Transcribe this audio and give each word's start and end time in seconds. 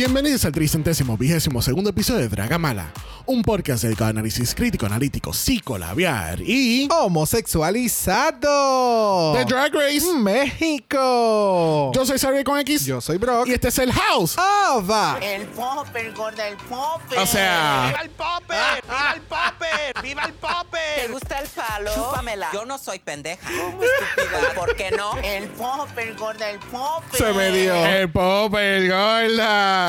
Bienvenidos 0.00 0.44
al 0.44 0.52
tricentésimo 0.52 1.16
vigésimo 1.16 1.62
segundo 1.62 1.88
episodio 1.88 2.20
de 2.20 2.28
Dragamala, 2.28 2.92
un 3.24 3.40
podcast 3.40 3.82
dedicado 3.82 4.08
a 4.08 4.10
análisis 4.10 4.54
crítico, 4.54 4.84
analítico, 4.84 5.32
psicolabiar 5.32 6.38
y 6.42 6.86
Homosexualizado. 6.92 9.32
The 9.38 9.46
Drag 9.46 9.72
Race. 9.72 10.04
México. 10.18 11.92
Yo 11.94 12.04
soy 12.04 12.18
Xavier 12.18 12.44
con 12.44 12.58
X 12.58 12.84
Yo 12.84 13.00
soy 13.00 13.16
Brock. 13.16 13.48
y 13.48 13.54
este 13.54 13.68
es 13.68 13.78
el 13.78 13.90
House. 13.90 14.36
Ava. 14.36 15.18
El 15.22 15.46
popper, 15.46 16.12
gorda, 16.12 16.46
el 16.46 16.58
popper. 16.58 17.18
O 17.18 17.24
sea- 17.24 17.86
¡Viva 17.88 18.00
el 18.02 18.10
popper! 18.10 18.82
¡Viva 18.82 19.14
el 19.14 19.22
popper! 19.22 20.02
¡Viva 20.02 20.24
el 20.24 20.32
popper! 20.34 21.06
¿Te 21.06 21.08
gusta 21.08 21.38
el 21.38 21.48
palo? 21.48 21.90
Chúpamela. 21.94 22.48
Yo 22.52 22.66
no 22.66 22.76
soy 22.76 22.98
pendeja. 22.98 23.48
¿Cómo 23.48 23.82
estúpida? 23.82 24.52
¿Por 24.54 24.76
qué 24.76 24.90
no? 24.90 25.16
El 25.22 25.48
popper, 25.48 26.14
gorda, 26.16 26.50
el 26.50 26.58
popper. 26.58 27.18
Se 27.18 27.32
me 27.32 27.50
dio. 27.50 27.74
El 27.86 28.10
Popper 28.12 28.90
Gorda. 28.90 29.85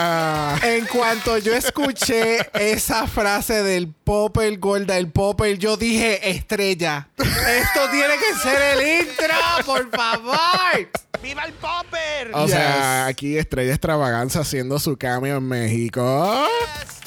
En 0.64 0.86
cuanto 0.88 1.38
yo 1.38 1.54
escuché 1.54 2.50
esa 2.54 3.08
frase 3.08 3.64
del 3.64 3.88
popper 3.94 4.58
gorda, 4.60 4.98
el 4.98 5.10
popper, 5.12 5.58
yo 5.58 5.78
dije 5.78 6.30
estrella. 6.30 7.10
Esto 7.18 7.90
tiene 7.92 8.14
que 8.18 8.40
ser 8.42 8.62
el 8.78 9.02
intro, 9.02 9.36
por 9.66 9.90
favor. 9.90 10.90
¡Viva 11.22 11.44
el 11.46 11.54
popper! 11.54 12.32
O 12.34 12.44
Yes. 12.46 12.52
sea, 12.52 13.06
aquí 13.08 13.38
Estrella 13.38 13.72
Extravaganza 13.72 14.42
haciendo 14.42 14.78
su 14.80 14.98
cameo 14.98 15.38
en 15.38 15.48
México. 15.48 16.48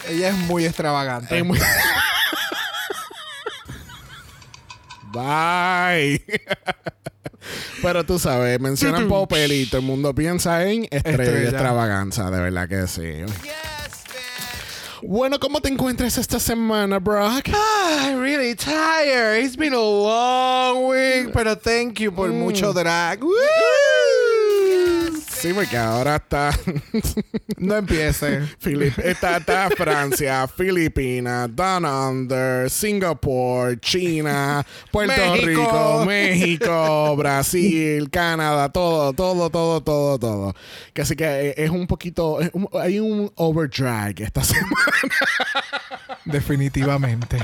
Ella 0.08 0.28
es 0.30 0.34
muy 0.34 0.64
extravagante. 0.66 1.38
Es 1.38 1.44
muy- 1.44 1.58
Bye. 5.12 6.22
Pero 7.82 8.04
tú 8.04 8.18
sabes, 8.18 8.60
mencionan 8.60 9.08
Popper 9.08 9.50
y 9.50 9.66
todo 9.66 9.80
el 9.80 9.86
mundo 9.86 10.14
piensa 10.14 10.64
en 10.68 10.84
Estrella, 10.84 11.22
Estrella. 11.22 11.48
Extravaganza, 11.50 12.30
de 12.30 12.40
verdad 12.40 12.68
que 12.68 12.86
sí. 12.86 13.24
Bueno, 15.02 15.40
¿cómo 15.40 15.62
te 15.62 15.70
encuentras 15.70 16.18
esta 16.18 16.38
semana, 16.38 16.98
Brock? 16.98 17.48
I'm 17.48 18.20
really 18.20 18.54
tired. 18.54 19.42
It's 19.42 19.56
been 19.56 19.72
a 19.72 19.80
long 19.80 20.88
week. 20.88 21.32
Pero 21.32 21.56
thank 21.56 21.98
you 22.00 22.12
por 22.12 22.28
mucho 22.30 22.72
drag. 22.74 23.22
Woo. 23.22 23.30
Sí, 25.40 25.54
porque 25.54 25.76
ahora 25.76 26.16
está, 26.16 26.50
No 27.56 27.76
empiece. 27.76 28.40
Filip- 28.62 28.98
está, 29.02 29.38
está 29.38 29.70
Francia, 29.70 30.46
Filipinas, 30.48 31.48
Down 31.56 31.84
Under, 31.86 32.68
Singapur, 32.68 33.78
China, 33.80 34.64
Puerto 34.92 35.14
México. 35.32 35.46
Rico, 35.46 36.04
México, 36.06 37.16
Brasil, 37.16 38.10
Canadá, 38.10 38.68
todo, 38.68 39.14
todo, 39.14 39.48
todo, 39.48 39.80
todo, 39.82 40.18
todo. 40.18 40.54
Que 40.92 41.02
así 41.02 41.16
que 41.16 41.24
eh, 41.24 41.54
es 41.56 41.70
un 41.70 41.86
poquito, 41.86 42.40
es 42.42 42.50
un- 42.52 42.68
hay 42.78 43.00
un 43.00 43.32
overdrag 43.36 44.20
esta 44.20 44.44
semana. 44.44 44.68
Definitivamente. 46.26 47.38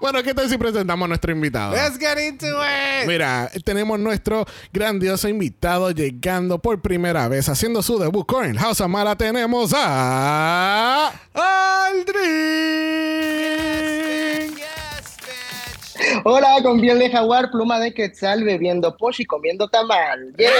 Bueno, 0.00 0.22
¿qué 0.22 0.34
tal 0.34 0.48
si 0.48 0.58
presentamos 0.58 1.04
a 1.06 1.08
nuestro 1.08 1.32
invitado? 1.32 1.74
Let's 1.74 1.98
get 1.98 2.18
into 2.18 2.46
it. 2.46 3.06
Mira, 3.06 3.50
tenemos 3.64 3.98
nuestro 3.98 4.44
grandioso 4.72 5.28
invitado 5.28 5.90
llegando 5.90 6.58
por 6.58 6.80
primera 6.80 7.28
vez, 7.28 7.48
haciendo 7.48 7.82
su 7.82 7.98
debut 7.98 8.26
con 8.26 8.44
el 8.44 8.58
House 8.58 8.80
of 8.80 8.88
Mala. 8.88 9.16
Tenemos 9.16 9.72
a. 9.74 11.12
Aldrin. 11.34 12.24
Hola, 16.24 16.56
con 16.62 16.80
piel 16.80 16.98
de 16.98 17.10
jaguar, 17.10 17.50
pluma 17.50 17.78
de 17.78 17.92
quetzal, 17.92 18.44
bebiendo 18.44 18.96
posh 18.96 19.20
y 19.20 19.24
comiendo 19.24 19.68
tamal. 19.68 20.34
¡Yeah! 20.38 20.48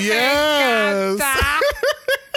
Yes. 0.00 1.18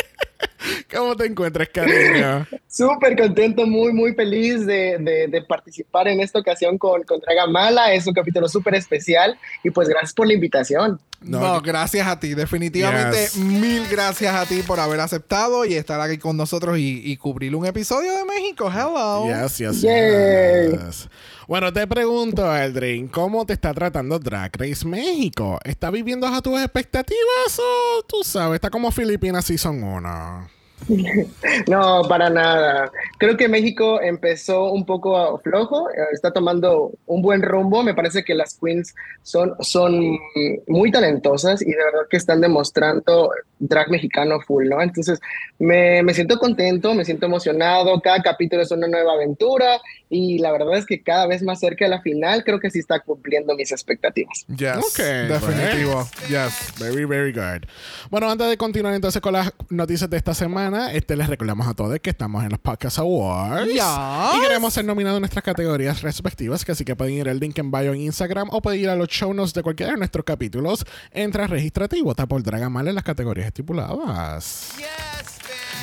¿Cómo 0.93 1.15
te 1.15 1.25
encuentras, 1.25 1.69
cariño? 1.69 2.45
Súper 2.67 3.17
contento, 3.17 3.65
muy, 3.65 3.93
muy 3.93 4.13
feliz 4.13 4.65
de, 4.65 4.97
de- 5.29 5.41
participar 5.41 6.07
en 6.07 6.19
esta 6.21 6.39
ocasión 6.39 6.77
con, 6.77 7.03
con 7.03 7.19
Dragamala. 7.19 7.93
Es 7.93 8.07
un 8.07 8.13
capítulo 8.13 8.47
súper 8.47 8.75
especial 8.75 9.37
y 9.63 9.71
pues 9.71 9.89
gracias 9.89 10.13
por 10.13 10.27
la 10.27 10.33
invitación. 10.33 10.99
No, 11.23 11.39
No, 11.39 11.61
gracias 11.61 12.07
a 12.07 12.19
ti. 12.19 12.33
Definitivamente, 12.33 13.17
Yes. 13.21 13.35
mil 13.37 13.87
gracias 13.87 14.33
a 14.33 14.45
ti 14.45 14.63
por 14.63 14.79
haber 14.79 14.99
aceptado 14.99 15.65
y 15.65 15.75
estar 15.75 16.01
aquí 16.01 16.17
con 16.17 16.35
nosotros 16.35 16.77
y, 16.79 17.01
y 17.05 17.17
cubrir 17.17 17.55
un 17.55 17.65
episodio 17.65 18.11
de 18.15 18.25
México. 18.25 18.71
Hello. 18.71 19.25
Yes, 19.27 19.57
yes, 19.59 19.81
yes. 19.81 21.09
Bueno, 21.47 21.71
te 21.73 21.85
pregunto, 21.85 22.49
Aldrin, 22.49 23.07
¿cómo 23.07 23.45
te 23.45 23.53
está 23.53 23.73
tratando 23.73 24.17
Drag 24.19 24.51
Race 24.57 24.85
México? 24.87 25.59
¿Está 25.63 25.91
viviendo 25.91 26.25
a 26.27 26.41
tus 26.41 26.59
expectativas 26.59 27.59
o 27.59 28.03
tú 28.07 28.23
sabes, 28.23 28.55
está 28.55 28.69
como 28.69 28.89
Filipinas 28.91 29.45
Season 29.45 29.83
1? 29.83 30.49
No, 31.67 32.01
para 32.07 32.29
nada. 32.29 32.91
Creo 33.17 33.37
que 33.37 33.47
México 33.47 34.01
empezó 34.01 34.71
un 34.71 34.85
poco 34.85 35.39
flojo, 35.39 35.89
eh, 35.89 35.93
está 36.11 36.31
tomando 36.31 36.91
un 37.05 37.21
buen 37.21 37.41
rumbo. 37.41 37.83
Me 37.83 37.93
parece 37.93 38.23
que 38.23 38.33
las 38.33 38.55
queens 38.55 38.93
son, 39.23 39.53
son 39.59 40.17
muy 40.67 40.91
talentosas 40.91 41.61
y 41.61 41.71
de 41.71 41.77
verdad 41.77 42.07
que 42.09 42.17
están 42.17 42.41
demostrando 42.41 43.31
drag 43.59 43.89
mexicano 43.89 44.39
full, 44.41 44.67
¿no? 44.67 44.81
Entonces, 44.81 45.19
me, 45.59 46.01
me 46.03 46.13
siento 46.13 46.37
contento, 46.39 46.93
me 46.93 47.05
siento 47.05 47.25
emocionado. 47.25 47.99
Cada 48.01 48.21
capítulo 48.21 48.61
es 48.61 48.71
una 48.71 48.87
nueva 48.87 49.13
aventura 49.13 49.79
y 50.09 50.39
la 50.39 50.51
verdad 50.51 50.77
es 50.77 50.85
que 50.85 51.01
cada 51.01 51.27
vez 51.27 51.41
más 51.41 51.59
cerca 51.59 51.85
de 51.85 51.89
la 51.89 52.01
final, 52.01 52.43
creo 52.43 52.59
que 52.59 52.69
sí 52.69 52.79
está 52.79 52.99
cumpliendo 52.99 53.55
mis 53.55 53.71
expectativas. 53.71 54.45
Yes. 54.47 54.77
Ok, 54.77 54.99
Definitivo. 54.99 56.07
Yes. 56.27 56.73
Very, 56.79 57.05
very 57.05 57.31
good. 57.31 57.67
Bueno, 58.09 58.29
antes 58.29 58.49
de 58.49 58.57
continuar 58.57 58.93
entonces 58.93 59.21
con 59.21 59.33
las 59.33 59.53
noticias 59.69 60.09
de 60.09 60.17
esta 60.17 60.33
semana, 60.33 60.70
este 60.75 61.15
les 61.15 61.27
recordamos 61.27 61.67
a 61.67 61.73
todos 61.73 61.99
que 61.99 62.09
estamos 62.09 62.43
en 62.43 62.49
los 62.49 62.59
Podcast 62.59 62.99
Awards. 62.99 63.67
Yes. 63.67 63.83
Y 64.37 64.41
queremos 64.41 64.73
ser 64.73 64.85
nominados 64.85 65.17
en 65.17 65.21
nuestras 65.21 65.43
categorías 65.43 66.01
respectivas, 66.01 66.63
que 66.63 66.71
así 66.71 66.85
que 66.85 66.95
pueden 66.95 67.15
ir 67.15 67.29
al 67.29 67.39
link 67.39 67.57
en 67.57 67.71
bio 67.71 67.93
en 67.93 68.01
Instagram 68.01 68.49
o 68.51 68.61
pueden 68.61 68.79
ir 68.79 68.89
a 68.89 68.95
los 68.95 69.07
show 69.09 69.33
notes 69.33 69.53
de 69.53 69.63
cualquiera 69.63 69.91
de 69.93 69.97
nuestros 69.97 70.23
capítulos. 70.25 70.85
Entra, 71.11 71.47
regístrate 71.47 71.97
y 71.97 72.01
vota 72.01 72.25
por 72.27 72.41
Dragamal 72.43 72.87
en 72.87 72.95
las 72.95 73.03
categorías 73.03 73.47
estipuladas. 73.47 74.73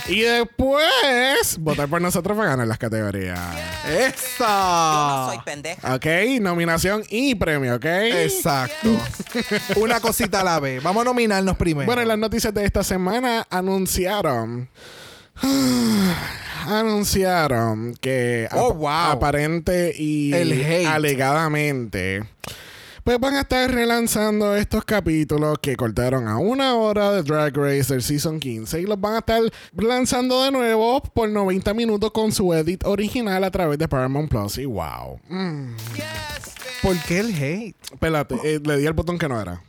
Y 0.08 0.20
después, 0.22 1.58
votar 1.60 1.86
por 1.88 2.00
nosotros 2.00 2.36
para 2.36 2.50
ganar 2.50 2.66
las 2.66 2.78
categorías. 2.78 3.38
¡Esa! 3.86 4.46
No 4.46 5.26
soy 5.32 5.38
pendeja. 5.44 5.94
Ok, 5.94 6.06
nominación 6.40 7.02
y 7.10 7.34
premio, 7.34 7.74
ok. 7.76 7.84
Exacto. 7.84 8.88
Una 9.76 10.00
cosita 10.00 10.40
a 10.40 10.44
la 10.44 10.60
vez. 10.60 10.82
Vamos 10.82 11.02
a 11.02 11.04
nominarnos 11.04 11.56
primero. 11.58 11.84
Bueno, 11.86 12.00
en 12.02 12.08
las 12.08 12.18
noticias 12.18 12.54
de 12.54 12.64
esta 12.64 12.82
semana 12.82 13.46
anunciaron 13.50 14.68
anunciaron 16.66 17.94
que 18.00 18.48
Oh, 18.52 18.70
ap- 18.70 18.76
wow. 18.76 18.88
aparente 18.88 19.94
y 19.96 20.32
El 20.32 20.52
hate. 20.52 20.86
alegadamente 20.86 22.24
pues 23.08 23.20
van 23.20 23.36
a 23.36 23.40
estar 23.40 23.70
relanzando 23.70 24.54
estos 24.54 24.84
capítulos 24.84 25.56
que 25.62 25.76
cortaron 25.76 26.28
a 26.28 26.36
una 26.36 26.74
hora 26.74 27.10
de 27.10 27.22
Drag 27.22 27.56
Race 27.56 27.90
del 27.90 28.02
Season 28.02 28.38
15 28.38 28.82
y 28.82 28.84
los 28.84 29.00
van 29.00 29.14
a 29.14 29.18
estar 29.20 29.40
lanzando 29.78 30.42
de 30.42 30.50
nuevo 30.50 31.00
por 31.00 31.30
90 31.30 31.72
minutos 31.72 32.10
con 32.10 32.32
su 32.32 32.52
edit 32.52 32.84
original 32.84 33.44
a 33.44 33.50
través 33.50 33.78
de 33.78 33.88
Paramount 33.88 34.28
Plus 34.28 34.58
y 34.58 34.66
wow. 34.66 35.18
Mm, 35.26 35.70
¿Por 36.82 36.98
qué 37.04 37.20
el 37.20 37.34
hate? 37.34 37.76
espérate, 37.90 38.34
eh, 38.44 38.60
le 38.62 38.76
di 38.76 38.84
el 38.84 38.92
botón 38.92 39.16
que 39.16 39.26
no 39.26 39.40
era. 39.40 39.62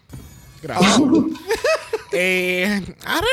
Gracias. 0.62 1.00
Eh, 2.12 2.82
I 2.82 3.06
don't 3.06 3.26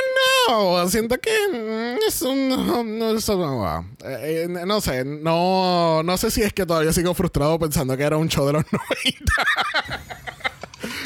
know. 0.48 0.88
Siento 0.88 1.18
que 1.18 1.30
mm, 1.52 1.98
eso 2.06 2.34
no, 2.34 2.84
no, 2.84 3.12
no 3.14 3.58
va. 3.58 3.84
Eh, 4.04 4.44
eh, 4.44 4.48
no 4.66 4.80
sé, 4.80 5.04
no, 5.04 6.02
no 6.02 6.16
sé 6.18 6.30
si 6.30 6.42
es 6.42 6.52
que 6.52 6.66
todavía 6.66 6.92
sigo 6.92 7.14
frustrado 7.14 7.58
pensando 7.58 7.96
que 7.96 8.02
era 8.02 8.16
un 8.18 8.28
show 8.28 8.46
de 8.46 8.52
los 8.54 8.64
90. 8.72 9.32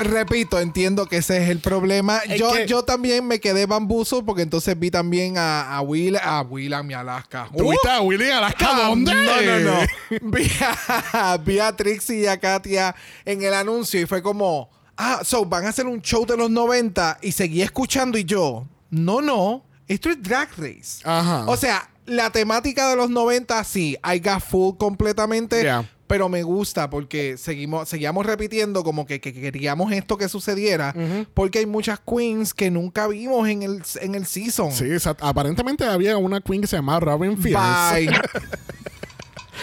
Repito, 0.00 0.58
entiendo 0.58 1.06
que 1.06 1.18
ese 1.18 1.42
es 1.42 1.48
el 1.48 1.60
problema. 1.60 2.18
Es 2.18 2.38
Yo, 2.38 2.52
que- 2.52 2.66
yo 2.66 2.82
también 2.84 3.26
me 3.26 3.38
quedé 3.38 3.66
bambuzo 3.66 4.24
porque 4.24 4.42
entonces 4.42 4.78
vi 4.78 4.90
también 4.90 5.38
a, 5.38 5.76
a 5.76 5.80
Will, 5.82 6.16
a 6.16 6.40
Willam 6.42 6.90
y 6.90 6.94
Alaska. 6.94 7.48
¿Tuviste 7.56 7.88
a 7.88 8.00
Willy 8.00 8.30
Alaska 8.30 8.66
Ah, 8.68 8.88
dónde? 8.88 9.14
No, 9.14 9.40
no, 9.42 9.58
no. 9.60 9.80
Vi 10.32 10.50
a, 11.12 11.36
vi 11.38 11.58
a 11.60 11.74
Trixie 11.76 12.20
y 12.22 12.26
a 12.26 12.38
Katia 12.40 12.94
en 13.24 13.42
el 13.42 13.54
anuncio 13.54 14.00
y 14.00 14.06
fue 14.06 14.22
como, 14.22 14.70
ah, 15.00 15.20
so 15.24 15.44
van 15.44 15.64
a 15.64 15.70
hacer 15.70 15.86
un 15.86 16.00
show 16.02 16.26
de 16.26 16.36
los 16.36 16.50
90 16.50 17.18
y 17.22 17.32
seguí 17.32 17.62
escuchando 17.62 18.18
y 18.18 18.24
yo, 18.24 18.66
no, 18.90 19.22
no, 19.22 19.64
esto 19.88 20.10
es 20.10 20.22
Drag 20.22 20.50
Race. 20.56 21.00
Ajá. 21.04 21.44
O 21.46 21.56
sea, 21.56 21.88
la 22.06 22.30
temática 22.30 22.88
de 22.90 22.96
los 22.96 23.08
90 23.08 23.64
sí, 23.64 23.96
I 24.04 24.18
got 24.20 24.40
full 24.40 24.76
completamente. 24.76 25.62
Yeah. 25.62 25.88
Pero 26.06 26.28
me 26.28 26.42
gusta 26.42 26.90
porque 26.90 27.36
seguimos, 27.36 27.88
seguíamos 27.88 28.26
repitiendo 28.26 28.82
como 28.82 29.06
que, 29.06 29.20
que 29.20 29.32
queríamos 29.32 29.92
esto 29.92 30.18
que 30.18 30.28
sucediera. 30.28 30.92
Porque 31.34 31.60
hay 31.60 31.66
muchas 31.66 32.00
queens 32.00 32.52
que 32.52 32.68
nunca 32.68 33.06
vimos 33.06 33.48
en 33.48 33.62
el, 33.62 33.82
en 34.00 34.16
el 34.16 34.26
season. 34.26 34.72
Sí, 34.72 34.86
aparentemente 35.20 35.84
había 35.84 36.16
una 36.16 36.40
queen 36.40 36.62
que 36.62 36.66
se 36.66 36.74
llamaba 36.74 36.98
Robin 36.98 37.38
Fierce. 37.38 37.60
Bye. 37.94 38.10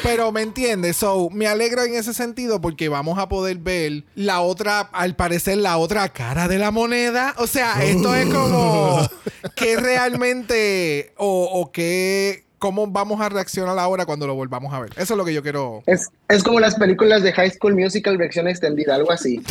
Pero 0.03 0.31
me 0.31 0.41
entiendes, 0.41 0.97
so 0.97 1.29
me 1.29 1.47
alegra 1.47 1.85
en 1.85 1.95
ese 1.95 2.13
sentido 2.13 2.61
porque 2.61 2.89
vamos 2.89 3.19
a 3.19 3.29
poder 3.29 3.57
ver 3.57 4.03
la 4.15 4.41
otra, 4.41 4.79
al 4.79 5.15
parecer 5.15 5.57
la 5.57 5.77
otra 5.77 6.09
cara 6.09 6.47
de 6.47 6.57
la 6.57 6.71
moneda. 6.71 7.35
O 7.37 7.47
sea, 7.47 7.83
esto 7.83 8.15
es 8.15 8.33
como 8.33 9.07
que 9.55 9.77
realmente 9.77 11.13
o, 11.17 11.49
o 11.51 11.71
que 11.71 12.46
cómo 12.59 12.87
vamos 12.87 13.21
a 13.21 13.29
reaccionar 13.29 13.77
ahora 13.79 14.05
cuando 14.05 14.25
lo 14.27 14.35
volvamos 14.35 14.73
a 14.73 14.79
ver. 14.79 14.91
Eso 14.97 15.13
es 15.13 15.17
lo 15.17 15.25
que 15.25 15.33
yo 15.33 15.41
quiero. 15.43 15.83
Es, 15.85 16.09
es 16.29 16.43
como 16.43 16.59
las 16.59 16.75
películas 16.75 17.23
de 17.23 17.31
High 17.33 17.51
School 17.51 17.75
Musical 17.75 18.17
versión 18.17 18.47
extendida, 18.47 18.95
algo 18.95 19.11
así. 19.11 19.41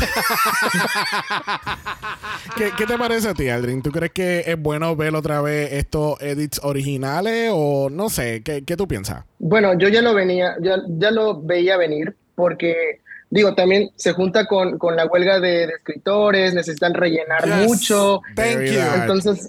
¿Qué, 2.57 2.71
qué 2.77 2.87
te 2.87 2.97
parece 2.99 3.29
a 3.29 3.35
ti, 3.35 3.49
Aldrin? 3.49 3.83
¿Tú 3.83 3.91
crees 3.91 4.13
que 4.13 4.45
es 4.47 4.61
bueno 4.61 4.95
ver 4.97 5.15
otra 5.15 5.41
vez 5.41 5.73
estos 5.73 6.21
edits 6.21 6.61
originales 6.63 7.51
o 7.55 7.89
no 7.91 8.09
sé? 8.09 8.43
¿Qué, 8.43 8.65
qué 8.65 8.77
tú 8.77 8.87
piensas? 8.89 9.25
Bueno, 9.39 9.79
yo 9.79 9.89
ya 9.89 10.03
lo 10.03 10.15
venía, 10.15 10.57
ya, 10.63 10.77
ya 10.89 11.11
lo 11.11 11.41
veía 11.43 11.77
venir 11.77 12.17
porque, 12.35 13.01
digo, 13.31 13.55
también 13.55 13.91
se 13.97 14.13
junta 14.13 14.47
con, 14.47 14.79
con 14.79 14.97
la 14.97 15.07
huelga 15.07 15.41
de, 15.41 15.67
de 15.67 15.73
escritores, 15.75 16.55
necesitan 16.55 16.95
rellenar 16.95 17.45
Yes. 17.45 17.67
mucho. 17.69 18.21
Thank 18.35 18.63
you. 18.65 18.81
Entonces, 19.01 19.49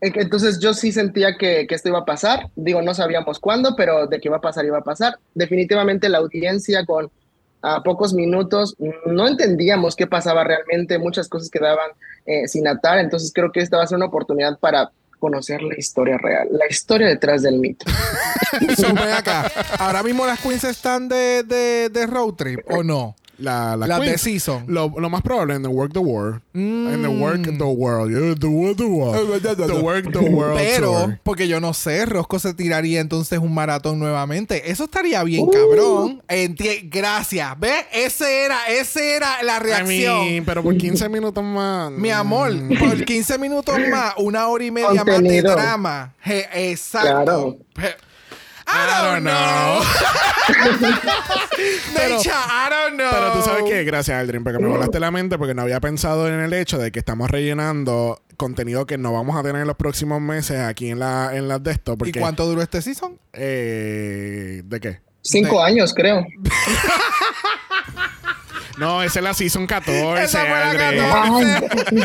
entonces 0.00 0.58
yo 0.60 0.72
sí 0.74 0.92
sentía 0.92 1.36
que, 1.36 1.66
esto 1.68 1.88
iba 1.88 2.00
a 2.00 2.04
pasar. 2.04 2.50
Digo, 2.56 2.82
no 2.82 2.94
sabíamos 2.94 3.38
cuándo, 3.38 3.76
pero 3.76 4.06
de 4.06 4.20
que 4.20 4.28
iba 4.28 4.38
a 4.38 4.40
pasar, 4.40 4.64
iba 4.64 4.78
a 4.78 4.84
pasar. 4.84 5.18
Definitivamente 5.34 6.08
la 6.08 6.18
audiencia 6.18 6.84
con 6.86 7.10
a 7.62 7.82
pocos 7.82 8.14
minutos 8.14 8.74
no 9.04 9.28
entendíamos 9.28 9.94
qué 9.94 10.06
pasaba 10.06 10.44
realmente, 10.44 10.98
muchas 10.98 11.28
cosas 11.28 11.50
quedaban 11.50 11.90
eh, 12.24 12.48
sin 12.48 12.66
atar, 12.66 12.98
entonces 12.98 13.32
creo 13.34 13.52
que 13.52 13.60
esta 13.60 13.76
va 13.76 13.84
a 13.84 13.86
ser 13.86 13.96
una 13.96 14.06
oportunidad 14.06 14.58
para 14.58 14.90
conocer 15.18 15.60
la 15.60 15.74
historia 15.76 16.16
real, 16.16 16.48
la 16.50 16.66
historia 16.70 17.06
detrás 17.06 17.42
del 17.42 17.58
mito. 17.58 17.84
Ahora 19.78 20.02
mismo 20.02 20.24
las 20.24 20.40
queens 20.40 20.64
están 20.64 21.08
de, 21.08 21.42
de, 21.42 21.90
de 21.90 22.06
road 22.06 22.32
trip 22.34 22.60
o 22.70 22.82
no. 22.82 23.14
La, 23.40 23.76
la 23.76 24.18
season. 24.18 24.64
Lo, 24.68 24.92
lo 24.98 25.10
más 25.10 25.22
probable 25.22 25.54
en 25.54 25.62
The 25.62 25.68
Work 25.68 25.92
the 25.92 25.98
War. 25.98 26.42
En 26.54 27.02
The 27.02 27.08
Mm. 27.08 27.22
Work 27.22 27.42
the 27.58 27.64
World. 27.64 28.38
The 28.38 28.46
Work 28.46 28.76
the 28.76 28.84
World. 28.84 29.42
The 29.66 29.72
Work 29.82 30.12
the 30.12 30.18
World. 30.18 30.56
Pero, 30.58 30.92
Tour. 30.92 31.18
porque 31.22 31.48
yo 31.48 31.60
no 31.60 31.72
sé, 31.74 32.04
Rosco 32.06 32.38
se 32.38 32.54
tiraría 32.54 33.00
entonces 33.00 33.38
un 33.38 33.52
maratón 33.54 33.98
nuevamente. 33.98 34.70
Eso 34.70 34.84
estaría 34.84 35.22
bien, 35.24 35.44
Uh. 35.46 35.50
cabrón. 35.50 36.22
Enti- 36.28 36.88
Gracias. 36.90 37.58
¿Ves? 37.58 37.84
Ese 37.92 38.44
era, 38.44 38.58
ese 38.68 39.16
era 39.16 39.42
la 39.42 39.56
I 39.56 39.60
reacción. 39.60 40.24
mean, 40.26 40.44
pero 40.44 40.62
por 40.62 40.76
15 40.76 41.08
minutos 41.08 41.42
más. 41.42 41.90
Mi 41.92 42.10
amor, 42.10 42.52
mm, 42.52 42.78
por 42.78 43.04
15 43.04 43.38
minutos 43.38 43.74
más, 43.90 44.14
una 44.18 44.46
hora 44.48 44.64
y 44.64 44.70
media 44.70 45.04
más 45.04 45.22
de 45.22 45.42
drama. 45.42 46.14
Je- 46.24 46.46
exacto. 46.52 47.08
Claro. 47.24 47.56
Je- 47.74 47.96
I 48.72 49.12
don't 49.14 49.22
know. 49.24 49.80
Pero- 51.96 52.16
Necha, 52.18 52.32
I 52.46 52.70
don't 52.70 52.96
know. 52.96 53.10
Pero 53.10 53.32
tú 53.32 53.42
sabes 53.42 53.64
que, 53.64 53.84
gracias 53.84 54.18
Aldrin, 54.20 54.42
porque 54.44 54.58
me 54.58 54.68
volaste 54.68 54.98
la 55.00 55.10
mente 55.10 55.38
porque 55.38 55.54
no 55.54 55.62
había 55.62 55.80
pensado 55.80 56.28
en 56.28 56.40
el 56.40 56.52
hecho 56.52 56.78
de 56.78 56.90
que 56.92 56.98
estamos 56.98 57.30
rellenando 57.30 58.20
contenido 58.36 58.86
que 58.86 58.96
no 58.96 59.12
vamos 59.12 59.36
a 59.38 59.42
tener 59.42 59.60
en 59.62 59.68
los 59.68 59.76
próximos 59.76 60.20
meses 60.20 60.60
aquí 60.60 60.90
en 60.90 60.98
la 60.98 61.30
en 61.36 61.46
las 61.48 61.62
de 61.62 61.72
esto. 61.72 61.96
¿Y 62.04 62.12
cuánto 62.12 62.46
duró 62.46 62.62
este 62.62 62.80
season? 62.80 63.18
Eh, 63.32 64.62
¿De 64.64 64.80
qué? 64.80 65.00
Cinco 65.22 65.62
años, 65.62 65.92
creo. 65.94 66.26
No, 68.80 69.02
esa 69.02 69.18
es 69.20 69.22
la 69.24 69.34
Season 69.34 69.66
14. 69.66 70.24
Esa 70.24 70.40
fue 70.40 70.48
la 70.50 70.70
Aldrin. 70.70 71.02
14. 71.02 71.68
Ay, 71.90 72.02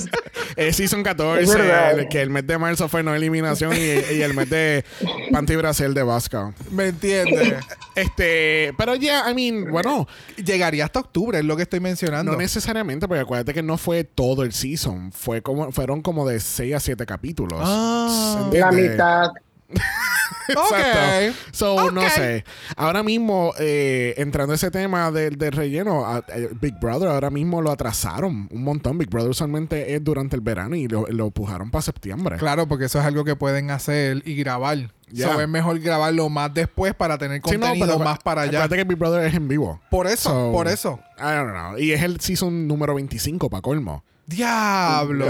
Es 0.56 0.76
Season 0.76 1.02
14. 1.04 1.44
Es 1.44 1.50
verdad. 1.54 2.00
el- 2.00 2.08
que 2.10 2.22
el 2.22 2.30
mes 2.30 2.46
de 2.46 2.58
marzo 2.58 2.88
fue 2.88 3.02
no 3.04 3.16
eliminación 3.16 3.74
y, 3.74 3.80
y 3.80 4.22
el 4.22 4.34
mes 4.34 4.50
de 4.50 4.84
Panty 5.32 5.56
Brasil 5.56 5.94
de 5.94 6.04
Vasco. 6.04 6.54
¿Me 6.72 6.88
entiendes? 6.88 7.56
Este, 7.96 8.74
pero 8.78 8.96
ya, 8.96 9.30
I 9.30 9.34
mean, 9.34 9.72
bueno, 9.72 10.08
Llegaría 10.38 10.86
hasta 10.86 11.00
octubre, 11.00 11.40
es 11.40 11.46
lo 11.46 11.56
que 11.56 11.64
estoy 11.64 11.80
mencionando. 11.80 12.34
no 12.34 12.38
necesariamente, 12.38 13.08
porque 13.08 13.22
acuérdate 13.22 13.54
que 13.54 13.64
no 13.64 13.78
fue 13.78 14.04
todo 14.04 14.44
el 14.44 14.54
season, 14.54 15.12
fue 15.12 15.42
como, 15.42 15.72
fueron 15.72 16.02
como 16.02 16.28
de 16.28 16.40
6 16.40 16.76
a 16.76 16.80
7 16.80 17.06
capítulos. 17.06 17.60
Ah. 17.64 18.50
la 18.52 18.72
mitad. 18.72 19.30
Exacto. 20.48 21.38
So, 21.52 21.92
no 21.92 22.08
sé. 22.10 22.44
Ahora 22.76 23.02
mismo, 23.04 23.54
eh, 23.58 24.14
entrando 24.18 24.54
a 24.54 24.56
ese 24.56 24.70
tema 24.70 25.10
del, 25.12 25.38
del 25.38 25.52
relleno, 25.52 26.06
a- 26.06 26.24
eh, 26.30 26.50
Big 26.62 26.76
Brother 26.80 27.10
ahora 27.10 27.30
mismo 27.30 27.62
lo 27.62 27.72
atrasaron 27.72 28.48
un 28.52 28.64
montón. 28.64 28.98
Big 28.98 29.10
Brother 29.10 29.32
usualmente 29.32 29.96
es 29.96 30.04
durante 30.04 30.36
el 30.36 30.42
verano 30.42 30.76
y 30.76 30.88
lo, 30.88 31.08
lo 31.08 31.26
empujaron 31.28 31.72
para 31.72 31.82
septiembre. 31.82 32.38
Claro, 32.38 32.68
porque 32.68 32.86
eso 32.86 33.00
es 33.00 33.06
algo 33.06 33.24
que 33.24 33.36
pueden 33.36 33.72
hacer 33.72 34.22
y 34.26 34.36
grabar. 34.36 34.92
Ya. 35.10 35.32
So, 35.34 35.42
es 35.42 35.48
mejor 35.48 35.80
grabarlo 35.80 36.30
más 36.30 36.54
después 36.54 36.94
para 36.94 37.18
tener 37.18 37.42
Sí, 37.44 37.54
no, 37.58 37.62
contenido 37.68 37.88
pero 37.88 38.00
más 38.00 38.20
para 38.20 38.42
allá. 38.42 38.60
Acuérdate 38.60 38.78
que 38.78 38.84
Big 38.84 38.98
Brother 38.98 39.26
es 39.26 39.34
en 39.34 39.48
vivo. 39.48 39.80
Por 39.90 40.08
eso, 40.08 40.30
So, 40.30 40.52
por 40.52 40.68
eso. 40.68 41.00
I 41.18 41.36
don't 41.36 41.52
know. 41.54 41.78
Y 41.78 41.92
es 41.92 42.04
el 42.04 42.20
season 42.20 42.68
número 42.68 42.94
25 42.96 43.50
para 43.50 43.62
colmo. 43.62 44.04
Diablo. 44.28 45.26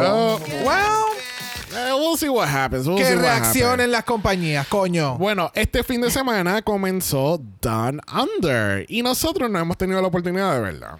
Well, 0.65 1.14
Eh, 1.75 1.93
we'll 1.93 2.17
see 2.17 2.29
what 2.29 2.47
happens. 2.47 2.87
We'll 2.87 2.97
que 2.97 3.15
reaccionen 3.15 3.91
las 3.91 4.05
compañías, 4.05 4.67
coño. 4.67 5.17
Bueno, 5.17 5.51
este 5.53 5.83
fin 5.83 6.01
de 6.01 6.09
semana 6.09 6.61
comenzó 6.61 7.41
Down 7.61 8.01
Under 8.13 8.85
y 8.87 9.01
nosotros 9.01 9.49
no 9.49 9.59
hemos 9.59 9.77
tenido 9.77 10.01
la 10.01 10.07
oportunidad 10.07 10.55
de 10.55 10.61
verla. 10.61 10.99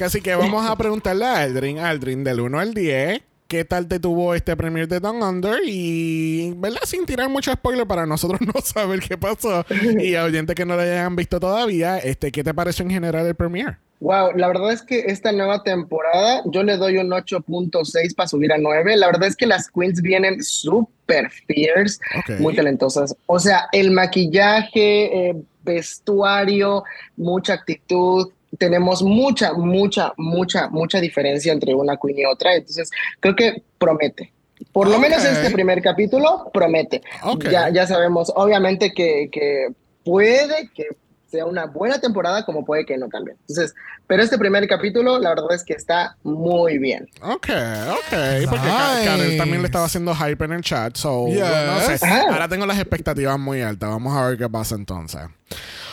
Así 0.00 0.20
que 0.20 0.34
vamos 0.34 0.68
a 0.68 0.76
preguntarle 0.76 1.24
a 1.24 1.38
Aldrin, 1.38 1.78
Aldrin 1.78 2.24
del 2.24 2.40
1 2.40 2.58
al 2.58 2.74
10, 2.74 3.22
¿qué 3.48 3.64
tal 3.64 3.88
te 3.88 3.98
tuvo 3.98 4.34
este 4.34 4.56
premier 4.56 4.86
de 4.86 5.00
Down 5.00 5.22
Under? 5.22 5.60
Y, 5.64 6.52
¿verdad? 6.56 6.80
Sin 6.84 7.04
tirar 7.06 7.28
mucho 7.28 7.52
spoiler 7.52 7.86
para 7.86 8.06
nosotros 8.06 8.40
no 8.54 8.60
saber 8.60 9.00
qué 9.00 9.16
pasó 9.16 9.64
y 9.98 10.14
a 10.14 10.24
oyentes 10.24 10.54
que 10.54 10.64
no 10.64 10.76
lo 10.76 10.82
hayan 10.82 11.16
visto 11.16 11.40
todavía, 11.40 11.98
este, 11.98 12.30
¿qué 12.30 12.44
te 12.44 12.54
pareció 12.54 12.84
en 12.84 12.90
general 12.90 13.26
el 13.26 13.34
premier? 13.34 13.78
Wow, 14.00 14.32
la 14.36 14.46
verdad 14.46 14.72
es 14.72 14.82
que 14.82 15.00
esta 15.06 15.32
nueva 15.32 15.64
temporada 15.64 16.42
yo 16.46 16.62
le 16.62 16.76
doy 16.76 16.98
un 16.98 17.10
8.6 17.10 18.14
para 18.14 18.28
subir 18.28 18.52
a 18.52 18.58
9. 18.58 18.96
La 18.96 19.06
verdad 19.06 19.26
es 19.26 19.34
que 19.36 19.46
las 19.46 19.68
queens 19.70 20.00
vienen 20.02 20.42
súper 20.42 21.30
fierce, 21.30 21.98
muy 22.38 22.54
talentosas. 22.54 23.16
O 23.26 23.40
sea, 23.40 23.68
el 23.72 23.90
maquillaje, 23.90 25.30
eh, 25.30 25.36
vestuario, 25.62 26.84
mucha 27.16 27.54
actitud. 27.54 28.28
Tenemos 28.58 29.02
mucha, 29.02 29.52
mucha, 29.54 30.12
mucha, 30.16 30.68
mucha 30.68 31.00
diferencia 31.00 31.52
entre 31.52 31.74
una 31.74 31.96
queen 31.96 32.18
y 32.20 32.24
otra. 32.24 32.54
Entonces, 32.54 32.90
creo 33.20 33.34
que 33.34 33.62
promete. 33.78 34.32
Por 34.72 34.88
lo 34.88 34.96
Ok. 34.96 35.02
menos 35.02 35.24
este 35.24 35.50
primer 35.50 35.82
capítulo 35.82 36.50
promete. 36.52 37.02
Ya, 37.50 37.68
ya 37.68 37.86
sabemos, 37.86 38.32
obviamente 38.34 38.92
que, 38.92 39.28
que 39.30 39.68
puede 40.04 40.70
que 40.74 40.86
sea 41.30 41.44
una 41.44 41.66
buena 41.66 42.00
temporada 42.00 42.44
como 42.44 42.64
puede 42.64 42.86
que 42.86 42.96
no 42.96 43.08
también. 43.08 43.36
Entonces, 43.48 43.74
pero 44.06 44.22
este 44.22 44.38
primer 44.38 44.66
capítulo, 44.66 45.18
la 45.18 45.30
verdad 45.30 45.52
es 45.52 45.62
que 45.62 45.74
está 45.74 46.16
muy 46.22 46.78
bien. 46.78 47.08
Ok, 47.20 47.48
ok. 47.90 48.48
Porque. 48.48 48.68
Karel 49.04 49.36
también 49.36 49.60
le 49.62 49.66
estaba 49.66 49.84
haciendo 49.84 50.14
hype 50.14 50.44
en 50.44 50.52
el 50.52 50.62
chat. 50.62 50.96
So, 50.96 51.26
Yes. 51.28 51.40
no 51.40 51.80
sé. 51.80 52.04
Ajá. 52.06 52.22
Ahora 52.32 52.48
tengo 52.48 52.64
las 52.66 52.78
expectativas 52.78 53.38
muy 53.38 53.60
altas. 53.60 53.90
Vamos 53.90 54.16
a 54.16 54.26
ver 54.28 54.38
qué 54.38 54.48
pasa 54.48 54.74
entonces. 54.74 55.20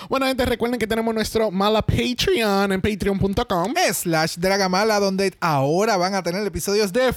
Bueno, 0.09 0.27
gente, 0.27 0.45
recuerden 0.45 0.79
que 0.79 0.85
tenemos 0.85 1.13
nuestro 1.15 1.49
mala 1.49 1.81
Patreon 1.81 2.71
en 2.71 2.81
patreon.com. 2.81 3.73
slash 3.91 4.35
Dragamala, 4.37 4.99
donde 4.99 5.33
ahora 5.39 5.97
van 5.97 6.13
a 6.13 6.21
tener 6.23 6.45
episodios 6.45 6.93
de 6.93 7.11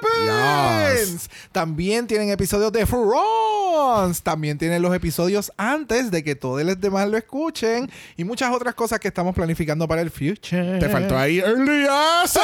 Philippines. 0.00 1.30
También 1.52 2.06
tienen 2.06 2.30
episodios 2.30 2.72
de 2.72 2.86
France. 2.86 4.20
También 4.22 4.58
tienen 4.58 4.82
los 4.82 4.94
episodios 4.94 5.52
antes 5.56 6.10
de 6.10 6.22
que 6.22 6.34
todos 6.34 6.62
los 6.62 6.80
demás 6.80 7.08
lo 7.08 7.16
escuchen. 7.16 7.90
Y 8.16 8.24
muchas 8.24 8.52
otras 8.52 8.74
cosas 8.74 9.00
que 9.00 9.08
estamos 9.08 9.34
planificando 9.34 9.86
para 9.88 10.02
el 10.02 10.10
future. 10.10 10.78
Te 10.78 10.88
faltó 10.88 11.16
ahí 11.18 11.38
Early 11.38 11.86
Access. 11.88 12.42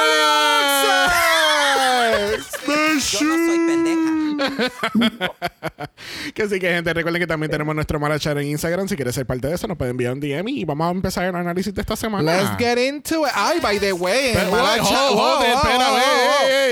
The 2.67 3.01
Yo 3.01 3.25
no 3.25 3.47
soy 3.47 3.59
pendeja. 3.67 4.17
Que 6.35 6.49
sí 6.49 6.59
que 6.61 6.69
gente, 6.69 6.93
recuerden 6.93 7.21
que 7.21 7.27
también 7.27 7.51
tenemos 7.51 7.75
nuestro 7.75 7.99
mala 7.99 8.19
chat 8.19 8.37
en 8.37 8.49
Instagram. 8.49 8.89
Si 8.89 8.97
quieres 8.97 9.15
ser 9.15 9.27
parte 9.27 9.49
de 9.49 9.55
eso, 9.55 9.67
nos 9.67 9.77
pueden 9.77 9.93
enviar 9.93 10.13
un 10.13 10.21
DM 10.21 10.49
y 10.49 10.65
vamos 10.65 10.89
a 10.89 10.91
empezar 10.91 11.25
el 11.25 11.35
análisis 11.35 11.75
de 11.75 11.81
esta 11.81 11.97
semana. 11.97 12.37
Let's 12.37 12.57
get 12.59 12.79
into 12.79 13.27
it. 13.27 13.33
Ay, 13.35 13.61
by 13.61 13.79
the 13.79 13.93
way, 13.93 14.33
Pero, 14.35 14.49
espera, 14.49 14.77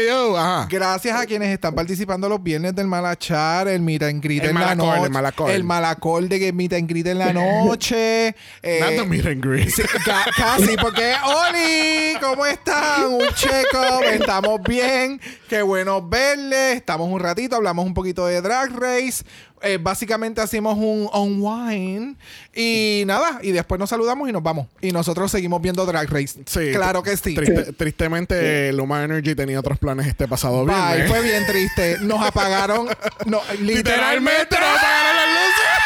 yo, 0.06 0.36
ajá. 0.38 0.68
Gracias 0.74 1.20
a 1.20 1.24
quienes 1.26 1.48
están 1.52 1.74
participando 1.74 2.28
los 2.28 2.42
viernes 2.42 2.74
del 2.74 2.86
Malachar, 2.86 3.68
el 3.68 3.80
Meet 3.80 4.02
and 4.02 4.22
Greet 4.22 4.42
El 4.44 4.50
en 4.50 4.54
la 4.58 4.74
noche. 4.74 5.04
el 5.04 5.10
Malacol. 5.10 5.50
El 5.50 5.64
Malacol 5.64 6.28
de 6.28 6.38
que 6.40 6.52
Meet 6.52 6.72
and 6.74 6.88
Greet 6.88 7.06
en 7.06 7.18
la 7.18 7.32
noche. 7.32 8.34
eh, 8.62 8.80
Not 8.80 8.90
the 8.90 9.04
meet 9.06 9.26
and 9.26 9.44
greet. 9.44 9.68
ca- 10.04 10.26
casi, 10.36 10.76
porque 10.76 11.14
¡Oli! 11.24 12.18
¿Cómo 12.20 12.44
están? 12.46 13.06
Un 13.12 13.26
check-up, 13.34 14.02
estamos 14.12 14.60
bien. 14.62 15.20
Qué 15.48 15.62
bueno 15.62 16.06
verles. 16.06 16.76
Estamos 16.76 17.08
un 17.08 17.20
ratito, 17.20 17.56
hablamos 17.56 17.86
un 17.86 17.94
poquito 17.94 18.26
de 18.26 18.40
Drag 18.40 18.70
Race. 18.78 19.24
Eh, 19.64 19.78
básicamente 19.80 20.40
hacemos 20.40 20.76
un 20.76 21.08
unwind 21.12 22.16
y 22.54 23.02
nada, 23.06 23.38
y 23.42 23.50
después 23.52 23.78
nos 23.78 23.88
saludamos 23.90 24.28
y 24.28 24.32
nos 24.32 24.42
vamos. 24.42 24.66
Y 24.80 24.92
nosotros 24.92 25.30
seguimos 25.30 25.62
viendo 25.62 25.84
Drag 25.86 26.08
Race. 26.10 26.38
Sí, 26.46 26.70
claro 26.72 27.02
que 27.02 27.16
sí. 27.16 27.34
Triste- 27.34 27.72
tristemente, 27.76 28.72
Luma 28.72 29.04
Energy 29.04 29.34
tenía 29.34 29.58
otros 29.60 29.78
planes 29.78 30.06
este 30.06 30.28
pasado 30.28 30.64
Bye, 30.66 30.74
viernes. 30.74 31.08
fue 31.10 31.22
bien 31.22 31.46
triste. 31.46 31.98
Nos 32.02 32.20
apagaron. 32.22 32.88
No, 33.26 33.40
literalmente 33.60 34.56
nos 34.58 34.68
apagaron 34.78 35.16
las 35.16 35.28
luces. 35.28 35.84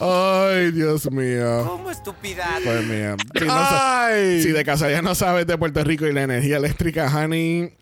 Ay, 0.00 0.70
Dios 0.72 1.10
mío. 1.10 1.64
¿Cómo 1.66 1.90
estupidez? 1.90 2.44
Pues 2.64 2.84
mía. 2.86 3.16
Si, 3.38 3.44
no 3.44 3.52
Ay. 3.56 4.42
si 4.42 4.50
de 4.50 4.64
casa 4.64 4.90
ya 4.90 5.02
no 5.02 5.14
sabes 5.14 5.46
de 5.46 5.58
Puerto 5.58 5.82
Rico 5.84 6.06
y 6.06 6.12
la 6.12 6.22
energía 6.22 6.56
eléctrica, 6.56 7.12
honey. 7.14 7.72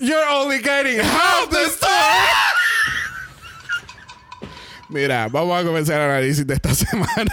You're 0.00 0.26
only 0.30 0.62
getting 0.62 0.98
half 0.98 1.50
the 1.50 1.68
story. 1.68 1.90
Mira, 4.88 5.28
vamos 5.28 5.60
a 5.60 5.64
comenzar 5.64 6.00
el 6.00 6.10
análisis 6.10 6.46
de 6.46 6.54
esta 6.54 6.74
semana. 6.74 7.30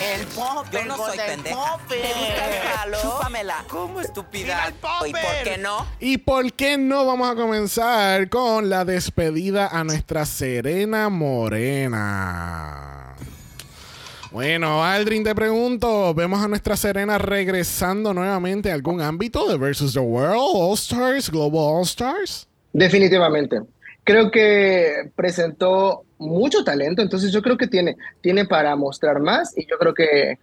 El 0.00 0.24
pop, 0.28 0.66
Yo 0.72 0.84
no 0.84 0.96
soy 0.96 1.18
pendeja. 1.18 1.56
Popper. 1.56 2.00
¿Te 2.00 2.08
gusta 2.08 2.46
el 2.46 2.62
jalo? 2.62 2.98
Chúpamela. 3.02 3.64
¿Cómo 3.68 4.00
popper. 4.74 5.08
¿Y 5.08 5.12
por 5.12 5.42
qué 5.44 5.58
no? 5.58 5.86
¿Y 5.98 6.18
por 6.18 6.52
qué 6.52 6.78
no 6.78 7.06
vamos 7.06 7.28
a 7.30 7.34
comenzar 7.34 8.28
con 8.28 8.70
la 8.70 8.84
despedida 8.84 9.66
a 9.66 9.82
nuestra 9.82 10.24
Serena 10.26 11.08
Morena? 11.08 13.02
Bueno, 14.32 14.82
Aldrin, 14.82 15.24
te 15.24 15.34
pregunto, 15.34 16.14
¿vemos 16.14 16.42
a 16.42 16.48
nuestra 16.48 16.74
Serena 16.74 17.18
regresando 17.18 18.14
nuevamente 18.14 18.70
a 18.70 18.74
algún 18.74 19.02
ámbito 19.02 19.46
de 19.46 19.58
Versus 19.58 19.92
the 19.92 20.00
World, 20.00 20.40
All 20.54 20.74
Stars, 20.74 21.30
Global 21.30 21.76
All 21.76 21.82
Stars? 21.82 22.48
Definitivamente. 22.72 23.60
Creo 24.04 24.30
que 24.30 25.10
presentó 25.14 26.04
mucho 26.16 26.64
talento, 26.64 27.02
entonces 27.02 27.30
yo 27.30 27.42
creo 27.42 27.58
que 27.58 27.66
tiene, 27.66 27.96
tiene 28.22 28.46
para 28.46 28.74
mostrar 28.74 29.20
más 29.20 29.52
y 29.56 29.66
yo 29.66 29.76
creo 29.78 29.92
que 29.92 30.38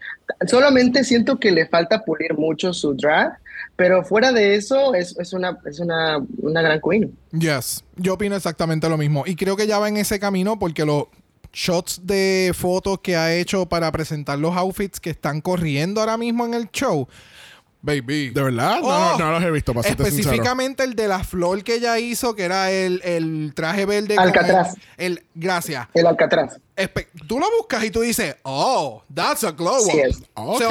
solamente 0.46 1.04
siento 1.04 1.40
que 1.40 1.52
le 1.52 1.66
falta 1.68 2.04
pulir 2.04 2.36
mucho 2.36 2.74
su 2.74 2.94
drag, 2.94 3.40
pero 3.76 4.04
fuera 4.04 4.32
de 4.32 4.54
eso 4.54 4.94
es, 4.94 5.18
es 5.18 5.34
una, 5.34 5.58
es 5.66 5.80
una, 5.80 6.24
una 6.44 6.62
gran 6.62 6.80
queen. 6.80 7.12
Yes, 7.32 7.84
yo 7.96 8.14
opino 8.14 8.36
exactamente 8.36 8.88
lo 8.88 8.98
mismo. 8.98 9.24
Y 9.26 9.36
creo 9.36 9.58
que 9.58 9.66
ya 9.66 9.80
va 9.80 9.90
en 9.90 9.98
ese 9.98 10.20
camino 10.20 10.60
porque 10.60 10.86
los 10.86 11.06
shots 11.54 12.02
de 12.04 12.52
fotos 12.56 13.00
que 13.02 13.16
ha 13.16 13.34
hecho 13.36 13.66
para 13.68 13.92
presentar 13.92 14.40
los 14.40 14.56
outfits 14.56 15.00
que 15.00 15.10
están 15.10 15.42
corriendo 15.42 16.00
ahora 16.00 16.18
mismo 16.18 16.46
en 16.46 16.54
el 16.54 16.70
show. 16.72 17.08
Baby. 17.82 18.32
¿De 18.32 18.44
verdad? 18.44 18.80
No, 18.82 18.88
Oh, 18.88 19.18
no, 19.18 19.26
no 19.26 19.32
los 19.34 19.44
he 19.44 19.52
visto, 19.52 19.74
para 19.74 19.88
sincero. 19.88 20.10
Específicamente 20.10 20.84
el 20.84 20.96
de 20.96 21.08
la 21.08 21.24
flor 21.24 21.64
que 21.64 21.76
ella 21.76 21.98
hizo, 21.98 22.36
que 22.36 22.44
era 22.44 22.70
el, 22.72 23.02
el 23.06 23.54
traje 23.56 23.86
verde. 23.86 24.16
Alcatraz. 24.18 24.74
El, 24.98 25.14
el- 25.20 25.26
gracias. 25.34 25.88
El 25.94 26.06
Alcatraz. 26.06 26.58
Espe- 26.76 27.08
tú 27.28 27.40
lo 27.40 27.46
buscas 27.58 27.84
y 27.86 27.90
tú 27.92 28.02
dices, 28.02 28.36
oh, 28.44 29.02
that's 29.14 29.46
a 29.46 29.52
glow 29.52 29.78
up. 29.86 29.92
Sí 29.92 30.00
es. 30.00 30.18
Ok. 30.34 30.62
So, 30.62 30.70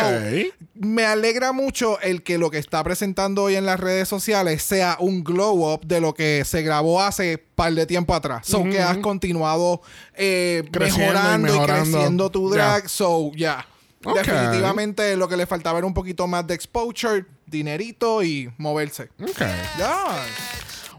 me 0.74 1.06
alegra 1.06 1.52
mucho 1.52 1.98
el 2.00 2.22
que 2.22 2.36
lo 2.36 2.50
que 2.50 2.58
está 2.58 2.84
presentando 2.84 3.44
hoy 3.44 3.56
en 3.56 3.64
las 3.64 3.80
redes 3.80 4.06
sociales 4.06 4.62
sea 4.62 4.96
un 5.00 5.24
glow 5.24 5.72
up 5.72 5.86
de 5.86 6.00
lo 6.02 6.12
que 6.14 6.42
se 6.44 6.60
grabó 6.62 7.00
hace 7.02 7.38
par 7.38 7.72
de 7.72 7.86
tiempo 7.86 8.14
atrás. 8.14 8.46
So 8.46 8.64
que 8.64 8.80
has 8.80 8.98
continuado 8.98 9.80
eh, 10.14 10.62
Creciendo 10.70 11.04
y 11.04 11.08
mejorando 11.08 11.54
y, 11.54 11.66
creciendo 11.66 12.30
tu 12.30 12.50
drag. 12.50 12.88
So, 12.88 13.32
ya. 13.34 13.66
Definitivamente 14.02 15.16
lo 15.16 15.28
que 15.28 15.36
le 15.36 15.46
faltaba 15.46 15.78
era 15.78 15.86
un 15.86 15.94
poquito 15.94 16.26
más 16.26 16.46
de 16.46 16.54
exposure, 16.54 17.24
dinerito 17.46 18.22
y 18.22 18.50
moverse. 18.58 19.10
Ok. 19.22 19.40
Ya. 19.78 20.22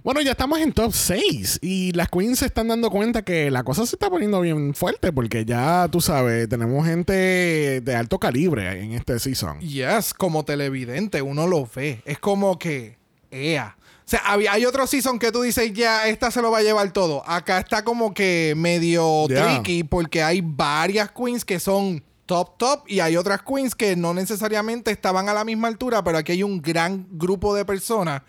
Bueno, 0.03 0.21
ya 0.21 0.31
estamos 0.31 0.59
en 0.59 0.71
top 0.71 0.93
6 0.93 1.59
y 1.61 1.91
las 1.91 2.07
queens 2.07 2.39
se 2.39 2.45
están 2.45 2.69
dando 2.69 2.89
cuenta 2.89 3.21
que 3.21 3.51
la 3.51 3.63
cosa 3.63 3.85
se 3.85 3.95
está 3.97 4.09
poniendo 4.09 4.39
bien 4.39 4.73
fuerte 4.73 5.11
porque 5.11 5.43
ya, 5.43 5.89
tú 5.91 5.99
sabes, 5.99 6.47
tenemos 6.47 6.85
gente 6.87 7.81
de 7.81 7.95
alto 7.95 8.17
calibre 8.17 8.81
en 8.81 8.93
este 8.93 9.19
season. 9.19 9.59
Yes, 9.59 10.13
como 10.13 10.45
televidente, 10.45 11.21
uno 11.21 11.47
lo 11.47 11.67
ve. 11.75 12.01
Es 12.05 12.17
como 12.17 12.57
que, 12.57 12.97
ea. 13.29 13.75
O 13.81 14.09
sea, 14.09 14.21
había- 14.25 14.53
hay 14.53 14.65
otro 14.65 14.87
season 14.87 15.19
que 15.19 15.31
tú 15.33 15.41
dices, 15.41 15.71
ya, 15.73 16.07
esta 16.07 16.31
se 16.31 16.41
lo 16.41 16.49
va 16.49 16.59
a 16.59 16.63
llevar 16.63 16.91
todo. 16.93 17.21
Acá 17.29 17.59
está 17.59 17.83
como 17.83 18.13
que 18.13 18.53
medio 18.57 19.25
tricky 19.27 19.83
porque 19.83 20.23
hay 20.23 20.41
varias 20.41 21.11
queens 21.11 21.43
que 21.45 21.59
son 21.59 22.03
top, 22.29 22.59
top 22.59 22.83
y 22.88 23.00
hay 23.00 23.17
otras 23.17 23.41
queens 23.41 23.74
que 23.74 23.95
no 23.95 24.13
necesariamente 24.13 24.91
estaban 24.91 25.29
a 25.29 25.33
la 25.33 25.43
misma 25.43 25.67
altura, 25.67 26.03
pero 26.03 26.19
aquí 26.19 26.33
hay 26.33 26.43
un 26.43 26.62
gran 26.62 27.07
grupo 27.09 27.55
de 27.55 27.65
personas 27.65 28.21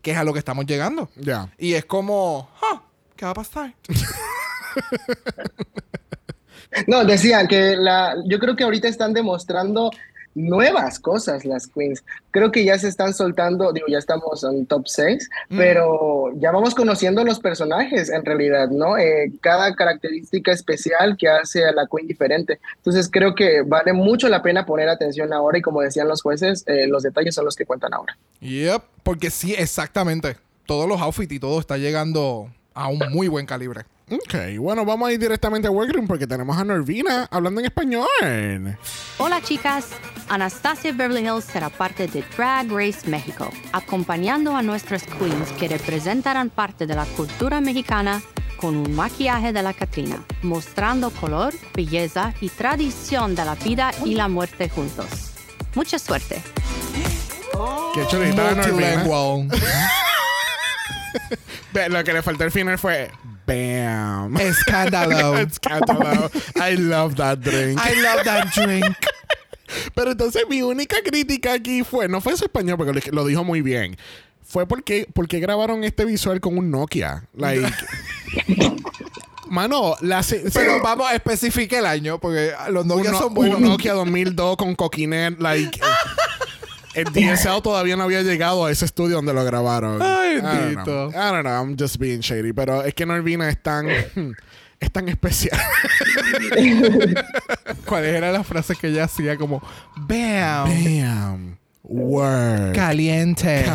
que 0.00 0.12
es 0.12 0.16
a 0.16 0.22
lo 0.22 0.32
que 0.32 0.38
estamos 0.38 0.64
llegando. 0.64 1.10
Ya. 1.16 1.52
Y 1.58 1.74
es 1.74 1.84
como, 1.84 2.48
"Ah, 2.62 2.80
¿qué 3.16 3.24
va 3.24 3.32
a 3.32 3.34
pasar? 3.34 3.74
No, 6.86 7.04
decía 7.04 7.48
que 7.48 7.74
la, 7.76 8.14
yo 8.26 8.38
creo 8.38 8.54
que 8.54 8.62
ahorita 8.62 8.86
están 8.88 9.14
demostrando 9.14 9.90
nuevas 10.38 10.98
cosas 10.98 11.44
las 11.44 11.66
queens. 11.66 12.04
Creo 12.30 12.52
que 12.52 12.64
ya 12.64 12.78
se 12.78 12.88
están 12.88 13.12
soltando, 13.12 13.72
digo, 13.72 13.86
ya 13.88 13.98
estamos 13.98 14.44
en 14.44 14.66
top 14.66 14.86
6, 14.86 15.28
pero 15.50 16.32
ya 16.36 16.52
vamos 16.52 16.74
conociendo 16.74 17.24
los 17.24 17.40
personajes 17.40 18.08
en 18.10 18.24
realidad, 18.24 18.68
¿no? 18.68 18.96
Eh, 18.96 19.32
cada 19.40 19.74
característica 19.74 20.52
especial 20.52 21.16
que 21.16 21.28
hace 21.28 21.64
a 21.64 21.72
la 21.72 21.86
queen 21.86 22.06
diferente. 22.06 22.60
Entonces 22.76 23.08
creo 23.10 23.34
que 23.34 23.62
vale 23.62 23.92
mucho 23.92 24.28
la 24.28 24.42
pena 24.42 24.64
poner 24.64 24.88
atención 24.88 25.32
ahora 25.32 25.58
y 25.58 25.62
como 25.62 25.80
decían 25.80 26.08
los 26.08 26.22
jueces, 26.22 26.64
eh, 26.66 26.86
los 26.86 27.02
detalles 27.02 27.34
son 27.34 27.44
los 27.44 27.56
que 27.56 27.66
cuentan 27.66 27.92
ahora. 27.94 28.16
Yep, 28.40 28.82
porque 29.02 29.30
sí, 29.30 29.54
exactamente. 29.56 30.36
Todos 30.66 30.88
los 30.88 31.00
outfits 31.00 31.32
y 31.32 31.40
todo 31.40 31.58
está 31.58 31.78
llegando 31.78 32.50
a 32.74 32.88
un 32.88 33.00
muy 33.10 33.26
buen 33.28 33.46
calibre. 33.46 33.84
Ok, 34.10 34.34
bueno, 34.58 34.86
vamos 34.86 35.08
a 35.08 35.12
ir 35.12 35.18
directamente 35.18 35.68
a 35.68 35.70
Workroom 35.70 36.06
porque 36.06 36.26
tenemos 36.26 36.56
a 36.56 36.64
Norvina 36.64 37.28
hablando 37.30 37.60
en 37.60 37.66
español. 37.66 38.78
Hola 39.18 39.42
chicas, 39.42 39.88
Anastasia 40.30 40.92
Beverly 40.92 41.26
Hills 41.26 41.44
será 41.44 41.68
parte 41.68 42.06
de 42.06 42.24
Drag 42.34 42.70
Race 42.70 43.06
México, 43.06 43.50
acompañando 43.72 44.56
a 44.56 44.62
nuestras 44.62 45.04
queens 45.04 45.52
que 45.58 45.68
representarán 45.68 46.48
parte 46.48 46.86
de 46.86 46.94
la 46.94 47.04
cultura 47.04 47.60
mexicana 47.60 48.22
con 48.56 48.78
un 48.78 48.94
maquillaje 48.94 49.52
de 49.52 49.62
la 49.62 49.74
Catrina, 49.74 50.24
mostrando 50.42 51.10
color, 51.10 51.52
belleza 51.74 52.32
y 52.40 52.48
tradición 52.48 53.34
de 53.34 53.44
la 53.44 53.56
vida 53.56 53.90
y 54.06 54.14
la 54.14 54.28
muerte 54.28 54.70
juntos. 54.70 55.34
Mucha 55.74 55.98
suerte. 55.98 56.42
Qué 57.94 58.06
chulita 58.06 58.54
Norvina. 58.54 59.04
Lo 61.90 62.04
que 62.04 62.12
le 62.12 62.22
faltó 62.22 62.44
al 62.44 62.50
final 62.50 62.78
fue 62.78 63.10
BAM. 63.46 64.36
Escándalo. 64.38 65.38
Escándalo. 65.38 66.30
I 66.56 66.76
love 66.76 67.14
that 67.16 67.38
drink. 67.38 67.80
I 67.84 68.00
love 68.00 68.24
that 68.24 68.48
drink. 68.54 68.84
Pero 69.94 70.12
entonces 70.12 70.44
mi 70.48 70.62
única 70.62 70.96
crítica 71.04 71.52
aquí 71.52 71.84
fue, 71.84 72.08
no 72.08 72.20
fue 72.20 72.36
su 72.36 72.44
español 72.44 72.78
porque 72.78 73.10
lo- 73.12 73.26
dijo 73.26 73.44
muy 73.44 73.60
bien. 73.60 73.96
Fue 74.42 74.66
porque, 74.66 75.06
porque 75.12 75.40
grabaron 75.40 75.84
este 75.84 76.06
visual 76.06 76.40
con 76.40 76.56
un 76.56 76.70
Nokia. 76.70 77.24
Like, 77.34 77.70
Mano, 79.50 79.94
la 80.00 80.22
Pero 80.52 80.82
vamos, 80.82 81.10
especifique 81.12 81.78
el 81.78 81.86
año, 81.86 82.18
porque 82.18 82.52
los 82.70 82.84
Nokia 82.86 83.12
un, 83.12 83.18
son 83.18 83.28
un 83.28 83.34
buenos. 83.34 83.60
Nokia 83.60 83.92
2002 83.94 84.56
con 84.56 84.74
Coquinet, 84.74 85.38
like. 85.40 85.80
El 86.98 87.12
DSL 87.12 87.60
todavía 87.62 87.96
no 87.96 88.04
había 88.04 88.22
llegado 88.22 88.64
a 88.66 88.70
ese 88.70 88.84
estudio 88.84 89.16
donde 89.16 89.32
lo 89.34 89.44
grabaron. 89.44 90.00
Ay, 90.02 90.36
I 90.38 90.40
don't 90.40 90.84
know. 90.84 91.08
I 91.10 91.12
don't 91.32 91.42
know, 91.42 91.52
I'm 91.52 91.76
just 91.78 91.98
being 91.98 92.20
shady. 92.20 92.52
Pero 92.52 92.82
es 92.84 92.94
que 92.94 93.06
Norvina 93.06 93.48
es 93.48 93.62
tan. 93.62 93.86
Es 94.80 94.92
tan 94.92 95.08
especial. 95.08 95.58
¿Cuáles 97.84 98.14
eran 98.14 98.32
las 98.32 98.46
frases 98.46 98.78
que 98.78 98.86
ella 98.86 99.02
hacía? 99.06 99.36
Como, 99.36 99.60
bam, 99.96 100.68
Damn. 100.84 101.58
Word. 101.82 102.74
caliente. 102.76 103.64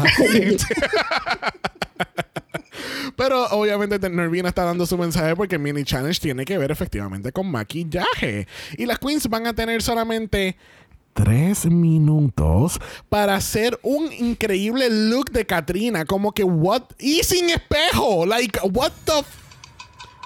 Pero 3.15 3.46
obviamente 3.51 4.00
te- 4.00 4.10
Nervina 4.10 4.50
está 4.50 4.63
dando 4.63 4.86
su 4.86 4.98
mensaje 4.98 5.36
porque 5.36 5.56
el 5.56 5.62
mini 5.62 5.84
challenge 5.84 6.20
tiene 6.20 6.46
que 6.46 6.58
ver 6.58 6.72
efectivamente 6.72 7.32
con 7.32 7.51
maquillaje. 7.51 8.48
Y 8.77 8.86
las 8.86 8.98
queens 9.00 9.27
van 9.27 9.46
a 9.46 9.53
tener 9.53 9.82
solamente 9.82 10.56
tres 11.13 11.65
minutos 11.65 12.79
para 13.10 13.36
hacer 13.36 13.79
un 13.84 14.12
increíble 14.13 14.89
look 14.89 15.32
de 15.32 15.46
Katrina. 15.46 16.05
Como 16.05 16.32
que, 16.34 16.43
what? 16.43 16.84
Y 17.00 17.24
sin 17.24 17.50
espejo. 17.50 18.25
Like, 18.25 18.60
what 18.72 18.91
the... 19.05 19.20
f- 19.20 19.43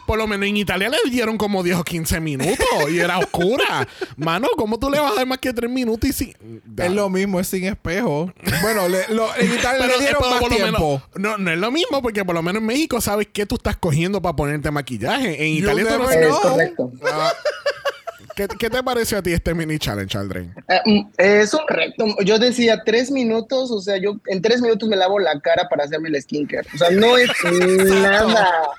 por 0.05 0.17
lo 0.17 0.25
menos 0.25 0.47
en 0.47 0.55
Italia 0.55 0.87
le 0.87 0.97
dieron 1.11 1.37
como 1.37 1.63
10 1.63 1.75
o 1.79 1.83
15 1.83 2.21
minutos 2.21 2.65
y 2.89 2.97
era 2.99 3.17
oscura. 3.19 3.85
Mano, 4.15 4.47
¿cómo 4.55 4.79
tú 4.79 4.89
le 4.89 5.01
vas 5.01 5.11
a 5.11 5.15
dar 5.15 5.25
más 5.27 5.37
que 5.39 5.51
3 5.51 5.69
minutos 5.69 6.09
y 6.09 6.13
sin... 6.13 6.61
es 6.77 6.91
lo 6.93 7.09
mismo, 7.09 7.41
es 7.41 7.47
sin 7.49 7.65
espejo. 7.65 8.31
Bueno, 8.61 8.87
le, 8.87 9.05
lo, 9.09 9.35
en 9.35 9.53
Italia 9.53 9.85
le 9.85 9.87
Pero, 9.87 9.99
dieron 9.99 10.17
pero 10.21 10.31
más 10.31 10.39
por 10.39 10.49
lo 10.51 10.55
tiempo. 10.55 11.01
menos, 11.15 11.37
no, 11.37 11.37
no 11.37 11.51
es 11.51 11.57
lo 11.57 11.71
mismo 11.71 12.01
porque 12.01 12.23
por 12.23 12.35
lo 12.35 12.41
menos 12.41 12.61
en 12.61 12.67
México 12.67 13.01
sabes 13.01 13.27
qué 13.33 13.45
tú 13.45 13.55
estás 13.55 13.75
cogiendo 13.75 14.21
para 14.21 14.33
ponerte 14.37 14.71
maquillaje. 14.71 15.45
En 15.45 15.55
You 15.55 15.63
Italia 15.63 15.83
tú 15.89 15.97
no 16.01 16.09
never 16.09 16.23
Es 16.23 16.29
know. 16.29 16.41
correcto. 16.41 16.91
Ah. 17.11 17.33
¿Qué, 18.37 18.47
qué 18.47 18.69
te 18.69 18.83
pareció 18.83 19.17
a 19.17 19.23
ti 19.23 19.33
este 19.33 19.55
mini 19.55 19.79
challenge, 19.79 20.15
Aldrin? 20.15 20.53
Eh, 20.69 20.79
mm, 20.85 21.09
es 21.17 21.53
un 21.55 21.61
reto. 21.67 22.05
Yo 22.23 22.37
decía 22.37 22.83
tres 22.85 23.09
minutos, 23.09 23.71
o 23.71 23.81
sea, 23.81 23.97
yo 23.97 24.17
en 24.27 24.43
tres 24.43 24.61
minutos 24.61 24.87
me 24.87 24.95
lavo 24.95 25.17
la 25.17 25.39
cara 25.39 25.67
para 25.67 25.85
hacerme 25.85 26.09
el 26.09 26.21
skincare. 26.21 26.67
O 26.73 26.77
sea, 26.77 26.91
no 26.91 27.17
es 27.17 27.29
nada. 28.01 28.69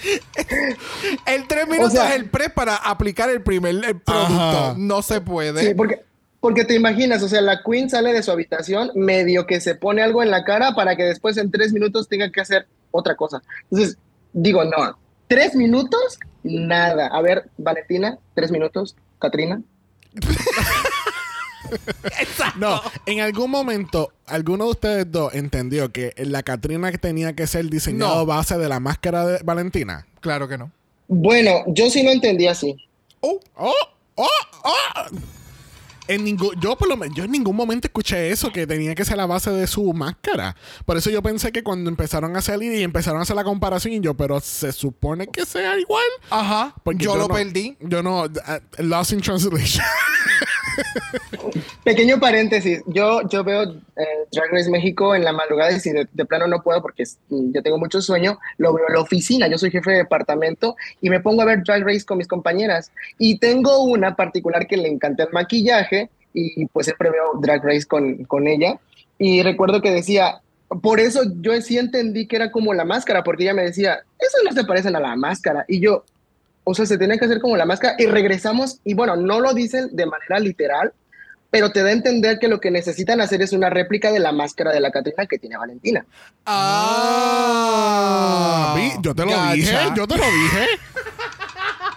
El 1.26 1.48
tres 1.48 1.66
minutos 1.68 1.92
sea- 1.92 2.10
es 2.10 2.14
el 2.20 2.30
pre 2.30 2.50
para 2.50 2.76
aplicar 2.76 3.30
el 3.30 3.42
primer 3.42 3.74
el 3.74 4.00
producto. 4.00 4.14
Ajá. 4.14 4.74
No 4.76 5.02
se 5.02 5.20
puede. 5.20 5.60
Sí, 5.60 5.74
porque, 5.74 6.02
porque 6.38 6.64
te 6.64 6.74
imaginas, 6.74 7.20
o 7.24 7.28
sea, 7.28 7.40
la 7.40 7.62
queen 7.64 7.90
sale 7.90 8.12
de 8.12 8.22
su 8.22 8.30
habitación, 8.30 8.92
medio 8.94 9.44
que 9.46 9.60
se 9.60 9.74
pone 9.74 10.00
algo 10.02 10.22
en 10.22 10.30
la 10.30 10.44
cara 10.44 10.76
para 10.76 10.94
que 10.94 11.02
después 11.02 11.36
en 11.36 11.50
tres 11.50 11.72
minutos 11.72 12.08
tenga 12.08 12.30
que 12.30 12.40
hacer 12.40 12.68
otra 12.92 13.16
cosa. 13.16 13.42
Entonces, 13.72 13.98
digo, 14.32 14.64
no, 14.64 14.96
tres 15.28 15.54
minutos, 15.54 16.18
nada. 16.42 17.06
A 17.08 17.20
ver, 17.22 17.48
Valentina, 17.58 18.18
tres 18.34 18.50
minutos, 18.50 18.96
Katrina. 19.18 19.62
No, 22.56 22.80
en 23.04 23.20
algún 23.20 23.50
momento, 23.50 24.12
alguno 24.26 24.64
de 24.64 24.70
ustedes 24.70 25.12
dos 25.12 25.34
entendió 25.34 25.92
que 25.92 26.14
la 26.16 26.42
Catrina 26.42 26.90
tenía 26.92 27.34
que 27.34 27.46
ser 27.46 27.66
diseñado 27.66 28.16
No. 28.16 28.26
base 28.26 28.56
de 28.56 28.68
la 28.70 28.80
máscara 28.80 29.26
de 29.26 29.38
Valentina. 29.44 30.06
Claro 30.20 30.48
que 30.48 30.56
no. 30.56 30.70
Bueno, 31.08 31.64
yo 31.66 31.90
sí 31.90 32.02
lo 32.02 32.10
entendí 32.10 32.46
así. 32.46 32.74
¡Oh! 33.20 33.38
¡Oh! 33.56 33.74
¡Oh! 34.16 34.24
En 36.08 36.24
ningún, 36.24 36.50
yo 36.60 36.76
por 36.76 36.88
lo 36.88 36.96
menos, 36.96 37.14
yo 37.16 37.24
en 37.24 37.30
ningún 37.30 37.54
momento 37.54 37.86
escuché 37.86 38.30
eso, 38.30 38.50
que 38.50 38.66
tenía 38.66 38.94
que 38.94 39.04
ser 39.04 39.16
la 39.18 39.26
base 39.26 39.50
de 39.50 39.66
su 39.66 39.92
máscara. 39.92 40.56
Por 40.86 40.96
eso 40.96 41.10
yo 41.10 41.22
pensé 41.22 41.52
que 41.52 41.62
cuando 41.62 41.90
empezaron 41.90 42.34
a 42.36 42.40
salir 42.40 42.72
y 42.72 42.82
empezaron 42.82 43.20
a 43.20 43.22
hacer 43.22 43.36
la 43.36 43.44
comparación, 43.44 43.92
y 43.94 44.00
yo, 44.00 44.14
pero 44.14 44.40
se 44.40 44.72
supone 44.72 45.26
que 45.28 45.44
sea 45.44 45.78
igual. 45.78 46.04
Ajá. 46.30 46.74
Porque 46.82 47.04
yo, 47.04 47.14
lo 47.16 47.28
no- 47.28 47.34
perdí. 47.34 47.76
Yo 47.80 48.02
no, 48.02 48.22
uh, 48.24 48.28
lost 48.78 49.12
in 49.12 49.20
translation. 49.20 49.84
Pequeño 51.88 52.20
paréntesis, 52.20 52.82
yo, 52.86 53.26
yo 53.30 53.42
veo 53.42 53.62
eh, 53.62 54.26
Drag 54.30 54.52
Race 54.52 54.68
México 54.68 55.14
en 55.14 55.24
la 55.24 55.32
madrugada 55.32 55.72
y 55.72 55.80
si 55.80 55.90
de, 55.90 56.06
de 56.12 56.24
plano 56.26 56.46
no 56.46 56.62
puedo 56.62 56.82
porque 56.82 57.04
mm, 57.30 57.52
yo 57.54 57.62
tengo 57.62 57.78
mucho 57.78 58.02
sueño, 58.02 58.38
lo 58.58 58.74
veo 58.74 58.84
en 58.88 58.94
la 58.96 59.00
oficina, 59.00 59.48
yo 59.48 59.56
soy 59.56 59.70
jefe 59.70 59.92
de 59.92 59.96
departamento 59.96 60.76
y 61.00 61.08
me 61.08 61.20
pongo 61.20 61.40
a 61.40 61.46
ver 61.46 61.62
Drag 61.64 61.82
Race 61.82 62.04
con 62.04 62.18
mis 62.18 62.28
compañeras. 62.28 62.92
Y 63.18 63.38
tengo 63.38 63.84
una 63.84 64.16
particular 64.16 64.66
que 64.66 64.76
le 64.76 64.86
encanta 64.86 65.22
el 65.22 65.30
maquillaje 65.32 66.10
y 66.34 66.66
pues 66.66 66.84
siempre 66.84 67.08
veo 67.08 67.40
Drag 67.40 67.64
Race 67.64 67.86
con, 67.86 68.22
con 68.24 68.48
ella. 68.48 68.78
Y 69.18 69.42
recuerdo 69.42 69.80
que 69.80 69.90
decía, 69.90 70.42
por 70.82 71.00
eso 71.00 71.22
yo 71.40 71.58
sí 71.62 71.78
entendí 71.78 72.26
que 72.26 72.36
era 72.36 72.52
como 72.52 72.74
la 72.74 72.84
máscara, 72.84 73.24
porque 73.24 73.44
ella 73.44 73.54
me 73.54 73.62
decía, 73.62 74.00
eso 74.18 74.36
no 74.44 74.52
se 74.52 74.64
parecen 74.64 74.94
a 74.94 75.00
la 75.00 75.16
máscara. 75.16 75.64
Y 75.66 75.80
yo, 75.80 76.04
o 76.64 76.74
sea, 76.74 76.84
se 76.84 76.98
tiene 76.98 77.18
que 77.18 77.24
hacer 77.24 77.40
como 77.40 77.56
la 77.56 77.64
máscara 77.64 77.96
y 77.98 78.04
regresamos 78.04 78.78
y 78.84 78.92
bueno, 78.92 79.16
no 79.16 79.40
lo 79.40 79.54
dicen 79.54 79.88
de 79.92 80.04
manera 80.04 80.38
literal, 80.38 80.92
pero 81.50 81.70
te 81.72 81.82
da 81.82 81.88
a 81.88 81.92
entender 81.92 82.38
que 82.38 82.48
lo 82.48 82.60
que 82.60 82.70
necesitan 82.70 83.20
hacer 83.20 83.40
es 83.42 83.52
una 83.52 83.70
réplica 83.70 84.12
de 84.12 84.18
la 84.18 84.32
máscara 84.32 84.72
de 84.72 84.80
la 84.80 84.90
Catrina 84.90 85.26
que 85.26 85.38
tiene 85.38 85.56
Valentina. 85.56 86.04
Ah. 87.38 88.74
Vi, 88.76 88.92
Yo 89.00 89.14
te 89.14 89.24
lo 89.24 89.30
Gacha. 89.30 89.52
dije, 89.52 89.76
yo 89.96 90.06
te 90.06 90.16
lo 90.18 90.24
dije. 90.24 90.66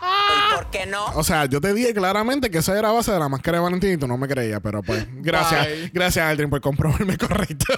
¿Y 0.03 0.55
por 0.55 0.69
qué 0.71 0.85
no? 0.85 1.05
O 1.15 1.23
sea, 1.23 1.45
yo 1.45 1.59
te 1.61 1.73
dije 1.73 1.93
claramente 1.93 2.49
que 2.49 2.59
esa 2.59 2.77
era 2.77 2.91
base 2.91 3.11
de 3.11 3.19
la 3.19 3.27
máscara 3.29 3.57
de 3.57 3.63
Valentín 3.63 3.91
y 3.93 3.97
tú 3.97 4.07
no 4.07 4.17
me 4.17 4.27
creías, 4.27 4.59
pero 4.63 4.81
pues, 4.81 5.05
gracias. 5.21 5.67
Bye. 5.67 5.91
Gracias, 5.93 6.25
Aldrin, 6.25 6.49
por 6.49 6.61
comprobarme 6.61 7.17
correcto. 7.19 7.73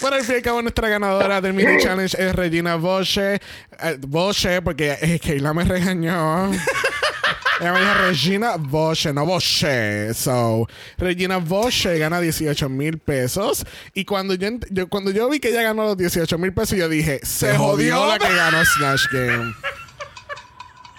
Bueno, 0.00 0.16
al 0.16 0.22
fin 0.24 0.34
y 0.34 0.36
al 0.38 0.42
cabo, 0.42 0.62
nuestra 0.62 0.88
ganadora 0.88 1.40
del 1.40 1.52
mini 1.54 1.78
challenge 1.78 2.16
es 2.22 2.34
Regina 2.34 2.76
Boche. 2.76 3.34
Eh, 3.34 3.40
Boche, 4.00 4.60
porque 4.62 4.92
es 4.92 4.98
que 4.98 5.18
Keila 5.20 5.52
me 5.54 5.64
regañó. 5.64 6.50
Ella 7.60 7.72
me 7.72 7.80
dijo 7.80 7.94
Regina 7.94 8.56
Boche, 8.56 9.12
no 9.12 9.24
Boche. 9.24 10.12
So, 10.14 10.66
Regina 10.98 11.38
Boche 11.38 11.98
gana 11.98 12.20
18 12.20 12.68
mil 12.68 12.98
pesos. 12.98 13.64
Y 13.94 14.04
cuando 14.04 14.34
yo, 14.34 14.48
yo- 14.70 14.88
cuando 14.88 15.10
yo 15.10 15.28
vi 15.30 15.38
que 15.38 15.50
ella 15.50 15.62
ganó 15.62 15.84
los 15.84 15.96
18 15.96 16.36
mil 16.38 16.52
pesos, 16.52 16.76
yo 16.76 16.88
dije, 16.88 17.20
se, 17.22 17.52
Se 17.52 17.56
jodió 17.56 17.96
jodió. 17.98 18.06
la 18.06 18.18
que 18.18 18.34
ganó 18.34 18.64
Snatch 18.64 19.02
Game. 19.12 19.54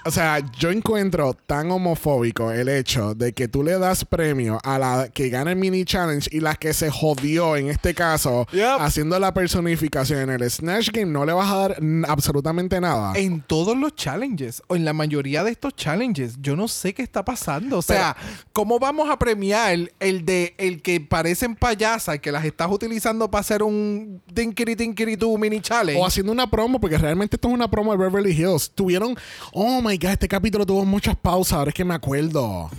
O 0.07 0.11
sea, 0.11 0.39
yo 0.59 0.69
encuentro 0.69 1.33
tan 1.47 1.71
homofóbico 1.71 2.51
el 2.51 2.69
hecho 2.69 3.15
de 3.15 3.33
que 3.33 3.47
tú 3.47 3.63
le 3.63 3.79
das 3.79 4.05
premio 4.05 4.59
a 4.63 4.77
la 4.77 5.09
que 5.11 5.29
gana 5.29 5.49
el 5.51 5.57
mini 5.57 5.83
challenge 5.83 6.29
y 6.31 6.41
la 6.41 6.53
que 6.55 6.73
se 6.75 6.91
jodió 6.91 7.55
en 7.55 7.69
este 7.71 7.95
caso 7.95 8.45
Yep. 8.51 8.81
haciendo 8.81 9.17
la 9.19 9.33
personificación 9.33 10.19
en 10.21 10.29
el 10.29 10.49
Snatch 10.51 10.91
Game 10.91 11.11
no 11.11 11.25
le 11.25 11.33
vas 11.33 11.51
a 11.51 11.57
dar 11.57 11.77
absolutamente 12.07 12.79
nada. 12.79 13.13
En 13.15 13.41
todos 13.41 13.75
los 13.75 13.95
challenges, 13.95 14.61
o 14.67 14.75
en 14.75 14.85
la 14.85 14.93
mayoría 14.93 15.43
de 15.43 15.49
estos 15.49 15.75
challenges, 15.75 16.35
yo 16.39 16.55
no 16.55 16.67
sé 16.67 16.93
qué 16.93 17.01
está 17.01 17.25
pasando. 17.25 17.79
O 17.79 17.81
sea, 17.81 18.15
¿cómo 18.53 18.77
vamos 18.77 19.09
a 19.09 19.17
premiar 19.17 19.75
el 19.99 20.23
de 20.25 20.53
el 20.59 20.83
que 20.83 21.01
parecen 21.01 21.55
payasas, 21.55 22.19
que 22.19 22.31
las 22.31 22.45
estás 22.45 22.69
utilizando 22.69 23.31
para 23.31 23.41
hacer 23.41 23.63
un 23.63 24.21
tinkiri 24.31 24.75
tinkiri 24.75 25.17
tu 25.17 25.35
mini 25.39 25.61
challenge? 25.61 25.99
O 25.99 26.05
haciendo 26.05 26.31
una 26.31 26.47
promo, 26.49 26.79
porque 26.79 26.99
realmente 26.99 27.37
esto 27.37 27.47
es 27.47 27.53
una 27.55 27.71
promo 27.71 27.91
de 27.91 27.97
Beverly 27.97 28.31
Hills. 28.33 28.69
Tuvieron, 28.75 29.17
oh 29.51 29.81
my 29.81 29.94
este 30.01 30.27
capítulo 30.27 30.65
tuvo 30.65 30.85
muchas 30.85 31.15
pausas, 31.15 31.53
ahora 31.53 31.69
es 31.69 31.75
que 31.75 31.85
me 31.85 31.93
acuerdo. 31.93 32.69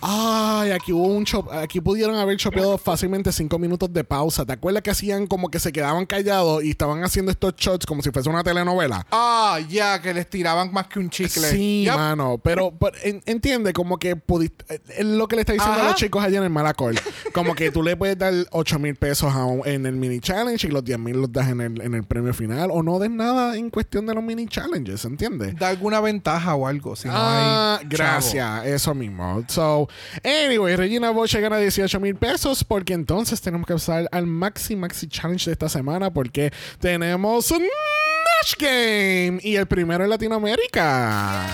Ay, 0.00 0.70
aquí 0.70 0.92
hubo 0.92 1.06
un 1.08 1.24
chop, 1.24 1.50
aquí 1.52 1.80
pudieron 1.80 2.14
haber 2.16 2.36
chopeado 2.36 2.78
fácilmente 2.78 3.32
cinco 3.32 3.58
minutos 3.58 3.92
de 3.92 4.04
pausa. 4.04 4.44
¿Te 4.46 4.52
acuerdas 4.52 4.82
que 4.82 4.90
hacían 4.90 5.26
como 5.26 5.50
que 5.50 5.58
se 5.58 5.72
quedaban 5.72 6.06
callados 6.06 6.62
y 6.62 6.70
estaban 6.70 7.02
haciendo 7.02 7.32
estos 7.32 7.54
shots 7.56 7.84
como 7.84 8.00
si 8.02 8.10
fuese 8.10 8.28
una 8.28 8.44
telenovela? 8.44 9.04
Ah, 9.10 9.58
ya, 9.68 10.00
que 10.00 10.14
les 10.14 10.28
tiraban 10.30 10.72
más 10.72 10.86
que 10.86 10.98
un 11.00 11.10
chicle. 11.10 11.50
Sí, 11.50 11.84
Yep. 11.84 11.94
mano, 11.96 12.38
pero, 12.42 12.70
pero 12.78 12.96
en- 13.02 13.22
entiende 13.26 13.72
como 13.72 13.98
que 13.98 14.14
pudiste, 14.16 14.74
eh, 14.74 14.80
es 14.98 15.04
lo 15.04 15.26
que 15.26 15.36
le 15.36 15.42
está 15.42 15.52
diciendo 15.52 15.80
a 15.80 15.84
los 15.84 15.94
chicos 15.96 16.22
allá 16.22 16.38
en 16.38 16.44
el 16.44 16.50
Malacol, 16.50 16.98
como 17.32 17.54
que 17.54 17.70
tú 17.70 17.82
le 17.82 17.96
puedes 17.96 18.16
dar 18.16 18.32
8 18.52 18.78
mil 18.78 18.94
pesos 18.94 19.32
a 19.34 19.44
un- 19.44 19.66
en 19.66 19.84
el 19.86 19.96
mini 19.96 20.20
challenge 20.20 20.66
y 20.66 20.70
los 20.70 20.84
10 20.84 20.98
mil 20.98 21.16
los 21.20 21.32
das 21.32 21.48
en 21.48 21.60
el, 21.60 21.80
en 21.80 21.94
el 21.94 22.04
premio 22.04 22.32
final 22.32 22.70
o 22.72 22.82
no 22.82 22.98
des 22.98 23.10
nada 23.10 23.56
en 23.56 23.70
cuestión 23.70 24.06
de 24.06 24.14
los 24.14 24.22
mini 24.22 24.46
challenges, 24.46 25.04
¿entiendes? 25.04 25.56
Da 25.58 25.68
alguna 25.68 26.00
ventaja 26.00 26.54
o 26.54 26.66
algo. 26.66 26.94
Si 26.94 27.08
no 27.08 27.14
ah, 27.16 27.78
hay 27.80 27.86
gracias, 27.88 28.66
eso 28.66 28.94
mismo. 28.94 29.42
So, 29.48 29.87
anyway, 30.24 30.76
Regina 30.76 31.10
Boche 31.10 31.40
gana 31.40 31.58
18 31.58 32.00
mil 32.00 32.16
pesos 32.16 32.64
porque 32.64 32.92
entonces 32.92 33.40
tenemos 33.40 33.66
que 33.66 33.74
pasar 33.74 34.08
al 34.12 34.26
Maxi 34.26 34.76
Maxi 34.76 35.08
Challenge 35.08 35.44
de 35.44 35.52
esta 35.52 35.68
semana 35.68 36.12
porque 36.12 36.52
tenemos 36.80 37.50
un 37.50 37.62
Nash 37.62 38.54
Game 38.58 39.40
y 39.42 39.56
el 39.56 39.66
primero 39.66 40.04
en 40.04 40.10
Latinoamérica. 40.10 41.46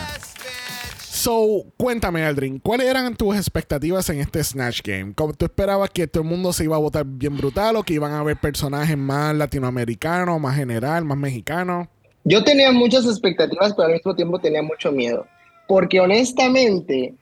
So, 1.25 1.65
cuéntame, 1.79 2.23
Aldrin, 2.23 2.59
¿cuáles 2.59 2.87
eran 2.87 3.17
tus 3.17 3.35
expectativas 3.35 4.11
en 4.11 4.21
este 4.21 4.45
Snatch 4.45 4.83
Game? 4.83 5.15
¿Cómo 5.15 5.33
¿Tú 5.33 5.47
esperabas 5.47 5.89
que 5.89 6.07
todo 6.07 6.23
el 6.23 6.29
mundo 6.29 6.53
se 6.53 6.65
iba 6.65 6.77
a 6.77 6.79
votar 6.79 7.07
bien 7.07 7.37
brutal 7.37 7.77
o 7.77 7.83
que 7.83 7.95
iban 7.95 8.13
a 8.13 8.19
haber 8.19 8.37
personajes 8.37 8.99
más 8.99 9.35
latinoamericanos, 9.35 10.39
más 10.39 10.55
general, 10.55 11.07
más 11.07 11.17
mexicanos? 11.17 11.89
Yo 12.25 12.45
tenía 12.45 12.73
muchas 12.73 13.07
expectativas, 13.07 13.73
pero 13.75 13.89
al 13.89 13.95
mismo 13.95 14.15
tiempo 14.15 14.39
tenía 14.39 14.63
mucho 14.63 14.93
miedo, 14.93 15.27
porque 15.67 16.01
honestamente, 16.01 17.15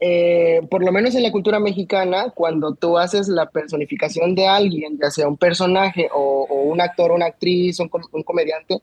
eh, 0.00 0.60
por 0.70 0.82
lo 0.82 0.90
menos 0.92 1.14
en 1.14 1.22
la 1.22 1.30
cultura 1.30 1.60
mexicana, 1.60 2.30
cuando 2.30 2.74
tú 2.74 2.96
haces 2.98 3.28
la 3.28 3.50
personificación 3.50 4.34
de 4.34 4.48
alguien, 4.48 4.98
ya 5.00 5.10
sea 5.10 5.28
un 5.28 5.36
personaje 5.36 6.08
o, 6.12 6.46
o 6.48 6.62
un 6.62 6.80
actor, 6.80 7.12
una 7.12 7.26
actriz, 7.26 7.78
un, 7.80 7.88
com- 7.88 8.08
un 8.12 8.22
comediante, 8.22 8.78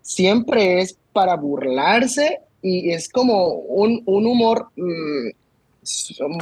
siempre 0.00 0.80
es 0.80 0.96
para 1.12 1.36
burlarse 1.36 2.40
y 2.62 2.90
es 2.92 3.08
como 3.08 3.48
un, 3.48 4.02
un 4.06 4.26
humor 4.26 4.68
mm, 4.76 5.28
como 6.18 6.38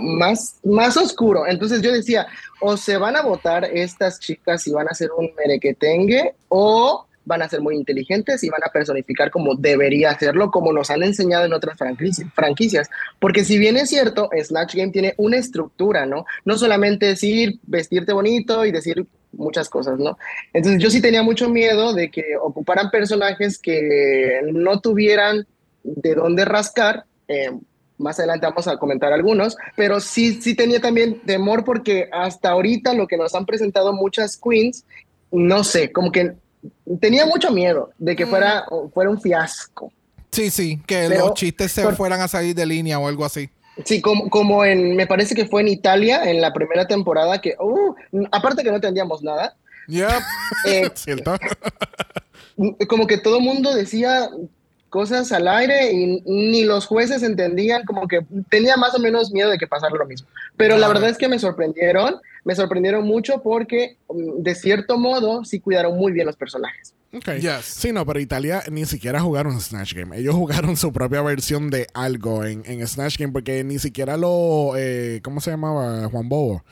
más, 0.00 0.58
más 0.62 0.96
oscuro. 0.98 1.46
Entonces 1.46 1.80
yo 1.80 1.90
decía, 1.90 2.26
o 2.60 2.76
se 2.76 2.98
van 2.98 3.16
a 3.16 3.22
votar 3.22 3.64
estas 3.64 4.20
chicas 4.20 4.66
y 4.66 4.72
van 4.72 4.88
a 4.88 4.90
hacer 4.90 5.08
un 5.16 5.30
merequetengue 5.36 6.34
o 6.48 7.06
van 7.24 7.42
a 7.42 7.48
ser 7.48 7.60
muy 7.60 7.76
inteligentes 7.76 8.42
y 8.44 8.50
van 8.50 8.62
a 8.64 8.70
personificar 8.72 9.30
como 9.30 9.54
debería 9.54 10.10
hacerlo, 10.10 10.50
como 10.50 10.72
nos 10.72 10.90
han 10.90 11.02
enseñado 11.02 11.44
en 11.44 11.52
otras 11.52 11.78
franquici- 11.78 12.30
franquicias. 12.32 12.88
Porque 13.18 13.44
si 13.44 13.58
bien 13.58 13.76
es 13.76 13.88
cierto, 13.88 14.28
Snatch 14.42 14.74
Game 14.74 14.92
tiene 14.92 15.14
una 15.16 15.38
estructura, 15.38 16.06
¿no? 16.06 16.26
No 16.44 16.58
solamente 16.58 17.06
decir, 17.06 17.58
vestirte 17.66 18.12
bonito 18.12 18.64
y 18.64 18.72
decir 18.72 19.06
muchas 19.32 19.68
cosas, 19.68 19.98
¿no? 19.98 20.16
Entonces 20.52 20.82
yo 20.82 20.90
sí 20.90 21.00
tenía 21.00 21.22
mucho 21.22 21.48
miedo 21.48 21.92
de 21.92 22.10
que 22.10 22.36
ocuparan 22.40 22.90
personajes 22.90 23.58
que 23.58 24.40
no 24.52 24.80
tuvieran 24.80 25.46
de 25.82 26.14
dónde 26.14 26.44
rascar. 26.44 27.04
eh, 27.28 27.50
más 27.96 28.18
adelante 28.18 28.46
vamos 28.46 28.66
a 28.66 28.76
comentar 28.76 29.12
algunos, 29.12 29.56
pero 29.76 30.00
sí, 30.00 30.40
sí 30.42 30.56
tenía 30.56 30.80
también 30.80 31.20
temor 31.20 31.64
porque 31.64 32.08
hasta 32.12 32.50
ahorita 32.50 32.92
lo 32.92 33.06
que 33.06 33.16
nos 33.16 33.36
han 33.36 33.46
presentado 33.46 33.92
muchas 33.92 34.36
queens, 34.36 34.84
no 35.30 35.62
sé, 35.62 35.92
como 35.92 36.10
que 36.10 36.32
tenía 37.00 37.26
mucho 37.26 37.50
miedo 37.50 37.90
de 37.98 38.14
que 38.16 38.26
fuera, 38.26 38.64
fuera 38.92 39.10
un 39.10 39.20
fiasco. 39.20 39.92
Sí, 40.30 40.50
sí, 40.50 40.80
que 40.86 41.06
Pero- 41.08 41.26
los 41.26 41.34
chistes 41.34 41.72
se 41.72 41.82
por- 41.82 41.94
fueran 41.96 42.20
a 42.20 42.28
salir 42.28 42.54
de 42.54 42.66
línea 42.66 42.98
o 42.98 43.08
algo 43.08 43.24
así. 43.24 43.48
Sí, 43.84 44.00
como, 44.00 44.30
como 44.30 44.64
en, 44.64 44.94
me 44.94 45.06
parece 45.06 45.34
que 45.34 45.46
fue 45.46 45.60
en 45.62 45.68
Italia, 45.68 46.30
en 46.30 46.40
la 46.40 46.52
primera 46.52 46.86
temporada, 46.86 47.40
que, 47.40 47.56
uh, 47.58 47.94
aparte 48.30 48.62
que 48.62 48.70
no 48.70 48.76
entendíamos 48.76 49.22
nada, 49.22 49.56
Yep. 49.88 50.08
eh, 50.68 50.90
¿Cierto? 50.94 51.36
como 52.88 53.06
que 53.06 53.18
todo 53.18 53.38
el 53.38 53.42
mundo 53.44 53.74
decía 53.74 54.28
cosas 54.88 55.32
al 55.32 55.48
aire 55.48 55.90
y 55.92 56.20
ni 56.24 56.62
los 56.64 56.86
jueces 56.86 57.22
entendían, 57.24 57.84
como 57.84 58.06
que 58.06 58.24
tenía 58.48 58.76
más 58.76 58.94
o 58.94 59.00
menos 59.00 59.32
miedo 59.32 59.50
de 59.50 59.58
que 59.58 59.66
pasara 59.66 59.94
lo 59.96 60.06
mismo. 60.06 60.28
Pero 60.56 60.78
la 60.78 60.86
verdad 60.86 61.10
es 61.10 61.18
que 61.18 61.26
me 61.28 61.40
sorprendieron, 61.40 62.14
me 62.44 62.54
sorprendieron 62.54 63.06
mucho 63.06 63.42
porque 63.42 63.96
mm, 64.08 64.42
de 64.42 64.54
cierto 64.54 64.98
modo 64.98 65.44
sí 65.44 65.60
cuidaron 65.60 65.96
muy 65.96 66.12
bien 66.12 66.26
los 66.26 66.36
personajes. 66.36 66.94
Ok. 67.12 67.36
Yes. 67.40 67.64
Sí, 67.64 67.92
no, 67.92 68.04
pero 68.04 68.18
Italia 68.20 68.62
ni 68.70 68.86
siquiera 68.86 69.20
jugaron 69.20 69.60
Snatch 69.60 69.94
Game. 69.94 70.16
Ellos 70.18 70.34
jugaron 70.34 70.76
su 70.76 70.92
propia 70.92 71.22
versión 71.22 71.70
de 71.70 71.86
algo 71.94 72.44
en, 72.44 72.62
en 72.66 72.86
Snatch 72.86 73.18
Game 73.18 73.32
porque 73.32 73.62
ni 73.64 73.78
siquiera 73.78 74.16
lo. 74.16 74.72
eh, 74.76 75.20
¿Cómo 75.22 75.40
se 75.40 75.50
llamaba? 75.52 76.08
Juan 76.08 76.28
Bobo. 76.28 76.64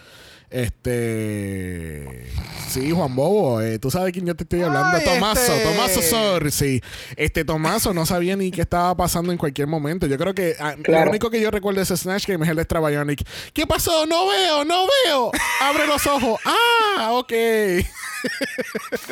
Este. 0.52 2.26
Sí, 2.68 2.90
Juan 2.90 3.14
Bobo. 3.14 3.60
eh, 3.60 3.78
Tú 3.78 3.90
sabes 3.90 4.12
quién 4.12 4.26
yo 4.26 4.34
te 4.34 4.44
estoy 4.44 4.62
hablando. 4.62 4.96
Ay, 4.98 5.04
Tomaso. 5.04 5.52
este- 5.52 5.64
Tomaso 5.70 6.02
Sor. 6.02 6.50
Sí. 6.52 6.80
Este 7.16 7.44
Tomaso 7.44 7.92
no 7.94 8.06
sabía 8.06 8.36
ni 8.36 8.50
qué 8.50 8.62
estaba 8.62 8.94
pasando 8.96 9.32
en 9.32 9.38
cualquier 9.38 9.68
momento. 9.68 10.06
Yo 10.06 10.18
creo 10.18 10.34
que 10.34 10.54
ah, 10.58 10.74
Claro. 10.82 11.04
lo 11.06 11.10
único 11.10 11.30
que 11.30 11.40
yo 11.40 11.50
recuerdo 11.50 11.78
de 11.78 11.84
ese 11.84 11.96
Snatch 11.96 12.26
Game 12.26 12.44
es 12.44 12.50
el 12.50 12.56
de 12.56 12.62
Extra 12.62 12.80
Bionic. 12.80 13.26
¿Qué 13.52 13.66
pasó? 13.66 14.06
No 14.06 14.26
veo, 14.28 14.64
no 14.64 14.84
veo. 15.06 15.30
Abre 15.60 15.86
los 15.86 16.06
ojos. 16.06 16.40
Ah, 16.44 17.10
ok. 17.12 17.32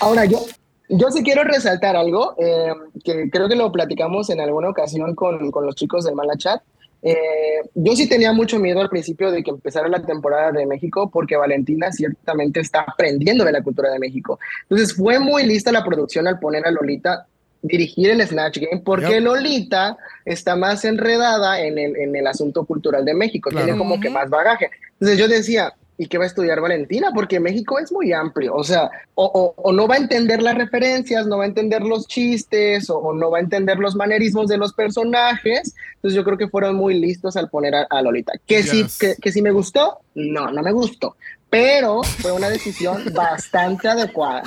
Ahora, 0.00 0.24
yo, 0.24 0.44
yo 0.88 1.10
sí 1.10 1.22
quiero 1.22 1.44
resaltar 1.44 1.96
algo, 1.96 2.34
eh, 2.38 2.72
que 3.04 3.30
creo 3.30 3.48
que 3.48 3.56
lo 3.56 3.70
platicamos 3.72 4.30
en 4.30 4.40
alguna 4.40 4.70
ocasión 4.70 5.14
con, 5.14 5.50
con 5.50 5.66
los 5.66 5.74
chicos 5.74 6.04
del 6.04 6.14
Mala 6.14 6.36
Chat. 6.36 6.62
Eh, 7.02 7.60
yo 7.74 7.94
sí 7.94 8.08
tenía 8.08 8.32
mucho 8.32 8.58
miedo 8.58 8.80
al 8.80 8.88
principio 8.88 9.30
de 9.30 9.42
que 9.44 9.50
empezara 9.50 9.88
la 9.88 10.02
temporada 10.04 10.50
de 10.52 10.66
México 10.66 11.08
porque 11.12 11.36
Valentina 11.36 11.92
ciertamente 11.92 12.60
está 12.60 12.80
aprendiendo 12.80 13.44
de 13.44 13.52
la 13.52 13.62
cultura 13.62 13.90
de 13.92 13.98
México. 14.00 14.38
Entonces 14.68 14.96
fue 14.96 15.18
muy 15.20 15.44
lista 15.46 15.70
la 15.70 15.84
producción 15.84 16.26
al 16.26 16.38
poner 16.40 16.66
a 16.66 16.70
Lolita 16.72 17.26
dirigir 17.62 18.10
el 18.10 18.26
Snatch 18.26 18.58
Game 18.58 18.82
porque 18.84 19.10
Yep. 19.14 19.22
Lolita 19.22 19.96
está 20.24 20.54
más 20.56 20.84
enredada 20.84 21.60
en 21.60 21.78
el, 21.78 21.96
en 21.96 22.14
el 22.16 22.26
asunto 22.26 22.64
cultural 22.64 23.04
de 23.04 23.14
México, 23.14 23.50
Claro. 23.50 23.66
tiene 23.66 23.78
como 23.78 23.98
que 24.00 24.10
más 24.10 24.28
bagaje. 24.28 24.70
Entonces 24.94 25.18
yo 25.18 25.28
decía, 25.28 25.72
¿y 25.98 26.06
qué 26.06 26.16
va 26.16 26.24
a 26.24 26.26
estudiar 26.28 26.60
Valentina? 26.60 27.10
Porque 27.14 27.40
México 27.40 27.78
es 27.78 27.90
muy 27.92 28.12
amplio, 28.12 28.54
o 28.54 28.62
sea, 28.64 28.88
o, 29.14 29.24
o- 29.26 29.60
o 29.60 29.72
no 29.72 29.86
va 29.88 29.96
a 29.96 29.98
entender 29.98 30.40
las 30.40 30.54
referencias, 30.56 31.26
no 31.26 31.38
va 31.38 31.44
a 31.44 31.48
entender 31.48 31.82
los 31.82 32.06
chistes, 32.06 32.88
o, 32.88 32.98
o 32.98 33.12
no 33.14 33.30
va 33.30 33.38
a 33.38 33.40
entender 33.40 33.78
los 33.78 33.94
manerismos 33.96 34.46
de 34.48 34.56
los 34.58 34.72
personajes. 34.72 35.74
Entonces 35.96 36.14
yo 36.16 36.24
creo 36.24 36.38
que 36.38 36.48
fueron 36.48 36.76
muy 36.76 36.94
listos 36.98 37.36
al 37.36 37.50
poner 37.50 37.74
a, 37.74 37.86
a 37.90 38.00
Lolita. 38.02 38.32
¿Que, 38.46 38.62
sí, 38.62 38.82
Yes. 38.84 38.98
que, 38.98 39.14
que 39.20 39.32
sí 39.32 39.42
me 39.42 39.50
gustó? 39.50 39.98
No, 40.14 40.50
no 40.52 40.62
me 40.62 40.70
gustó. 40.72 41.16
Pero 41.50 42.02
fue 42.02 42.30
una 42.32 42.48
decisión 42.48 43.02
bastante 43.14 43.88
adecuada. 43.88 44.42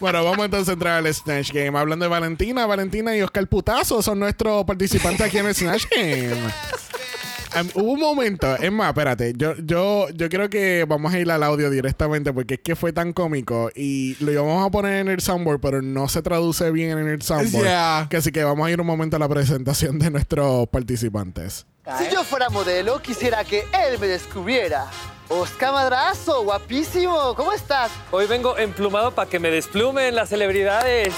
Bueno, 0.00 0.24
vamos 0.24 0.44
entonces 0.44 0.68
a 0.68 0.72
entrar 0.72 0.98
al 1.04 1.14
Snatch 1.14 1.52
Game. 1.52 1.78
Hablando 1.78 2.04
de 2.04 2.08
Valentina, 2.10 2.66
Valentina 2.66 3.16
y 3.16 3.22
Oscar 3.22 3.46
Putazo 3.46 4.02
son 4.02 4.18
nuestros 4.18 4.64
participantes 4.64 5.24
aquí 5.26 5.38
en 5.38 5.46
el 5.46 5.54
Snatch 5.54 5.84
Game. 5.94 6.34
Hubo 7.74 7.92
un 7.92 8.00
momento, 8.00 8.56
es 8.56 8.72
más, 8.72 8.88
espérate, 8.88 9.34
yo, 9.36 9.54
yo, 9.58 10.08
yo 10.10 10.28
creo 10.28 10.48
que 10.48 10.84
vamos 10.88 11.12
a 11.12 11.18
ir 11.18 11.30
al 11.30 11.42
audio 11.42 11.70
directamente 11.70 12.32
porque 12.32 12.54
es 12.54 12.60
que 12.60 12.76
fue 12.76 12.92
tan 12.92 13.12
cómico 13.12 13.70
y 13.74 14.16
lo 14.24 14.32
íbamos 14.32 14.66
a 14.66 14.70
poner 14.70 15.00
en 15.00 15.08
el 15.08 15.20
soundboard, 15.20 15.60
pero 15.60 15.82
no 15.82 16.08
se 16.08 16.22
traduce 16.22 16.70
bien 16.70 16.98
en 16.98 17.08
el 17.08 17.22
soundboard. 17.22 17.64
Yeah. 17.64 18.06
Que 18.10 18.16
así 18.16 18.32
que 18.32 18.42
vamos 18.44 18.66
a 18.66 18.70
ir 18.70 18.80
un 18.80 18.86
momento 18.86 19.16
a 19.16 19.18
la 19.18 19.28
presentación 19.28 19.98
de 19.98 20.10
nuestros 20.10 20.68
participantes. 20.68 21.66
Si 21.98 22.08
yo 22.12 22.22
fuera 22.24 22.48
modelo, 22.48 23.02
quisiera 23.02 23.44
que 23.44 23.64
él 23.86 23.98
me 23.98 24.06
descubriera. 24.06 24.86
Oscar 25.28 25.72
Madrazo, 25.72 26.42
guapísimo, 26.44 27.34
¿cómo 27.34 27.52
estás? 27.52 27.90
Hoy 28.10 28.26
vengo 28.26 28.56
emplumado 28.58 29.14
para 29.14 29.28
que 29.28 29.38
me 29.38 29.50
desplumen 29.50 30.14
las 30.14 30.28
celebridades. 30.28 31.12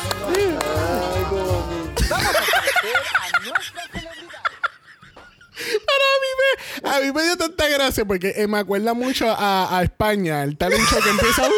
Vamos 2.08 2.26
a 2.26 2.32
conocer 2.32 2.94
a 3.20 3.40
nuestra 3.44 3.82
celebridad. 3.92 4.42
A 6.84 7.00
mí 7.00 7.12
me, 7.12 7.22
dio 7.22 7.36
tanta 7.36 7.68
gracia 7.68 8.04
porque 8.04 8.34
eh, 8.36 8.46
me 8.46 8.58
acuerda 8.58 8.94
mucho 8.94 9.30
a, 9.30 9.78
a 9.78 9.82
España, 9.82 10.42
el 10.42 10.56
talent 10.56 10.82
show 10.88 11.00
que 11.02 11.10
empieza. 11.10 11.42
"Uh". 11.48 11.52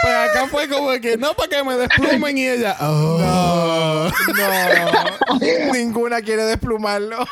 Pues 0.00 0.14
acá 0.14 0.46
fue 0.48 0.68
como 0.68 0.92
que 1.00 1.16
no 1.16 1.34
para 1.34 1.48
que 1.48 1.64
me 1.64 1.76
desplumen 1.76 2.38
y 2.38 2.48
ella. 2.48 2.76
"Oh". 2.80 4.08
No. 4.28 5.38
Ninguna 5.72 6.20
quiere 6.22 6.44
desplumarlo. 6.44 7.26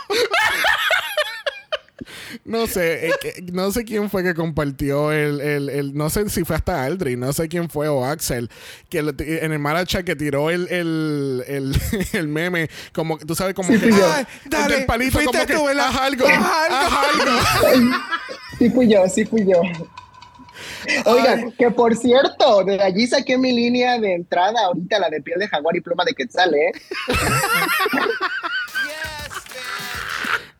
No 2.44 2.66
sé, 2.66 3.08
eh, 3.08 3.12
que- 3.20 3.42
no 3.52 3.70
sé 3.72 3.84
quién 3.84 4.08
fue 4.10 4.22
que 4.22 4.34
compartió 4.34 5.12
el, 5.12 5.40
el, 5.40 5.68
el- 5.68 5.94
no 5.94 6.10
sé 6.10 6.28
si 6.30 6.44
fue 6.44 6.56
hasta 6.56 6.84
Aldrin, 6.84 7.18
no 7.20 7.32
sé 7.32 7.48
quién 7.48 7.68
fue 7.68 7.88
o 7.88 8.04
Axel, 8.04 8.50
que 8.88 8.98
en 8.98 9.52
el 9.52 9.58
Maracha 9.58 10.02
que 10.02 10.16
tiró 10.16 10.50
el, 10.50 10.68
el, 10.68 11.44
el, 11.46 11.76
el 12.12 12.28
meme, 12.28 12.68
como 12.92 13.18
que 13.18 13.24
tú 13.24 13.34
sabes, 13.34 13.54
como 13.54 13.68
que. 13.68 13.90
Ay, 13.92 14.26
dale, 14.46 14.76
del 14.76 14.86
palito, 14.86 15.18
como 15.18 15.32
que 15.32 15.54
tú, 15.54 15.66
haz 15.68 15.96
algo, 15.96 16.26
Haz 16.26 16.92
algo. 17.72 17.96
Sí 18.58 18.70
fui 18.70 18.88
yo, 18.90 19.06
sí 19.08 19.24
fui 19.26 19.44
yo. 19.46 19.60
Oigan, 21.04 21.52
que 21.52 21.70
por 21.70 21.94
cierto, 21.94 22.64
de 22.64 22.80
allí 22.80 23.06
saqué 23.06 23.36
mi 23.36 23.52
línea 23.52 23.98
de 23.98 24.14
entrada 24.14 24.58
ahorita, 24.64 24.98
la 24.98 25.10
de 25.10 25.20
piel 25.20 25.38
de 25.38 25.48
jaguar 25.48 25.76
y 25.76 25.80
pluma 25.82 26.04
de 26.04 26.14
quetzal, 26.14 26.54
¿eh? 26.54 26.72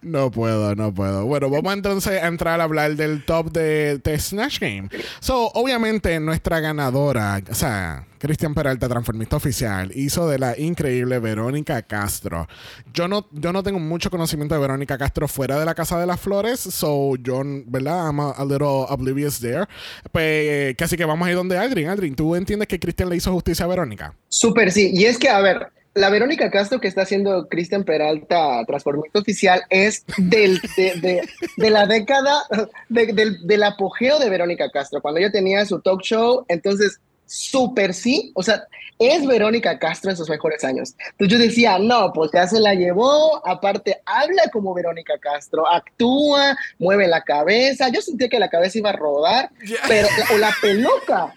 No 0.06 0.30
puedo, 0.30 0.76
no 0.76 0.94
puedo. 0.94 1.26
Bueno, 1.26 1.50
vamos 1.50 1.72
entonces 1.72 2.22
a 2.22 2.28
entrar 2.28 2.60
a 2.60 2.64
hablar 2.64 2.94
del 2.94 3.24
top 3.24 3.50
de, 3.50 3.98
de 3.98 4.18
Snatch 4.20 4.60
Game. 4.60 4.88
So, 5.18 5.50
obviamente, 5.54 6.20
nuestra 6.20 6.60
ganadora, 6.60 7.42
o 7.50 7.54
sea, 7.54 8.06
Cristian 8.20 8.54
Peralta, 8.54 8.88
transformista 8.88 9.34
oficial, 9.34 9.90
hizo 9.96 10.28
de 10.28 10.38
la 10.38 10.56
increíble 10.56 11.18
Verónica 11.18 11.82
Castro. 11.82 12.46
Yo 12.94 13.08
no, 13.08 13.26
yo 13.32 13.52
no 13.52 13.64
tengo 13.64 13.80
mucho 13.80 14.08
conocimiento 14.08 14.54
de 14.54 14.60
Verónica 14.60 14.96
Castro 14.96 15.26
fuera 15.26 15.58
de 15.58 15.64
la 15.64 15.74
Casa 15.74 15.98
de 15.98 16.06
las 16.06 16.20
Flores, 16.20 16.60
so 16.60 17.16
yo, 17.16 17.42
¿verdad? 17.66 18.06
I'm 18.06 18.20
a, 18.20 18.44
little 18.44 18.86
oblivious 18.88 19.40
there. 19.40 19.64
Pues, 20.12 20.76
casi 20.76 20.96
que 20.96 21.04
vamos 21.04 21.26
a 21.26 21.32
ir 21.32 21.36
donde 21.36 21.58
Aldrin. 21.58 21.88
Aldrin, 21.88 22.14
¿tú 22.14 22.36
entiendes 22.36 22.68
que 22.68 22.78
Cristian 22.78 23.08
le 23.08 23.16
hizo 23.16 23.32
justicia 23.32 23.64
a 23.64 23.68
Verónica? 23.68 24.14
Súper, 24.28 24.70
sí. 24.70 24.92
Y 24.94 25.06
es 25.06 25.18
que, 25.18 25.28
a 25.28 25.40
ver, 25.40 25.72
la 25.96 26.10
Verónica 26.10 26.50
Castro 26.50 26.78
que 26.80 26.88
está 26.88 27.02
haciendo 27.02 27.48
Cristian 27.48 27.82
Peralta, 27.84 28.62
transformista 28.66 29.18
oficial, 29.18 29.62
es 29.70 30.04
del, 30.18 30.60
de, 30.76 30.94
de- 31.00 31.28
de 31.56 31.70
la 31.70 31.86
década, 31.86 32.42
de- 32.88 33.12
del, 33.12 33.46
del 33.46 33.62
apogeo 33.64 34.18
de 34.18 34.28
Verónica 34.30 34.70
Castro, 34.70 35.00
cuando 35.02 35.18
ella 35.20 35.32
tenía 35.32 35.64
su 35.66 35.80
talk 35.80 36.02
show. 36.02 36.44
Entonces, 36.48 37.00
súper 37.24 37.92
sí. 37.94 38.30
O 38.34 38.42
sea, 38.42 38.64
es 38.98 39.26
Verónica 39.26 39.78
Castro 39.78 40.10
en 40.10 40.16
sus 40.16 40.28
mejores 40.30 40.62
años. 40.64 40.94
Entonces 41.12 41.38
yo 41.38 41.44
decía, 41.44 41.78
no, 41.78 42.12
pues 42.12 42.30
ya 42.32 42.46
se 42.46 42.60
la 42.60 42.74
llevó. 42.74 43.46
Aparte, 43.46 44.00
habla 44.06 44.44
como 44.52 44.72
Verónica 44.74 45.14
Castro, 45.18 45.66
actúa, 45.68 46.56
mueve 46.78 47.08
la 47.08 47.22
cabeza. 47.22 47.88
Yo 47.88 48.00
sentía 48.00 48.28
que 48.28 48.38
la 48.38 48.48
cabeza 48.48 48.78
iba 48.78 48.90
a 48.90 48.96
rodar, 48.96 49.50
pero, 49.88 50.08
o 50.34 50.38
la 50.38 50.50
peluca. 50.62 51.34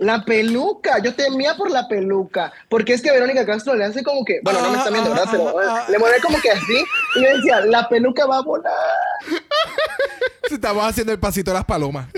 La 0.00 0.24
peluca, 0.24 0.98
yo 1.02 1.14
temía 1.14 1.54
por 1.56 1.70
la 1.70 1.86
peluca, 1.86 2.52
porque 2.68 2.94
es 2.94 3.02
que 3.02 3.10
Verónica 3.10 3.44
Castro 3.44 3.74
le 3.74 3.84
hace 3.84 4.02
como 4.02 4.24
que, 4.24 4.40
bueno, 4.42 4.62
no 4.62 4.70
me 4.70 4.78
está 4.78 4.90
viendo, 4.90 5.10
¿verdad? 5.10 5.28
Pero 5.30 5.54
le 5.88 5.98
mueve 5.98 6.20
como 6.22 6.40
que 6.40 6.50
así, 6.50 6.84
y 7.16 7.22
yo 7.22 7.36
decía, 7.36 7.60
la 7.66 7.88
peluca 7.88 8.26
va 8.26 8.38
a 8.38 8.42
volar. 8.42 8.72
Estamos 10.50 10.84
haciendo 10.84 11.12
el 11.12 11.20
pasito 11.20 11.50
de 11.50 11.54
las 11.54 11.64
palomas. 11.64 12.08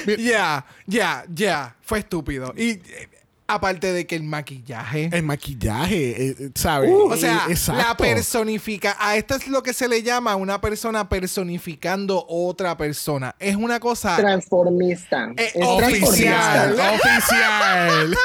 Ya, 0.18 0.64
ya, 0.86 1.24
ya. 1.28 1.76
Fue 1.82 2.00
estúpido. 2.00 2.52
Y 2.56 2.70
eh, 2.70 3.08
aparte 3.54 3.92
de 3.92 4.06
que 4.06 4.16
el 4.16 4.22
maquillaje. 4.22 5.10
El 5.12 5.22
maquillaje, 5.22 6.28
eh, 6.30 6.50
¿sabes? 6.54 6.90
o 6.92 7.16
sea, 7.16 7.44
Eh, 7.48 7.52
exacto. 7.52 7.82
la 7.82 7.96
personifica. 7.96 8.96
A 8.98 9.16
esto 9.16 9.34
es 9.34 9.48
lo 9.48 9.62
que 9.62 9.72
se 9.72 9.88
le 9.88 10.02
llama 10.02 10.36
una 10.36 10.60
persona 10.60 11.08
personificando 11.08 12.24
otra 12.28 12.76
persona. 12.76 13.34
Es 13.38 13.56
una 13.56 13.80
cosa. 13.80 14.16
Transformista. 14.16 15.30
Eh, 15.36 15.50
Es 15.54 15.62
oficial, 15.66 16.74
transformista. 16.74 16.90
oficial. 16.94 18.16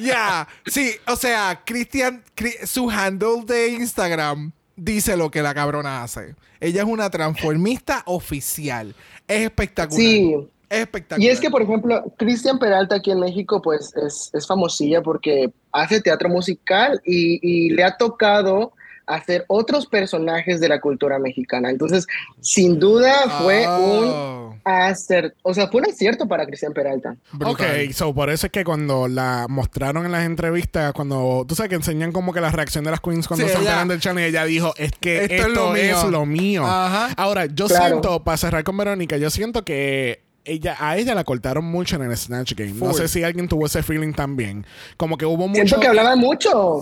Ya, 0.00 0.48
sí, 0.66 0.92
o 1.06 1.16
sea, 1.16 1.62
Cristian, 1.64 2.22
Cri- 2.36 2.64
su 2.66 2.90
handle 2.90 3.44
de 3.46 3.68
Instagram 3.68 4.52
dice 4.76 5.16
lo 5.16 5.30
que 5.30 5.42
la 5.42 5.54
cabrona 5.54 6.02
hace. 6.02 6.34
Ella 6.60 6.82
es 6.82 6.88
una 6.88 7.10
transformista 7.10 8.02
oficial. 8.06 8.94
Es 9.28 9.42
espectacular. 9.44 10.00
Sí. 10.00 10.34
Es 10.70 10.78
espectacular. 10.80 11.20
Y 11.26 11.30
es 11.30 11.40
que, 11.40 11.50
por 11.50 11.62
ejemplo, 11.62 12.02
Cristian 12.16 12.58
Peralta 12.58 12.94
aquí 12.96 13.10
en 13.10 13.20
México, 13.20 13.60
pues 13.60 13.92
es, 13.96 14.30
es 14.32 14.46
famosilla 14.46 15.02
porque 15.02 15.50
hace 15.72 16.00
teatro 16.00 16.28
musical 16.28 17.00
y, 17.04 17.40
y 17.42 17.70
le 17.70 17.84
ha 17.84 17.96
tocado 17.96 18.72
hacer 19.06 19.44
otros 19.48 19.86
personajes 19.86 20.60
de 20.60 20.68
la 20.68 20.80
cultura 20.80 21.18
mexicana. 21.18 21.68
Entonces, 21.70 22.06
sin 22.40 22.78
duda 22.78 23.12
fue 23.42 23.66
un 23.66 24.04
Oh, 24.12 24.54
acierto, 24.62 25.36
o 25.42 25.52
sea, 25.52 25.66
fue 25.66 25.80
un 25.80 25.88
acierto 25.90 26.28
para 26.28 26.46
Cristian 26.46 26.72
Peralta. 26.72 27.16
brutal. 27.32 27.86
Ok, 27.88 27.92
so 27.92 28.14
por 28.14 28.30
eso 28.30 28.46
es 28.46 28.52
que 28.52 28.62
cuando 28.62 29.08
la 29.08 29.46
mostraron 29.48 30.06
en 30.06 30.12
las 30.12 30.24
entrevistas, 30.24 30.92
cuando 30.92 31.44
tú 31.48 31.56
sabes 31.56 31.70
que 31.70 31.74
enseñan 31.76 32.12
como 32.12 32.32
que 32.32 32.40
la 32.40 32.52
reacción 32.52 32.84
de 32.84 32.92
las 32.92 33.00
queens 33.00 33.26
cuando 33.26 33.46
Sí, 33.46 33.52
se 33.52 33.58
enteran 33.58 33.88
del 33.88 33.98
channel, 33.98 34.24
ella 34.24 34.44
dijo, 34.44 34.72
es 34.76 34.92
que 35.00 35.24
Esto 35.24 35.34
esto, 35.34 35.46
es 35.48 35.54
lo 35.54 35.70
mío. 35.72 35.96
es 35.98 36.04
lo 36.04 36.26
mío. 36.26 36.64
Ajá. 36.64 37.12
Ahora, 37.16 37.46
yo 37.46 37.66
Claro. 37.66 37.86
siento, 37.88 38.22
para 38.22 38.36
cerrar 38.36 38.62
con 38.62 38.76
Verónica, 38.76 39.16
yo 39.16 39.30
siento 39.30 39.64
que 39.64 40.22
ella, 40.44 40.76
a 40.78 40.96
ella 40.96 41.14
la 41.14 41.24
cortaron 41.24 41.64
mucho 41.64 41.96
en 41.96 42.02
el 42.02 42.16
Snatch 42.16 42.54
Game. 42.54 42.72
No 42.74 42.92
sé 42.94 43.08
si 43.08 43.22
alguien 43.22 43.48
tuvo 43.48 43.66
ese 43.66 43.82
feeling 43.82 44.12
también. 44.12 44.66
Como 44.96 45.16
que 45.18 45.26
hubo 45.26 45.46
mucho... 45.48 45.60
Siento 45.60 45.80
que 45.80 45.86
hablaba 45.88 46.16
mucho. 46.16 46.80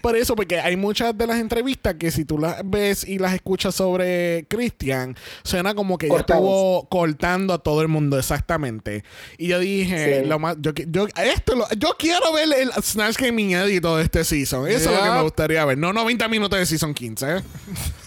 Por 0.00 0.16
eso, 0.16 0.34
porque 0.34 0.58
hay 0.58 0.76
muchas 0.76 1.16
de 1.16 1.26
las 1.28 1.38
entrevistas 1.38 1.94
que 1.94 2.10
si 2.10 2.24
tú 2.24 2.36
las 2.38 2.60
ves 2.64 3.04
y 3.06 3.18
las 3.18 3.34
escuchas 3.34 3.74
sobre 3.74 4.46
Christian, 4.48 5.16
suena 5.44 5.74
como 5.74 5.96
que 5.96 6.06
ella 6.06 6.18
estuvo 6.20 6.88
cortando 6.88 7.54
a 7.54 7.58
todo 7.58 7.82
el 7.82 7.88
mundo 7.88 8.18
exactamente. 8.18 9.04
Y 9.38 9.48
yo 9.48 9.60
dije, 9.60 10.22
Sí. 10.22 10.28
lo 10.28 10.38
más, 10.40 10.56
yo, 10.60 10.72
yo, 10.88 11.06
esto 11.22 11.54
lo- 11.54 11.68
yo 11.78 11.90
quiero 11.98 12.32
ver 12.32 12.48
el 12.58 12.72
Snatch 12.82 13.16
Game 13.18 13.40
inédito 13.42 13.96
de 13.96 14.02
este 14.04 14.24
season. 14.24 14.66
Eso 14.68 14.90
es 14.90 14.96
lo 14.96 15.02
que 15.04 15.10
me 15.10 15.22
gustaría 15.22 15.64
ver. 15.64 15.78
No 15.78 15.92
90 15.92 16.26
minutos 16.28 16.58
de 16.58 16.66
season 16.66 16.94
15. 16.94 17.36
¿eh? 17.36 17.40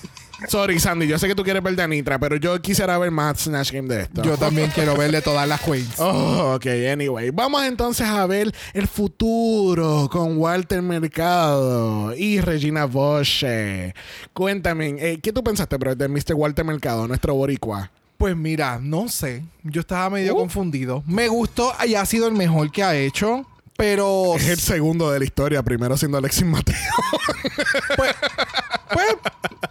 Sorry, 0.49 0.79
Sandy, 0.79 1.07
yo 1.07 1.17
sé 1.19 1.27
que 1.27 1.35
tú 1.35 1.43
quieres 1.43 1.61
ver 1.63 1.75
de 1.75 1.83
Anitra, 1.83 2.19
pero 2.19 2.35
yo 2.37 2.61
quisiera 2.61 2.97
ver 2.97 3.11
más 3.11 3.39
Snatch 3.41 3.71
Game 3.71 3.87
de 3.93 4.03
esto. 4.03 4.23
Yo 4.23 4.37
también 4.37 4.69
quiero 4.73 4.95
verle 4.95 5.21
todas 5.21 5.47
las 5.47 5.61
queens. 5.61 5.99
Oh, 5.99 6.53
ok, 6.55 6.65
anyway. 6.91 7.29
Vamos 7.31 7.63
entonces 7.65 8.07
a 8.07 8.25
ver 8.25 8.51
el 8.73 8.87
futuro 8.87 10.09
con 10.11 10.37
Walter 10.37 10.81
Mercado 10.81 12.13
y 12.15 12.39
Regina 12.41 12.85
Bosch. 12.85 13.43
Cuéntame, 14.33 14.95
eh, 14.99 15.19
¿qué 15.21 15.31
tú 15.31 15.43
pensaste, 15.43 15.77
bro, 15.77 15.95
de 15.95 16.07
Mr. 16.07 16.33
Walter 16.35 16.65
Mercado, 16.65 17.07
nuestro 17.07 17.33
boricua? 17.35 17.91
Pues 18.17 18.35
mira, 18.35 18.79
no 18.81 19.09
sé. 19.09 19.43
Yo 19.63 19.81
estaba 19.81 20.09
medio 20.09 20.33
Uh. 20.35 20.37
confundido. 20.37 21.03
Me 21.05 21.27
gustó 21.27 21.73
y 21.85 21.95
ha 21.95 22.05
sido 22.05 22.27
el 22.27 22.33
mejor 22.33 22.71
que 22.71 22.83
ha 22.83 22.95
hecho. 22.95 23.45
Pero 23.77 24.35
Es 24.35 24.47
el 24.47 24.59
segundo 24.59 25.11
de 25.11 25.19
la 25.19 25.25
historia, 25.25 25.61
primero 25.63 25.97
siendo 25.97 26.17
Alexis 26.17 26.45
Mateo. 26.45 26.75
pues, 27.97 28.15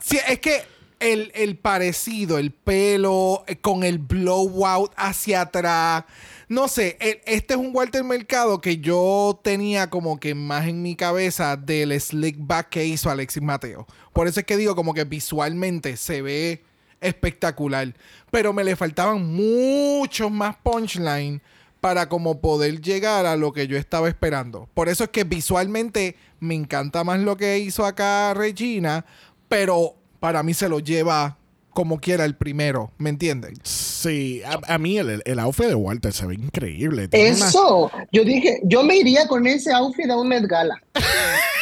sí, 0.00 0.18
es 0.28 0.38
que 0.40 0.62
el, 1.00 1.32
el 1.34 1.56
parecido, 1.56 2.38
el 2.38 2.50
pelo 2.52 3.44
eh, 3.46 3.56
con 3.56 3.82
el 3.84 3.98
blowout 3.98 4.92
hacia 4.96 5.42
atrás. 5.42 6.04
No 6.48 6.68
sé, 6.68 6.98
el- 7.00 7.20
este 7.24 7.54
es 7.54 7.60
un 7.60 7.70
Walter 7.74 8.04
Mercado 8.04 8.60
que 8.60 8.76
yo 8.78 9.40
tenía 9.42 9.88
como 9.88 10.20
que 10.20 10.34
más 10.34 10.66
en 10.68 10.82
mi 10.82 10.96
cabeza 10.96 11.56
del 11.56 11.98
slick 11.98 12.36
back 12.38 12.68
que 12.68 12.84
hizo 12.84 13.10
Alexis 13.10 13.42
Mateo. 13.42 13.86
Por 14.12 14.28
eso 14.28 14.40
es 14.40 14.46
que 14.46 14.56
digo 14.58 14.76
como 14.76 14.92
que 14.94 15.04
visualmente 15.04 15.96
se 15.96 16.20
ve 16.20 16.62
espectacular. 17.00 17.94
Pero 18.30 18.52
me 18.52 18.64
le 18.64 18.76
faltaban 18.76 19.24
muchos 19.24 20.30
más 20.30 20.56
punchline 20.62 21.40
para 21.84 22.08
como 22.08 22.40
poder 22.40 22.80
llegar 22.80 23.26
a 23.26 23.36
lo 23.36 23.52
que 23.52 23.66
yo 23.66 23.76
estaba 23.76 24.08
esperando. 24.08 24.70
Por 24.72 24.88
eso 24.88 25.04
es 25.04 25.10
que 25.10 25.24
visualmente 25.24 26.16
me 26.40 26.54
encanta 26.54 27.04
más 27.04 27.20
lo 27.20 27.36
que 27.36 27.58
hizo 27.58 27.84
acá 27.84 28.32
Regina, 28.32 29.04
pero 29.50 29.94
para 30.18 30.42
mí 30.42 30.54
se 30.54 30.70
lo 30.70 30.78
lleva 30.78 31.36
como 31.74 32.00
quiera 32.00 32.24
el 32.24 32.36
primero, 32.36 32.90
¿me 32.96 33.10
entienden? 33.10 33.52
sí, 33.64 34.40
a, 34.46 34.74
a 34.74 34.78
mí 34.78 34.96
el, 34.96 35.20
el 35.26 35.38
outfit 35.38 35.66
de 35.66 35.74
Walter 35.74 36.14
se 36.14 36.24
ve 36.24 36.36
increíble. 36.36 37.08
Tiene 37.08 37.36
una- 37.36 37.48
Eso, 37.48 37.90
yo 38.12 38.24
dije, 38.24 38.60
yo 38.64 38.82
me 38.82 38.96
iría 38.96 39.28
con 39.28 39.46
ese 39.46 39.70
outfit 39.70 40.08
a 40.08 40.16
un 40.16 40.28
Met 40.28 40.44
Gala. 40.46 40.82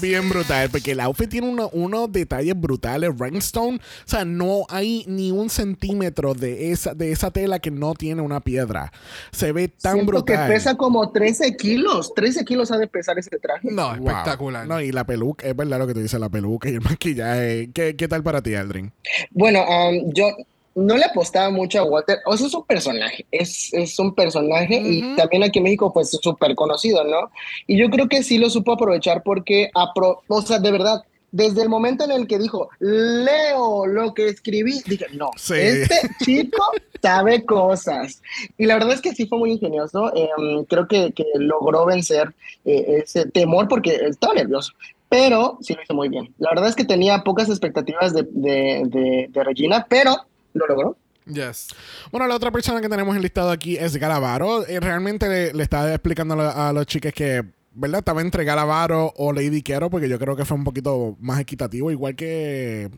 bien 0.00 0.28
brutal, 0.28 0.68
porque 0.70 0.92
el 0.92 1.00
outfit 1.00 1.28
tiene 1.28 1.48
uno- 1.48 1.68
unos 1.72 2.10
detalles 2.12 2.58
brutales, 2.58 3.10
rhinestone, 3.18 3.76
o 3.78 3.80
sea, 4.08 4.24
no 4.24 4.64
hay 4.68 5.04
ni 5.06 5.30
un 5.30 5.50
centímetro 5.50 6.34
de 6.34 6.72
esa, 6.72 6.94
de 6.94 7.12
esa 7.12 7.30
tela 7.30 7.58
que 7.58 7.70
no 7.70 7.94
tiene 7.94 8.22
una 8.22 8.40
piedra. 8.40 8.92
Se 9.32 9.52
ve 9.52 9.68
tan 9.68 9.94
Siento 9.94 10.12
brutal. 10.12 10.46
que 10.48 10.52
pesa 10.54 10.76
como 10.76 11.10
13 11.10 11.56
kilos. 11.56 12.14
13 12.14 12.44
kilos 12.44 12.70
ha 12.70 12.78
de 12.78 12.86
pesar 12.86 13.18
ese 13.18 13.38
traje. 13.38 13.68
No, 13.70 13.96
Wow. 13.96 14.08
espectacular. 14.08 14.66
No, 14.66 14.80
y 14.80 14.92
la 14.92 15.04
peluca, 15.04 15.46
es 15.46 15.54
verdad 15.56 15.78
lo 15.78 15.86
que 15.86 15.94
tú 15.94 16.00
dices, 16.00 16.18
la 16.20 16.28
peluca 16.28 16.68
y 16.70 16.74
el 16.74 16.80
maquillaje. 16.98 17.70
¿Qué, 17.72 17.96
qué 17.96 18.08
tal 18.08 18.22
para 18.22 18.42
ti, 18.42 18.54
Aldrin? 18.54 18.92
Bueno, 19.30 19.60
um, 19.64 20.12
yo 20.12 20.26
no 20.74 20.96
le 20.96 21.04
apostaba 21.04 21.50
mucho 21.50 21.80
a 21.80 21.84
Walter. 21.84 22.18
O 22.26 22.36
sea, 22.36 22.46
es 22.46 22.54
un 22.54 22.64
personaje. 22.64 23.26
Es, 23.30 23.72
es 23.74 23.98
un 23.98 24.14
personaje 24.14 24.80
y 24.80 25.16
también 25.16 25.42
aquí 25.42 25.58
en 25.58 25.64
México, 25.64 25.92
pues, 25.92 26.12
es 26.14 26.20
súper 26.22 26.54
conocido, 26.54 27.02
¿no? 27.04 27.30
Y 27.66 27.76
yo 27.78 27.90
creo 27.90 28.08
que 28.08 28.22
sí 28.22 28.38
lo 28.38 28.48
supo 28.50 28.72
aprovechar 28.72 29.22
porque, 29.22 29.70
apro 29.74 30.22
o 30.28 30.42
sea, 30.42 30.58
de 30.58 30.70
verdad, 30.70 31.02
desde 31.32 31.62
el 31.62 31.68
momento 31.68 32.04
en 32.04 32.10
el 32.12 32.26
que 32.26 32.38
dijo, 32.38 32.70
leo 32.78 33.86
lo 33.86 34.14
que 34.14 34.26
escribí, 34.28 34.80
dije, 34.86 35.06
no, 35.14 35.30
Sí. 35.36 35.54
este 35.56 35.96
chico 36.24 36.62
sabe 37.02 37.44
cosas. 37.44 38.20
Y 38.58 38.66
la 38.66 38.74
verdad 38.74 38.92
es 38.94 39.00
que 39.00 39.14
sí 39.14 39.26
fue 39.26 39.38
muy 39.38 39.52
ingenioso. 39.52 40.12
Em, 40.14 40.64
creo 40.64 40.86
que, 40.88 41.12
que 41.12 41.24
logró 41.36 41.84
vencer 41.86 42.34
eh, 42.64 43.02
ese 43.04 43.26
temor 43.26 43.68
porque 43.68 43.94
estaba 43.94 44.34
nervioso. 44.34 44.72
Pero 45.08 45.58
sí 45.60 45.74
lo 45.74 45.82
hizo 45.82 45.94
muy 45.94 46.08
bien. 46.08 46.32
La 46.38 46.50
verdad 46.50 46.68
es 46.68 46.76
que 46.76 46.84
tenía 46.84 47.24
pocas 47.24 47.48
expectativas 47.48 48.14
de, 48.14 48.22
de, 48.30 48.82
de- 48.86 49.26
de 49.28 49.44
Regina, 49.44 49.86
pero 49.88 50.16
lo 50.54 50.66
logró. 50.66 50.96
Yes. 51.26 51.68
Bueno, 52.10 52.26
la 52.26 52.34
otra 52.34 52.50
persona 52.50 52.80
que 52.80 52.88
tenemos 52.88 53.14
enlistado 53.14 53.50
aquí 53.50 53.76
es 53.76 53.96
Galavaro. 53.96 54.66
Eh, 54.66 54.80
realmente 54.80 55.28
le, 55.28 55.52
le 55.52 55.62
estaba 55.62 55.92
explicando 55.92 56.34
a, 56.40 56.72
los 56.72 56.86
chicos 56.86 57.12
que, 57.12 57.44
¿verdad? 57.72 58.00
Estaba 58.00 58.20
entre 58.20 58.44
Galavaro 58.44 59.12
o 59.16 59.32
Lady 59.32 59.62
Quero, 59.62 59.90
porque 59.90 60.08
yo 60.08 60.18
creo 60.18 60.34
que 60.34 60.44
fue 60.44 60.56
un 60.56 60.64
poquito 60.64 61.16
más 61.20 61.38
equitativo, 61.38 61.90
igual 61.90 62.16
que. 62.16 62.90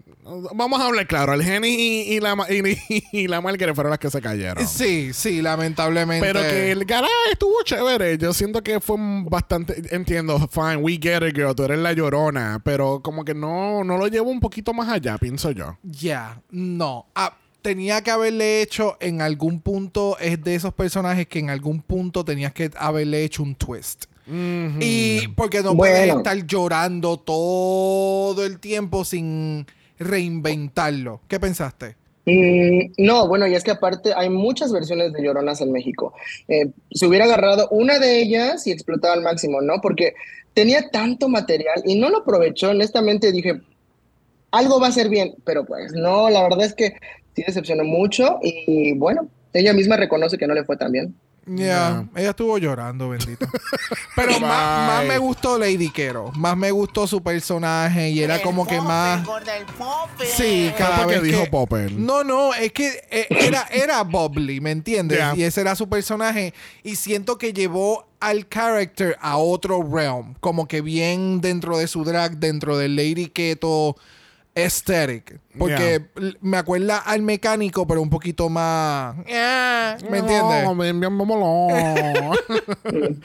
Vamos 0.54 0.80
a 0.80 0.86
hablar 0.86 1.06
claro, 1.06 1.34
el 1.34 1.42
Geni 1.42 1.68
y, 1.68 2.14
y 2.14 2.20
la, 2.20 2.36
y, 2.48 3.04
y 3.12 3.28
la 3.28 3.40
Margaret 3.40 3.74
fueron 3.74 3.90
las 3.90 3.98
que 3.98 4.10
se 4.10 4.22
cayeron. 4.22 4.66
Sí, 4.66 5.12
sí, 5.12 5.42
lamentablemente. 5.42 6.26
Pero 6.26 6.40
que 6.40 6.70
el 6.70 6.84
Gara 6.84 7.08
estuvo 7.30 7.62
chévere. 7.64 8.16
Yo 8.16 8.32
siento 8.32 8.62
que 8.62 8.80
fue 8.80 8.96
bastante. 9.24 9.94
Entiendo, 9.94 10.48
fine, 10.48 10.76
we 10.76 10.92
get 10.92 11.22
it, 11.26 11.34
girl. 11.34 11.54
Tú 11.54 11.64
eres 11.64 11.78
la 11.80 11.92
llorona. 11.92 12.62
Pero 12.64 13.02
como 13.02 13.24
que 13.24 13.34
no, 13.34 13.84
no 13.84 13.98
lo 13.98 14.06
llevo 14.06 14.30
un 14.30 14.40
poquito 14.40 14.72
más 14.72 14.88
allá, 14.88 15.18
pienso 15.18 15.50
yo. 15.50 15.76
Ya, 15.82 16.40
no. 16.50 17.06
Ah, 17.14 17.36
tenía 17.62 18.02
que 18.02 18.10
haberle 18.10 18.62
hecho 18.62 18.96
en 19.00 19.22
algún 19.22 19.60
punto, 19.60 20.18
es 20.18 20.42
de 20.42 20.54
esos 20.54 20.74
personajes 20.74 21.26
que 21.26 21.38
en 21.38 21.50
algún 21.50 21.80
punto 21.80 22.24
tenías 22.24 22.52
que 22.52 22.70
haberle 22.76 23.24
hecho 23.24 23.42
un 23.42 23.54
twist. 23.54 24.04
Y 24.80 25.28
porque 25.28 25.62
no 25.62 25.76
puedes 25.76 26.14
estar 26.14 26.36
llorando 26.46 27.18
todo 27.18 28.44
el 28.44 28.60
tiempo 28.60 29.04
sin 29.04 29.66
reinventarlo. 29.98 31.20
¿Qué 31.28 31.40
pensaste? 31.40 31.96
Mm, 32.24 32.92
no, 32.98 33.26
bueno, 33.26 33.46
y 33.48 33.54
es 33.54 33.64
que 33.64 33.72
aparte 33.72 34.12
hay 34.14 34.28
muchas 34.28 34.72
versiones 34.72 35.12
de 35.12 35.22
Lloronas 35.22 35.60
en 35.60 35.72
México. 35.72 36.14
Eh, 36.46 36.70
se 36.92 37.06
hubiera 37.06 37.24
agarrado 37.24 37.68
una 37.70 37.98
de 37.98 38.22
ellas 38.22 38.66
y 38.66 38.70
explotado 38.70 39.14
al 39.14 39.22
máximo, 39.22 39.60
¿no? 39.60 39.80
Porque 39.82 40.14
tenía 40.54 40.88
tanto 40.90 41.28
material 41.28 41.82
y 41.84 41.96
no 41.96 42.10
lo 42.10 42.18
aprovechó. 42.18 42.70
Honestamente 42.70 43.32
dije, 43.32 43.60
algo 44.52 44.80
va 44.80 44.88
a 44.88 44.92
ser 44.92 45.08
bien, 45.08 45.34
pero 45.44 45.64
pues 45.64 45.92
no, 45.92 46.30
la 46.30 46.42
verdad 46.42 46.62
es 46.62 46.74
que 46.74 46.94
sí 47.34 47.42
decepcionó 47.46 47.84
mucho 47.84 48.38
y 48.42 48.92
bueno, 48.92 49.28
ella 49.52 49.72
misma 49.72 49.96
reconoce 49.96 50.38
que 50.38 50.46
no 50.46 50.54
le 50.54 50.64
fue 50.64 50.76
tan 50.76 50.92
bien. 50.92 51.14
Ya, 51.44 52.06
ella 52.14 52.30
estuvo 52.30 52.56
llorando, 52.56 53.08
bendito. 53.08 53.48
Pero 54.14 54.38
más, 54.38 54.86
más 54.86 55.04
me 55.06 55.18
gustó 55.18 55.58
Lady 55.58 55.90
Kero. 55.90 56.30
Más 56.36 56.56
me 56.56 56.70
gustó 56.70 57.08
su 57.08 57.20
personaje 57.20 58.10
y 58.10 58.22
era 58.22 58.40
como 58.42 58.64
que 58.64 58.80
más. 58.80 59.26
Sí, 60.36 60.70
cada 60.78 61.04
vez 61.04 61.20
dijo 61.20 61.42
que- 61.42 61.50
Popper. 61.50 61.92
No, 61.92 62.22
no, 62.22 62.54
es 62.54 62.72
que 62.72 62.92
eh, 63.10 63.26
era, 63.28 63.62
era 63.72 64.04
Bobley, 64.04 64.60
¿me 64.60 64.70
entiendes? 64.70 65.18
Yeah. 65.18 65.34
Y 65.36 65.42
ese 65.42 65.62
era 65.62 65.74
su 65.74 65.88
personaje. 65.88 66.54
Y 66.84 66.94
siento 66.94 67.38
que 67.38 67.52
llevó 67.52 68.06
al 68.20 68.48
character 68.48 69.16
a 69.20 69.36
otro 69.36 69.82
realm. 69.82 70.34
Como 70.38 70.68
que 70.68 70.80
bien 70.80 71.40
dentro 71.40 71.76
de 71.78 71.88
su 71.88 72.04
drag, 72.04 72.36
dentro 72.36 72.78
del 72.78 72.94
Lady 72.94 73.26
Keto 73.26 73.96
aesthetic. 74.54 75.38
Porque 75.58 76.02
me 76.40 76.56
acuerda 76.56 76.98
al 76.98 77.22
mecánico, 77.22 77.86
pero 77.86 78.02
un 78.02 78.10
poquito 78.10 78.48
más. 78.48 79.16
ah, 79.32 79.96
¿Me 80.10 80.18
entiendes? 80.18 80.64
No, 80.64 80.74
bien, 80.76 81.00
bien, 81.00 81.16
vámonos. 81.16 82.38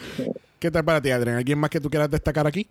¿Qué 0.59 0.71
tal 0.71 0.83
para 0.83 1.01
ti, 1.01 1.11
Adrián? 1.11 1.37
¿Alguien 1.37 1.59
más 1.59 1.69
que 1.69 1.79
tú 1.79 1.89
quieras 1.89 2.09
destacar 2.09 2.47
aquí? 2.47 2.67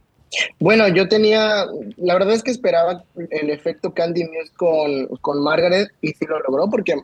Bueno, 0.59 0.89
yo 0.89 1.09
tenía, 1.09 1.67
la 1.97 2.15
verdad 2.15 2.35
es 2.35 2.43
que 2.43 2.51
esperaba 2.51 3.05
el 3.31 3.51
efecto 3.51 3.95
Candy 3.95 4.25
Muse 4.25 4.53
con, 4.57 5.07
con 5.19 5.43
Margaret 5.43 5.91
y 6.01 6.09
sí 6.09 6.27
lo 6.27 6.41
logró 6.41 6.69
porque 6.69 6.95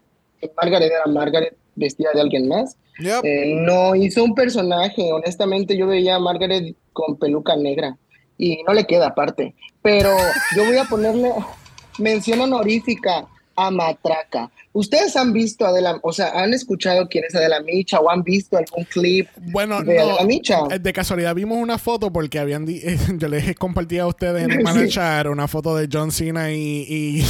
Margaret 0.56 0.90
era 0.90 1.06
Margaret 1.06 1.56
vestida 1.76 2.10
de 2.14 2.20
alguien 2.20 2.48
más. 2.48 2.76
Yep. 2.98 3.24
Eh, 3.24 3.54
no 3.56 3.94
hizo 3.94 4.24
un 4.24 4.34
personaje, 4.34 5.12
honestamente 5.12 5.76
yo 5.76 5.86
veía 5.86 6.16
a 6.16 6.18
Margaret 6.18 6.74
con 6.92 7.16
peluca 7.16 7.56
negra 7.56 7.96
y 8.42 8.60
no 8.64 8.74
le 8.74 8.86
queda 8.86 9.08
aparte. 9.08 9.54
Pero 9.82 10.10
yo 10.56 10.64
voy 10.64 10.76
a 10.76 10.84
ponerle 10.84 11.32
mención 11.98 12.40
honorífica 12.40 13.28
a 13.66 13.70
Matraca. 13.70 14.50
¿Ustedes 14.74 15.16
han 15.16 15.34
visto 15.34 15.66
a 15.66 15.68
Adela, 15.68 15.98
o 16.02 16.12
sea, 16.14 16.30
han 16.42 16.54
escuchado 16.54 17.06
quién 17.06 17.24
es 17.28 17.34
Adela 17.34 17.60
Micha 17.60 18.00
o 18.00 18.10
han 18.10 18.22
visto 18.22 18.56
algún 18.56 18.84
clip 18.84 19.28
Bueno, 19.36 19.82
de 19.82 19.96
no, 19.96 20.02
Adela 20.02 20.24
Micha? 20.24 20.60
eh, 20.70 20.78
de 20.78 20.92
casualidad 20.94 21.34
vimos 21.34 21.58
una 21.58 21.76
foto 21.76 22.10
porque 22.10 22.38
habían 22.38 22.64
di- 22.64 22.80
yo 23.18 23.28
les 23.28 23.54
compartí 23.56 23.98
a 23.98 24.06
ustedes 24.06 24.44
en 24.44 24.50
el 24.52 24.62
Sí. 24.92 24.98
Una 25.28 25.46
foto 25.46 25.76
de 25.76 25.88
John 25.92 26.10
Cena 26.10 26.52
y, 26.52 26.86
y, 26.88 27.24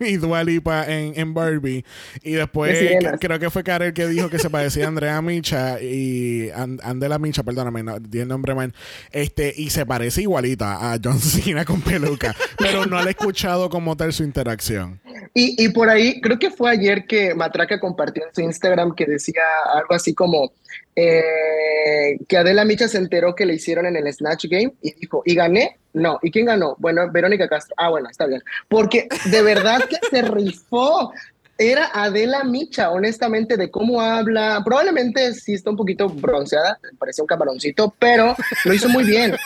y 0.00 0.16
Dua 0.16 0.42
Lipa 0.42 0.86
en, 0.90 1.12
en 1.20 1.34
Barbie. 1.34 1.84
Y 2.22 2.32
después 2.32 2.78
creo 3.20 3.38
que 3.38 3.50
fue 3.50 3.62
Karel 3.62 3.92
que 3.92 4.06
dijo 4.06 4.30
que 4.30 4.38
se 4.38 4.48
parecía 4.48 4.86
a 4.86 4.88
Andrea 4.88 5.20
Micha 5.20 5.80
y 5.82 6.48
An- 6.54 6.80
Andela 6.82 7.18
Micha, 7.18 7.42
perdóname, 7.42 7.82
no, 7.82 7.98
di 8.00 8.20
el 8.20 8.28
nombre 8.28 8.54
mal. 8.54 8.72
Este, 9.12 9.52
y 9.54 9.68
se 9.70 9.84
parece 9.84 10.22
igualita 10.22 10.92
a 10.92 10.98
John 11.02 11.20
Cena 11.20 11.64
con 11.66 11.82
peluca. 11.82 12.34
pero 12.58 12.86
no 12.86 13.00
le 13.02 13.08
he 13.08 13.10
escuchado 13.10 13.68
como 13.68 13.96
tal 13.98 14.12
su 14.14 14.22
interacción. 14.24 15.00
Y, 15.34 15.59
y 15.60 15.68
por 15.68 15.90
ahí, 15.90 16.22
creo 16.22 16.38
que 16.38 16.50
fue 16.50 16.70
ayer 16.70 17.04
que 17.06 17.34
Matraca 17.34 17.78
compartió 17.78 18.24
en 18.26 18.34
su 18.34 18.40
Instagram 18.40 18.94
que 18.94 19.04
decía 19.04 19.42
algo 19.74 19.92
así 19.92 20.14
como 20.14 20.54
eh, 20.96 22.16
que 22.26 22.38
Adela 22.38 22.64
Micha 22.64 22.88
se 22.88 22.96
enteró 22.96 23.34
que 23.34 23.44
le 23.44 23.56
hicieron 23.56 23.84
en 23.84 23.94
el 23.94 24.10
Snatch 24.10 24.46
Game 24.46 24.72
y 24.80 24.94
dijo, 24.94 25.22
¿y 25.26 25.34
gané? 25.34 25.76
No. 25.92 26.18
¿Y 26.22 26.30
quién 26.30 26.46
ganó? 26.46 26.76
Bueno, 26.78 27.10
Verónica 27.12 27.46
Castro. 27.46 27.74
Ah, 27.76 27.90
bueno, 27.90 28.08
está 28.08 28.24
bien. 28.24 28.42
Porque 28.68 29.06
de 29.26 29.42
verdad 29.42 29.80
que 29.84 29.98
se 30.10 30.22
rifó. 30.22 31.12
Era 31.58 31.90
Adela 31.92 32.42
Micha, 32.42 32.90
honestamente, 32.90 33.58
de 33.58 33.70
cómo 33.70 34.00
habla. 34.00 34.62
Probablemente 34.64 35.34
sí 35.34 35.52
está 35.52 35.68
un 35.68 35.76
poquito 35.76 36.08
bronceada, 36.08 36.78
parecía 36.98 37.22
un 37.22 37.28
camaroncito, 37.28 37.94
pero 37.98 38.34
lo 38.64 38.72
hizo 38.72 38.88
muy 38.88 39.04
bien. 39.04 39.36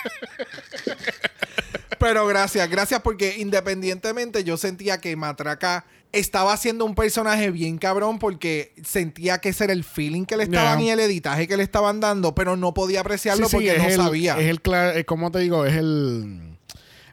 Pero 2.06 2.26
gracias, 2.26 2.68
gracias 2.68 3.00
porque 3.00 3.36
independientemente 3.38 4.44
yo 4.44 4.58
sentía 4.58 4.98
que 5.00 5.16
Matraca 5.16 5.86
estaba 6.12 6.52
haciendo 6.52 6.84
un 6.84 6.94
personaje 6.94 7.50
bien 7.50 7.78
cabrón 7.78 8.18
porque 8.18 8.72
sentía 8.84 9.38
que 9.38 9.48
ese 9.48 9.64
era 9.64 9.72
el 9.72 9.84
feeling 9.84 10.26
que 10.26 10.36
le 10.36 10.44
estaban 10.44 10.80
Yeah. 10.80 10.86
y 10.86 10.90
el 10.90 11.00
editaje 11.00 11.48
que 11.48 11.56
le 11.56 11.62
estaban 11.62 12.00
dando, 12.00 12.34
pero 12.34 12.56
no 12.56 12.74
podía 12.74 13.00
apreciarlo 13.00 13.48
Sí, 13.48 13.56
porque 13.56 13.78
no 13.78 13.84
el- 13.84 13.96
sabía. 13.96 14.38
Es 14.38 14.48
el, 14.50 14.62
cla- 14.62 14.94
eh, 14.94 15.04
¿cómo 15.06 15.30
te 15.30 15.38
digo? 15.38 15.64
Es 15.64 15.74
el... 15.76 16.53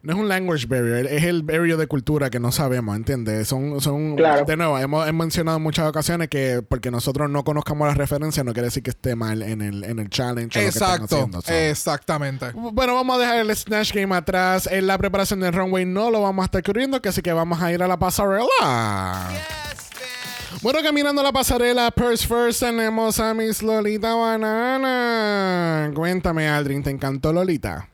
No 0.03 0.13
es 0.13 0.19
un 0.19 0.27
language 0.27 0.65
barrier, 0.65 1.05
es 1.05 1.23
el 1.23 1.43
barrier 1.43 1.77
de 1.77 1.85
cultura 1.85 2.31
que 2.31 2.39
no 2.39 2.51
sabemos, 2.51 2.95
¿entiendes? 2.95 3.47
Son, 3.47 3.79
son 3.81 4.15
Claro. 4.15 4.45
de 4.45 4.57
nuevo, 4.57 4.79
hemos, 4.79 5.07
hemos 5.07 5.25
mencionado 5.25 5.57
en 5.57 5.63
muchas 5.63 5.87
ocasiones 5.87 6.27
que 6.27 6.63
porque 6.67 6.89
nosotros 6.89 7.29
no 7.29 7.43
conozcamos 7.43 7.87
las 7.87 7.97
referencias 7.97 8.43
no 8.43 8.51
quiere 8.53 8.65
decir 8.67 8.81
que 8.81 8.89
esté 8.89 9.15
mal 9.15 9.43
en 9.43 9.61
el, 9.61 9.83
en 9.83 9.99
el 9.99 10.09
challenge 10.09 10.57
o 10.57 10.61
lo 10.61 10.69
que 10.71 10.75
Exacto, 10.75 11.05
haciendo. 11.15 11.41
so. 11.41 11.53
exactamente. 11.53 12.51
Bueno, 12.53 12.95
vamos 12.95 13.17
a 13.17 13.19
dejar 13.19 13.37
el 13.41 13.55
Snatch 13.55 13.93
Game 13.93 14.15
atrás. 14.15 14.67
En 14.71 14.87
la 14.87 14.97
preparación 14.97 15.39
del 15.39 15.53
runway 15.53 15.85
no 15.85 16.09
lo 16.09 16.21
vamos 16.21 16.43
a 16.43 16.45
estar 16.45 16.63
cubriendo, 16.63 16.99
que 17.01 17.09
así 17.09 17.21
que 17.21 17.31
vamos 17.33 17.61
a 17.61 17.71
ir 17.71 17.83
a 17.83 17.87
la 17.87 17.99
pasarela. 17.99 19.29
Bueno, 20.63 20.79
caminando 20.83 21.23
la 21.23 21.31
pasarela, 21.31 21.91
Purse 21.91 22.27
First, 22.27 22.59
tenemos 22.61 23.19
a 23.19 23.33
Miss 23.33 23.63
Lolita 23.63 24.13
Banana. 24.15 25.91
Cuéntame, 25.95 26.47
Aldrin, 26.49 26.83
¿te 26.83 26.89
encantó 26.89 27.31
Lolita? 27.31 27.87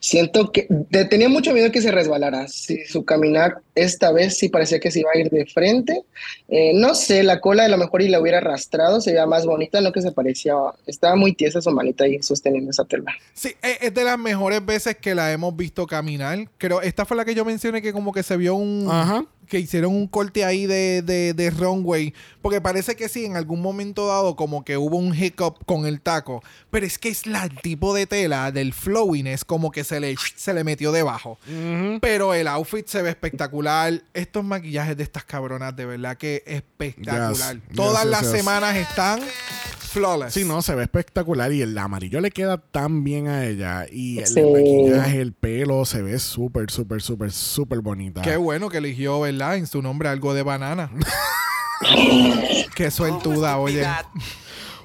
Siento 0.00 0.52
que 0.52 0.68
te- 0.90 1.04
tenía 1.06 1.28
mucho 1.28 1.52
miedo 1.52 1.70
que 1.70 1.80
se 1.82 1.90
resbalara. 1.90 2.48
Si 2.48 2.84
su 2.84 3.04
caminar 3.04 3.58
esta 3.74 4.12
vez 4.12 4.36
sí 4.38 4.48
parecía 4.48 4.80
que 4.80 4.90
se 4.90 5.00
iba 5.00 5.10
a 5.14 5.18
ir 5.18 5.30
de 5.30 5.46
frente. 5.46 6.02
Eh, 6.48 6.72
no 6.74 6.94
sé, 6.94 7.22
la 7.22 7.40
cola 7.40 7.64
a 7.64 7.68
lo 7.68 7.78
mejor 7.78 8.02
y 8.02 8.08
la 8.08 8.20
hubiera 8.20 8.38
arrastrado, 8.38 9.00
se 9.00 9.12
veía 9.12 9.26
más 9.26 9.46
bonita, 9.46 9.80
no 9.80 9.92
que 9.92 10.02
se 10.02 10.12
parecía. 10.12 10.54
Estaba 10.86 11.16
muy 11.16 11.32
tiesa 11.34 11.60
su 11.62 11.70
manita 11.70 12.04
ahí 12.04 12.22
sosteniendo 12.22 12.70
esa 12.70 12.84
tela. 12.84 13.12
Sí, 13.32 13.50
e- 13.62 13.78
es 13.86 13.94
de 13.94 14.04
las 14.04 14.18
mejores 14.18 14.64
veces 14.64 14.96
que 14.96 15.14
la 15.14 15.32
hemos 15.32 15.56
visto 15.56 15.86
caminar. 15.86 16.38
Creo, 16.58 16.80
esta 16.82 17.04
fue 17.04 17.16
la 17.16 17.24
que 17.24 17.34
yo 17.34 17.44
mencioné 17.44 17.80
que 17.82 17.92
como 17.92 18.12
que 18.12 18.22
se 18.22 18.36
vio 18.36 18.54
un... 18.54 18.86
Ajá. 18.90 19.24
Que 19.52 19.58
hicieron 19.60 19.94
un 19.94 20.06
corte 20.06 20.46
ahí 20.46 20.64
de, 20.64 21.02
de, 21.02 21.34
de 21.34 21.50
runway. 21.50 22.14
Porque 22.40 22.62
parece 22.62 22.96
que 22.96 23.10
sí, 23.10 23.26
en 23.26 23.36
algún 23.36 23.60
momento 23.60 24.06
dado 24.06 24.34
como 24.34 24.64
que 24.64 24.78
hubo 24.78 24.96
un 24.96 25.14
hiccup 25.14 25.62
con 25.66 25.84
el 25.84 26.00
taco. 26.00 26.42
Pero 26.70 26.86
es 26.86 26.98
que 26.98 27.10
es 27.10 27.26
la 27.26 27.44
el 27.44 27.54
tipo 27.60 27.92
de 27.94 28.06
tela 28.06 28.50
del 28.50 28.72
flowiness 28.72 29.44
como 29.44 29.70
que 29.70 29.84
se 29.84 30.00
le, 30.00 30.14
se 30.36 30.54
le 30.54 30.64
metió 30.64 30.90
debajo. 30.90 31.38
Pero 32.00 32.32
el 32.32 32.48
outfit 32.48 32.86
se 32.86 33.02
ve 33.02 33.10
espectacular. 33.10 34.02
Estos 34.14 34.42
maquillajes 34.42 34.96
de 34.96 35.02
estas 35.02 35.24
cabronas, 35.24 35.76
de 35.76 35.84
verdad 35.84 36.16
que 36.16 36.42
espectacular. 36.46 37.56
Yes, 37.56 37.76
Todas 37.76 38.04
yes, 38.04 38.10
las 38.10 38.22
yes. 38.22 38.30
semanas 38.30 38.74
están 38.76 39.20
flawless. 39.92 40.32
Sí, 40.32 40.44
no, 40.44 40.62
se 40.62 40.74
ve 40.74 40.84
espectacular 40.84 41.52
y 41.52 41.60
el 41.60 41.76
amarillo 41.76 42.22
le 42.22 42.30
queda 42.30 42.56
tan 42.56 43.04
bien 43.04 43.28
a 43.28 43.44
ella. 43.44 43.86
Y 43.92 44.18
el 44.20 44.26
Sí. 44.26 44.40
maquillaje, 44.40 45.20
el 45.20 45.34
pelo, 45.34 45.84
se 45.84 46.00
ve 46.00 46.18
súper, 46.18 46.70
súper, 46.70 47.02
súper, 47.02 47.30
súper 47.30 47.80
bonita. 47.80 48.22
Qué 48.22 48.36
bueno 48.38 48.70
que 48.70 48.78
eligió, 48.78 49.20
¿verdad? 49.20 49.41
En 49.50 49.66
su 49.66 49.82
nombre 49.82 50.08
algo 50.08 50.34
de 50.34 50.42
banana. 50.42 50.90
Qué 52.74 52.90
sueltuda, 52.90 53.58
oye. 53.58 53.84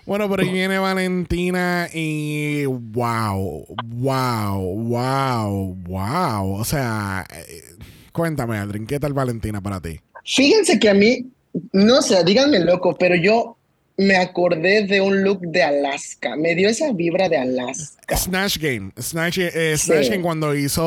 Bueno, 0.06 0.28
por 0.30 0.40
ahí 0.40 0.50
viene 0.50 0.80
Valentina 0.80 1.90
y 1.94 2.66
wow, 2.66 3.66
wow, 3.86 4.62
wow, 4.62 5.76
wow. 5.86 6.54
O 6.54 6.64
sea, 6.64 7.26
eh, 7.30 7.76
cuéntame, 8.14 8.58
Aldrin, 8.58 8.88
¿qué 8.88 9.00
tal 9.00 9.14
Valentina 9.14 9.62
para 9.62 9.82
ti? 9.82 10.00
Fíjense 10.24 10.80
que 10.80 10.90
a 10.90 10.94
mí, 10.94 11.30
no 11.74 12.02
sé, 12.02 12.24
díganme 12.24 12.60
loco, 12.60 12.96
pero 12.98 13.16
yo 13.16 13.57
me 13.98 14.16
acordé 14.16 14.84
de 14.86 15.02
un 15.02 15.24
look 15.24 15.42
de 15.42 15.64
Alaska. 15.64 16.36
Me 16.36 16.54
dio 16.56 16.70
esa 16.70 16.92
vibra 16.94 17.28
de 17.30 17.38
Alaska. 17.38 18.16
Snatch 18.16 18.60
Game. 18.60 18.92
Snatch, 19.00 19.40
eh, 19.40 19.76
Snatch 19.78 20.06
Sí. 20.06 20.10
Game 20.12 20.24
cuando 20.24 20.56
hizo... 20.56 20.84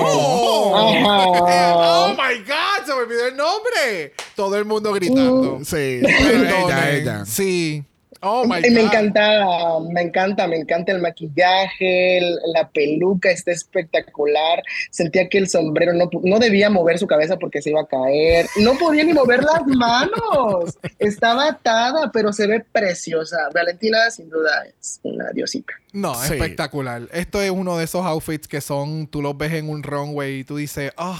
Oh, 0.00 0.74
Ajá. 0.76 1.76
oh 1.78 2.08
my 2.10 2.38
God, 2.44 2.84
se 2.86 2.94
me 2.94 3.00
olvidó 3.00 3.26
el 3.28 3.36
nombre. 3.36 4.12
Todo 4.36 4.56
el 4.56 4.64
mundo 4.66 4.92
gritando. 4.92 5.60
Sí, 5.64 5.76
ella, 6.04 6.90
ella. 6.92 7.24
Sí. 7.26 7.82
Oh 8.20 8.44
my 8.46 8.58
Y 8.66 8.70
me 8.70 8.80
God. 8.82 8.86
encanta, 8.88 9.46
me 9.90 10.02
encanta, 10.02 10.46
me 10.46 10.56
encanta 10.56 10.92
el 10.92 11.00
maquillaje, 11.00 12.18
el- 12.18 12.38
la 12.54 12.68
peluca 12.68 13.30
está 13.30 13.52
espectacular. 13.52 14.62
Sentía 14.90 15.28
que 15.28 15.38
el 15.38 15.48
sombrero 15.48 15.92
no, 15.92 16.08
no 16.22 16.38
debía 16.38 16.70
mover 16.70 16.98
su 16.98 17.06
cabeza 17.06 17.36
porque 17.36 17.62
se 17.62 17.70
iba 17.70 17.82
a 17.82 17.86
caer. 17.86 18.46
No 18.60 18.76
podía 18.78 19.04
ni 19.04 19.12
mover 19.12 19.42
las 19.42 19.66
manos. 19.66 20.78
Estaba 20.98 21.48
atada, 21.48 22.10
pero 22.12 22.32
se 22.32 22.46
ve 22.46 22.64
preciosa. 22.72 23.36
Valentina, 23.54 24.10
sin 24.10 24.28
duda, 24.28 24.64
es 24.66 25.00
una 25.02 25.30
diosita. 25.32 25.72
No, 25.92 26.14
Sí. 26.14 26.34
espectacular. 26.34 27.02
Esto 27.12 27.40
es 27.40 27.50
uno 27.50 27.78
de 27.78 27.84
esos 27.84 28.04
outfits 28.04 28.46
que 28.48 28.60
son, 28.60 29.06
tú 29.06 29.22
los 29.22 29.36
ves 29.38 29.52
en 29.54 29.68
un 29.70 29.82
runway 29.82 30.40
y 30.40 30.44
tú 30.44 30.56
dices, 30.56 30.92
oh, 30.96 31.16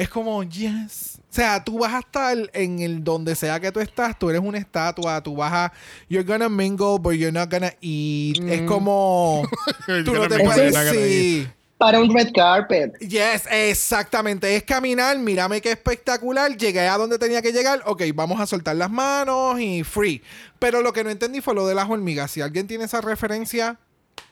es 0.00 0.08
como, 0.08 0.42
yes. 0.42 1.18
O 1.18 1.32
sea, 1.32 1.62
tú 1.62 1.78
vas 1.78 1.92
a 1.92 1.98
estar 1.98 2.34
en 2.54 2.78
el 2.80 3.04
donde 3.04 3.34
sea 3.34 3.60
que 3.60 3.70
tú 3.70 3.80
estás, 3.80 4.18
tú 4.18 4.30
eres 4.30 4.40
una 4.40 4.56
estatua, 4.56 5.22
tú 5.22 5.36
vas 5.36 5.52
a, 5.52 5.72
you're 6.08 6.26
gonna 6.26 6.48
mingle, 6.48 6.98
but 6.98 7.12
you're 7.12 7.30
not 7.30 7.50
gonna 7.50 7.74
eat. 7.82 8.38
Es 8.48 8.62
como, 8.62 9.46
tú 9.86 10.14
no 10.14 10.26
te 10.26 10.42
puedes, 10.42 10.74
sí. 10.90 11.46
Para 11.76 12.00
un 12.00 12.14
red 12.14 12.30
carpet. 12.34 12.98
Yes, 13.00 13.46
exactamente. 13.50 14.56
Es 14.56 14.62
caminar, 14.62 15.18
mírame 15.18 15.60
qué 15.60 15.72
espectacular. 15.72 16.56
Llegué 16.56 16.88
a 16.88 16.96
donde 16.96 17.18
tenía 17.18 17.42
que 17.42 17.52
llegar. 17.52 17.82
Ok, 17.84 18.02
vamos 18.14 18.40
a 18.40 18.46
soltar 18.46 18.76
las 18.76 18.90
manos 18.90 19.60
y 19.60 19.84
free. 19.84 20.22
Pero 20.58 20.80
lo 20.80 20.94
que 20.94 21.04
no 21.04 21.10
entendí 21.10 21.42
fue 21.42 21.54
lo 21.54 21.66
de 21.66 21.74
las 21.74 21.88
hormigas. 21.88 22.30
Si 22.30 22.40
alguien 22.40 22.66
tiene 22.66 22.84
esa 22.84 23.02
referencia, 23.02 23.78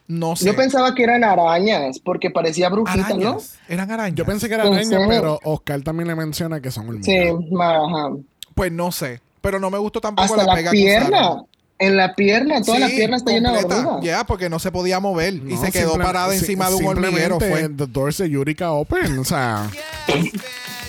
no 0.09 0.35
sé. 0.37 0.47
Yo 0.47 0.57
pensaba 0.57 0.95
que 0.95 1.05
eran 1.05 1.23
arañas 1.23 1.99
porque 2.01 2.31
parecía 2.31 2.69
brujita, 2.69 2.97
¿no? 3.11 3.29
arañas. 3.29 3.59
Eran 3.69 3.91
arañas. 3.91 4.17
Yo 4.17 4.25
pensé 4.25 4.49
que 4.49 4.55
era 4.55 4.65
Pensé. 4.65 4.97
araña, 4.97 5.09
pero 5.09 5.39
Oscar 5.45 5.81
también 5.83 6.09
le 6.09 6.15
menciona 6.17 6.61
que 6.61 6.71
son 6.71 6.89
hormigas. 6.89 7.05
Sí, 7.07 7.17
ajá. 7.61 8.11
Pues 8.55 8.73
no 8.73 8.91
sé. 8.91 9.21
Pero 9.41 9.61
no 9.61 9.71
me 9.71 9.79
gustó 9.79 10.01
tampoco 10.01 10.25
Hasta 10.25 10.39
la 10.39 10.45
la 10.47 10.55
pega 10.55 10.71
que 10.73 10.77
pierna. 10.77 11.43
En 11.81 11.97
la 11.97 12.13
pierna, 12.17 12.61
toda 12.61 12.81
la 12.81 12.89
Sí, 12.89 12.97
pierna 12.97 13.19
está 13.19 13.31
llena 13.31 13.53
de 13.53 13.59
completa. 13.61 13.83
verrugas. 13.85 14.05
Ya, 14.05 14.25
porque 14.25 14.49
no 14.51 14.59
se 14.59 14.73
podía 14.73 14.99
mover 14.99 15.35
y 15.35 15.57
se 15.59 15.71
quedó 15.71 15.97
parada 15.97 16.35
encima 16.35 16.69
de 16.71 16.75
un 16.75 16.87
hormiguero. 16.87 17.39
Fue. 17.39 17.69
The 17.69 17.87
doors 17.87 18.19
de 18.19 18.29
Yurika 18.29 18.73
open. 18.73 19.17
O 19.21 19.25
sea, 19.25 19.71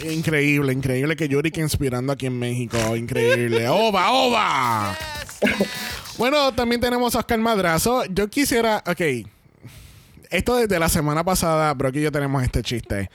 increíble, 0.04 0.74
increíble 0.74 1.16
que 1.16 1.28
Yurika 1.30 1.62
inspirando 1.62 2.12
aquí 2.14 2.26
en 2.26 2.40
México. 2.40 2.78
Increíble. 2.96 3.68
¡Oba, 3.70 4.12
oba! 4.14 4.98
Bueno, 6.20 6.54
también 6.54 6.80
tenemos 6.82 7.16
a 7.16 7.20
Oscar 7.20 7.40
Madrazo. 7.40 8.06
Yo 8.06 8.28
quisiera. 8.30 8.84
Ok. 8.86 9.02
Esto 10.30 10.56
desde 10.58 10.78
la 10.78 10.90
semana 10.90 11.24
pasada, 11.24 11.74
Brock 11.74 11.96
y 11.96 12.02
yo 12.02 12.12
tenemos 12.12 12.44
este 12.44 12.62
chiste. 12.62 13.10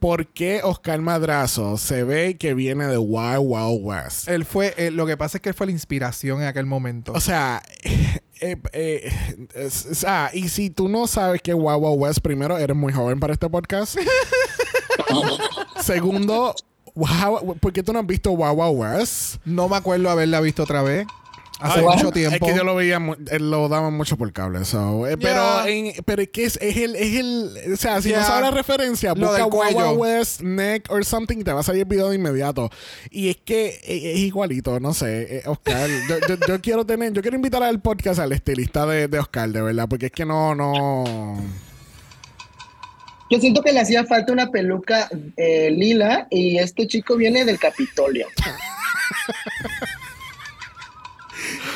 ¿Por 0.00 0.26
qué 0.26 0.60
Oscar 0.64 1.00
Madrazo 1.00 1.76
se 1.78 2.02
ve 2.04 2.36
que 2.36 2.54
viene 2.54 2.86
de 2.86 2.98
Wild 2.98 3.38
Wild 3.40 3.80
West? 3.82 4.28
Él 4.28 4.44
fue, 4.44 4.74
eh, 4.76 4.90
lo 4.90 5.06
que 5.06 5.16
pasa 5.16 5.38
es 5.38 5.42
que 5.42 5.50
él 5.50 5.54
fue 5.54 5.66
la 5.66 5.72
inspiración 5.72 6.42
en 6.42 6.48
aquel 6.48 6.66
momento. 6.66 7.12
O 7.12 7.20
sea, 7.20 7.62
eh, 8.40 8.56
eh, 8.72 9.10
es- 9.54 9.86
es- 9.86 10.04
ah, 10.06 10.30
y 10.34 10.48
si 10.48 10.68
tú 10.70 10.88
no 10.88 11.06
sabes 11.06 11.40
que 11.40 11.54
Wild 11.54 11.78
Wild 11.80 11.98
West, 12.00 12.18
primero, 12.20 12.58
eres 12.58 12.76
muy 12.76 12.92
joven 12.92 13.20
para 13.20 13.32
este 13.32 13.48
podcast. 13.48 13.96
Segundo, 15.80 16.54
wow, 16.94 17.56
¿por 17.58 17.72
qué 17.72 17.82
tú 17.82 17.92
no 17.92 18.00
has 18.00 18.06
visto 18.06 18.32
Wild 18.32 18.54
Wild 18.58 18.78
West? 18.78 19.36
no 19.44 19.68
me 19.68 19.76
acuerdo 19.76 20.10
haberla 20.10 20.40
visto 20.40 20.62
otra 20.64 20.82
vez. 20.82 21.06
Hace 21.58 21.78
Ay, 21.80 21.84
mucho 21.86 22.08
Es 22.08 22.12
tiempo. 22.12 22.46
que 22.46 22.54
yo 22.54 22.64
lo 22.64 22.74
veía, 22.74 23.00
eh, 23.30 23.38
lo 23.38 23.68
daban 23.70 23.94
mucho 23.94 24.18
por 24.18 24.30
cable. 24.30 24.64
so, 24.66 25.06
eh, 25.06 25.16
Pero, 25.16 25.64
Yeah. 25.64 25.68
en- 25.68 25.92
pero 26.04 26.20
es 26.20 26.28
que 26.28 26.44
es, 26.44 26.58
es 26.60 26.76
el, 26.76 26.94
es 26.96 27.14
el, 27.18 27.72
o 27.72 27.76
sea, 27.76 28.02
si 28.02 28.10
Yeah. 28.10 28.20
no 28.20 28.26
sabes 28.26 28.42
la 28.42 28.50
referencia, 28.50 29.14
Lo 29.14 29.28
busca. 29.28 29.46
Wild 29.46 29.96
West, 29.98 30.42
neck 30.42 30.90
or 30.90 31.02
something, 31.04 31.42
te 31.44 31.52
va 31.54 31.60
a 31.60 31.62
salir 31.62 31.82
el 31.82 31.88
video 31.88 32.10
de 32.10 32.16
inmediato. 32.16 32.68
Y 33.10 33.30
es 33.30 33.38
que 33.38 33.68
eh, 33.84 34.12
es 34.12 34.18
igualito, 34.18 34.78
no 34.80 34.92
sé, 34.92 35.38
eh, 35.38 35.42
Oscar. 35.46 35.88
yo, 36.08 36.18
yo- 36.28 36.46
yo 36.46 36.60
quiero 36.60 36.84
tener, 36.84 37.12
yo 37.14 37.22
quiero 37.22 37.36
invitar 37.36 37.62
al 37.62 37.80
podcast 37.80 38.20
al 38.20 38.32
estilista 38.32 38.84
de, 38.84 39.08
de 39.08 39.18
Oscar, 39.18 39.48
de 39.48 39.62
verdad, 39.62 39.86
porque 39.88 40.06
es 40.06 40.12
que 40.12 40.26
no, 40.26 40.54
no. 40.54 41.42
Yo 43.30 43.40
siento 43.40 43.62
que 43.62 43.72
le 43.72 43.80
hacía 43.80 44.04
falta 44.04 44.30
una 44.32 44.50
peluca 44.50 45.08
eh, 45.38 45.70
lila 45.70 46.26
y 46.30 46.58
este 46.58 46.86
chico 46.86 47.16
viene 47.16 47.44
del 47.46 47.58
Capitolio. 47.58 48.28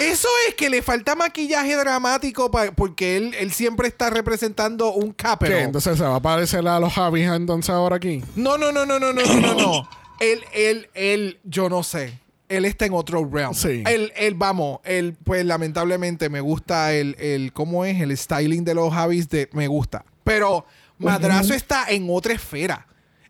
Eso 0.00 0.28
es 0.48 0.54
que 0.54 0.70
le 0.70 0.82
falta 0.82 1.14
maquillaje 1.14 1.76
dramático 1.76 2.50
pa, 2.50 2.72
porque 2.72 3.16
él, 3.16 3.34
él, 3.38 3.52
siempre 3.52 3.88
está 3.88 4.10
representando 4.10 4.92
un 4.92 5.12
capero. 5.12 5.56
Entonces 5.56 5.98
se 5.98 6.04
va 6.04 6.16
a 6.16 6.22
parecer 6.22 6.66
a 6.66 6.80
los 6.80 6.92
Javis 6.92 7.28
entonces 7.28 7.70
ahora 7.70 7.96
aquí. 7.96 8.22
No, 8.36 8.56
no, 8.58 8.72
no, 8.72 8.86
no, 8.86 8.98
no, 8.98 9.12
no, 9.12 9.22
no, 9.22 9.54
no. 9.54 9.88
Él, 10.20 10.40
él, 10.52 10.88
él, 10.94 11.40
yo 11.44 11.68
no 11.68 11.82
sé. 11.82 12.18
Él 12.48 12.64
está 12.64 12.84
en 12.84 12.94
otro 12.94 13.28
realm. 13.30 13.54
Sí. 13.54 13.84
Él, 13.86 14.12
él, 14.16 14.34
vamos, 14.34 14.80
él, 14.84 15.16
pues 15.24 15.44
lamentablemente 15.44 16.28
me 16.28 16.40
gusta 16.40 16.92
el, 16.92 17.14
el, 17.18 17.52
¿cómo 17.52 17.84
es? 17.84 18.00
El 18.00 18.16
styling 18.16 18.64
de 18.64 18.74
los 18.74 18.92
Javis 18.92 19.28
de, 19.28 19.48
me 19.52 19.68
gusta. 19.68 20.04
Pero 20.24 20.66
Madrazo 20.98 21.54
está 21.54 21.86
en 21.88 22.06
otra 22.10 22.34
esfera. 22.34 22.86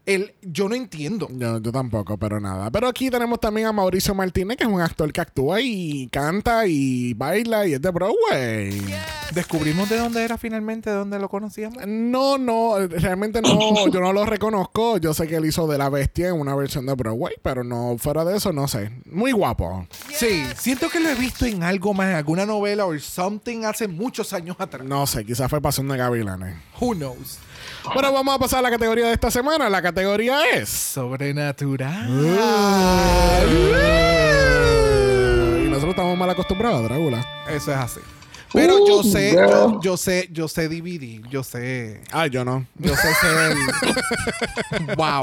Él, 0.06 0.34
yo 0.42 0.68
no 0.68 0.74
entiendo. 0.74 1.28
Yo, 1.30 1.58
yo 1.58 1.72
tampoco, 1.72 2.16
pero 2.16 2.40
nada. 2.40 2.70
Pero 2.70 2.88
aquí 2.88 3.10
tenemos 3.10 3.38
también 3.38 3.66
a 3.66 3.72
Mauricio 3.72 4.14
Martínez, 4.14 4.56
que 4.56 4.64
es 4.64 4.70
un 4.70 4.80
actor 4.80 5.12
que 5.12 5.20
actúa 5.20 5.60
y 5.60 6.08
canta 6.08 6.66
y 6.66 7.14
baila 7.14 7.66
y 7.66 7.74
es 7.74 7.82
de 7.82 7.90
Broadway. 7.90 8.82
¿Descubrimos 9.34 9.88
de 9.88 9.98
dónde 9.98 10.24
era 10.24 10.36
finalmente? 10.38 10.90
¿De 10.90 10.96
dónde 10.96 11.18
lo 11.18 11.28
conocíamos? 11.28 11.86
No, 11.86 12.36
no, 12.38 12.78
realmente 12.88 13.40
no, 13.40 13.88
yo 13.88 14.00
no 14.00 14.12
lo 14.12 14.26
reconozco. 14.26 14.98
Yo 14.98 15.14
sé 15.14 15.28
que 15.28 15.36
él 15.36 15.44
hizo 15.44 15.68
de 15.68 15.78
la 15.78 15.88
bestia 15.88 16.28
en 16.28 16.40
una 16.40 16.56
versión 16.56 16.86
de 16.86 16.94
Broadway, 16.94 17.34
pero 17.42 17.62
no, 17.62 17.96
fuera 17.98 18.24
de 18.24 18.36
eso, 18.36 18.52
no 18.52 18.66
sé. 18.66 18.90
Muy 19.06 19.30
guapo. 19.30 19.86
Sí, 20.12 20.42
siento 20.56 20.88
que 20.88 20.98
lo 20.98 21.10
he 21.10 21.14
visto 21.14 21.46
en 21.46 21.62
algo 21.62 21.94
más, 21.94 22.08
en 22.08 22.16
alguna 22.16 22.44
novela 22.46 22.86
o 22.86 22.98
something 22.98 23.64
hace 23.64 23.86
muchos 23.86 24.32
años 24.32 24.56
atrás. 24.58 24.84
No 24.84 25.06
sé, 25.06 25.24
quizás 25.24 25.48
fue 25.48 25.60
Pasión 25.60 25.86
de 25.88 25.96
Gavilanes. 25.96 26.56
Who 26.80 26.94
knows? 26.94 27.38
Bueno, 27.94 28.12
vamos 28.12 28.34
a 28.34 28.38
pasar 28.38 28.58
a 28.60 28.62
la 28.62 28.70
categoría 28.70 29.06
de 29.06 29.12
esta 29.14 29.30
semana. 29.30 29.68
La 29.68 29.82
categoría 29.82 30.42
es. 30.50 30.68
Sobrenatural. 30.68 32.08
Y 35.64 35.68
nosotros 35.68 35.90
estamos 35.90 36.16
mal 36.16 36.30
acostumbrados 36.30 36.80
a 36.80 36.82
Drácula. 36.84 37.26
Eso 37.48 37.72
es 37.72 37.76
así. 37.78 38.00
Pero 38.52 38.84
yo 38.86 38.98
Uh, 38.98 39.04
sé, 39.04 39.36
yo 39.80 39.96
sé, 39.96 40.28
yo 40.32 40.48
sé 40.48 40.68
dividir, 40.68 41.22
yo 41.28 41.44
sé, 41.44 42.02
Ah, 42.10 42.26
yo 42.26 42.44
no. 42.44 42.66
yo 42.78 42.96
sé 42.96 43.08
ser. 43.14 43.56
wow. 44.96 45.22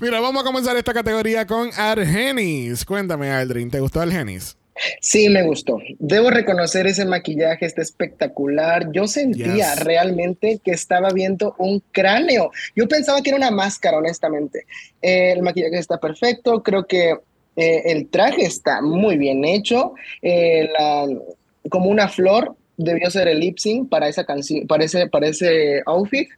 Mira, 0.00 0.20
vamos 0.20 0.42
a 0.42 0.44
comenzar 0.46 0.76
esta 0.76 0.92
categoría 0.92 1.46
con 1.46 1.70
Argenis. 1.74 2.84
Cuéntame, 2.84 3.30
Aldrin, 3.32 3.70
¿te 3.70 3.80
gustó 3.80 4.02
Argenis? 4.02 4.54
Sí, 5.00 5.28
me 5.28 5.42
gustó. 5.42 5.78
Debo 5.98 6.30
reconocer 6.30 6.86
ese 6.86 7.04
maquillaje, 7.04 7.66
está 7.66 7.82
espectacular. 7.82 8.90
Yo 8.92 9.06
sentía 9.06 9.74
Yes. 9.74 9.84
realmente 9.84 10.60
que 10.62 10.72
estaba 10.72 11.10
viendo 11.10 11.54
un 11.58 11.82
cráneo. 11.92 12.50
Yo 12.74 12.86
pensaba 12.88 13.22
que 13.22 13.30
era 13.30 13.38
una 13.38 13.50
máscara, 13.50 13.98
honestamente. 13.98 14.66
Eh, 15.02 15.32
el 15.32 15.42
maquillaje 15.42 15.78
está 15.78 15.98
perfecto, 15.98 16.62
creo 16.62 16.86
que 16.86 17.16
eh, 17.58 17.82
el 17.86 18.08
traje 18.08 18.44
está 18.44 18.82
muy 18.82 19.16
bien 19.16 19.44
hecho. 19.44 19.94
Eh, 20.20 20.68
la- 20.78 21.08
como 21.70 21.88
una 21.90 22.08
flor 22.08 22.54
debió 22.76 23.10
ser 23.10 23.28
el 23.28 23.40
lip 23.40 23.56
sync 23.58 23.88
para 23.88 24.08
esa 24.08 24.24
canción, 24.24 24.66
para 24.66 24.84
ese, 24.84 25.06
para 25.08 25.28
ese 25.28 25.80
outfit, 25.86 26.28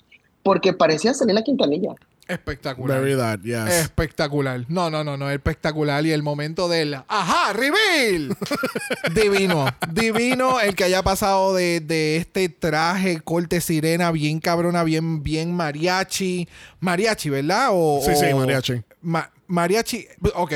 porque 0.44 0.72
parecía 0.72 1.12
Selena 1.14 1.42
Quintanilla. 1.42 1.90
Espectacular. 2.28 3.00
Very 3.00 3.16
that, 3.16 3.40
yes. 3.42 3.68
Espectacular. 3.84 4.64
No, 4.68 4.90
no, 4.90 5.02
no, 5.02 5.16
no, 5.16 5.30
espectacular. 5.30 6.04
Y 6.04 6.12
el 6.12 6.22
momento 6.22 6.68
del 6.68 6.94
¡Ajá! 7.08 7.52
¡Reveal! 7.54 8.36
divino. 9.14 9.66
Divino 9.90 10.60
el 10.60 10.74
que 10.74 10.84
haya 10.84 11.02
pasado 11.02 11.54
de, 11.54 11.80
de 11.80 12.16
este 12.18 12.48
traje 12.50 13.20
corte 13.20 13.60
sirena 13.60 14.10
bien 14.12 14.40
cabrona, 14.40 14.84
bien, 14.84 15.22
bien 15.22 15.52
mariachi. 15.54 16.48
Mariachi, 16.80 17.30
¿verdad? 17.30 17.68
O, 17.72 18.00
Sí, 18.04 18.12
sí, 18.14 18.34
mariachi. 18.34 18.82
Ma- 19.02 19.30
mariachi. 19.46 20.06
Ok. 20.34 20.52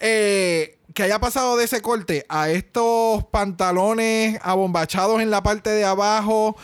Eh, 0.00 0.78
que 0.94 1.02
haya 1.04 1.18
pasado 1.20 1.56
de 1.56 1.64
ese 1.64 1.80
corte 1.80 2.26
a 2.28 2.50
estos 2.50 3.24
pantalones 3.30 4.38
abombachados 4.42 5.22
en 5.22 5.30
la 5.30 5.42
parte 5.42 5.70
de 5.70 5.84
abajo, 5.84 6.56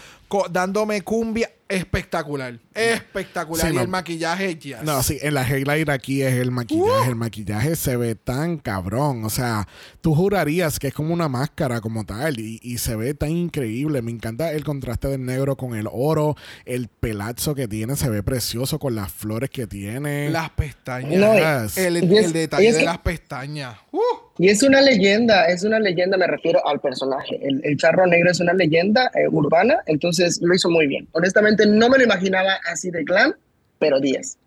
dándome 0.51 1.03
cumbia. 1.03 1.51
Espectacular. 1.69 2.59
Espectacular. 2.75 3.67
Sí, 3.67 3.73
y 3.73 3.77
no. 3.77 3.83
el 3.83 3.89
maquillaje, 3.89 4.57
yes. 4.57 4.83
No, 4.83 5.03
sí, 5.03 5.19
en 5.21 5.35
la 5.35 5.47
highlight 5.47 5.89
aquí 5.91 6.23
es 6.23 6.35
el 6.35 6.51
maquillaje. 6.51 7.09
El 7.11 7.17
maquillaje 7.17 7.77
se 7.77 7.97
ve 7.97 8.15
tan 8.15 8.57
cabrón. 8.59 9.25
O 9.25 9.31
sea, 9.31 9.69
tú 10.01 10.15
jurarías 10.15 10.79
que 10.79 10.89
es 10.89 10.95
como 10.95 11.13
una 11.13 11.29
máscara 11.29 11.81
como 11.81 12.05
tal. 12.05 12.41
Y, 12.41 12.59
y 12.63 12.79
se 12.79 12.97
ve 12.97 13.15
tan 13.15 13.31
increíble. 13.31 14.01
Me 14.03 14.11
encanta 14.11 14.53
el 14.53 14.65
contraste 14.65 15.09
del 15.09 15.25
negro 15.25 15.57
con 15.57 15.75
el 15.75 15.89
oro. 15.93 16.37
El 16.65 16.89
pelazo 16.89 17.55
que 17.55 17.69
tiene 17.69 17.97
se 17.97 18.09
ve 18.09 18.23
precioso 18.23 18.79
con 18.79 18.95
las 18.95 19.13
flores 19.13 19.51
que 19.51 19.67
tiene. 19.67 20.31
Las 20.31 20.51
pestañas. 20.51 21.21
No, 21.21 21.35
Yes. 21.35 21.77
el, 21.77 21.97
el 21.97 22.33
detalle 22.33 22.73
de 22.73 22.83
las 22.83 22.99
pestañas. 22.99 23.77
Uh, 23.93 24.01
Y 24.39 24.49
es 24.49 24.63
una 24.63 24.81
leyenda, 24.81 25.47
es 25.47 25.65
una 25.65 25.81
leyenda, 25.81 26.17
me 26.17 26.27
refiero 26.29 26.65
al 26.67 26.81
personaje. 26.81 27.41
El, 27.43 27.61
el 27.65 27.77
charro 27.77 28.07
negro 28.07 28.31
es 28.31 28.39
una 28.41 28.53
leyenda 28.53 29.11
eh, 29.15 29.27
urbana, 29.31 29.79
entonces 29.87 30.39
lo 30.43 30.55
hizo 30.55 30.71
muy 30.71 30.87
bien. 30.87 31.09
Honestamente, 31.13 31.67
no 31.67 31.89
me 31.89 31.99
lo 31.99 32.05
imaginaba 32.05 32.53
así 32.71 32.91
de 32.91 33.03
glam, 33.05 33.35
pero 33.81 33.99
10. 34.01 34.39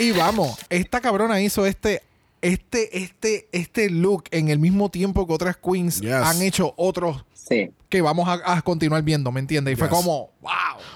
y 0.00 0.10
vamos, 0.12 0.58
esta 0.68 1.00
cabrona 1.00 1.40
hizo 1.40 1.64
este, 1.66 2.02
este, 2.40 2.98
este, 2.98 3.46
este 3.52 3.88
look 3.90 4.24
en 4.32 4.48
el 4.48 4.58
mismo 4.58 4.90
tiempo 4.90 5.26
que 5.28 5.32
otras 5.32 5.56
queens 5.56 6.00
Yes. 6.00 6.12
han 6.12 6.42
hecho 6.42 6.74
otros 6.76 7.24
Sí. 7.34 7.70
que 7.88 8.00
vamos 8.00 8.28
a, 8.28 8.40
a 8.56 8.62
continuar 8.62 9.02
viendo, 9.02 9.30
¿me 9.30 9.40
entiendes? 9.40 9.74
Y 9.74 9.76
fue 9.76 9.88
Yes. 9.88 9.96
como, 9.96 10.30
wow. 10.40 10.50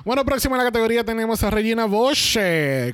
Bueno, 0.04 0.24
próxima 0.24 0.56
en 0.56 0.64
la 0.64 0.70
categoría 0.70 1.04
tenemos 1.04 1.42
a 1.44 1.50
Regina 1.50 1.84
Bosch. 1.86 2.36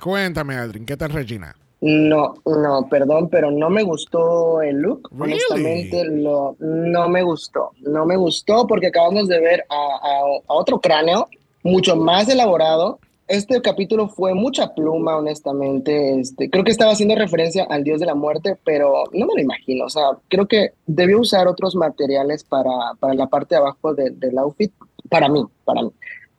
Cuéntame, 0.00 0.54
Aldrin, 0.56 0.84
¿qué 0.84 0.96
tal 0.96 1.10
Regina? 1.12 1.54
No, 1.84 2.34
no, 2.46 2.86
perdón, 2.88 3.28
pero 3.28 3.50
no 3.50 3.68
me 3.68 3.82
gustó 3.82 4.62
el 4.62 4.76
look. 4.76 5.08
Really? 5.10 5.32
Honestamente, 5.50 6.04
lo, 6.04 6.54
no 6.60 7.08
me 7.08 7.24
gustó. 7.24 7.70
No 7.80 8.06
me 8.06 8.16
gustó 8.16 8.68
porque 8.68 8.86
acabamos 8.86 9.26
de 9.26 9.40
ver 9.40 9.64
a, 9.68 9.74
a- 9.74 10.20
a 10.46 10.54
otro 10.54 10.80
cráneo 10.80 11.26
mucho 11.64 11.96
más 11.96 12.28
elaborado. 12.28 13.00
Este 13.26 13.60
capítulo 13.62 14.08
fue 14.08 14.32
mucha 14.32 14.72
pluma, 14.74 15.16
honestamente. 15.16 16.20
Este, 16.20 16.48
creo 16.50 16.62
que 16.62 16.70
estaba 16.70 16.92
haciendo 16.92 17.16
referencia 17.16 17.64
al 17.68 17.82
dios 17.82 17.98
de 17.98 18.06
la 18.06 18.14
muerte, 18.14 18.56
pero 18.64 19.02
no 19.12 19.26
me 19.26 19.34
lo 19.34 19.40
imagino. 19.40 19.86
O 19.86 19.90
sea, 19.90 20.04
creo 20.28 20.46
que 20.46 20.70
debió 20.86 21.18
usar 21.18 21.48
otros 21.48 21.74
materiales 21.74 22.44
para, 22.44 22.70
para 23.00 23.14
la 23.14 23.26
parte 23.26 23.56
de 23.56 23.60
abajo 23.60 23.92
de- 23.92 24.10
del 24.10 24.38
outfit. 24.38 24.72
Para 25.08 25.28
mí, 25.28 25.44
para 25.64 25.82
mí. 25.82 25.90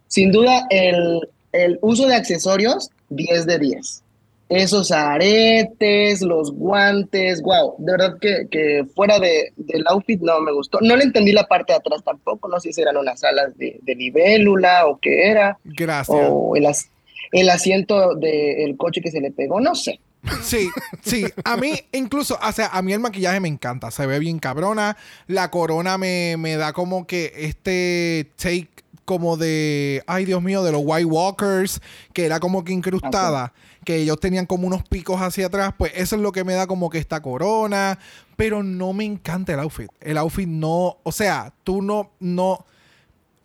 Sin 0.07 0.31
duda, 0.31 0.67
el, 0.69 1.19
el 1.51 1.79
uso 1.81 2.07
de 2.07 2.15
accesorios, 2.15 2.91
10 3.09 3.45
de 3.45 3.59
10 3.59 4.02
esos 4.49 4.91
aretes, 4.91 6.21
los 6.21 6.51
guantes, 6.53 7.41
wow, 7.41 7.75
de 7.79 7.91
verdad 7.91 8.17
que, 8.19 8.47
que 8.51 8.83
fuera 8.95 9.19
de, 9.19 9.51
del 9.55 9.83
outfit 9.87 10.21
no 10.21 10.39
me 10.41 10.51
gustó. 10.51 10.79
No 10.81 10.95
le 10.95 11.03
entendí 11.05 11.31
la 11.31 11.47
parte 11.47 11.73
de 11.73 11.77
atrás 11.77 12.03
tampoco, 12.03 12.47
no 12.47 12.59
sé 12.59 12.71
si 12.73 12.81
eran 12.81 12.97
unas 12.97 13.23
alas 13.23 13.57
de, 13.57 13.79
de 13.81 13.95
libélula 13.95 14.85
o 14.87 14.99
qué 14.99 15.29
era, 15.31 15.57
Gracias. 15.63 16.27
o 16.29 16.55
el, 16.55 16.65
as- 16.67 16.89
el 17.31 17.49
asiento 17.49 18.15
del 18.15 18.77
coche 18.77 19.01
que 19.01 19.11
se 19.11 19.21
le 19.21 19.31
pegó, 19.31 19.59
no 19.59 19.73
sé. 19.75 19.99
Sí, 20.41 20.69
sí. 21.01 21.25
A 21.43 21.57
mí, 21.57 21.73
incluso, 21.91 22.37
o 22.41 22.51
sea, 22.53 22.67
a 22.67 22.81
mí 22.81 22.93
el 22.93 22.99
maquillaje 23.01 23.39
me 23.41 23.49
encanta. 23.49 23.91
Se 23.91 24.05
ve 24.07 24.19
bien 24.19 24.39
cabrona. 24.39 24.95
La 25.27 25.51
corona 25.51 25.97
me, 25.97 26.35
me 26.37 26.55
da 26.55 26.71
como 26.71 27.05
que 27.07 27.33
este 27.35 28.29
take 28.37 28.69
como 29.05 29.37
de, 29.37 30.03
ay 30.07 30.25
Dios 30.25 30.41
mío, 30.41 30.63
de 30.63 30.71
los 30.71 30.81
White 30.83 31.05
Walkers, 31.05 31.81
que 32.13 32.25
era 32.25 32.39
como 32.39 32.63
que 32.63 32.73
incrustada, 32.73 33.53
que 33.85 33.97
ellos 33.97 34.19
tenían 34.19 34.45
como 34.45 34.67
unos 34.67 34.83
picos 34.83 35.21
hacia 35.21 35.47
atrás, 35.47 35.73
pues 35.77 35.91
eso 35.95 36.15
es 36.15 36.21
lo 36.21 36.31
que 36.31 36.43
me 36.43 36.53
da 36.53 36.67
como 36.67 36.89
que 36.89 36.97
esta 36.97 37.21
corona, 37.21 37.99
pero 38.35 38.63
no 38.63 38.93
me 38.93 39.05
encanta 39.05 39.53
el 39.53 39.59
outfit. 39.59 39.89
El 39.99 40.17
outfit 40.17 40.47
no, 40.47 40.97
o 41.03 41.11
sea, 41.11 41.53
tú 41.63 41.81
no, 41.81 42.11
no, 42.19 42.65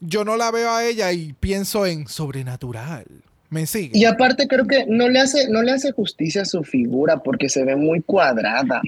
yo 0.01 0.25
no 0.25 0.37
la 0.37 0.51
veo 0.51 0.71
a 0.71 0.85
ella 0.85 1.13
y 1.13 1.33
pienso 1.33 1.87
en 1.87 2.07
sobrenatural. 2.09 3.07
¿Me 3.51 3.65
sigue? 3.65 3.99
Y 3.99 4.05
aparte 4.05 4.47
creo 4.47 4.67
que 4.67 4.85
no 4.87 5.09
le 5.09 5.21
hace, 5.21 5.49
no 5.49 5.63
le 5.63 5.73
hace 5.73 5.93
justicia 5.93 6.43
a 6.43 6.45
su 6.45 6.65
figura 6.65 7.23
porque 7.23 7.49
se 7.49 7.65
ve 7.65 7.77
muy 7.77 8.03
cuadrada. 8.03 8.83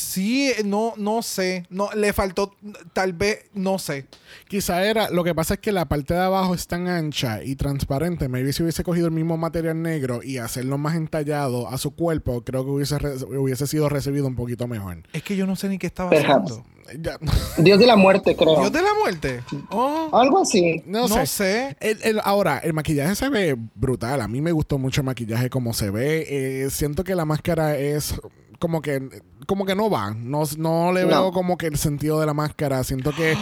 Sí, 0.00 0.52
no, 0.64 0.92
no 0.96 1.22
sé. 1.22 1.66
No, 1.70 1.90
le 1.92 2.12
faltó, 2.12 2.54
tal 2.92 3.14
vez, 3.14 3.46
no 3.52 3.80
sé. 3.80 4.06
Quizá 4.46 4.84
era, 4.84 5.10
lo 5.10 5.24
que 5.24 5.34
pasa 5.34 5.54
es 5.54 5.60
que 5.60 5.72
la 5.72 5.86
parte 5.88 6.14
de 6.14 6.20
abajo 6.20 6.54
es 6.54 6.68
tan 6.68 6.86
ancha 6.86 7.42
y 7.42 7.56
transparente. 7.56 8.28
Maybe 8.28 8.52
si 8.52 8.62
hubiese 8.62 8.84
cogido 8.84 9.06
el 9.08 9.12
mismo 9.12 9.36
material 9.36 9.82
negro 9.82 10.20
y 10.22 10.38
hacerlo 10.38 10.78
más 10.78 10.94
entallado 10.94 11.66
a 11.68 11.78
su 11.78 11.96
cuerpo, 11.96 12.44
creo 12.44 12.64
que 12.64 12.70
hubiese, 12.70 12.96
re- 12.96 13.16
hubiese 13.36 13.66
sido 13.66 13.88
recibido 13.88 14.28
un 14.28 14.36
poquito 14.36 14.68
mejor. 14.68 15.02
Es 15.12 15.24
que 15.24 15.34
yo 15.34 15.48
no 15.48 15.56
sé 15.56 15.68
ni 15.68 15.78
qué 15.78 15.88
estaba 15.88 16.10
Perhaps. 16.10 16.52
haciendo. 16.52 16.64
Ya- 17.02 17.18
Dios 17.58 17.78
de 17.80 17.86
la 17.86 17.96
muerte, 17.96 18.34
creo. 18.36 18.60
Dios 18.60 18.72
de 18.72 18.80
la 18.80 18.94
muerte. 19.02 19.42
Oh, 19.70 20.08
Algo 20.12 20.40
así. 20.42 20.80
no, 20.86 21.08
no 21.08 21.08
sé. 21.08 21.26
sé. 21.26 21.76
El- 21.80 21.98
el- 22.02 22.20
ahora, 22.22 22.58
el 22.58 22.72
maquillaje 22.72 23.14
se 23.16 23.28
ve 23.28 23.56
brutal. 23.74 24.20
A 24.22 24.28
mí 24.28 24.40
me 24.40 24.52
gustó 24.52 24.78
mucho 24.78 25.00
el 25.00 25.06
maquillaje 25.06 25.50
como 25.50 25.74
se 25.74 25.90
ve. 25.90 26.24
Eh, 26.64 26.70
siento 26.70 27.02
que 27.04 27.14
la 27.16 27.24
máscara 27.26 27.76
es 27.76 28.14
como 28.58 28.80
que 28.80 29.06
como 29.48 29.64
que 29.66 29.74
no 29.74 29.88
va. 29.90 30.12
No, 30.14 30.44
no 30.58 30.92
le 30.92 31.02
No. 31.02 31.08
veo 31.08 31.32
como 31.32 31.56
que 31.58 31.66
el 31.66 31.78
sentido 31.78 32.20
de 32.20 32.26
la 32.26 32.34
máscara. 32.34 32.84
Siento 32.84 33.10
que 33.12 33.36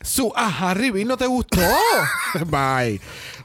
Su 0.00 0.32
ajá, 0.36 0.74
Rivi, 0.74 1.04
¿no 1.04 1.16
te 1.16 1.26
gustó? 1.26 1.60
Bye. 2.46 3.00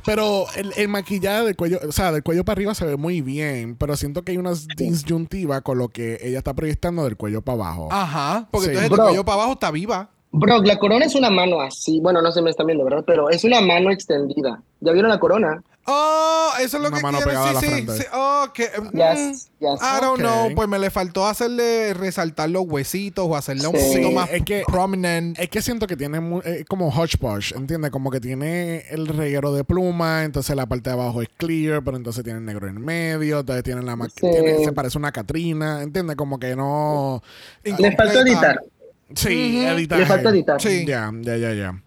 Pero 0.06 0.46
el, 0.56 0.74
el 0.78 0.88
maquillaje 0.90 1.46
del 1.46 1.56
cuello, 1.56 1.80
o 1.88 1.92
sea, 1.92 2.12
del 2.12 2.22
cuello 2.24 2.44
para 2.46 2.58
arriba 2.58 2.74
se 2.76 2.86
ve 2.86 2.98
muy 2.98 3.22
bien, 3.22 3.76
pero 3.76 3.96
siento 3.98 4.24
que 4.24 4.34
hay 4.34 4.38
una 4.38 4.52
disyuntiva 4.76 5.62
con 5.62 5.78
lo 5.78 5.88
que 5.90 6.20
ella 6.22 6.38
está 6.38 6.54
proyectando 6.54 7.04
del 7.06 7.16
cuello 7.18 7.42
para 7.42 7.56
abajo. 7.64 7.90
Ajá, 7.92 8.48
porque 8.52 8.68
Sí. 8.68 8.72
entonces 8.74 8.90
Bro. 8.92 9.06
cuello 9.06 9.26
para 9.26 9.36
abajo 9.36 9.54
está 9.54 9.72
viva. 9.72 10.10
Bro, 10.32 10.61
la 10.61 10.77
corona 10.77 11.05
es 11.05 11.15
una 11.15 11.30
mano 11.32 11.59
así. 11.61 11.99
Bueno, 12.01 12.21
no 12.21 12.32
se 12.32 12.41
me 12.41 12.49
están 12.51 12.67
viendo, 12.67 12.84
¿verdad? 12.86 13.03
Pero 13.05 13.30
es 13.30 13.43
una 13.43 13.61
mano 13.61 13.89
extendida. 13.91 14.61
¿Ya 14.80 14.91
vieron 14.91 15.09
la 15.09 15.19
corona? 15.19 15.63
Oh, 15.91 16.51
eso 16.61 16.77
es 16.77 16.84
lo 16.84 16.89
Una 16.89 16.97
que 16.97 17.01
mano 17.03 17.17
quiere. 17.17 17.32
pegada 17.32 17.49
a 17.49 17.53
la 17.53 17.59
Sí, 17.61 17.65
sí, 17.65 17.71
frente. 17.71 17.93
sí. 17.97 18.03
Oh, 18.13 18.45
que, 18.53 18.65
mm, 18.80 18.91
Yes, 18.95 19.49
yes. 19.59 19.80
I 19.82 19.99
don't 20.01 20.19
know. 20.19 20.53
Pues 20.53 20.67
me 20.69 20.77
le 20.77 20.91
faltó 20.91 21.25
hacerle 21.25 21.95
resaltar 21.95 22.47
los 22.51 22.63
huesitos 22.67 23.25
o 23.27 23.36
hacerle 23.36 23.67
un 23.69 23.75
Sí. 23.75 23.88
poquito 23.93 24.11
más 24.11 24.30
Es 24.32 24.43
que- 24.43 24.61
prominent. 24.67 25.39
Es 25.39 25.49
que 25.49 25.63
siento 25.63 25.88
que 25.88 25.97
tiene 25.97 26.19
mu- 26.19 26.41
eh, 26.45 26.63
como 26.69 26.89
hodgepodge, 26.89 27.53
¿entiendes? 27.55 27.89
Como 27.89 28.11
que 28.11 28.19
tiene 28.19 28.84
el 28.91 29.07
reguero 29.07 29.51
de 29.51 29.63
pluma, 29.63 30.25
entonces 30.25 30.55
la 30.55 30.67
parte 30.67 30.91
de 30.91 30.93
abajo 30.93 31.23
es 31.23 31.30
clear, 31.38 31.84
pero 31.84 31.97
entonces 31.97 32.23
tiene 32.23 32.38
el 32.38 32.45
negro 32.45 32.67
en 32.67 32.80
medio, 32.80 33.39
entonces 33.39 33.63
tiene 33.63 33.82
la 33.82 33.95
ma- 33.95 34.09
Sí. 34.09 34.13
tiene- 34.30 34.63
se 34.63 34.71
parece 34.73 34.95
una 34.99 35.11
Catrina, 35.11 35.82
¿entiendes? 35.82 36.15
Como 36.17 36.38
que 36.38 36.55
no... 36.55 37.23
Le 37.63 37.95
faltó 37.95 38.19
editar. 38.19 38.61
Sí, 39.16 39.66
editaje. 39.66 40.01
Le 40.01 40.07
faltó 40.07 40.30
editar. 40.30 40.62
Sí. 40.62 40.86
Ya, 40.86 41.12
ya, 41.22 41.38
ya, 41.38 41.53
ya. 41.53 41.84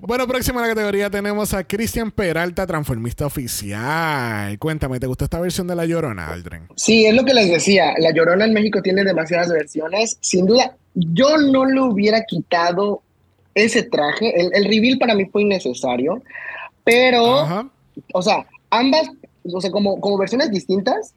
Bueno, 0.00 0.26
próxima 0.26 0.60
en 0.60 0.68
la 0.68 0.74
categoría 0.74 1.08
tenemos 1.08 1.54
a 1.54 1.64
Cristian 1.64 2.10
Peralta, 2.10 2.66
transformista 2.66 3.24
oficial. 3.24 4.58
Cuéntame, 4.58 5.00
¿te 5.00 5.06
gustó 5.06 5.24
esta 5.24 5.40
versión 5.40 5.66
de 5.66 5.74
La 5.74 5.86
Llorona, 5.86 6.28
Aldrin? 6.28 6.68
Sí, 6.76 7.06
es 7.06 7.14
lo 7.14 7.24
que 7.24 7.32
les 7.32 7.50
decía. 7.50 7.94
La 7.98 8.12
Llorona 8.12 8.44
en 8.44 8.52
México 8.52 8.82
tiene 8.82 9.04
demasiadas 9.04 9.50
versiones. 9.50 10.18
Sin 10.20 10.44
duda, 10.46 10.76
yo 10.94 11.38
no 11.38 11.64
le 11.64 11.80
hubiera 11.80 12.24
quitado 12.24 13.02
ese 13.54 13.84
traje. 13.84 14.38
El, 14.38 14.50
el 14.54 14.64
reveal 14.64 14.98
para 14.98 15.14
mí 15.14 15.24
fue 15.26 15.42
innecesario. 15.42 16.22
Pero, 16.84 17.40
Ajá. 17.40 17.68
o 18.12 18.22
sea, 18.22 18.46
ambas, 18.70 19.08
o 19.44 19.60
sea, 19.60 19.70
como, 19.70 19.98
como 20.00 20.18
versiones 20.18 20.50
distintas, 20.50 21.14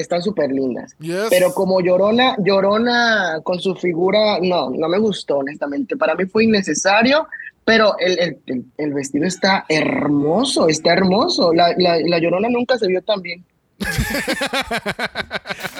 están 0.00 0.22
súper 0.22 0.50
lindas. 0.50 0.94
Yes. 0.98 1.26
Pero 1.30 1.52
como 1.52 1.80
Llorona, 1.80 2.36
Llorona 2.38 3.40
con 3.42 3.60
su 3.60 3.74
figura, 3.74 4.38
no, 4.40 4.70
no 4.70 4.88
me 4.88 4.98
gustó, 4.98 5.38
honestamente. 5.38 5.96
Para 5.96 6.14
mí 6.14 6.24
fue 6.26 6.44
innecesario, 6.44 7.26
pero 7.64 7.96
el, 7.98 8.18
el- 8.18 8.38
el- 8.46 8.64
el 8.78 8.92
vestido 8.94 9.26
está 9.26 9.64
hermoso, 9.68 10.68
está 10.68 10.92
hermoso. 10.92 11.52
La, 11.52 11.74
la, 11.76 11.98
la 12.00 12.18
Llorona 12.18 12.48
nunca 12.48 12.78
se 12.78 12.86
vio 12.86 13.02
tan 13.02 13.20
bien. 13.22 13.44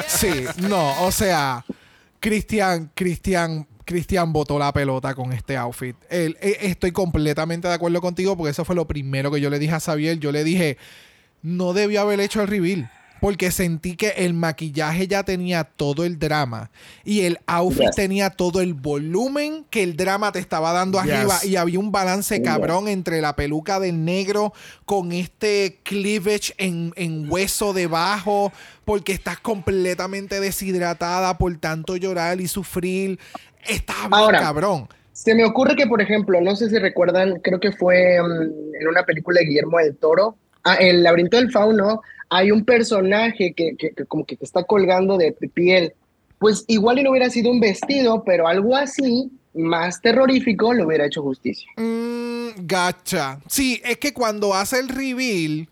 Sí, 0.07 0.45
no, 0.69 1.05
o 1.05 1.13
sea, 1.13 1.65
Cristian, 2.19 2.91
Cristian, 2.95 3.67
Cristian 3.85 4.33
botó 4.33 4.59
la 4.59 4.73
pelota 4.73 5.15
con 5.15 5.33
este 5.33 5.57
outfit. 5.57 5.97
Él- 6.11 6.37
eh, 6.41 6.57
estoy 6.63 6.93
completamente 6.93 7.69
de 7.69 7.75
acuerdo 7.75 8.01
contigo 8.01 8.37
porque 8.37 8.51
eso 8.51 8.65
fue 8.65 8.75
lo 8.77 8.87
primero 8.87 9.31
que 9.31 9.41
yo 9.41 9.51
le 9.51 9.59
dije 9.59 9.75
a 9.75 9.81
Xavier. 9.81 10.19
Yo 10.19 10.33
le 10.33 10.45
dije, 10.45 10.77
no 11.43 11.73
debió 11.73 12.03
haber 12.03 12.21
hecho 12.21 12.43
el 12.43 12.49
reveal. 12.49 12.91
Porque 13.21 13.51
sentí 13.51 13.97
que 13.97 14.09
el 14.17 14.33
maquillaje 14.35 15.07
ya 15.07 15.23
tenía 15.25 15.65
todo 15.65 16.05
el 16.05 16.19
drama 16.19 16.71
y 17.05 17.21
el 17.23 17.39
outfit 17.47 17.87
Yes. 17.87 17.97
tenía 17.97 18.31
todo 18.31 18.61
el 18.61 18.75
volumen 18.75 19.65
que 19.71 19.83
el 19.83 19.97
drama 19.97 20.33
te 20.33 20.39
estaba 20.39 20.73
dando 20.73 21.03
Yes. 21.03 21.13
arriba 21.13 21.35
y 21.45 21.57
había 21.57 21.79
un 21.79 21.93
balance 21.93 22.37
Yes. 22.37 22.45
cabrón 22.45 22.89
entre 22.89 23.21
la 23.21 23.37
peluca 23.37 23.79
del 23.79 24.05
negro 24.05 24.53
con 24.87 25.13
este 25.13 25.79
cleavage 25.83 26.55
en, 26.59 26.93
en 26.97 27.31
hueso 27.31 27.73
debajo 27.73 28.53
porque 28.85 29.13
estás 29.13 29.39
completamente 29.39 30.41
deshidratada 30.41 31.37
por 31.39 31.57
tanto 31.59 31.97
llorar 31.97 32.41
y 32.41 32.49
sufrir. 32.49 33.19
Está 33.69 33.95
bien 33.95 34.15
Ahora, 34.15 34.41
cabrón. 34.41 34.89
Se 35.13 35.35
me 35.35 35.45
ocurre 35.45 35.77
que, 35.77 35.87
por 35.87 36.01
ejemplo, 36.01 36.41
no 36.41 36.57
sé 36.57 36.71
si 36.71 36.79
recuerdan, 36.79 37.41
creo 37.43 37.61
que 37.61 37.73
fue 37.73 38.19
mm, 38.23 38.75
en 38.81 38.89
una 38.89 39.05
película 39.05 39.41
de 39.41 39.47
Guillermo 39.47 39.77
del 39.79 39.95
Toro, 39.97 40.37
ah, 40.65 40.77
El 40.77 41.03
laberinto 41.03 41.37
del 41.37 41.51
fauno, 41.53 42.01
hay 42.31 42.51
un 42.53 42.65
personaje 42.65 43.53
que, 43.55 43.75
que- 43.77 43.91
que 43.91 44.05
como 44.07 44.25
que 44.25 44.39
está 44.41 44.63
colgando 44.65 45.19
de 45.19 45.33
piel. 45.33 45.93
Pues 46.39 46.65
igual 46.69 46.99
y 46.99 47.03
no 47.03 47.11
hubiera 47.11 47.29
sido 47.29 47.51
un 47.51 47.61
vestido, 47.61 48.23
pero 48.25 48.49
algo 48.49 48.75
así, 48.75 49.31
más 49.53 50.01
terrorífico, 50.01 50.73
le 50.73 50.87
hubiera 50.87 51.05
hecho 51.07 51.23
justicia. 51.23 51.69
Mm, 51.77 52.67
gacha. 52.67 53.41
Sí, 53.49 53.81
es 53.85 53.99
que 53.99 54.15
cuando 54.15 54.55
hace 54.55 54.79
el 54.79 54.89
reveal, 54.89 55.69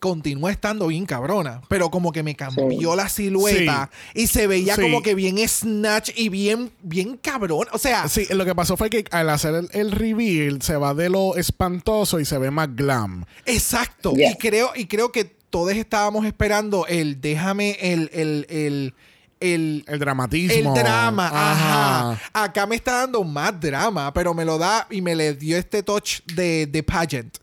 continúa 0.00 0.50
estando 0.50 0.88
bien 0.88 1.06
cabrona. 1.06 1.62
Pero 1.68 1.88
como 1.90 2.10
que 2.10 2.24
me 2.24 2.34
cambió 2.34 2.90
Sí. 2.90 2.96
la 2.96 3.08
silueta 3.08 3.88
y 4.14 4.26
se 4.26 4.48
veía 4.48 4.74
Sí. 4.74 4.82
como 4.82 5.00
que 5.00 5.14
bien 5.14 5.38
snatch 5.48 6.10
y 6.16 6.28
bien, 6.28 6.72
bien 6.82 7.16
cabrón. 7.16 7.68
O 7.72 7.78
sea, 7.78 8.08
Sí, 8.08 8.26
lo 8.34 8.44
que 8.44 8.54
pasó 8.54 8.76
fue 8.76 8.90
que 8.90 9.04
al 9.12 9.30
hacer 9.30 9.54
el, 9.54 9.68
el 9.72 9.92
reveal 9.92 10.60
se 10.60 10.76
va 10.76 10.92
de 10.92 11.08
lo 11.08 11.36
espantoso 11.36 12.18
y 12.18 12.24
se 12.24 12.36
ve 12.38 12.50
más 12.50 12.74
glam. 12.74 13.24
exacto. 13.46 14.12
Y 14.16 14.34
creo, 14.38 14.72
y 14.74 14.86
creo 14.86 15.12
que 15.12 15.40
todos 15.52 15.70
estábamos 15.74 16.26
esperando 16.26 16.86
el 16.88 17.20
déjame 17.20 17.76
el, 17.80 18.10
el, 18.12 18.46
el, 18.50 18.94
el, 19.38 19.84
El 19.86 19.98
dramatismo. 20.00 20.74
El 20.74 20.82
drama, 20.82 21.28
ajá. 21.32 22.20
Acá 22.32 22.66
me 22.66 22.74
está 22.74 22.92
dando 23.02 23.22
más 23.22 23.60
drama, 23.60 24.12
pero 24.12 24.34
me 24.34 24.44
lo 24.44 24.58
da 24.58 24.86
y 24.90 25.00
me 25.02 25.14
le 25.14 25.34
dio 25.34 25.56
este 25.56 25.82
touch 25.84 26.20
de, 26.34 26.66
de 26.66 26.82
pageant. 26.82 27.36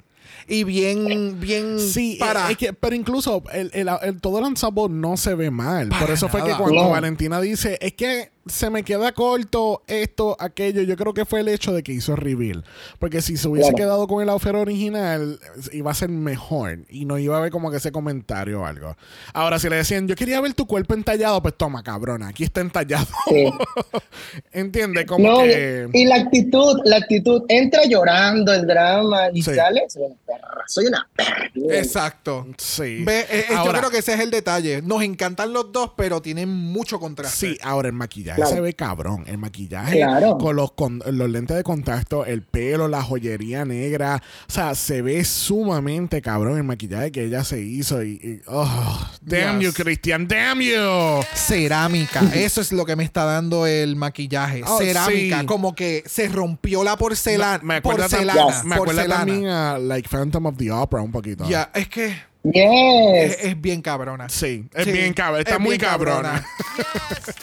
Y 0.47 0.64
bien, 0.64 1.39
bien 1.39 1.80
Sí, 1.80 2.18
para. 2.20 2.49
eh, 2.49 2.53
es 2.53 2.57
que- 2.57 2.74
pero 2.74 2.95
incluso 2.95 3.43
el, 3.53 3.70
el- 3.74 3.89
el- 4.01 4.20
todo 4.20 4.39
el 4.39 4.45
ensemble 4.45 4.89
no 4.89 5.16
se 5.16 5.36
ve 5.36 5.51
mal. 5.51 5.89
Para 5.89 6.01
Por 6.01 6.12
eso 6.12 6.28
fue 6.28 6.43
que 6.43 6.55
cuando 6.55 6.82
No. 6.82 6.89
Valentina 6.89 7.39
dice, 7.39 7.78
es 7.80 7.93
que 7.93 8.32
se 8.50 8.70
me 8.70 8.84
queda 8.84 9.12
corto 9.14 9.84
esto, 9.88 10.36
aquello, 10.39 10.82
yo 10.82 10.95
creo 10.97 11.14
que 11.14 11.26
fue 11.26 11.39
el 11.41 11.47
hecho 11.47 11.72
de 11.74 11.84
que 11.84 11.91
hizo 11.93 12.16
reveal. 12.16 12.64
Porque 13.00 13.22
si 13.22 13.38
se 13.38 13.47
hubiese 13.47 13.70
Claro. 13.70 13.78
quedado 13.86 14.08
con 14.08 14.22
el 14.24 14.30
outfit 14.30 14.54
original, 14.54 15.39
iba 15.72 15.91
a 15.91 15.93
ser 15.93 16.10
mejor 16.10 16.80
y 16.89 17.06
no 17.06 17.18
iba 17.18 17.36
a 17.36 17.39
haber 17.39 17.52
como 17.52 17.72
que 17.72 17.78
ese 17.78 17.91
comentario 17.91 18.62
o 18.62 18.66
algo. 18.66 18.95
Ahora, 19.34 19.60
si 19.60 19.70
le 19.70 19.78
decían, 19.78 20.08
yo 20.08 20.16
quería 20.16 20.41
ver 20.41 20.54
tu 20.54 20.66
cuerpo 20.68 20.93
entallado, 20.93 21.41
pues 21.41 21.56
toma, 21.58 21.84
cabrona, 21.84 22.28
aquí 22.30 22.43
está 22.43 22.62
entallado. 22.62 23.08
Sí. 23.30 23.45
¿Entiendes? 24.52 25.06
Como 25.06 25.28
No, 25.28 25.39
que... 25.43 25.88
y 25.93 26.06
la 26.06 26.16
actitud, 26.16 26.80
la 26.86 26.97
actitud, 26.97 27.43
entra 27.47 27.82
llorando 27.86 28.54
el 28.54 28.66
drama 28.68 29.30
y 29.34 29.41
Sí. 29.41 29.54
sale, 29.56 29.84
soy 29.89 30.04
una 30.04 30.16
perra, 30.26 30.64
soy 30.68 30.86
una 30.88 31.08
perra. 31.16 31.50
Exacto. 31.78 32.47
Sí. 32.58 33.04
Ve, 33.04 33.22
eh, 33.22 33.26
eh, 33.32 33.45
yo 33.50 33.58
Ahora- 33.58 33.80
creo 33.80 33.91
que 33.91 33.97
ese 34.00 34.14
es 34.14 34.20
el 34.20 34.32
detalle. 34.32 34.82
Nos 34.82 35.02
encantan 35.04 35.54
los 35.54 35.72
dos, 35.72 35.91
pero 35.95 36.22
tienen 36.22 36.50
mucho 36.50 37.00
contraste. 37.00 37.38
Sí, 37.52 37.58
ahora 37.62 37.88
el 37.88 37.93
maquillaje 37.93 38.39
Claro. 38.40 38.56
se 38.56 38.62
ve 38.62 38.74
cabrón. 38.74 39.24
El 39.28 39.38
maquillaje 39.38 39.98
Claro. 39.98 40.38
con 40.38 40.56
los, 40.56 40.72
con 40.74 41.02
los 41.06 41.30
lentes 41.30 41.56
de 41.58 41.64
contacto, 41.64 42.26
el 42.26 42.42
pelo, 42.44 42.88
la 42.88 43.02
joyería 43.04 43.66
negra. 43.66 44.22
O 44.48 44.52
sea, 44.52 44.76
se 44.76 45.02
ve 45.02 45.24
sumamente 45.24 46.22
cabrón 46.22 46.58
el 46.58 46.64
maquillaje 46.64 47.12
que 47.12 47.26
ella 47.26 47.44
se 47.44 47.62
hizo. 47.62 48.04
Y, 48.04 48.12
y- 48.24 48.42
oh, 48.48 49.10
damn 49.22 49.60
Yes. 49.60 49.68
you, 49.76 49.84
Christian, 49.84 50.28
damn 50.28 50.62
you. 50.62 51.22
Cerámica. 51.34 52.22
Eso 52.34 52.62
es 52.62 52.72
lo 52.72 52.86
que 52.86 52.96
me 52.96 53.04
está 53.04 53.24
dando 53.26 53.66
el 53.66 53.96
maquillaje. 53.96 54.64
Oh, 54.66 54.78
Cerámica. 54.80 55.40
sí. 55.42 55.46
Como 55.46 55.76
que 55.76 56.04
se 56.06 56.28
rompió 56.28 56.84
la 56.84 56.98
porcelana. 56.98 57.60
me 57.64 57.76
acuerda, 57.76 58.06
tam- 58.08 58.10
porcelana. 58.26 58.64
me 58.64 58.76
acuerda 58.76 58.94
porcelana. 58.94 59.18
también 59.26 59.48
a 59.48 59.78
like 59.78 60.08
Phantom 60.10 60.46
of 60.48 60.58
the 60.58 60.72
Opera 60.72 61.02
un 61.02 61.12
poquito. 61.12 61.48
Ya, 61.50 61.72
es 61.74 61.88
que 61.88 62.30
Yes. 62.42 63.34
Es, 63.34 63.38
es 63.44 63.62
bien 63.62 63.82
cabrona. 63.82 64.30
Sí, 64.30 64.66
es 64.74 64.86
Sí, 64.86 64.92
bien 64.94 65.12
cabrona. 65.14 65.40
Está 65.42 65.56
es 65.56 65.60
muy 65.60 65.72
bien 65.72 65.82
cabrona. 65.82 66.46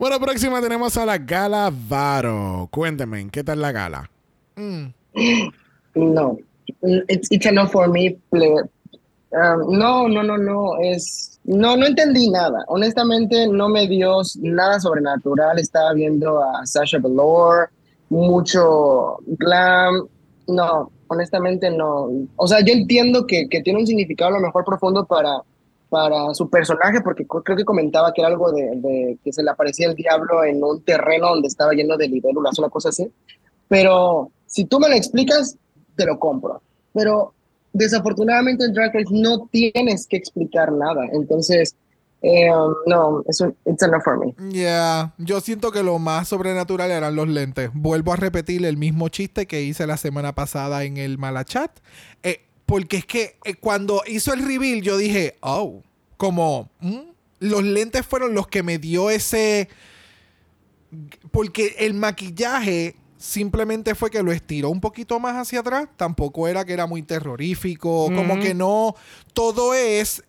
bueno, 0.00 0.18
próxima 0.18 0.62
tenemos 0.62 0.96
a 0.96 1.04
la 1.04 1.18
Gala 1.18 1.70
Varo. 1.70 2.68
Cuénteme, 2.70 3.28
¿qué 3.30 3.44
tal 3.44 3.60
la 3.60 3.70
gala? 3.70 4.10
No, 5.94 6.38
it's, 7.06 7.30
it's 7.30 7.44
a 7.44 7.52
no 7.52 7.68
for 7.68 7.86
me. 7.86 8.16
Um, 8.32 9.78
no, 9.78 10.08
no, 10.08 10.22
no, 10.22 10.38
no, 10.38 10.78
es... 10.80 11.38
No, 11.44 11.76
no 11.76 11.84
entendí 11.84 12.30
nada. 12.30 12.64
Honestamente, 12.68 13.46
no 13.46 13.68
me 13.68 13.86
dio 13.88 14.22
nada 14.40 14.80
sobrenatural. 14.80 15.58
Estaba 15.58 15.92
viendo 15.92 16.42
a 16.42 16.64
Sasha 16.64 16.98
Velour, 16.98 17.68
mucho 18.08 19.18
glam. 19.26 20.08
No, 20.48 20.90
honestamente 21.08 21.70
no. 21.70 22.08
O 22.36 22.46
sea, 22.46 22.60
yo 22.60 22.72
entiendo 22.72 23.26
que, 23.26 23.50
que 23.50 23.60
tiene 23.60 23.80
un 23.80 23.86
significado 23.86 24.30
a 24.30 24.38
lo 24.38 24.46
mejor 24.46 24.64
profundo 24.64 25.04
para, 25.04 25.42
para 25.90 26.32
su 26.34 26.48
personaje, 26.48 27.00
porque 27.02 27.26
creo 27.26 27.56
que 27.56 27.64
comentaba 27.64 28.12
que 28.12 28.22
era 28.22 28.28
algo 28.28 28.52
de, 28.52 28.70
de 28.76 29.18
que 29.22 29.32
se 29.32 29.42
le 29.42 29.50
aparecía 29.50 29.88
el 29.88 29.96
diablo 29.96 30.44
en 30.44 30.62
un 30.62 30.82
terreno 30.82 31.28
donde 31.30 31.48
estaba 31.48 31.72
lleno 31.72 31.96
de 31.96 32.08
libélulas, 32.08 32.58
una 32.58 32.68
cosa 32.68 32.88
así. 32.90 33.10
Pero 33.68 34.30
si 34.46 34.64
tú 34.64 34.80
me 34.80 34.88
lo 34.88 34.94
explicas, 34.94 35.56
te 35.96 36.06
lo 36.06 36.18
compro. 36.18 36.62
Pero 36.94 37.34
desafortunadamente 37.72 38.64
en 38.64 38.72
Drag 38.72 38.94
Race 38.94 39.06
no 39.10 39.48
tienes 39.50 40.06
que 40.06 40.16
explicar 40.16 40.72
nada. 40.72 41.06
Entonces, 41.12 41.76
eh, 42.22 42.50
um, 42.50 42.74
no, 42.86 43.22
eso 43.28 43.54
it's 43.64 43.82
a 43.82 43.88
no 43.88 44.00
for 44.00 44.18
me. 44.18 44.34
Yeah, 44.52 45.14
yo 45.18 45.40
siento 45.40 45.72
que 45.72 45.82
lo 45.82 45.98
más 45.98 46.28
sobrenatural 46.28 46.90
eran 46.90 47.16
los 47.16 47.28
lentes. 47.28 47.70
Vuelvo 47.72 48.12
a 48.12 48.16
repetir 48.16 48.64
el 48.64 48.76
mismo 48.76 49.08
chiste 49.08 49.46
que 49.46 49.62
hice 49.62 49.86
la 49.86 49.96
semana 49.96 50.34
pasada 50.34 50.84
en 50.84 50.96
el 50.96 51.16
Malachat. 51.16 51.70
Eh, 52.22 52.40
porque 52.70 52.98
es 52.98 53.04
que 53.04 53.36
eh, 53.44 53.54
cuando 53.54 54.00
hizo 54.06 54.32
el 54.32 54.46
reveal 54.46 54.80
yo 54.80 54.96
dije, 54.96 55.36
oh, 55.40 55.82
como 56.16 56.70
mm, 56.78 57.00
los 57.40 57.64
lentes 57.64 58.06
fueron 58.06 58.32
los 58.32 58.46
que 58.46 58.62
me 58.62 58.78
dio 58.78 59.10
ese... 59.10 59.68
Porque 61.32 61.74
el 61.80 61.94
maquillaje 61.94 62.94
simplemente 63.16 63.96
fue 63.96 64.08
que 64.08 64.22
lo 64.22 64.30
estiró 64.30 64.70
un 64.70 64.80
poquito 64.80 65.18
más 65.18 65.34
hacia 65.34 65.60
atrás. 65.60 65.88
Tampoco 65.96 66.46
era 66.46 66.64
que 66.64 66.72
era 66.72 66.86
muy 66.86 67.02
terrorífico. 67.02 68.06
Como 68.14 68.38
que 68.38 68.54
no... 68.54 68.94
Todo 69.32 69.74
es... 69.74 70.22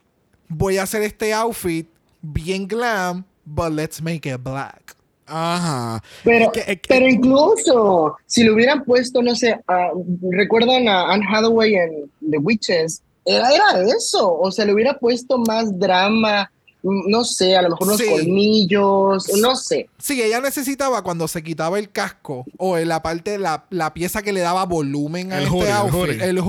Voy 0.47 0.79
a 0.79 0.83
hacer 0.83 1.03
este 1.03 1.35
outfit 1.35 1.87
bien 2.23 2.67
glam, 2.67 3.23
but 3.45 3.71
let's 3.71 4.01
make 4.01 4.27
it 4.27 4.41
black. 4.41 4.95
Ajá. 5.31 6.03
Pero, 6.23 6.45
Es 6.45 6.51
que- 6.51 6.59
es 6.59 6.65
que- 6.81 6.87
pero 6.87 7.07
incluso 7.07 8.15
si 8.25 8.43
le 8.43 8.51
hubieran 8.51 8.83
puesto, 8.83 9.21
no 9.21 9.35
sé, 9.35 9.59
ah, 9.67 9.89
recuerdan 10.29 10.87
a 10.87 11.11
Anne 11.13 11.25
Hathaway 11.31 11.75
en 11.75 12.11
The 12.29 12.37
Witches, 12.37 13.01
era, 13.25 13.49
era 13.53 13.81
eso, 13.97 14.37
o 14.39 14.51
sea, 14.51 14.65
le 14.65 14.73
hubiera 14.73 14.97
puesto 14.97 15.37
más 15.37 15.77
drama, 15.79 16.51
mm, 16.83 17.09
no 17.09 17.23
sé, 17.23 17.55
a 17.55 17.61
lo 17.61 17.69
mejor 17.69 17.87
unos 17.87 17.99
Sí. 17.99 18.09
colmillos, 18.09 19.31
no 19.39 19.55
sé. 19.55 19.89
Sí, 19.99 20.21
ella 20.21 20.41
necesitaba 20.41 21.03
cuando 21.03 21.27
se 21.27 21.43
quitaba 21.43 21.77
el 21.79 21.91
casco 21.91 22.45
o 22.57 22.77
en 22.77 22.87
la 22.87 23.01
parte, 23.01 23.37
la, 23.37 23.65
la 23.69 23.93
pieza 23.93 24.21
que 24.21 24.33
le 24.33 24.41
daba 24.41 24.65
volumen 24.65 25.31
a 25.31 25.37
El 25.37 25.43
este 25.45 25.71
outfit, 25.71 26.21
el 26.21 26.39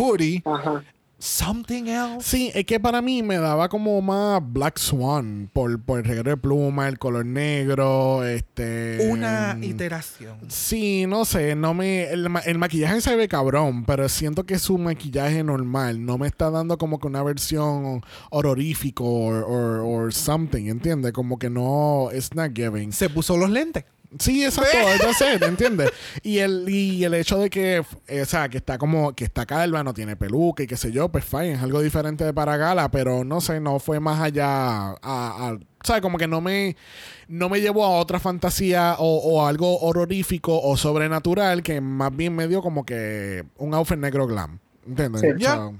Ajá. 0.44 0.82
Something 1.22 1.84
else. 1.86 2.28
Sí, 2.28 2.50
es 2.52 2.64
que 2.64 2.80
para 2.80 3.00
mí 3.00 3.22
me 3.22 3.36
daba 3.38 3.68
como 3.68 4.00
más 4.02 4.42
Black 4.44 4.78
Swan 4.78 5.48
por, 5.52 5.80
por 5.80 6.00
el 6.00 6.04
reguero 6.04 6.30
de 6.30 6.36
pluma, 6.36 6.88
el 6.88 6.98
color 6.98 7.24
negro, 7.24 8.24
este... 8.26 9.08
Una 9.08 9.54
mm, 9.56 9.62
iteración. 9.62 10.36
Sí, 10.48 11.06
no 11.06 11.24
sé, 11.24 11.54
no 11.54 11.74
me 11.74 12.04
el, 12.10 12.28
ma- 12.28 12.40
el 12.40 12.58
maquillaje 12.58 13.00
se 13.00 13.14
ve 13.14 13.28
cabrón, 13.28 13.84
pero 13.84 14.08
siento 14.08 14.44
que 14.44 14.58
su 14.58 14.78
maquillaje 14.78 15.44
normal 15.44 16.04
no 16.04 16.18
me 16.18 16.26
está 16.26 16.50
dando 16.50 16.76
como 16.76 16.98
que 16.98 17.06
una 17.06 17.22
versión 17.22 18.02
horrorífico 18.30 19.04
or, 19.04 19.44
or, 19.46 19.80
or 19.84 20.12
something, 20.12 20.66
¿entiendes? 20.66 21.12
Como 21.12 21.38
que 21.38 21.48
no, 21.50 22.08
it's 22.12 22.34
not 22.34 22.50
giving. 22.54 22.92
Se 22.92 23.08
puso 23.08 23.36
los 23.36 23.48
lentes. 23.50 23.84
Sí, 24.18 24.44
exacto, 24.44 24.76
it, 25.34 25.42
¿entiendes? 25.42 25.90
Y 26.22 26.38
el, 26.38 26.68
y 26.68 27.02
el 27.04 27.14
hecho 27.14 27.38
de 27.38 27.48
que, 27.48 27.82
eh, 28.08 28.22
o 28.22 28.26
sea, 28.26 28.48
que 28.48 28.58
está 28.58 28.76
como, 28.78 29.14
que 29.14 29.24
está 29.24 29.46
calva, 29.46 29.82
no 29.82 29.94
tiene 29.94 30.16
peluca 30.16 30.62
y 30.62 30.66
qué 30.66 30.76
sé 30.76 30.92
yo, 30.92 31.08
pues 31.08 31.24
fine, 31.24 31.52
es 31.54 31.62
algo 31.62 31.80
diferente 31.80 32.24
de 32.24 32.34
para 32.34 32.56
gala, 32.56 32.90
pero 32.90 33.24
no 33.24 33.40
sé, 33.40 33.60
no 33.60 33.78
fue 33.78 34.00
más 34.00 34.20
allá 34.20 34.46
a, 34.90 34.96
a- 35.02 35.52
o 35.52 35.84
sea, 35.84 36.00
como 36.00 36.18
que 36.18 36.28
no 36.28 36.40
me, 36.40 36.76
no 37.26 37.48
me 37.48 37.60
llevó 37.60 37.84
a 37.84 37.90
otra 37.98 38.20
fantasía 38.20 38.96
o, 38.98 39.16
o 39.18 39.46
algo 39.46 39.80
horrorífico 39.80 40.60
o 40.60 40.76
sobrenatural 40.76 41.62
que 41.62 41.80
más 41.80 42.14
bien 42.14 42.36
me 42.36 42.46
dio 42.48 42.62
como 42.62 42.84
que 42.84 43.44
un 43.56 43.74
outfit 43.74 43.98
negro 43.98 44.26
glam, 44.26 44.58
¿entiendes? 44.86 45.22
Sí. 45.22 45.28
Ya. 45.38 45.54
So- 45.56 45.74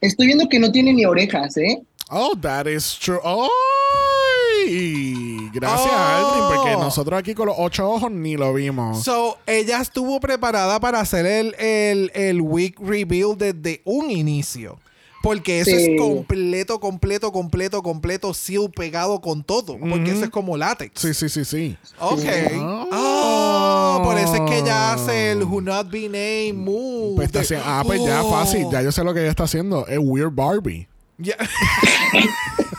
Estoy 0.00 0.26
viendo 0.26 0.48
que 0.48 0.58
no 0.58 0.70
tiene 0.70 0.92
ni 0.92 1.04
orejas, 1.06 1.56
¿eh? 1.56 1.82
Oh, 2.10 2.34
that 2.40 2.66
is 2.66 2.98
true. 2.98 3.18
¡Ay! 3.24 5.13
Gracias, 5.54 5.90
Oh. 5.94 5.96
Aldrin, 5.96 6.56
porque 6.56 6.76
nosotros 6.76 7.18
aquí 7.18 7.34
con 7.34 7.46
los 7.46 7.56
ocho 7.58 7.88
ojos 7.88 8.10
ni 8.10 8.36
lo 8.36 8.52
vimos. 8.52 9.02
So, 9.04 9.38
ella 9.46 9.80
estuvo 9.80 10.18
preparada 10.20 10.80
para 10.80 11.00
hacer 11.00 11.24
el, 11.26 11.54
el, 11.58 12.10
el 12.14 12.40
wig 12.40 12.74
reveal 12.80 13.36
desde 13.38 13.80
un 13.84 14.10
inicio. 14.10 14.78
Porque 15.22 15.60
eso 15.60 15.70
Sí. 15.70 15.76
es 15.94 15.98
completo, 15.98 16.78
completo, 16.80 17.32
completo, 17.32 17.82
completo, 17.82 18.34
seal 18.34 18.70
pegado 18.70 19.22
con 19.22 19.42
todo. 19.42 19.78
Porque 19.78 20.10
eso 20.10 20.24
es 20.24 20.28
como 20.30 20.54
látex. 20.58 21.00
Sí, 21.00 21.14
sí, 21.14 21.30
sí, 21.30 21.46
sí. 21.46 21.78
Ok. 21.98 22.20
Oh. 22.60 22.88
Oh, 22.92 24.00
por 24.04 24.18
eso 24.18 24.34
es 24.34 24.40
que 24.42 24.58
ella 24.58 24.92
hace 24.92 25.30
el 25.30 25.44
Who 25.44 25.62
Not 25.62 25.88
Be 25.90 26.10
Named 26.10 26.54
move. 26.62 27.14
Pues 27.16 27.34
está 27.34 27.40
de- 27.40 27.62
ah, 27.64 27.82
pues 27.86 28.04
ya 28.04 28.22
Oh. 28.22 28.30
fácil. 28.30 28.66
Ya 28.70 28.82
yo 28.82 28.92
sé 28.92 29.02
lo 29.02 29.14
que 29.14 29.20
ella 29.20 29.30
está 29.30 29.44
haciendo. 29.44 29.86
Es 29.86 29.98
Weird 29.98 30.34
Barbie. 30.34 30.88
Ya. 31.16 31.36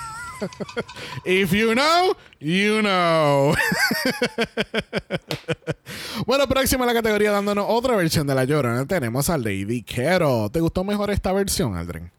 If 1.25 1.51
you 1.51 1.73
know, 1.73 2.15
you 2.39 2.81
know. 2.81 3.55
bueno, 6.25 6.47
próxima 6.47 6.83
a 6.83 6.88
la 6.88 6.93
categoría 6.93 7.31
dándonos 7.31 7.65
otra 7.67 7.95
versión 7.95 8.27
de 8.27 8.36
La 8.36 8.43
Llorona. 8.45 8.86
Tenemos 8.86 9.29
a 9.29 9.38
Lady 9.38 9.81
Kero. 9.83 10.49
¿Te 10.49 10.59
gustó 10.59 10.83
mejor 10.83 11.11
esta 11.11 11.31
versión, 11.33 11.75
Aldrin? 11.75 12.11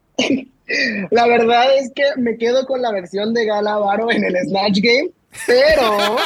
La 1.10 1.26
verdad 1.26 1.76
es 1.78 1.92
que 1.94 2.02
me 2.16 2.36
quedo 2.36 2.66
con 2.66 2.82
la 2.82 2.90
versión 2.90 3.32
de 3.34 3.46
Gala 3.46 3.76
Varo 3.76 4.10
en 4.10 4.24
el 4.24 4.34
Snatch 4.36 4.80
Game, 4.80 5.10
pero 5.46 6.16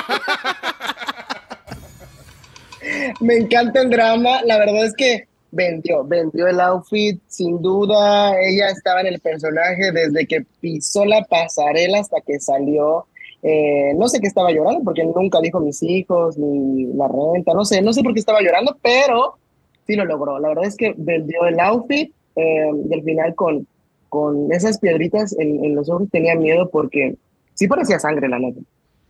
me 3.20 3.36
encanta 3.36 3.82
el 3.82 3.90
drama. 3.90 4.42
La 4.44 4.56
verdad 4.58 4.86
es 4.86 4.94
que 4.94 5.28
vendió, 5.50 6.04
vendió 6.04 6.46
el 6.46 6.60
outfit, 6.60 7.20
sin 7.26 7.60
duda. 7.60 8.40
Ella 8.40 8.70
estaba 8.70 9.00
en 9.00 9.08
el 9.08 9.20
personaje 9.20 9.92
desde 9.92 10.26
que 10.26 10.44
pisó 10.60 11.04
la 11.04 11.24
pasarela 11.24 12.00
hasta 12.00 12.20
que 12.20 12.38
salió. 12.40 13.06
Eh, 13.42 13.94
no 13.96 14.08
sé 14.08 14.20
qué 14.20 14.26
estaba 14.26 14.52
llorando 14.52 14.82
porque 14.84 15.04
nunca 15.04 15.40
dijo 15.40 15.60
mis 15.60 15.82
hijos 15.82 16.36
ni 16.36 16.92
la 16.92 17.08
renta, 17.08 17.54
no 17.54 17.64
sé, 17.64 17.80
no 17.80 17.94
sé 17.94 18.02
por 18.02 18.12
qué 18.12 18.20
estaba 18.20 18.42
llorando, 18.42 18.76
pero 18.82 19.38
sí 19.86 19.96
lo 19.96 20.04
logró. 20.04 20.38
La 20.38 20.48
verdad 20.48 20.66
es 20.66 20.76
que 20.76 20.94
vendió 20.96 21.46
el 21.46 21.58
outfit 21.60 22.12
eh, 22.36 22.70
y 22.88 22.94
al 22.94 23.02
final 23.02 23.34
con, 23.34 23.66
con 24.08 24.52
esas 24.52 24.78
piedritas 24.78 25.34
en, 25.38 25.74
los 25.74 25.88
ojos 25.88 26.08
tenía 26.10 26.34
miedo 26.34 26.68
porque 26.70 27.16
sí 27.54 27.66
parecía 27.66 27.98
sangre, 27.98 28.28
la 28.28 28.38
neta. 28.38 28.60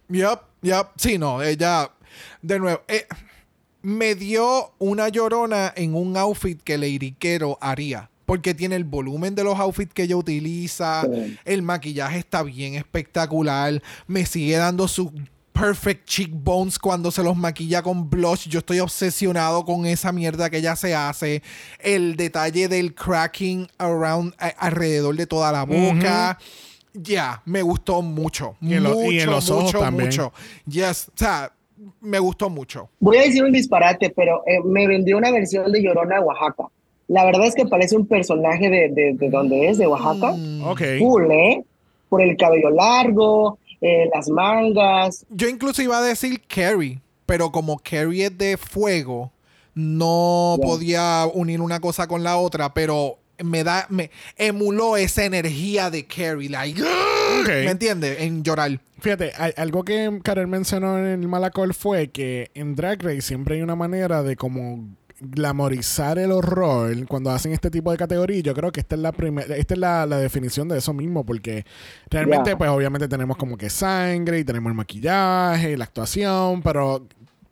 Yup, 0.09 0.41
yup. 0.62 0.86
Sí, 0.97 1.18
no, 1.18 1.43
ella. 1.43 1.91
De 2.43 2.59
nuevo, 2.59 2.80
eh, 2.88 3.07
me 3.83 4.14
dio 4.14 4.72
una 4.78 5.09
llorona 5.09 5.72
en 5.76 5.95
un 5.95 6.16
outfit 6.16 6.61
que 6.62 6.76
Lady 6.78 7.12
Kero 7.18 7.59
haría. 7.61 8.11
Porque 8.26 8.55
tiene 8.55 8.76
el 8.76 8.85
volumen 8.85 9.35
de 9.35 9.43
los 9.43 9.59
outfits 9.59 9.93
que 9.93 10.05
ella 10.05 10.16
utiliza. 10.16 11.03
Sí. 11.03 11.37
El 11.45 11.62
maquillaje 11.62 12.18
está 12.18 12.43
bien 12.45 12.74
espectacular. 12.74 13.83
Me 14.07 14.24
sigue 14.24 14.57
dando 14.57 14.87
sus 14.87 15.09
perfect 15.53 16.07
cheekbones 16.07 16.78
cuando 16.78 17.11
se 17.11 17.24
los 17.24 17.37
maquilla 17.37 17.83
con 17.83 18.09
blush. 18.09 18.47
Yo 18.49 18.61
estoy 18.61 18.78
obsesionado 18.78 19.64
con 19.64 19.85
esa 19.85 20.12
mierda 20.12 20.49
que 20.49 20.59
ella 20.59 20.76
se 20.76 20.95
hace. 20.95 21.43
El 21.81 22.14
detalle 22.16 22.68
del 22.68 22.95
cracking 22.95 23.66
around, 23.78 24.33
a- 24.39 24.47
alrededor 24.59 25.16
de 25.16 25.26
toda 25.26 25.51
la 25.51 25.64
boca. 25.64 26.39
Ya, 26.95 27.43
me 27.45 27.62
gustó 27.62 28.01
mucho. 28.01 28.57
Y 28.61 28.74
en 28.74 28.85
lo- 28.85 28.91
mucho, 28.95 29.11
y 29.12 29.20
en 29.20 29.31
los 29.31 29.51
ojos 29.51 29.64
mucho, 29.64 29.78
también. 29.81 30.09
mucho. 30.09 30.33
Yes, 30.66 31.09
o 31.09 31.12
sea, 31.18 31.53
me 32.01 32.18
gustó 32.18 32.51
mucho. 32.51 32.89
Voy 33.01 33.18
a 33.18 33.22
decir 33.22 33.45
un 33.45 33.53
disparate, 33.53 34.11
pero 34.11 34.43
eh, 34.47 34.61
me 34.64 34.87
vendió 34.87 35.16
una 35.18 35.31
versión 35.31 35.70
de 35.72 35.83
Llorona 35.83 36.20
Oaxaca. 36.20 36.64
La 37.09 37.24
verdad 37.24 37.47
es 37.47 37.55
que 37.55 37.66
parece 37.66 37.97
un 37.97 38.07
personaje 38.07 38.70
de, 38.70 38.89
de, 38.91 39.14
de 39.14 39.31
donde 39.31 39.68
es, 39.68 39.78
de 39.78 39.87
Oaxaca. 39.87 40.35
Ok. 40.64 40.83
Full, 40.99 41.31
¿eh? 41.31 41.64
Por 42.09 42.22
el 42.22 42.37
cabello 42.37 42.70
largo, 42.70 43.59
eh, 43.81 44.09
las 44.14 44.28
mangas. 44.28 45.26
Yo 45.31 45.49
incluso 45.49 45.83
iba 45.83 45.99
a 45.99 46.03
decir 46.03 46.41
Carrie, 46.47 47.01
pero 47.26 47.51
como 47.51 47.78
Carrie 47.78 48.26
es 48.26 48.39
de 48.39 48.57
fuego, 48.57 49.33
no 49.74 50.59
podía 50.62 51.26
unir 51.33 51.61
una 51.61 51.81
cosa 51.81 52.07
con 52.07 52.22
la 52.22 52.37
otra, 52.37 52.74
pero 52.74 53.18
me 53.43 53.64
da, 53.64 53.87
me 53.89 54.11
emuló 54.37 54.97
esa 54.97 55.24
energía 55.24 55.91
de 55.91 56.07
Carrie, 56.07 56.49
like, 56.49 56.81
¿me 57.64 57.70
entiendes? 57.70 58.20
En 58.20 58.43
llorar. 58.43 58.81
Fíjate, 59.01 59.33
hay- 59.39 59.53
algo 59.57 59.85
que 59.85 60.20
Karel 60.22 60.47
mencionó 60.47 60.99
en 60.99 61.07
el 61.22 61.28
Malacol 61.28 61.72
fue 61.74 62.09
que 62.09 62.51
en 62.55 62.74
Drag 62.74 63.03
Race 63.03 63.22
siempre 63.22 63.57
hay 63.57 63.62
una 63.62 63.76
manera 63.76 64.22
de 64.22 64.37
como 64.37 64.89
glamorizar 65.22 66.18
el 66.18 66.33
horror 66.33 66.95
cuando 67.07 67.31
hacen 67.31 67.53
este 67.53 67.70
tipo 67.70 67.91
de 67.93 67.99
categoría. 67.99 68.41
Yo 68.41 68.55
creo 68.55 68.72
que 68.72 68.81
esta 68.81 68.95
es 68.95 69.01
la 69.03 69.12
primera, 69.12 69.55
esta 69.57 69.74
es 69.74 69.81
la, 69.81 70.07
la 70.07 70.18
definición 70.18 70.66
de 70.68 70.78
eso 70.78 70.95
mismo, 70.95 71.24
porque 71.26 71.64
realmente, 72.11 72.57
pues 72.57 72.70
obviamente 72.70 73.07
tenemos 73.09 73.37
como 73.37 73.57
que 73.59 73.68
sangre 73.70 74.39
y 74.39 74.45
tenemos 74.45 74.70
el 74.70 74.76
maquillaje, 74.76 75.76
la 75.76 75.85
actuación, 75.85 76.62
pero 76.62 77.07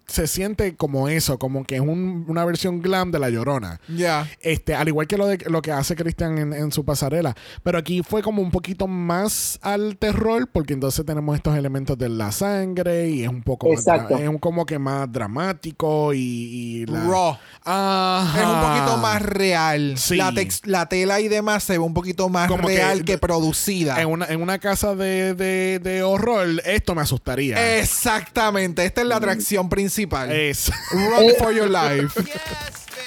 se 0.09 0.27
siente 0.27 0.75
como 0.75 1.09
eso, 1.09 1.39
como 1.39 1.65
que 1.65 1.77
es 1.77 1.81
un- 1.81 2.25
una 2.29 2.45
versión 2.45 2.81
glam 2.83 3.11
de 3.13 3.19
la 3.19 3.29
llorona. 3.31 3.79
Ya. 3.95 4.27
Este, 4.41 4.75
al 4.75 4.89
igual 4.89 5.07
que 5.07 5.17
lo, 5.19 5.27
de, 5.27 5.37
lo 5.49 5.61
que 5.63 5.71
hace 5.71 5.95
Cristian 5.97 6.39
en, 6.39 6.53
en 6.55 6.73
su 6.73 6.85
pasarela. 6.85 7.37
Pero 7.63 7.77
aquí 7.79 8.03
fue 8.03 8.23
como 8.23 8.41
un 8.41 8.51
poquito 8.51 8.87
más 8.89 9.59
al 9.63 9.99
terror, 9.99 10.49
porque 10.51 10.73
entonces 10.73 11.05
tenemos 11.05 11.37
estos 11.37 11.57
elementos 11.57 11.97
de 11.99 12.09
la 12.09 12.33
sangre 12.33 13.11
y 13.11 13.23
es 13.23 13.29
un 13.29 13.43
poco 13.43 13.69
más 13.69 13.81
Exacto. 13.81 14.15
dra- 14.17 14.23
es 14.23 14.29
un 14.29 14.39
como 14.39 14.65
que 14.65 14.79
más 14.79 15.13
dramático 15.13 16.15
y, 16.15 16.19
y 16.21 16.87
la- 16.87 17.05
Raw. 17.05 17.37
Ajá. 17.65 18.41
Es 18.41 18.47
un 18.47 18.61
poquito 18.63 18.97
más 19.03 19.21
real. 19.23 19.95
Sí. 19.99 20.17
La, 20.17 20.33
tex- 20.33 20.63
la 20.65 20.89
tela 20.89 21.21
y 21.21 21.29
demás 21.29 21.63
se 21.65 21.75
ve 21.75 21.79
un 21.81 21.93
poquito 21.95 22.31
más 22.31 22.49
Como 22.49 22.67
que- 22.67 22.77
real 22.77 23.05
que, 23.05 23.19
producida. 23.19 24.01
En 24.01 24.09
una, 24.09 24.25
en 24.27 24.41
una 24.41 24.59
casa 24.59 24.95
de, 24.95 25.35
de- 25.35 25.79
de 25.81 26.03
horror, 26.03 26.47
esto 26.65 26.95
me 26.95 27.03
asustaría. 27.03 27.79
Exactamente. 27.79 28.87
Esta 28.87 29.03
es 29.03 29.07
la 29.07 29.17
atracción 29.17 29.69
principal. 29.69 29.98
Es. 30.33 30.71
Run 30.93 31.31
for 31.39 31.53
your 31.53 31.69
life. 31.71 32.21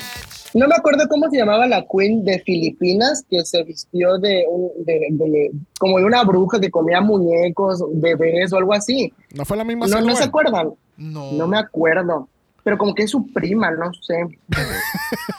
No 0.55 0.66
me 0.66 0.74
acuerdo 0.74 1.07
cómo 1.09 1.29
se 1.31 1.37
llamaba 1.37 1.66
la 1.66 1.85
queen 1.87 2.24
de 2.24 2.39
Filipinas 2.41 3.22
que 3.29 3.45
se 3.45 3.62
vistió 3.64 4.16
de, 4.18 4.45
un, 4.51 4.70
de, 4.85 4.99
de- 5.11 5.51
como 5.79 5.99
de 5.99 6.05
una 6.07 6.24
bruja 6.24 6.59
que 6.59 6.70
comía 6.70 7.03
muñecos, 7.03 7.85
bebés 7.93 8.51
o 8.53 8.57
algo 8.57 8.72
así. 8.72 9.12
¿No 9.35 9.45
fue 9.45 9.59
la 9.59 9.64
misma 9.64 9.87
No, 9.87 10.01
no 10.01 10.16
se 10.16 10.24
acuerdan. 10.24 10.70
No. 10.97 11.33
No 11.33 11.47
me 11.47 11.59
acuerdo. 11.59 12.29
Pero 12.68 12.76
como 12.76 12.94
que 12.94 13.04
es 13.04 13.10
su 13.10 13.26
prima, 13.32 13.70
no 13.70 13.90
sé. 13.94 14.26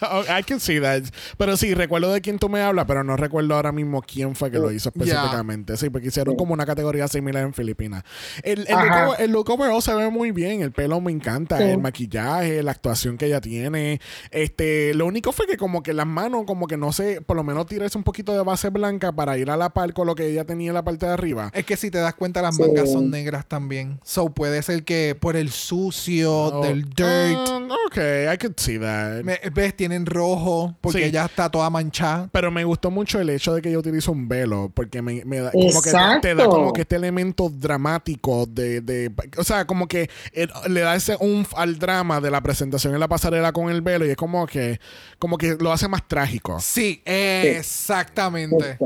Oh, 0.01 0.23
I 0.23 0.41
can 0.43 0.59
see 0.59 0.79
that. 0.79 1.03
Pero 1.37 1.57
sí, 1.57 1.73
recuerdo 1.75 2.11
de 2.11 2.21
quién 2.21 2.39
tú 2.39 2.47
me 2.49 2.61
hablas, 2.61 2.85
pero 2.85 3.03
no 3.03 3.17
recuerdo 3.17 3.53
ahora 3.53 3.71
mismo 3.71 4.01
quién 4.01 4.33
fue 4.33 4.49
que 4.49 4.57
lo 4.57 4.71
hizo 4.71 4.89
específicamente. 4.89 5.75
Sí, 5.77 5.89
porque 5.89 6.07
hicieron 6.07 6.35
como 6.37 6.53
una 6.53 6.65
categoría 6.65 7.07
similar 7.07 7.43
en 7.43 7.53
Filipinas. 7.53 8.03
El, 8.41 8.61
el, 8.67 8.75
look, 8.77 8.87
over- 9.09 9.15
el 9.21 9.31
look 9.31 9.49
overall 9.49 9.81
se 9.81 9.93
ve 9.93 10.09
muy 10.09 10.31
bien. 10.31 10.61
El 10.61 10.71
pelo 10.71 11.01
me 11.01 11.11
encanta. 11.11 11.57
Sí. 11.57 11.63
El 11.65 11.79
maquillaje, 11.79 12.63
la 12.63 12.71
actuación 12.71 13.17
que 13.17 13.25
ella 13.27 13.41
tiene. 13.41 13.99
Este, 14.31 14.93
lo 14.93 15.05
único 15.05 15.31
fue 15.33 15.45
que 15.47 15.57
como 15.57 15.83
que 15.83 15.93
las 15.93 16.07
manos, 16.07 16.45
como 16.47 16.65
que 16.65 16.77
no 16.77 16.91
sé, 16.93 17.21
por 17.21 17.35
lo 17.35 17.43
menos 17.43 17.65
tirarse 17.67 17.97
un 17.97 18.03
poquito 18.05 18.33
de 18.33 18.41
base 18.43 18.69
blanca 18.69 19.11
para 19.11 19.37
ir 19.37 19.51
a 19.51 19.57
la 19.57 19.69
par 19.69 19.93
con 19.93 20.07
lo 20.07 20.15
que 20.15 20.27
ella 20.27 20.45
tenía 20.45 20.69
en 20.69 20.75
la 20.75 20.83
parte 20.83 21.05
de 21.05 21.11
arriba. 21.11 21.51
Es 21.53 21.65
que 21.65 21.75
si 21.77 21.91
te 21.91 21.97
das 21.99 22.15
cuenta, 22.15 22.41
las 22.41 22.55
Sí. 22.55 22.61
mangas 22.63 22.91
son 22.91 23.11
negras 23.11 23.45
también. 23.47 23.99
So 24.03 24.29
puede 24.29 24.63
ser 24.63 24.83
que 24.85 25.15
por 25.19 25.35
el 25.35 25.51
sucio, 25.51 26.31
Oh, 26.33 26.63
del 26.63 26.83
dirt. 26.85 26.97
Um, 27.35 27.69
ok, 27.87 27.97
I 28.33 28.37
could 28.37 28.55
see 28.57 28.77
that. 28.79 29.23
me- 29.23 29.39
¿Ves? 29.53 29.75
Tienen 29.75 30.05
rojo 30.05 30.75
porque 30.81 30.99
Sí. 30.99 31.03
ella 31.05 31.25
está 31.25 31.49
toda 31.49 31.69
manchada. 31.69 32.29
Pero 32.31 32.51
me 32.51 32.63
gustó 32.63 32.91
mucho 32.91 33.19
el 33.19 33.29
hecho 33.29 33.53
de 33.53 33.61
que 33.61 33.69
ella 33.69 33.79
utiliza 33.79 34.11
un 34.11 34.27
velo, 34.27 34.71
porque 34.73 35.01
me, 35.01 35.23
me 35.25 35.39
da, 35.39 35.51
como 35.51 35.81
que 35.81 35.89
te, 35.91 35.97
da 35.97 36.17
Exacto. 36.17 36.49
como 36.49 36.73
que 36.73 36.81
este 36.81 36.95
elemento 36.95 37.49
dramático 37.49 38.45
de, 38.45 38.81
de 38.81 39.11
o 39.37 39.43
sea, 39.43 39.65
como 39.65 39.87
que 39.87 40.09
le 40.67 40.79
da 40.81 40.95
ese 40.95 41.17
umf 41.19 41.53
al 41.55 41.77
drama 41.79 42.19
de 42.21 42.31
la 42.31 42.41
presentación 42.41 42.93
en 42.93 42.99
la 42.99 43.07
pasarela 43.07 43.51
con 43.51 43.69
el 43.69 43.81
velo 43.81 44.05
y 44.05 44.09
es 44.11 44.17
como 44.17 44.45
que, 44.47 44.79
como 45.17 45.37
que 45.37 45.55
lo 45.59 45.71
hace 45.71 45.87
más 45.87 46.07
trágico. 46.07 46.59
Sí, 46.59 47.01
exactamente. 47.05 48.77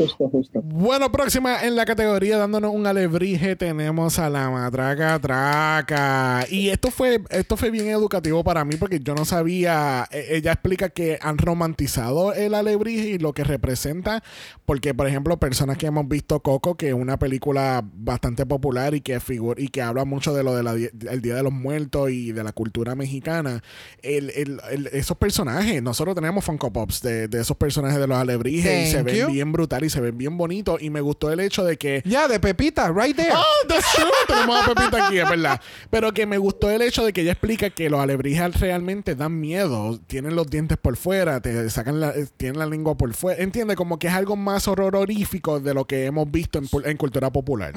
Justo, 0.00 0.28
justo. 0.28 0.60
Bueno, 0.64 1.10
próxima 1.12 1.62
en 1.64 1.76
la 1.76 1.84
categoría 1.84 2.36
dándonos 2.38 2.72
un 2.74 2.86
alebrije 2.86 3.56
tenemos 3.56 4.18
a 4.18 4.28
la 4.30 4.50
matraca 4.50 5.18
traca. 5.18 6.46
Y 6.50 6.68
esto 6.70 6.90
fue 6.90 7.22
esto 7.30 7.56
fue 7.56 7.70
bien 7.70 7.88
educativo 7.88 8.42
para 8.44 8.64
mí 8.64 8.76
porque 8.76 9.00
yo 9.00 9.14
no 9.14 9.24
sabía, 9.24 10.08
eh, 10.10 10.26
ella 10.30 10.52
explica 10.52 10.88
que 10.88 11.18
han 11.22 11.38
romantizado 11.38 12.32
el 12.32 12.54
alebrije 12.54 13.08
y 13.10 13.18
lo 13.18 13.32
que 13.32 13.44
representa, 13.44 14.22
porque 14.64 14.94
por 14.94 15.06
ejemplo, 15.06 15.38
personas 15.38 15.76
que 15.78 15.86
hemos 15.86 16.08
visto 16.08 16.40
Coco, 16.40 16.76
que 16.76 16.88
es 16.88 16.94
una 16.94 17.18
película 17.18 17.84
bastante 17.94 18.46
popular 18.46 18.94
y 18.94 19.00
que 19.00 19.20
figura 19.20 19.60
y 19.60 19.68
que 19.68 19.82
habla 19.82 20.04
mucho 20.04 20.34
de 20.34 20.42
lo 20.44 20.54
del 20.54 21.22
Día 21.22 21.34
de 21.34 21.42
los 21.42 21.52
Muertos 21.52 22.10
y 22.10 22.32
de 22.32 22.44
la 22.44 22.52
cultura 22.52 22.94
mexicana, 22.94 23.62
el- 24.02 24.30
el- 24.30 24.60
el- 24.70 24.86
esos 24.92 25.16
personajes, 25.16 25.82
nosotros 25.82 26.14
tenemos 26.14 26.44
Funko 26.44 26.72
Pops 26.72 27.02
de, 27.02 27.28
de 27.28 27.40
esos 27.40 27.56
personajes 27.56 27.98
de 28.00 28.06
los 28.06 28.16
alebrijes 28.16 28.88
y 28.88 28.90
se 28.90 28.96
Thank 28.98 29.06
ven 29.06 29.16
you. 29.16 29.26
bien 29.32 29.52
brutal 29.52 29.84
y 29.84 29.89
se 29.90 30.00
ven 30.00 30.16
bien 30.16 30.36
bonitos 30.36 30.80
y 30.82 30.90
me 30.90 31.00
gustó 31.00 31.30
el 31.30 31.40
hecho 31.40 31.64
de 31.64 31.76
que 31.76 32.02
Ya, 32.04 32.28
de 32.28 32.40
Pepita, 32.40 32.92
right 32.92 33.16
there. 33.16 33.32
Oh, 33.34 33.68
that's 33.68 33.92
true. 33.94 34.10
Tenemos 34.26 34.62
a 34.62 34.74
Pepita 34.74 35.06
aquí, 35.06 35.18
es 35.18 35.28
verdad. 35.28 35.60
Pero 35.90 36.12
que 36.12 36.26
me 36.26 36.38
gustó 36.38 36.70
el 36.70 36.82
hecho 36.82 37.04
de 37.04 37.12
que 37.12 37.22
ella 37.22 37.32
explica 37.32 37.70
que 37.70 37.90
los 37.90 38.00
alebrijes 38.00 38.60
realmente 38.60 39.14
dan 39.14 39.38
miedo. 39.40 39.98
Tienen 40.06 40.36
los 40.36 40.48
dientes 40.48 40.78
por 40.78 40.96
fuera, 40.96 41.40
te 41.40 41.68
sacan 41.70 42.00
la, 42.00 42.10
eh, 42.10 42.26
tienen 42.36 42.58
la 42.58 42.66
lengua 42.66 42.96
por 42.96 43.12
fuera. 43.14 43.42
Entiende, 43.42 43.76
como 43.76 43.98
que 43.98 44.06
es 44.06 44.14
algo 44.14 44.36
más 44.36 44.68
horrorífico 44.68 45.60
de 45.60 45.74
lo 45.74 45.86
que 45.86 46.06
hemos 46.06 46.30
visto 46.30 46.60
en, 46.84 46.96
cultura 46.96 47.30
popular. 47.30 47.74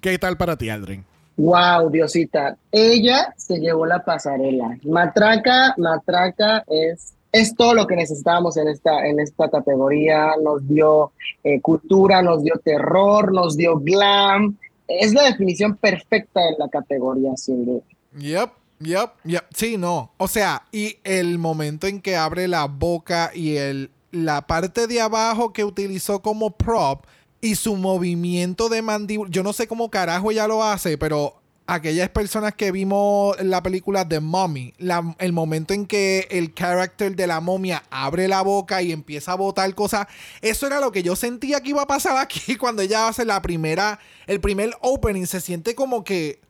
¿Qué 0.00 0.18
tal 0.18 0.36
para 0.36 0.56
ti, 0.56 0.70
Aldrin? 0.70 1.04
Wow, 1.36 1.90
Diosita. 1.90 2.56
Ella 2.70 3.32
se 3.36 3.58
llevó 3.58 3.86
la 3.86 4.04
pasarela. 4.04 4.78
Matraca, 4.84 5.74
Matraca 5.78 6.64
es, 6.68 7.14
es 7.32 7.54
todo 7.54 7.74
lo 7.74 7.86
que 7.86 7.96
necesitábamos 7.96 8.56
en 8.58 8.68
esta, 8.68 9.06
en 9.06 9.18
esta 9.18 9.48
categoría. 9.50 10.34
Nos 10.42 10.68
dio 10.68 11.12
eh, 11.42 11.60
cultura, 11.60 12.22
nos 12.22 12.44
dio 12.44 12.54
terror, 12.62 13.32
nos 13.32 13.56
dio 13.56 13.78
glam. 13.78 14.56
Es 14.86 15.14
la 15.14 15.24
definición 15.24 15.76
perfecta 15.76 16.40
de 16.40 16.56
la 16.58 16.68
categoría, 16.68 17.34
sin 17.36 17.64
duda. 17.64 17.82
Yep, 18.18 18.50
yep, 18.80 19.10
yep. 19.24 19.44
Sí, 19.54 19.78
no. 19.78 20.12
O 20.18 20.28
sea, 20.28 20.62
y 20.70 20.98
el 21.04 21.38
momento 21.38 21.86
en 21.86 22.02
que 22.02 22.16
abre 22.16 22.46
la 22.46 22.66
boca 22.66 23.30
y 23.34 23.56
el, 23.56 23.90
la 24.10 24.46
parte 24.46 24.86
de 24.86 25.00
abajo 25.00 25.54
que 25.54 25.64
utilizó 25.64 26.20
como 26.20 26.50
prop 26.50 27.06
y 27.40 27.54
su 27.54 27.76
movimiento 27.76 28.68
de 28.68 28.82
mandíbula. 28.82 29.30
Yo 29.30 29.42
no 29.42 29.54
sé 29.54 29.66
cómo 29.66 29.90
carajo 29.90 30.30
ella 30.30 30.46
lo 30.46 30.62
hace, 30.62 30.98
pero 30.98 31.41
aquellas 31.66 32.08
personas 32.10 32.54
que 32.54 32.72
vimos 32.72 33.40
la 33.42 33.62
película 33.62 34.04
Mommy, 34.20 34.74
la- 34.78 35.14
el 35.18 35.32
momento 35.32 35.72
en 35.74 35.86
que 35.86 36.26
el 36.30 36.54
character 36.54 37.14
de 37.14 37.26
la 37.26 37.40
momia 37.40 37.84
abre 37.90 38.28
la 38.28 38.42
boca 38.42 38.82
y 38.82 38.92
empieza 38.92 39.32
a 39.32 39.36
botar 39.36 39.72
cosas, 39.74 40.06
eso 40.40 40.66
era 40.66 40.80
lo 40.80 40.92
que 40.92 41.02
yo 41.02 41.16
sentía 41.16 41.60
que 41.60 41.70
iba 41.70 41.82
a 41.82 41.86
pasar 41.86 42.16
aquí 42.18 42.56
cuando 42.56 42.82
ella 42.82 43.08
hace 43.08 43.24
la 43.24 43.40
primera, 43.42 43.98
el 44.26 44.40
primer 44.40 44.76
opening. 44.80 45.26
Se 45.26 45.40
siente 45.40 45.74
como 45.74 46.04
que, 46.04 46.40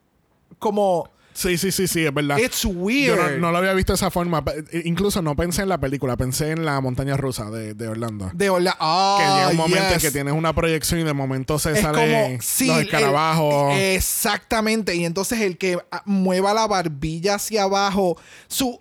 como, 0.59 1.09
Sí, 1.35 1.57
sí, 1.59 1.73
sí, 1.73 1.89
sí, 1.89 2.05
es 2.05 2.13
verdad. 2.13 2.39
it's 2.39 2.63
Yo 2.63 2.69
weird. 2.71 3.17
no, 3.17 3.39
no 3.39 3.53
lo 3.53 3.59
había 3.59 3.73
visto 3.73 3.93
de 3.93 3.97
esa 3.97 4.11
forma. 4.11 4.45
Incluso 4.85 5.23
no 5.23 5.35
pensé 5.35 5.63
en 5.63 5.69
la 5.71 5.79
película, 5.79 6.17
pensé 6.17 6.51
en 6.51 6.65
la 6.65 6.81
montaña 6.81 7.17
rusa 7.17 7.51
de, 7.51 7.75
de 7.75 7.89
Orlando. 7.89 8.31
De 8.35 8.51
hola, 8.51 8.77
ah, 8.79 9.17
que 9.19 9.25
llega 9.25 9.49
un 9.51 9.57
momento 9.57 9.95
en 9.95 10.01
que 10.01 10.11
tienes 10.11 10.35
una 10.35 10.53
proyección 10.55 11.01
y 11.01 11.05
de 11.05 11.13
momento 11.13 11.59
se 11.59 11.73
es 11.73 11.81
sale 11.81 11.99
como 11.99 12.39
sí, 12.43 12.67
los 12.67 12.79
el- 12.79 12.85
escarabajos. 12.85 13.75
exactamente. 13.77 14.95
Y 14.95 15.05
entonces 15.05 15.41
el 15.41 15.59
que 15.59 15.79
ah, 15.91 16.03
mueva 16.05 16.55
la 16.55 16.67
barbilla 16.67 17.37
hacia 17.37 17.63
abajo, 17.65 18.17
su 18.49 18.81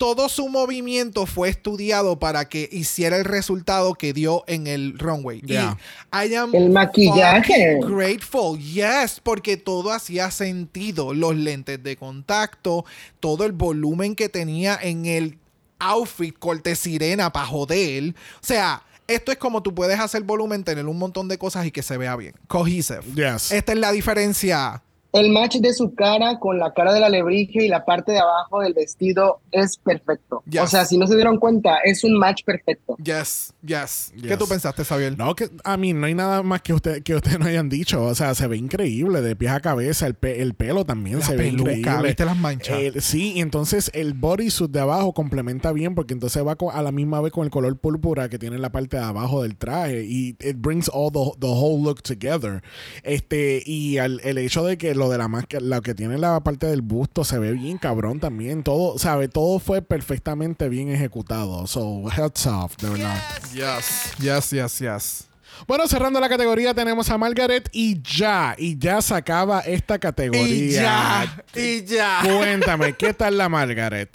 todo 0.00 0.30
su 0.30 0.48
movimiento 0.48 1.26
fue 1.26 1.50
estudiado 1.50 2.18
para 2.18 2.48
que 2.48 2.70
hiciera 2.72 3.18
el 3.18 3.26
resultado 3.26 3.92
que 3.92 4.14
dio 4.14 4.44
en 4.46 4.66
el 4.66 4.98
runway. 4.98 5.42
Yeah. 5.42 5.76
Y 6.10 6.28
I 6.32 6.34
am 6.36 6.54
El 6.54 6.70
maquillaje. 6.70 7.78
grateful, 7.82 8.58
yes, 8.58 9.20
porque 9.22 9.58
todo 9.58 9.92
hacía 9.92 10.30
sentido. 10.30 11.12
Los 11.12 11.36
lentes 11.36 11.82
de 11.82 11.96
contacto, 11.96 12.86
todo 13.20 13.44
el 13.44 13.52
volumen 13.52 14.16
que 14.16 14.30
tenía 14.30 14.78
en 14.80 15.04
el 15.04 15.38
outfit 15.78 16.34
corte 16.38 16.76
sirena 16.76 17.30
para 17.30 17.44
joder. 17.44 18.14
O 18.36 18.46
sea, 18.46 18.82
esto 19.06 19.32
es 19.32 19.36
como 19.36 19.62
tú 19.62 19.74
puedes 19.74 20.00
hacer 20.00 20.22
volumen, 20.22 20.64
tener 20.64 20.86
un 20.86 20.98
montón 20.98 21.28
de 21.28 21.36
cosas 21.36 21.66
y 21.66 21.70
que 21.70 21.82
se 21.82 21.98
vea 21.98 22.16
bien. 22.16 22.32
Cohesive. 22.48 23.02
Yes. 23.14 23.52
Esta 23.52 23.72
es 23.72 23.78
la 23.78 23.92
diferencia. 23.92 24.82
El 25.12 25.30
match 25.30 25.56
de 25.56 25.72
su 25.74 25.94
cara 25.94 26.38
con 26.38 26.58
la 26.58 26.72
cara 26.72 26.92
del 26.94 27.02
alebrije 27.02 27.64
y 27.64 27.68
la 27.68 27.84
parte 27.84 28.12
de 28.12 28.18
abajo 28.20 28.60
del 28.60 28.74
vestido 28.74 29.40
es 29.50 29.76
perfecto. 29.76 30.42
Yes. 30.48 30.62
O 30.62 30.66
sea, 30.68 30.84
si 30.84 30.98
no 30.98 31.06
se 31.06 31.14
dieron 31.16 31.38
cuenta, 31.38 31.78
es 31.84 32.04
un 32.04 32.16
match 32.18 32.44
perfecto. 32.44 32.96
Yes, 33.02 33.52
yes. 33.64 34.12
¿Qué 34.20 34.28
Yes. 34.28 34.38
tú 34.38 34.46
pensaste, 34.46 34.84
Xavier? 34.84 35.18
No, 35.18 35.34
que 35.34 35.48
a 35.64 35.76
mí 35.76 35.92
no 35.92 36.06
hay 36.06 36.14
nada 36.14 36.42
más 36.42 36.62
que 36.62 36.72
usted 36.72 37.02
que 37.02 37.14
ustedes 37.16 37.38
no 37.40 37.46
hayan 37.46 37.68
dicho. 37.68 38.02
O 38.04 38.14
sea, 38.14 38.34
se 38.34 38.46
ve 38.46 38.56
increíble 38.56 39.20
de 39.20 39.34
pies 39.34 39.50
a 39.52 39.60
cabeza. 39.60 40.06
El, 40.06 40.14
pe- 40.14 40.42
el 40.42 40.54
pelo 40.54 40.84
también 40.84 41.18
La 41.18 41.24
se 41.24 41.34
peluca, 41.36 41.70
ve 41.70 41.78
increíble. 41.78 42.06
¿viste 42.08 42.24
las 42.24 42.36
manchas? 42.36 42.78
El- 42.78 43.02
sí, 43.02 43.32
y 43.36 43.40
entonces 43.40 43.90
el 43.94 44.14
bodysuit 44.14 44.70
de 44.70 44.80
abajo 44.80 45.12
complementa 45.12 45.72
bien 45.72 45.94
porque 45.96 46.14
entonces 46.14 46.46
va 46.46 46.54
con- 46.56 46.74
a 46.74 46.82
la 46.82 46.92
misma 46.92 47.20
vez 47.20 47.32
con 47.32 47.44
el 47.44 47.50
color 47.50 47.76
púrpura 47.78 48.28
que 48.28 48.38
tiene 48.38 48.56
en 48.56 48.62
la 48.62 48.70
parte 48.70 48.96
de 48.96 49.02
abajo 49.02 49.42
del 49.42 49.56
traje 49.56 50.04
y 50.04 50.36
it 50.40 50.56
brings 50.58 50.88
all 50.92 51.10
the, 51.12 51.32
the 51.40 51.46
whole 51.48 51.82
look 51.82 52.02
together. 52.02 52.62
Este, 53.02 53.62
y 53.66 53.98
al- 53.98 54.20
el 54.22 54.38
hecho 54.38 54.64
de 54.64 54.78
que 54.78 54.94
lo 55.00 55.08
de 55.08 55.18
la 55.18 55.26
máscara, 55.26 55.64
lo 55.64 55.82
que 55.82 55.94
tiene 55.94 56.16
la 56.18 56.38
parte 56.40 56.66
del 56.66 56.82
busto 56.82 57.24
se 57.24 57.38
ve 57.38 57.52
bien 57.52 57.78
cabrón 57.78 58.20
también. 58.20 58.62
Todo, 58.62 58.98
sabe, 58.98 59.26
todo 59.28 59.58
fue 59.58 59.82
perfectamente 59.82 60.68
bien 60.68 60.90
ejecutado. 60.90 61.66
So, 61.66 62.04
heads 62.10 62.46
off, 62.46 62.76
de 62.76 62.90
verdad. 62.90 63.16
Yes, 63.52 64.12
yes, 64.20 64.50
yes, 64.50 64.78
yes. 64.78 65.26
Bueno, 65.66 65.88
cerrando 65.88 66.20
la 66.20 66.28
categoría 66.28 66.72
tenemos 66.74 67.10
a 67.10 67.18
Margaret 67.18 67.68
y 67.72 68.00
ya, 68.02 68.54
y 68.56 68.78
ya 68.78 69.02
se 69.02 69.14
acaba 69.14 69.60
esta 69.60 69.98
categoría. 69.98 70.44
Y 70.46 70.70
ya, 70.70 71.44
y 71.54 71.84
ya. 71.84 72.20
Cuéntame, 72.22 72.92
¿qué 72.94 73.12
tal 73.12 73.36
la 73.36 73.48
Margaret? 73.48 74.10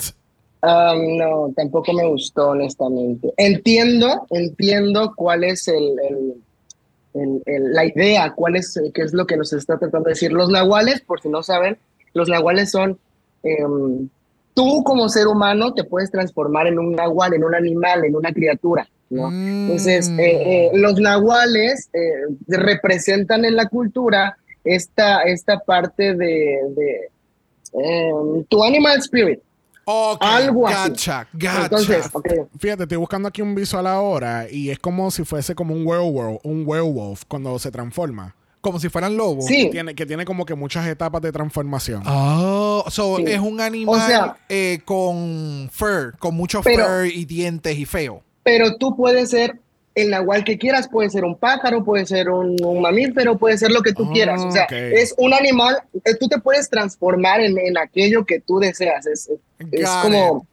Ah, 0.61 0.95
no, 0.97 1.51
tampoco 1.55 1.93
me 1.93 2.07
gustó, 2.07 2.49
honestamente. 2.49 3.31
Entiendo, 3.37 4.25
entiendo 4.31 5.13
cuál 5.15 5.43
es 5.43 5.67
el, 5.67 5.95
el- 6.09 6.33
el- 7.15 7.41
el- 7.45 7.73
la 7.73 7.85
idea, 7.85 8.33
cuál 8.35 8.55
es, 8.57 8.77
eh, 8.77 8.91
qué 8.93 9.01
es 9.01 9.13
lo 9.13 9.25
que 9.25 9.37
nos 9.37 9.51
está 9.53 9.77
tratando 9.77 10.07
de 10.07 10.11
decir. 10.11 10.31
Los 10.31 10.49
nahuales, 10.49 11.01
por 11.01 11.21
si 11.21 11.29
no 11.29 11.41
saben, 11.41 11.77
los 12.13 12.29
nahuales 12.29 12.69
son, 12.71 12.99
em, 13.43 14.07
tú 14.53 14.83
como 14.83 15.09
ser 15.09 15.27
humano 15.27 15.73
te 15.73 15.83
puedes 15.83 16.11
transformar 16.11 16.67
en 16.67 16.77
un 16.79 16.91
nahual, 16.93 17.33
en 17.33 17.43
un 17.43 17.55
animal, 17.55 18.05
en 18.05 18.15
una 18.15 18.31
criatura, 18.31 18.87
¿no? 19.09 19.29
Entonces, 19.67 20.11
Mm. 20.11 20.19
eh, 20.19 20.25
eh, 20.67 20.71
los 20.75 20.99
nahuales 20.99 21.89
representan 22.47 23.45
en 23.45 23.55
la 23.55 23.67
cultura 23.67 24.37
esta, 24.63 25.21
esta 25.23 25.59
parte 25.59 26.15
de, 26.15 26.59
de, 26.75 27.09
em, 27.73 28.43
tu 28.45 28.63
animal 28.63 28.97
spirit. 28.99 29.39
Ok, 29.85 30.17
Algo 30.23 30.67
así. 30.67 30.89
Gacha, 30.89 31.27
gacha. 31.33 31.63
Entonces, 31.65 32.09
Fíjate, 32.59 32.83
estoy 32.83 32.97
buscando 32.97 33.27
aquí 33.27 33.41
un 33.41 33.53
visual 33.53 33.85
ahora 33.87 34.47
y 34.49 34.69
es 34.71 34.79
como 34.79 35.11
si 35.11 35.23
fuese 35.23 35.53
como 35.53 35.73
un 35.75 35.85
werewolf, 35.85 36.39
un 36.43 36.63
werewolf 36.65 37.23
cuando 37.27 37.57
se 37.59 37.69
transforma. 37.71 38.35
Como 38.61 38.79
si 38.79 38.89
fueran 38.89 39.15
lobos. 39.15 39.45
Sí. 39.45 39.65
Que 39.65 39.69
tiene, 39.69 39.93
que 39.93 40.07
tiene 40.07 40.25
como 40.25 40.43
que 40.43 40.55
muchas 40.55 40.87
etapas 40.87 41.21
de 41.21 41.31
transformación. 41.31 42.01
Oh, 42.07 42.83
so 42.89 43.17
Sí. 43.17 43.25
es 43.27 43.39
un 43.39 43.61
animal 43.61 43.95
O 44.01 44.07
sea- 44.07 44.37
eh, 44.49 44.79
con 44.85 45.69
fur, 45.71 46.17
con 46.17 46.33
mucho 46.35 46.61
Pero- 46.63 46.83
fur 46.85 47.05
y 47.05 47.25
dientes 47.25 47.77
y 47.77 47.85
feo. 47.85 48.23
pero 48.41 48.77
tú 48.77 48.95
puedes 48.97 49.29
ser 49.29 49.59
el 49.95 50.09
nahual 50.11 50.43
que 50.43 50.57
quieras, 50.57 50.89
puede 50.89 51.09
ser 51.09 51.23
un 51.23 51.37
pájaro, 51.37 51.83
puede 51.83 52.05
ser 52.05 52.29
un, 52.29 52.57
un 52.63 52.81
mamífero, 52.81 53.37
puede 53.37 53.57
ser 53.57 53.71
lo 53.71 53.81
que 53.81 53.93
tú 53.93 54.03
Ah, 54.03 54.13
quieras. 54.13 54.41
O 54.43 54.51
sea, 54.51 54.65
es 54.65 55.15
un 55.17 55.33
animal, 55.33 55.77
eh, 56.03 56.15
tú 56.19 56.27
te 56.27 56.37
puedes 56.39 56.69
transformar 56.69 57.39
en, 57.39 57.57
en 57.57 57.77
aquello 57.77 58.25
que 58.25 58.41
tú 58.41 58.59
deseas. 58.59 59.05
Es, 59.07 59.29
es 59.71 59.89
como 60.01 60.45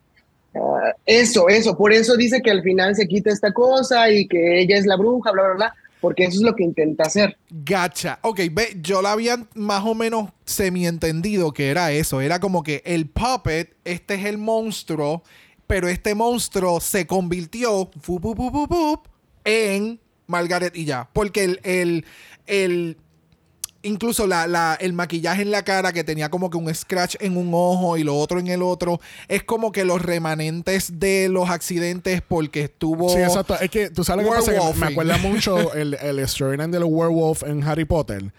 ah, 0.55 0.93
eso, 1.05 1.49
eso. 1.49 1.77
Por 1.77 1.93
eso 1.93 2.17
dice 2.17 2.41
que 2.41 2.53
al 2.53 2.63
final 2.63 2.95
se 2.95 3.09
quita 3.09 3.31
esta 3.31 3.53
cosa 3.53 4.09
y 4.11 4.29
que 4.29 4.61
ella 4.61 4.77
es 4.79 4.87
la 4.87 4.97
bruja, 4.97 5.33
bla, 5.33 5.43
bla, 5.43 5.55
bla, 5.55 5.75
porque 6.01 6.23
eso 6.25 6.37
es 6.37 6.43
lo 6.43 6.55
que 6.55 6.63
intenta 6.63 7.03
hacer. 7.05 7.37
Gacha. 7.51 8.21
Ok, 8.23 8.41
ve, 8.53 8.77
yo 8.81 9.03
la 9.03 9.11
había 9.11 9.45
más 9.55 9.85
o 9.85 9.97
menos 9.97 10.31
semi-entendido 10.45 11.53
que 11.53 11.71
era 11.71 11.91
eso. 11.91 12.21
Era 12.21 12.39
como 12.39 12.63
que 12.63 12.81
el 12.85 13.09
puppet, 13.09 13.75
este 13.85 14.15
es 14.15 14.25
el 14.25 14.39
monstruo, 14.39 15.25
pero 15.67 15.89
este 15.89 16.15
monstruo 16.15 16.81
se 16.81 17.09
convirtió 17.09 17.91
fu, 18.01 18.21
pu, 18.21 18.37
pu, 18.37 18.53
pu, 18.53 18.69
pu, 18.69 19.03
en 19.45 20.01
Margaret 20.27 20.77
y 20.77 20.85
ya. 20.85 21.09
Porque 21.13 21.45
el, 21.45 21.61
el, 21.65 22.05
el- 22.47 22.97
incluso 23.85 24.27
la, 24.29 24.47
la- 24.47 24.77
el 24.81 24.93
maquillaje 24.93 25.43
en 25.43 25.51
la 25.51 25.65
cara 25.65 25.93
que 25.93 26.05
tenía 26.05 26.31
como 26.31 26.51
que 26.51 26.57
un 26.57 26.73
scratch 26.73 27.17
en 27.21 27.37
un 27.37 27.51
ojo 27.53 27.97
y 27.97 28.05
lo 28.05 28.17
otro 28.17 28.39
en 28.39 28.47
el 28.47 28.63
otro, 28.63 29.01
es 29.29 29.43
como 29.43 29.73
que 29.73 29.85
los 29.85 30.01
remanentes 30.03 31.01
de 31.01 31.29
los 31.29 31.51
accidentes 31.51 32.23
porque 32.23 32.63
estuvo... 32.63 33.09
Sí, 33.09 33.19
exacto. 33.19 33.59
Es 33.61 33.71
que 33.71 33.91
tú 33.91 34.05
sabes 34.05 34.25
lo 34.25 34.31
que 34.33 34.39
pasa, 34.39 34.53
que 34.53 34.79
me 34.79 34.87
acuerda 34.87 35.19
mucho 35.19 35.75
el, 35.75 35.95
el 35.95 36.29
storyline 36.29 36.71
de 36.71 36.79
los 36.81 36.89
werewolf 36.91 37.43
en 37.43 37.63
Harry 37.65 37.85
Potter. 37.85 38.33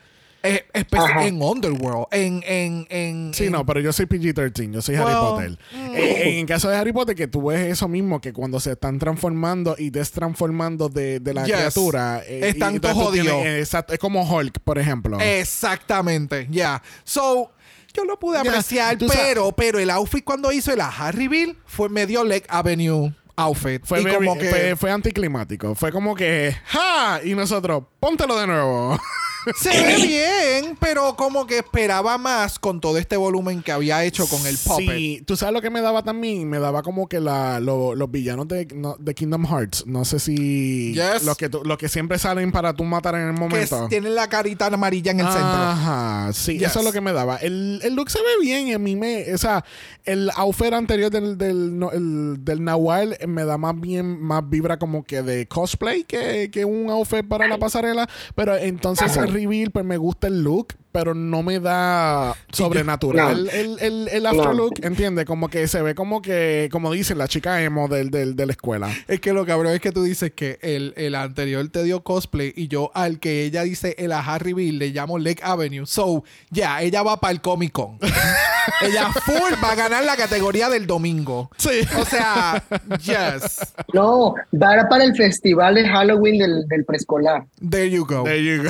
Eh, 0.46 0.66
en 0.74 1.41
Underworld, 1.41 2.08
en, 2.12 2.44
en, 2.46 2.86
en, 2.89 3.34
Sí, 3.34 3.46
en- 3.46 3.54
no, 3.54 3.66
pero 3.66 3.80
yo 3.80 3.94
soy 3.94 4.06
PG-13, 4.08 4.72
yo 4.74 4.82
soy 4.82 4.96
Harry 4.96 5.14
Potter. 5.14 5.58
Eh, 5.74 6.38
en 6.39 6.46
caso 6.46 6.70
de 6.70 6.76
Harry 6.76 6.91
Potter, 6.91 7.16
que 7.16 7.28
tú 7.28 7.48
ves 7.48 7.62
eso 7.72 7.88
mismo, 7.88 8.20
que 8.20 8.34
cuando 8.34 8.60
se 8.60 8.74
están 8.74 9.00
transformando 9.00 9.76
y 9.78 9.89
destransformando 9.89 10.89
de, 10.89 11.22
de 11.22 11.34
la 11.34 11.46
Yes. 11.46 11.56
criatura. 11.56 12.22
eh, 12.28 12.50
Están 12.50 12.80
todos 12.82 12.94
jodidos. 12.96 13.46
exacto, 13.46 13.94
es 13.94 14.00
como 14.00 14.22
Hulk, 14.30 14.60
por 14.66 14.78
ejemplo. 14.80 15.18
Exactamente, 15.22 16.48
ya. 16.52 16.82
So, 17.06 17.52
yo 17.94 18.04
lo 18.04 18.20
pude 18.20 18.38
apreciar, 18.39 18.98
pero, 18.98 19.54
pero 19.54 19.80
el 19.80 19.89
outfit 19.91 20.24
cuando 20.26 20.52
hizo 20.52 20.74
el 20.74 20.82
Harry 20.82 21.28
Bill 21.30 21.58
fue 21.66 21.88
medio 21.89 22.24
Lake 22.26 22.46
Avenue 22.50 23.14
outfit. 23.36 23.82
Fue, 23.86 24.02
y 24.02 24.06
como 24.06 24.38
que 24.38 24.50
fue, 24.50 24.76
fue 24.76 24.91
anticlimático. 24.91 25.74
Fue 25.74 25.91
como 25.91 26.16
que, 26.16 26.56
¡ja! 26.66 27.22
Y 27.24 27.34
nosotros, 27.34 27.84
póntelo 28.00 28.38
de 28.39 28.48
nuevo. 28.48 29.00
se 29.60 29.70
ve 29.70 29.96
bien, 30.08 30.78
pero 30.80 31.16
como 31.16 31.46
que 31.48 31.58
esperaba 31.60 32.18
más 32.18 32.60
con 32.60 32.80
todo 32.82 32.98
este 32.98 33.18
volumen 33.18 33.62
que 33.62 33.72
había 33.72 34.04
hecho 34.04 34.28
con 34.28 34.46
el 34.46 34.58
puppet. 34.58 34.89
Sí, 34.98 35.24
tú 35.26 35.36
sabes 35.36 35.54
lo 35.54 35.62
que 35.62 35.70
me 35.70 35.82
daba 35.82 36.04
también, 36.04 36.50
me 36.50 36.60
daba 36.60 36.82
como 36.84 37.08
que 37.08 37.20
la, 37.20 37.60
lo- 37.60 37.96
los 37.96 38.10
villanos 38.12 38.48
de, 38.48 38.66
no- 38.74 38.96
de 39.00 39.14
Kingdom 39.14 39.46
Hearts, 39.46 39.86
no 39.86 40.06
sé 40.06 40.20
si 40.20 40.94
Yes. 40.94 41.24
los 41.24 41.38
que 41.38 41.50
los 41.50 41.78
que 41.78 41.89
siempre 41.89 42.18
salen 42.20 42.52
para 42.52 42.74
tú 42.74 42.84
matar 42.84 43.16
en 43.16 43.28
el 43.30 43.34
Que 43.36 43.39
momento. 43.39 43.88
tienen 43.89 44.16
la 44.16 44.28
carita 44.30 44.68
amarilla 44.68 45.12
en 45.12 45.20
el 45.20 45.26
centro. 45.28 45.41
Ajá, 45.44 46.32
sí, 46.34 46.58
Yes. 46.58 46.70
eso 46.70 46.80
es 46.80 46.86
lo 46.86 46.91
que 46.91 47.02
me 47.02 47.14
daba. 47.14 47.38
El, 47.38 47.80
el 47.84 47.94
look 47.96 48.10
se 48.10 48.20
ve 48.20 48.28
bien 48.41 48.68
y 48.68 48.74
a 48.74 48.80
mí 48.80 48.96
me, 48.96 49.34
o 49.34 49.38
sea, 49.38 49.64
el 50.06 50.30
outfit 50.36 50.74
anterior 50.74 51.12
del, 51.12 51.38
del, 51.38 51.78
no, 51.78 51.91
el- 51.91 52.44
del 52.44 52.64
Nahual 52.64 53.18
me 53.28 53.46
da 53.46 53.58
más 53.58 53.80
bien, 53.80 54.22
más 54.22 54.48
vibra 54.50 54.78
como 54.80 55.04
que 55.04 55.22
de 55.22 55.48
cosplay 55.48 56.04
que, 56.04 56.50
que 56.52 56.66
un 56.66 56.89
outfit 56.89 57.28
para 57.28 57.48
la 57.48 57.58
pasarela, 57.58 58.10
pero 58.36 58.56
entonces 58.56 59.12
reveal, 59.34 59.72
pues 59.72 59.86
me 59.86 59.98
gusta 59.98 60.28
el 60.28 60.44
look, 60.44 60.76
pero 60.94 61.14
no 61.14 61.44
me 61.44 61.60
da 61.60 62.34
sobrenatural 62.54 63.44
No. 63.46 63.50
el, 63.52 63.78
el, 63.82 64.08
el 64.10 64.26
after 64.26 64.46
No. 64.46 64.54
look, 64.54 64.74
¿entiendes? 64.84 65.26
Como 65.26 65.50
que 65.50 65.68
se 65.68 65.82
ve 65.82 65.96
como 65.96 66.22
que, 66.22 66.70
como 66.72 66.91
dicen, 66.94 67.18
la 67.18 67.28
chica 67.28 67.62
emo 67.62 67.88
del, 67.89 68.12
del, 68.12 68.36
de 68.38 68.46
la 68.46 68.52
escuela. 68.54 68.89
Es 69.08 69.20
que 69.20 69.34
lo 69.34 69.46
cabrón 69.46 69.74
es 69.74 69.82
que 69.82 69.91
tú 69.91 70.04
dices 70.04 70.32
que 70.34 70.60
el, 70.62 70.94
el 70.96 71.16
anterior 71.16 71.68
te 71.70 71.84
dio 71.84 72.04
cosplay 72.04 72.54
y 72.56 72.68
yo 72.70 72.91
al 72.94 73.20
que 73.20 73.44
ella 73.44 73.64
dice 73.64 73.96
el 73.98 74.12
a 74.14 74.20
Harry 74.20 74.54
Bill 74.54 74.78
le 74.80 74.89
llamo 74.91 75.18
Lake 75.20 75.41
Avenue. 75.44 75.86
So, 75.86 76.24
ya, 76.52 76.82
ella 76.82 77.02
va 77.04 77.20
para 77.20 77.32
el 77.34 77.41
Comic 77.41 77.72
Con. 77.74 77.98
ella 78.82 79.12
full 79.12 79.54
va 79.64 79.72
a 79.72 79.76
ganar 79.76 80.06
la 80.06 80.16
categoría 80.16 80.70
del 80.70 80.86
domingo. 80.88 81.50
Sí. 81.58 81.82
O 82.00 82.06
sea, 82.06 82.64
yes. 83.00 83.74
No, 83.94 84.36
va 84.54 84.88
para 84.89 85.04
el 85.04 85.16
festival 85.16 85.76
de 85.76 85.88
Halloween 85.88 86.38
del, 86.38 86.68
del 86.68 86.86
preescolar. 86.86 87.46
There 87.68 87.89
you 87.89 88.06
go. 88.06 88.24
There 88.24 88.44
you 88.44 88.64
go. 88.64 88.70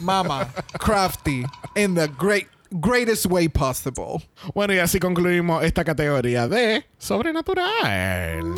Mama, 0.00 0.48
crafty 1.02 1.44
in 1.74 1.94
the 1.94 2.08
great 2.16 2.46
greatest 2.80 3.26
way 3.26 3.48
possible. 3.48 4.22
Bueno, 4.54 4.72
y 4.72 4.78
así 4.78 5.00
concluimos 5.00 5.64
esta 5.64 5.84
categoría 5.84 6.46
de 6.48 6.84
sobrenatural. 6.98 8.54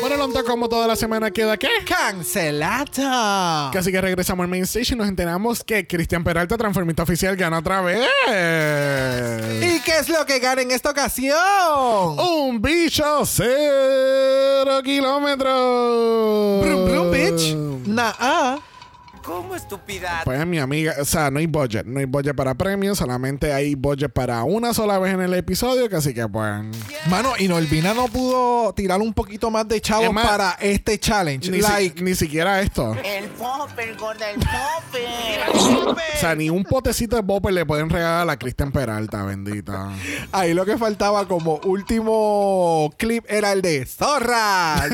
Bueno, 0.00 0.16
Lonta, 0.16 0.42
como 0.44 0.68
toda 0.68 0.86
la 0.86 0.96
semana 0.96 1.30
queda 1.30 1.56
qué? 1.56 1.68
Cancelata. 1.86 3.70
Casi 3.72 3.90
que 3.90 4.00
regresamos 4.00 4.44
al 4.44 4.50
main 4.50 4.62
stage 4.64 4.92
y 4.94 4.96
nos 4.96 5.08
enteramos 5.08 5.64
que 5.64 5.86
Cristian 5.86 6.22
Peralta, 6.22 6.56
transformista 6.56 7.02
oficial, 7.02 7.34
gana 7.36 7.58
otra 7.58 7.80
vez. 7.80 8.06
¿Y 8.26 9.80
qué 9.80 9.98
es 9.98 10.08
lo 10.08 10.24
que 10.26 10.38
gana 10.38 10.62
en 10.62 10.70
esta 10.70 10.90
ocasión? 10.90 12.18
Un 12.18 12.60
bicho 12.62 13.24
cero 13.26 14.82
kilómetros. 14.84 16.64
Brum, 16.64 16.84
brum, 16.84 17.10
bitch. 17.10 17.54
Nah. 17.86 18.58
¿Cómo 19.24 19.54
estupidez? 19.56 20.10
Pues 20.24 20.46
mi 20.46 20.58
amiga, 20.58 20.94
o 21.00 21.04
sea, 21.06 21.30
no 21.30 21.38
hay 21.38 21.46
budget, 21.46 21.86
no 21.86 21.98
hay 21.98 22.04
budget 22.04 22.36
para 22.36 22.54
premios, 22.54 22.98
solamente 22.98 23.52
hay 23.54 23.74
budget 23.74 24.12
para 24.12 24.42
una 24.44 24.74
sola 24.74 24.98
vez 24.98 25.14
en 25.14 25.22
el 25.22 25.32
episodio, 25.32 25.88
que 25.88 25.96
así 25.96 26.12
que 26.12 26.28
pues... 26.28 26.62
Mano, 27.08 27.32
y 27.38 27.48
Norvina 27.48 27.94
no 27.94 28.06
pudo 28.08 28.74
tirar 28.74 29.00
un 29.00 29.14
poquito 29.14 29.50
más 29.50 29.66
de 29.66 29.80
chavos 29.80 30.08
Es 30.08 30.12
más, 30.12 30.26
para 30.26 30.50
este 30.60 30.98
challenge. 30.98 31.50
Ni, 31.50 31.56
si- 31.56 31.62
like, 31.62 32.02
ni 32.02 32.14
siquiera 32.14 32.60
esto. 32.60 32.94
El 33.02 33.24
popper, 33.30 33.96
gorda, 33.96 34.30
el 34.30 34.40
popper. 34.40 35.94
O 36.14 36.18
sea, 36.20 36.34
ni 36.34 36.48
un 36.50 36.64
potecito 36.64 37.16
de 37.16 37.22
popper 37.22 37.52
le 37.52 37.66
pueden 37.66 37.88
regalar 37.90 38.28
a 38.30 38.38
Cristian 38.38 38.72
Peralta, 38.72 39.22
bendita. 39.24 39.90
ahí 40.32 40.54
lo 40.54 40.64
que 40.64 40.78
faltaba 40.78 41.26
como 41.26 41.56
último 41.64 42.92
clip 42.98 43.24
era 43.28 43.52
el 43.52 43.62
de 43.62 43.84
Zorra. 43.86 44.76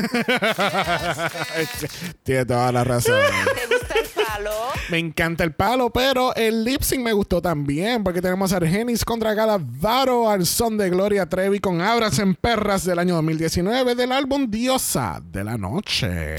Tiene 2.23 2.45
toda 2.45 2.71
la 2.71 2.83
razón. 2.83 3.15
¿Te 3.15 3.75
gusta 3.75 3.93
el 3.99 4.07
palo? 4.33 4.51
Me 4.89 4.99
encanta 4.99 5.43
el 5.43 5.53
palo, 5.53 5.89
pero 5.89 6.33
el 6.35 6.63
lip 6.63 6.81
sync 6.81 7.01
me 7.01 7.13
gustó 7.13 7.41
también 7.41 8.03
porque 8.03 8.21
tenemos 8.21 8.53
a 8.53 8.57
Argenis 8.57 9.05
contra 9.05 9.33
Galavaro 9.33 10.29
al 10.29 10.45
son 10.45 10.77
de 10.77 10.89
Gloria 10.89 11.27
Trevi 11.27 11.59
con 11.59 11.81
Abras 11.81 12.19
en 12.19 12.35
Perras 12.35 12.85
del 12.85 12.99
año 12.99 13.15
2019 13.15 13.95
del 13.95 14.11
álbum 14.11 14.49
Diosa 14.49 15.21
de 15.23 15.43
la 15.43 15.57
Noche. 15.57 16.37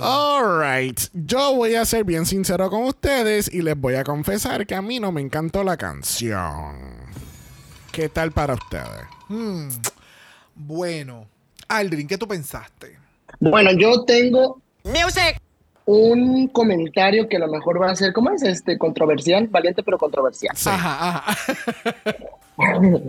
Alright, 0.00 1.00
yo 1.12 1.54
voy 1.54 1.74
a 1.76 1.84
ser 1.84 2.04
bien 2.04 2.26
sincero 2.26 2.68
con 2.68 2.84
ustedes 2.84 3.52
y 3.52 3.62
les 3.62 3.78
voy 3.78 3.94
a 3.94 4.04
confesar 4.04 4.66
que 4.66 4.74
a 4.74 4.82
mí 4.82 5.00
no 5.00 5.12
me 5.12 5.20
encantó 5.20 5.64
la 5.64 5.76
canción. 5.76 6.76
¿Qué 7.90 8.08
tal 8.08 8.32
para 8.32 8.54
ustedes? 8.54 9.06
bueno, 10.54 11.26
Aldrin, 11.68 12.06
¿qué 12.06 12.18
tú 12.18 12.28
pensaste? 12.28 12.98
Bueno, 13.40 13.70
yo 13.72 14.04
tengo 14.04 14.60
Music. 14.84 15.43
Un 15.86 16.48
comentario 16.48 17.28
que 17.28 17.36
a 17.36 17.40
lo 17.40 17.48
mejor 17.48 17.80
va 17.80 17.90
a 17.90 17.96
ser, 17.96 18.12
¿cómo 18.12 18.30
es? 18.30 18.42
Este, 18.42 18.78
controversial, 18.78 19.48
valiente 19.48 19.82
pero 19.82 19.98
controversial. 19.98 20.56
Ajá, 20.66 21.18
ajá. 21.18 21.38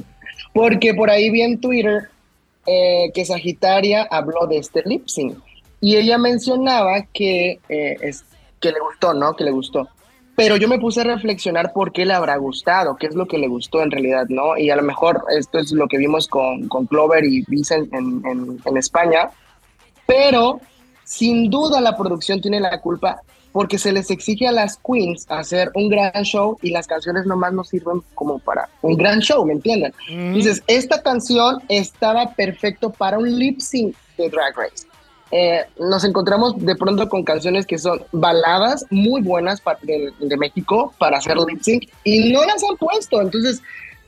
Porque 0.53 0.93
por 0.93 1.09
ahí 1.09 1.29
vi 1.29 1.41
en 1.41 1.59
Twitter 1.59 2.09
eh, 2.65 3.11
que 3.13 3.25
Sagitaria 3.25 4.07
habló 4.09 4.47
de 4.47 4.57
este 4.57 4.81
lip 4.85 5.07
sync 5.07 5.37
y 5.79 5.97
ella 5.97 6.17
mencionaba 6.17 7.05
que, 7.13 7.59
eh, 7.69 7.97
es, 8.01 8.25
que 8.59 8.71
le 8.71 8.79
gustó, 8.79 9.13
¿no? 9.13 9.35
Que 9.35 9.43
le 9.43 9.51
gustó. 9.51 9.87
pero 10.35 10.57
yo 10.57 10.67
me 10.67 10.79
puse 10.79 11.01
a 11.01 11.03
reflexionar 11.05 11.71
por 11.71 11.93
qué 11.93 12.05
le 12.05 12.13
habrá 12.13 12.35
gustado, 12.37 12.97
qué 12.97 13.07
es 13.07 13.15
lo 13.15 13.25
que 13.25 13.37
le 13.37 13.47
gustó 13.47 13.81
en 13.81 13.91
realidad, 13.91 14.25
¿no? 14.27 14.57
Y 14.57 14.69
a 14.69 14.75
lo 14.75 14.83
mejor 14.83 15.23
esto 15.37 15.59
es 15.59 15.71
lo 15.71 15.87
que 15.87 15.97
vimos 15.97 16.27
con, 16.27 16.67
con 16.67 16.87
Clover 16.87 17.23
y 17.23 17.45
Vincent 17.47 17.93
en, 17.93 18.21
en, 18.25 18.59
en 18.65 18.77
España, 18.77 19.29
pero 20.05 20.59
sin 21.05 21.49
duda 21.49 21.79
la 21.79 21.95
producción 21.95 22.41
tiene 22.41 22.59
la 22.59 22.81
culpa 22.81 23.21
porque 23.55 23.77
se 23.77 23.93
les 23.93 24.11
exige 24.11 24.49
a 24.49 24.51
las 24.51 24.77
queens 24.77 25.25
hacer 25.29 25.71
un 25.75 25.87
gran 25.87 26.23
show 26.23 26.57
y 26.61 26.71
las 26.71 26.87
canciones 26.87 27.25
nomás 27.25 27.53
no 27.53 27.63
sirven 27.63 28.01
como 28.13 28.37
para 28.37 28.67
un 28.81 28.97
gran 28.97 29.21
show, 29.21 29.45
¿me 29.45 29.53
entienden? 29.53 29.93
Dices, 30.33 30.61
esta 30.67 31.01
canción 31.01 31.61
estaba 31.69 32.31
perfecto 32.31 32.89
para 32.89 33.17
un 33.17 33.39
lip 33.39 33.61
sync 33.61 33.95
de 34.17 34.29
Drag 34.29 34.57
Race. 34.57 34.85
Eh, 35.31 35.63
nos 35.79 36.03
encontramos 36.03 36.57
de 36.57 36.75
pronto 36.75 37.07
con 37.07 37.23
canciones 37.23 37.65
que 37.65 37.77
son 37.77 38.03
baladas 38.11 38.85
muy 38.89 39.21
buenas 39.21 39.61
de, 39.83 40.11
de 40.19 40.37
México 40.37 40.93
para 40.97 41.19
hacer 41.19 41.37
lip 41.37 41.61
sync 41.61 41.89
y 42.03 42.33
no 42.33 42.43
las 42.43 42.61
han 42.61 42.75
puesto. 42.75 43.21
Entonces, 43.21 43.61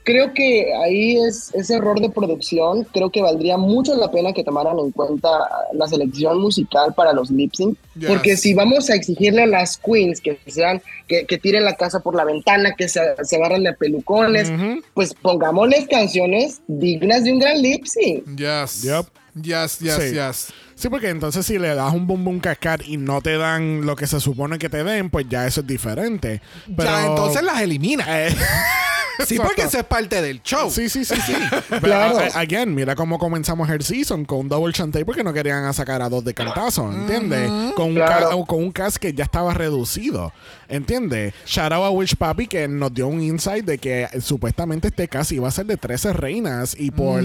creo 0.08 0.32
que 0.32 0.72
ahí 0.74 1.18
es 1.18 1.50
ese 1.52 1.74
error 1.74 2.00
de 2.00 2.08
producción. 2.08 2.84
Creo 2.94 3.10
que 3.10 3.20
valdría 3.20 3.58
mucho 3.58 3.94
la 3.94 4.10
pena 4.10 4.32
que 4.32 4.42
tomaran 4.42 4.78
en 4.78 4.90
cuenta 4.90 5.28
la 5.74 5.86
selección 5.86 6.40
musical 6.40 6.94
para 6.94 7.12
los 7.12 7.30
lip 7.30 7.52
sync. 7.54 7.76
Yes. 7.94 8.08
Porque 8.08 8.38
si 8.38 8.54
vamos 8.54 8.88
a 8.88 8.94
exigirle 8.94 9.42
a 9.42 9.46
las 9.46 9.76
queens 9.76 10.22
que 10.22 10.38
sean, 10.46 10.80
que, 11.08 11.26
que 11.26 11.36
tiren 11.36 11.62
la 11.62 11.76
casa 11.76 12.00
por 12.00 12.14
la 12.14 12.24
ventana, 12.24 12.72
que 12.74 12.88
se, 12.88 13.00
se 13.22 13.36
agarran 13.36 13.64
de 13.64 13.74
pelucones, 13.74 14.50
pues 14.94 15.12
pongámosles 15.12 15.86
canciones 15.88 16.62
dignas 16.68 17.24
de 17.24 17.32
un 17.34 17.40
gran 17.40 17.60
lip 17.60 17.84
sync. 17.84 18.24
Yes. 18.34 18.84
Yep. 18.84 19.06
Yes, 19.42 19.78
yes, 19.80 19.94
Sí. 19.94 20.12
yes. 20.14 20.46
Sí, 20.74 20.88
porque 20.88 21.10
entonces 21.10 21.44
si 21.44 21.58
le 21.58 21.74
das 21.74 21.92
un 21.92 22.06
boom 22.06 22.24
boom 22.24 22.40
cascade 22.40 22.84
y 22.86 22.96
no 22.96 23.20
te 23.20 23.36
dan 23.36 23.84
lo 23.84 23.94
que 23.94 24.06
se 24.06 24.20
supone 24.20 24.58
que 24.58 24.70
te 24.70 24.82
den, 24.84 25.10
pues 25.10 25.26
ya 25.28 25.46
eso 25.46 25.60
es 25.60 25.66
diferente. 25.66 26.40
Pero, 26.74 26.88
Ya, 26.88 27.06
entonces 27.06 27.42
las 27.42 27.60
elimina. 27.60 28.04
Eh, 28.26 28.34
sí, 29.26 29.38
porque 29.38 29.62
eso 29.62 29.78
es 29.78 29.84
parte 29.84 30.20
del 30.22 30.42
show. 30.42 30.70
Sí, 30.70 30.88
sí, 30.88 31.04
sí, 31.04 31.14
sí. 31.24 31.34
Pero, 31.68 31.80
Claro. 31.80 32.20
eh, 32.20 32.30
again, 32.34 32.74
mira 32.74 32.94
cómo 32.94 33.18
comenzamos 33.18 33.68
el 33.70 33.82
season 33.82 34.24
con 34.24 34.38
un 34.40 34.48
double 34.48 34.72
chantay 34.72 35.04
porque 35.04 35.24
no 35.24 35.32
querían 35.32 35.72
sacar 35.74 36.02
a 36.02 36.08
dos 36.08 36.24
de 36.24 36.34
cantazo, 36.34 36.90
¿entiendes? 36.92 37.50
con, 37.74 37.88
un 37.88 37.94
Claro. 37.94 38.44
con 38.46 38.58
un 38.62 38.72
cast 38.72 38.96
que 38.98 39.12
ya 39.12 39.24
estaba 39.24 39.54
reducido, 39.54 40.32
¿entiendes? 40.68 41.34
Shout 41.46 41.72
out 41.72 41.84
a 41.84 41.90
Witch 41.90 42.16
Papi 42.16 42.46
que 42.46 42.68
nos 42.68 42.92
dio 42.94 43.08
un 43.08 43.22
insight 43.22 43.64
de 43.64 43.78
que 43.78 44.06
supuestamente 44.20 44.88
este 44.88 45.08
cast 45.08 45.32
iba 45.32 45.48
a 45.48 45.50
ser 45.50 45.66
de 45.66 45.76
13 45.76 46.12
reinas 46.12 46.76
y 46.78 46.90
por 46.90 47.22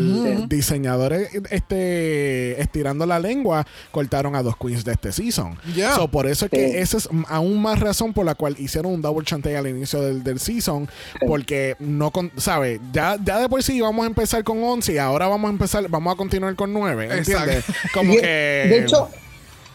diseñadores 0.48 1.30
este 1.52 2.60
estirando 2.62 3.06
la 3.06 3.20
lengua 3.20 3.66
cortaron 3.92 4.36
a 4.36 4.44
dos 4.44 4.56
queens 4.58 4.84
de 4.84 4.94
este 4.94 5.12
season. 5.12 5.58
Yeah. 5.76 5.96
So, 5.96 6.08
por 6.08 6.28
eso 6.28 6.46
es 6.46 6.52
que 6.52 6.64
Sí. 6.64 6.78
esa 6.78 6.98
es 6.98 7.10
aún 7.28 7.62
más 7.62 7.80
razón 7.80 8.14
por 8.14 8.26
la 8.26 8.36
cual 8.36 8.56
hicieron 8.58 8.94
un 8.94 9.02
double 9.02 9.26
chantay 9.26 9.56
al 9.56 9.68
inicio 9.68 10.02
del, 10.02 10.24
del 10.24 10.40
season 10.40 10.88
porque 11.28 11.76
no 11.80 12.12
con, 12.12 12.32
sabe 12.38 12.80
ya 12.92 13.18
ya 13.24 13.40
de 13.40 13.50
por 13.50 13.62
sí 13.64 13.82
vamos 13.82 14.04
a 14.04 14.08
empezar 14.08 14.44
con 14.44 14.64
11 14.64 14.94
y 14.94 14.98
ahora 14.98 15.28
vamos 15.28 15.50
a 15.50 15.52
empezar 15.52 15.88
vamos 15.90 16.14
a 16.14 16.16
continuar 16.18 16.56
con 16.56 16.72
9 16.74 17.10
¿entiendes? 17.18 17.66
Como 17.94 18.14
que 18.14 18.22
De 18.22 18.80
hecho, 18.84 19.10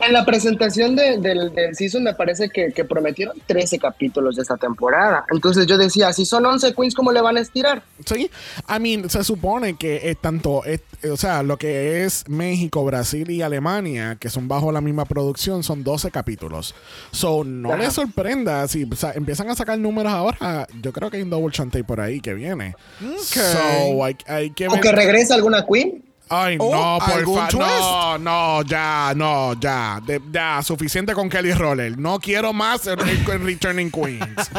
en 0.01 0.13
la 0.13 0.25
presentación 0.25 0.95
de- 0.97 1.19
del, 1.19 1.53
del 1.55 1.75
season 1.75 2.03
me 2.05 2.15
parece 2.15 2.49
que, 2.51 2.73
que 2.73 2.85
prometieron 2.85 3.37
13 3.47 3.79
capítulos 3.79 4.37
de 4.37 4.43
esta 4.43 4.57
temporada. 4.57 5.25
Entonces 5.33 5.67
yo 5.67 5.77
decía, 5.77 6.13
si 6.13 6.25
son 6.25 6.47
11 6.47 6.75
queens, 6.75 6.95
¿cómo 6.95 7.13
le 7.13 7.21
van 7.21 7.37
a 7.37 7.41
estirar? 7.41 7.83
Sí, 8.05 8.31
I 8.69 8.81
mean, 8.81 9.11
se 9.11 9.25
supone 9.25 9.77
que 9.77 10.11
es 10.11 10.19
tanto, 10.19 10.65
es- 10.65 10.81
o 11.11 11.17
sea, 11.17 11.43
lo 11.43 11.57
que 11.59 12.05
es 12.05 12.25
México, 12.29 12.85
Brasil 12.85 13.31
y 13.31 13.43
Alemania, 13.43 14.17
que 14.21 14.31
son 14.31 14.49
bajo 14.49 14.73
la 14.73 14.81
misma 14.81 15.05
producción, 15.05 15.63
son 15.63 15.85
12 15.85 16.11
capítulos. 16.11 16.75
So, 17.13 17.45
no 17.45 17.73
Ajá. 17.73 17.83
les 17.85 17.93
sorprenda 17.93 18.67
si 18.69 18.85
o 18.85 18.97
sea, 18.97 19.13
empiezan 19.13 19.49
a 19.51 19.55
sacar 19.55 19.79
números 19.79 20.13
ahora. 20.13 20.67
Yo 20.83 20.93
creo 20.93 21.11
que 21.11 21.19
hay 21.19 21.23
un 21.23 21.31
double 21.31 21.53
chantay 21.53 21.83
por 21.83 22.01
ahí 22.01 22.21
que 22.21 22.35
viene. 22.35 22.75
So, 23.23 24.05
hay, 24.05 24.17
hay 24.27 24.51
que 24.51 24.69
¿O 24.69 24.73
ver. 24.73 24.81
que 24.81 24.93
regrese 24.93 25.35
alguna 25.35 25.65
queen? 25.67 26.05
Ay, 26.31 26.59
no, 26.59 26.99
por 27.01 27.11
¿algún 27.12 27.37
favor. 27.49 27.55
No, 27.59 28.18
no, 28.18 28.62
ya, 28.62 29.12
no, 29.16 29.55
ya. 29.61 30.01
De- 30.05 30.20
ya, 30.31 30.61
suficiente 30.62 31.14
con 31.14 31.29
Kelly 31.29 31.53
Roller. 31.53 31.97
No 31.99 32.18
quiero 32.20 32.53
más 32.53 32.87
el, 32.87 32.99
el 33.01 33.41
Returning 33.45 33.91
Queens. 33.91 34.51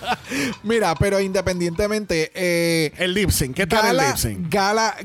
Mira, 0.62 0.94
pero 0.94 1.20
independientemente, 1.20 2.30
eh, 2.34 2.92
El 2.96 3.14
lip 3.14 3.30
sync, 3.30 3.54
¿qué 3.56 3.66
tal 3.66 3.80
el 3.90 3.96
Gala, 3.96 4.08
lip 4.08 4.16
sync? 4.16 4.52
Gala, 4.52 4.96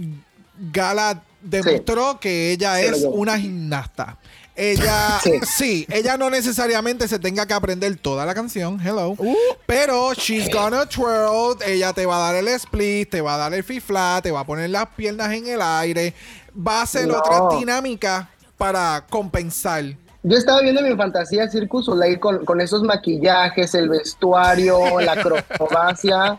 Gala 0.71 1.21
demostró 1.41 2.19
que 2.19 2.51
ella 2.51 2.77
Sí, 2.77 2.85
es 2.85 3.05
una 3.09 3.37
gimnasta. 3.37 4.17
Ella, 4.55 5.19
sí. 5.23 5.31
Sí. 5.57 5.87
ella 5.89 6.15
no 6.17 6.29
necesariamente 6.29 7.07
se 7.07 7.17
tenga 7.17 7.45
que 7.47 7.53
aprender 7.53 7.95
toda 7.97 8.25
la 8.25 8.35
canción, 8.35 8.79
hello, 8.79 9.15
Uh. 9.17 9.35
pero 9.65 10.13
she's 10.13 10.47
gonna 10.53 10.85
twirl, 10.85 11.57
ella 11.65 11.91
te 11.93 12.05
va 12.05 12.17
a 12.17 12.31
dar 12.31 12.35
el 12.35 12.47
split, 12.49 13.09
te 13.09 13.21
va 13.21 13.33
a 13.35 13.37
dar 13.37 13.53
el 13.53 13.63
fifla, 13.63 14.19
te 14.21 14.29
va 14.31 14.41
a 14.41 14.45
poner 14.45 14.69
las 14.69 14.87
piernas 14.89 15.33
en 15.33 15.47
el 15.47 15.61
aire, 15.61 16.13
va 16.55 16.79
a 16.79 16.83
hacer 16.83 17.07
No. 17.07 17.17
otra 17.17 17.57
dinámica 17.57 18.29
para 18.57 19.03
compensar. 19.09 19.83
Yo 20.25 20.37
estaba 20.37 20.61
viendo 20.61 20.81
mi 20.81 20.95
fantasía 20.95 21.49
Circus 21.49 21.85
Soleil 21.85 22.17
con, 22.19 22.45
con 22.45 22.61
esos 22.61 22.81
maquillajes, 22.83 23.73
el 23.75 23.89
vestuario, 23.89 24.99
la 25.01 25.11
acrobacia 25.49 26.37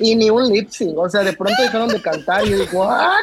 y 0.00 0.16
ni 0.16 0.30
un 0.30 0.48
lip 0.48 0.68
sync. 0.70 0.98
O 0.98 1.08
sea, 1.08 1.20
de 1.22 1.34
pronto 1.34 1.62
dejaron 1.62 1.88
de 1.88 2.02
cantar 2.02 2.44
y 2.44 2.50
yo 2.50 2.58
digo, 2.58 2.80
¿what? 2.86 3.22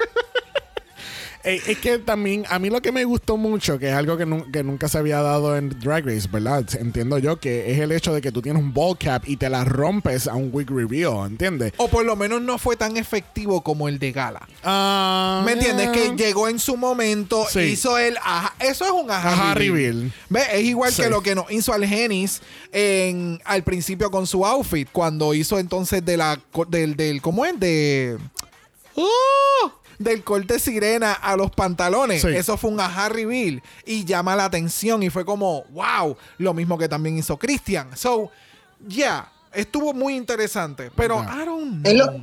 Eh, 1.50 1.62
es 1.66 1.78
que 1.78 1.98
también, 2.00 2.44
a 2.50 2.60
mí 2.60 2.70
lo 2.70 2.82
que 2.82 2.92
me 2.92 3.06
gustó 3.06 3.38
mucho, 3.38 3.80
que 3.80 3.88
es 3.88 3.94
algo 3.96 4.18
que, 4.18 4.26
nu- 4.26 4.52
que 4.52 4.64
nunca 4.64 4.90
se 4.90 4.98
había 4.98 5.22
dado 5.22 5.56
en 5.56 5.70
Drag 5.80 6.06
Race, 6.06 6.28
¿verdad? 6.30 6.66
Entiendo 6.78 7.18
yo 7.20 7.40
que 7.40 7.72
es 7.72 7.80
el 7.80 7.94
hecho 7.94 8.14
de 8.14 8.20
que 8.22 8.34
tú 8.34 8.42
tienes 8.42 8.62
un 8.62 8.74
ball 8.74 8.98
cap 8.98 9.24
y 9.26 9.38
te 9.38 9.50
la 9.50 9.64
rompes 9.64 10.28
a 10.28 10.36
un 10.36 10.50
wig 10.52 10.70
reveal, 10.70 11.26
¿entiendes? 11.26 11.72
O 11.78 11.88
por 11.88 12.04
lo 12.04 12.18
menos 12.18 12.42
no 12.42 12.58
fue 12.58 12.76
tan 12.76 12.98
efectivo 12.98 13.64
como 13.64 13.88
el 13.88 13.98
de 13.98 14.12
Gala. 14.12 14.46
Ah, 14.64 15.42
¿Me 15.46 15.54
entiendes? 15.54 15.88
Que 15.90 16.16
llegó 16.18 16.50
en 16.50 16.60
su 16.60 16.76
momento, 16.76 17.46
Sí. 17.50 17.60
hizo 17.62 17.98
el 17.98 18.18
ajá. 18.18 18.54
Eso 18.60 18.84
es 18.84 18.92
un 18.92 19.10
ajá, 19.10 19.30
Ajá 19.32 19.54
reveal. 19.54 19.74
reveal. 19.94 20.12
¿Ve? 20.30 20.42
Es 20.54 20.66
igual 20.66 20.92
Sí. 20.92 21.02
que 21.04 21.10
lo 21.10 21.22
que 21.22 21.34
nos 21.34 21.50
hizo 21.50 21.72
al 21.72 21.86
Genis 21.86 22.42
en, 22.74 23.40
al 23.46 23.64
principio 23.64 24.12
con 24.12 24.28
su 24.28 24.46
outfit, 24.46 24.90
cuando 24.92 25.34
hizo 25.34 25.60
entonces 25.60 26.04
de 26.04 26.18
la 26.18 26.40
del, 26.68 26.98
del 26.98 27.22
¿cómo 27.22 27.46
es? 27.46 27.58
De 27.58 28.18
¡Oh! 28.96 29.72
Del 30.00 30.24
corte 30.24 30.60
sirena 30.60 31.14
a 31.14 31.36
los 31.36 31.52
pantalones. 31.52 32.22
Sí. 32.22 32.30
Eso 32.30 32.58
fue 32.58 32.70
un 32.70 32.80
ajá 32.80 33.10
reveal 33.10 33.62
y 33.86 34.06
llama 34.06 34.36
la 34.36 34.46
atención 34.46 35.02
y 35.04 35.10
fue 35.10 35.26
como, 35.26 35.64
wow, 35.72 36.16
lo 36.38 36.54
mismo 36.54 36.78
que 36.78 36.88
también 36.88 37.18
hizo 37.18 37.38
Christian. 37.38 37.96
So, 37.98 38.32
yeah, 38.88 39.30
estuvo 39.54 39.94
muy 39.94 40.16
interesante, 40.16 40.92
pero 40.96 41.24
Ya. 41.24 41.44
I 41.44 41.46
don't 41.46 41.82
know. 41.84 42.22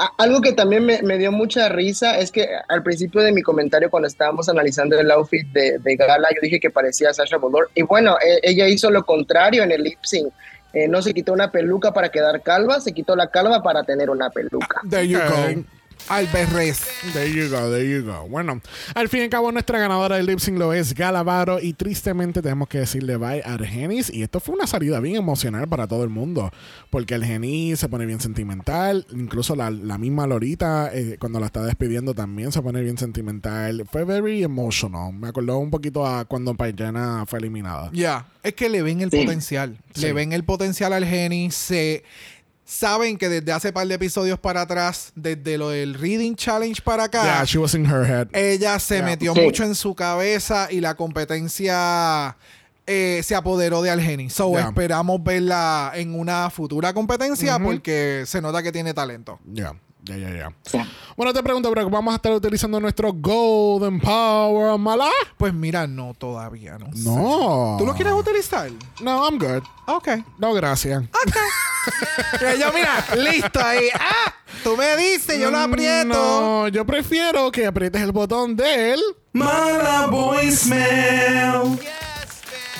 A- 0.00 0.12
Algo 0.18 0.40
que 0.40 0.52
también 0.52 0.86
me, 0.86 1.02
me 1.02 1.18
dio 1.18 1.32
mucha 1.32 1.68
risa 1.68 2.18
es 2.20 2.30
que 2.30 2.46
al 2.68 2.84
principio 2.84 3.20
de 3.20 3.32
mi 3.32 3.42
comentario, 3.42 3.90
cuando 3.90 4.06
estábamos 4.06 4.48
analizando 4.48 4.96
el 4.96 5.10
outfit 5.10 5.44
de, 5.48 5.78
de 5.80 5.96
Gala, 5.96 6.28
yo 6.32 6.40
dije 6.40 6.60
que 6.60 6.70
parecía 6.70 7.12
Sasha 7.12 7.36
Bolor. 7.36 7.68
Y 7.74 7.82
bueno, 7.82 8.16
e- 8.24 8.38
ella 8.48 8.68
hizo 8.68 8.90
lo 8.92 9.04
contrario 9.04 9.64
en 9.64 9.72
el 9.72 9.82
lip 9.82 9.98
sync. 10.02 10.32
Eh, 10.72 10.86
no 10.86 11.02
se 11.02 11.12
quitó 11.14 11.32
una 11.32 11.50
peluca 11.50 11.92
para 11.92 12.10
quedar 12.10 12.42
calva, 12.42 12.78
se 12.80 12.92
quitó 12.92 13.16
la 13.16 13.28
calva 13.30 13.60
para 13.62 13.82
tener 13.82 14.08
una 14.08 14.30
peluca. 14.30 14.82
There 14.88 15.08
you 15.08 15.18
go. 15.18 15.64
Alberres. 16.08 16.80
There 17.12 17.30
you 17.30 17.48
go, 17.50 17.70
there 17.70 17.86
you 17.88 18.02
go. 18.02 18.26
Bueno, 18.28 18.60
al 18.94 19.08
fin 19.08 19.20
y 19.20 19.22
al 19.24 19.30
cabo, 19.30 19.52
nuestra 19.52 19.78
ganadora 19.78 20.16
del 20.16 20.26
lip 20.26 20.38
sync 20.38 20.58
lo 20.58 20.72
es 20.72 20.94
Galavaro. 20.94 21.60
Y 21.60 21.74
tristemente 21.74 22.40
tenemos 22.40 22.68
que 22.68 22.78
decirle 22.78 23.16
bye 23.16 23.42
a 23.44 23.54
Argenis. 23.54 24.10
Y 24.12 24.22
esto 24.22 24.40
fue 24.40 24.54
una 24.54 24.66
salida 24.66 25.00
bien 25.00 25.16
emocional 25.16 25.68
para 25.68 25.86
todo 25.86 26.04
el 26.04 26.10
mundo. 26.10 26.50
Porque 26.90 27.14
Argenis 27.14 27.80
se 27.80 27.88
pone 27.88 28.06
bien 28.06 28.20
sentimental. 28.20 29.06
Incluso 29.12 29.54
la, 29.54 29.70
la 29.70 29.98
misma 29.98 30.26
Lorita, 30.26 30.90
eh, 30.94 31.16
cuando 31.18 31.40
la 31.40 31.46
está 31.46 31.62
despidiendo, 31.64 32.14
también 32.14 32.52
se 32.52 32.62
pone 32.62 32.80
bien 32.80 32.96
sentimental. 32.98 33.84
Fue 33.90 34.04
very 34.04 34.42
emotional. 34.42 35.12
Me 35.12 35.28
acordó 35.28 35.58
un 35.58 35.70
poquito 35.70 36.06
a 36.06 36.24
cuando 36.24 36.54
Payana 36.54 37.24
fue 37.26 37.38
eliminada. 37.38 37.90
Ya, 37.92 38.26
es 38.42 38.54
que 38.54 38.68
le 38.68 38.82
ven 38.82 39.00
el 39.02 39.10
Sí. 39.10 39.18
potencial. 39.18 39.76
Sí. 39.94 40.02
Le 40.02 40.12
ven 40.12 40.32
el 40.32 40.44
potencial 40.44 40.92
al 40.92 41.04
Geni. 41.04 41.50
Se 41.50 42.04
saben 42.70 43.16
que 43.16 43.30
desde 43.30 43.50
hace 43.50 43.72
par 43.72 43.86
de 43.88 43.94
episodios 43.94 44.38
para 44.38 44.60
atrás, 44.60 45.10
desde 45.14 45.56
lo 45.56 45.70
del 45.70 45.94
Reading 45.94 46.34
Challenge 46.34 46.82
para 46.82 47.04
acá, 47.04 47.22
Yeah, 47.24 47.44
she 47.44 47.58
was 47.58 47.74
in 47.74 47.86
her 47.86 48.04
head. 48.04 48.28
ella 48.34 48.78
se 48.78 48.96
Yeah. 48.96 49.06
metió 49.06 49.32
Sí. 49.34 49.40
mucho 49.40 49.64
en 49.64 49.74
su 49.74 49.94
cabeza 49.94 50.68
y 50.70 50.80
la 50.82 50.94
competencia 50.94 52.36
eh, 52.86 53.20
se 53.22 53.34
apoderó 53.34 53.82
de 53.82 53.90
Algeni. 53.90 54.30
So 54.30 54.50
Yeah. 54.52 54.68
esperamos 54.68 55.22
verla 55.22 55.92
en 55.94 56.14
una 56.18 56.48
futura 56.50 56.92
competencia 56.94 57.58
porque 57.58 58.24
se 58.26 58.40
nota 58.40 58.62
que 58.62 58.72
tiene 58.72 58.94
talento. 58.94 59.38
Ya, 59.46 59.74
ya, 60.08 60.16
ya, 60.16 60.30
ya. 60.36 60.52
Sí. 60.64 60.78
Bueno, 61.16 61.32
te 61.32 61.42
pregunto, 61.42 61.70
pero 61.72 61.88
vamos 61.90 62.12
a 62.12 62.16
estar 62.16 62.32
utilizando 62.32 62.80
nuestro 62.80 63.12
Golden 63.12 64.00
Power, 64.00 64.78
¿mala? 64.78 65.10
Pues 65.36 65.52
mira, 65.52 65.86
no 65.86 66.14
todavía, 66.14 66.78
no. 66.78 66.86
sé. 66.92 67.08
No. 67.08 67.76
¿Tú 67.78 67.86
lo 67.86 67.94
quieres 67.94 68.14
utilizar? 68.14 68.70
No, 69.00 69.24
I'm 69.28 69.38
good. 69.38 69.62
Ok. 69.86 70.08
No, 70.38 70.52
gracias. 70.54 71.04
Y 71.04 72.58
yo, 72.60 72.72
mira, 72.72 73.04
listo 73.16 73.60
ahí. 73.64 73.88
¡Ah! 73.94 74.34
Tú 74.64 74.76
me 74.76 74.96
dices, 74.96 75.38
yo 75.38 75.50
lo 75.50 75.58
aprieto. 75.58 76.08
No, 76.08 76.68
yo 76.68 76.84
prefiero 76.84 77.50
que 77.50 77.66
aprietes 77.66 78.02
el 78.02 78.12
botón 78.12 78.56
del. 78.56 79.00
Mala 79.32 80.06
voicemail. 80.08 81.78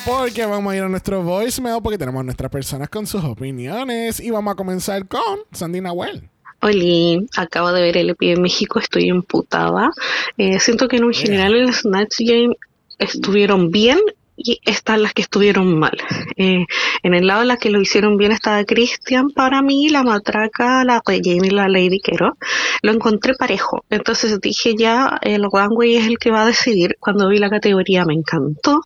Porque 0.05 0.47
vamos 0.47 0.73
a 0.73 0.77
ir 0.77 0.83
a 0.83 0.89
nuestro 0.89 1.23
voicemail 1.23 1.83
porque 1.83 1.99
tenemos 1.99 2.25
nuestras 2.25 2.51
personas 2.51 2.89
con 2.89 3.07
sus 3.07 3.23
opiniones 3.25 4.21
y 4.21 4.31
vamos 4.31 4.53
a 4.53 4.55
comenzar 4.55 5.07
con 5.07 5.41
Sandy 5.53 5.81
Nahuel. 5.83 6.31
Oli, 6.61 7.27
acabo 7.37 7.73
de 7.73 7.83
ver 7.83 7.97
el 7.97 8.11
EP 8.11 8.19
de 8.21 8.37
México, 8.37 8.79
estoy 8.79 9.09
emputada. 9.09 9.91
Eh, 10.37 10.59
siento 10.59 10.89
que 10.89 10.97
en 10.97 11.05
un 11.05 11.13
general 11.13 11.55
el 11.55 11.73
Snatch 11.73 12.17
Game 12.21 12.57
estuvieron 12.99 13.71
bien 13.71 13.99
y 14.39 14.61
están 14.65 15.03
las 15.03 15.13
que 15.13 15.23
estuvieron 15.23 15.79
mal. 15.79 15.99
Eh, 16.37 16.65
en 17.03 17.15
el 17.15 17.27
lado 17.27 17.41
de 17.41 17.47
las 17.47 17.59
que 17.59 17.71
lo 17.71 17.81
hicieron 17.81 18.17
bien 18.17 18.33
estaba 18.33 18.65
Christian, 18.65 19.31
para 19.31 19.61
mí, 19.61 19.89
la 19.89 20.05
matraca, 20.05 20.85
la 20.85 21.03
Regina 21.05 21.47
y 21.47 21.51
la 21.51 21.69
Lady 21.69 22.01
Quero. 22.01 22.37
Lo 22.83 22.93
encontré 22.93 23.35
parejo. 23.35 23.85
Entonces 23.91 24.41
dije 24.41 24.75
ya, 24.79 25.19
el 25.23 25.45
One 25.51 25.75
Way 25.75 25.97
es 25.97 26.07
el 26.07 26.19
que 26.19 26.31
va 26.31 26.43
a 26.43 26.47
decidir. 26.47 26.97
Cuando 27.01 27.29
vi 27.29 27.39
la 27.39 27.51
categoría 27.51 28.05
me 28.05 28.15
encantó. 28.15 28.81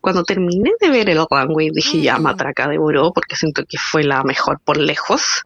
Cuando 0.00 0.24
terminé 0.24 0.70
de 0.80 0.90
ver 0.90 1.10
el 1.10 1.18
One 1.18 1.54
Way 1.54 1.70
dije 1.70 2.00
ya, 2.00 2.18
matraca 2.18 2.68
devoró 2.68 3.12
porque 3.12 3.36
siento 3.36 3.64
que 3.68 3.78
fue 3.78 4.04
la 4.04 4.22
mejor 4.22 4.60
por 4.64 4.76
lejos. 4.76 5.44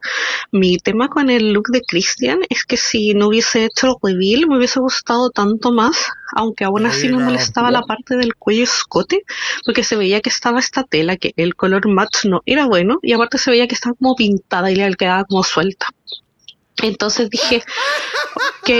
Mi 0.50 0.78
tema 0.78 1.08
con 1.08 1.30
el 1.30 1.52
look 1.52 1.68
de 1.68 1.82
Christian 1.82 2.40
es 2.48 2.64
que 2.64 2.76
si 2.76 3.14
no 3.14 3.28
hubiese 3.28 3.64
hecho 3.64 3.86
el 4.02 4.12
reveal 4.12 4.46
me 4.48 4.58
hubiese 4.58 4.80
gustado 4.80 5.30
tanto 5.30 5.72
más, 5.72 6.08
aunque 6.34 6.64
aún 6.64 6.86
así 6.86 7.08
me 7.08 7.22
molestaba 7.22 7.70
la 7.70 7.82
parte 7.82 8.16
del 8.16 8.34
cuello 8.34 8.64
escote, 8.64 9.24
porque 9.64 9.84
se 9.84 9.96
veía 9.96 10.20
que 10.20 10.30
estaba 10.30 10.58
esta 10.60 10.84
tela, 10.84 11.16
que 11.16 11.32
el 11.36 11.54
color 11.54 11.88
matte 11.88 12.28
no 12.28 12.42
era 12.46 12.66
bueno, 12.66 12.98
y 13.02 13.12
aparte 13.12 13.38
se 13.38 13.50
veía 13.50 13.66
que 13.66 13.74
estaba 13.74 13.94
como 13.94 14.14
pintada 14.14 14.70
y 14.70 14.76
le 14.76 14.94
quedaba 14.94 15.24
como 15.24 15.42
suelta. 15.42 15.86
Entonces 16.82 17.30
dije, 17.30 17.62
ok, 18.34 18.70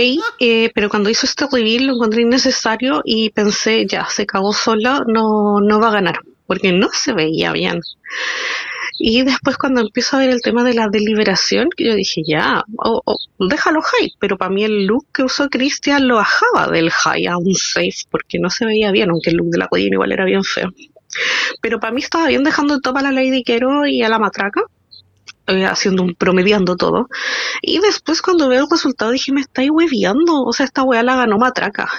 eh, 0.40 0.70
pero 0.74 0.88
cuando 0.88 1.10
hizo 1.10 1.26
este 1.26 1.46
reveal 1.50 1.86
lo 1.86 1.94
encontré 1.94 2.22
innecesario 2.22 3.02
y 3.04 3.30
pensé, 3.30 3.86
ya, 3.86 4.06
se 4.06 4.26
cagó 4.26 4.52
sola, 4.52 5.02
no, 5.06 5.60
no 5.60 5.80
va 5.80 5.88
a 5.88 5.92
ganar, 5.92 6.20
porque 6.46 6.72
no 6.72 6.88
se 6.92 7.12
veía 7.12 7.52
bien. 7.52 7.80
Y 9.04 9.24
después 9.24 9.56
cuando 9.56 9.80
empiezo 9.80 10.14
a 10.14 10.20
ver 10.20 10.30
el 10.30 10.42
tema 10.42 10.62
de 10.62 10.74
la 10.74 10.86
deliberación, 10.86 11.70
yo 11.76 11.96
dije, 11.96 12.22
ya, 12.24 12.62
oh, 12.76 13.02
oh, 13.04 13.16
déjalo 13.48 13.82
high, 13.82 14.12
pero 14.20 14.38
para 14.38 14.52
mí 14.52 14.62
el 14.62 14.86
look 14.86 15.08
que 15.12 15.24
usó 15.24 15.48
Christian 15.48 16.06
lo 16.06 16.14
bajaba 16.14 16.68
del 16.70 16.88
high 16.88 17.26
a 17.26 17.36
un 17.36 17.52
safe, 17.52 18.06
porque 18.12 18.38
no 18.38 18.48
se 18.48 18.64
veía 18.64 18.92
bien, 18.92 19.10
aunque 19.10 19.30
el 19.30 19.38
look 19.38 19.48
de 19.48 19.58
la 19.58 19.66
Codina 19.66 19.96
igual 19.96 20.12
era 20.12 20.24
bien 20.24 20.44
feo. 20.44 20.68
Pero 21.60 21.80
para 21.80 21.92
mí 21.92 22.00
estaba 22.00 22.28
bien 22.28 22.44
dejando 22.44 22.74
el 22.74 22.80
top 22.80 22.98
a 22.98 23.02
la 23.02 23.10
Lady 23.10 23.42
Quero 23.42 23.88
y 23.88 24.04
a 24.04 24.08
la 24.08 24.20
matraca, 24.20 24.62
eh, 25.48 25.64
haciendo 25.64 26.04
un 26.04 26.14
promediando 26.14 26.76
todo. 26.76 27.08
Y 27.60 27.80
después 27.80 28.22
cuando 28.22 28.48
veo 28.48 28.60
el 28.62 28.70
resultado 28.70 29.10
dije, 29.10 29.32
me 29.32 29.40
estáis 29.40 29.70
hueviando, 29.72 30.44
o 30.44 30.52
sea, 30.52 30.64
esta 30.64 30.84
weá 30.84 31.02
la 31.02 31.16
ganó 31.16 31.38
matraca. 31.38 31.90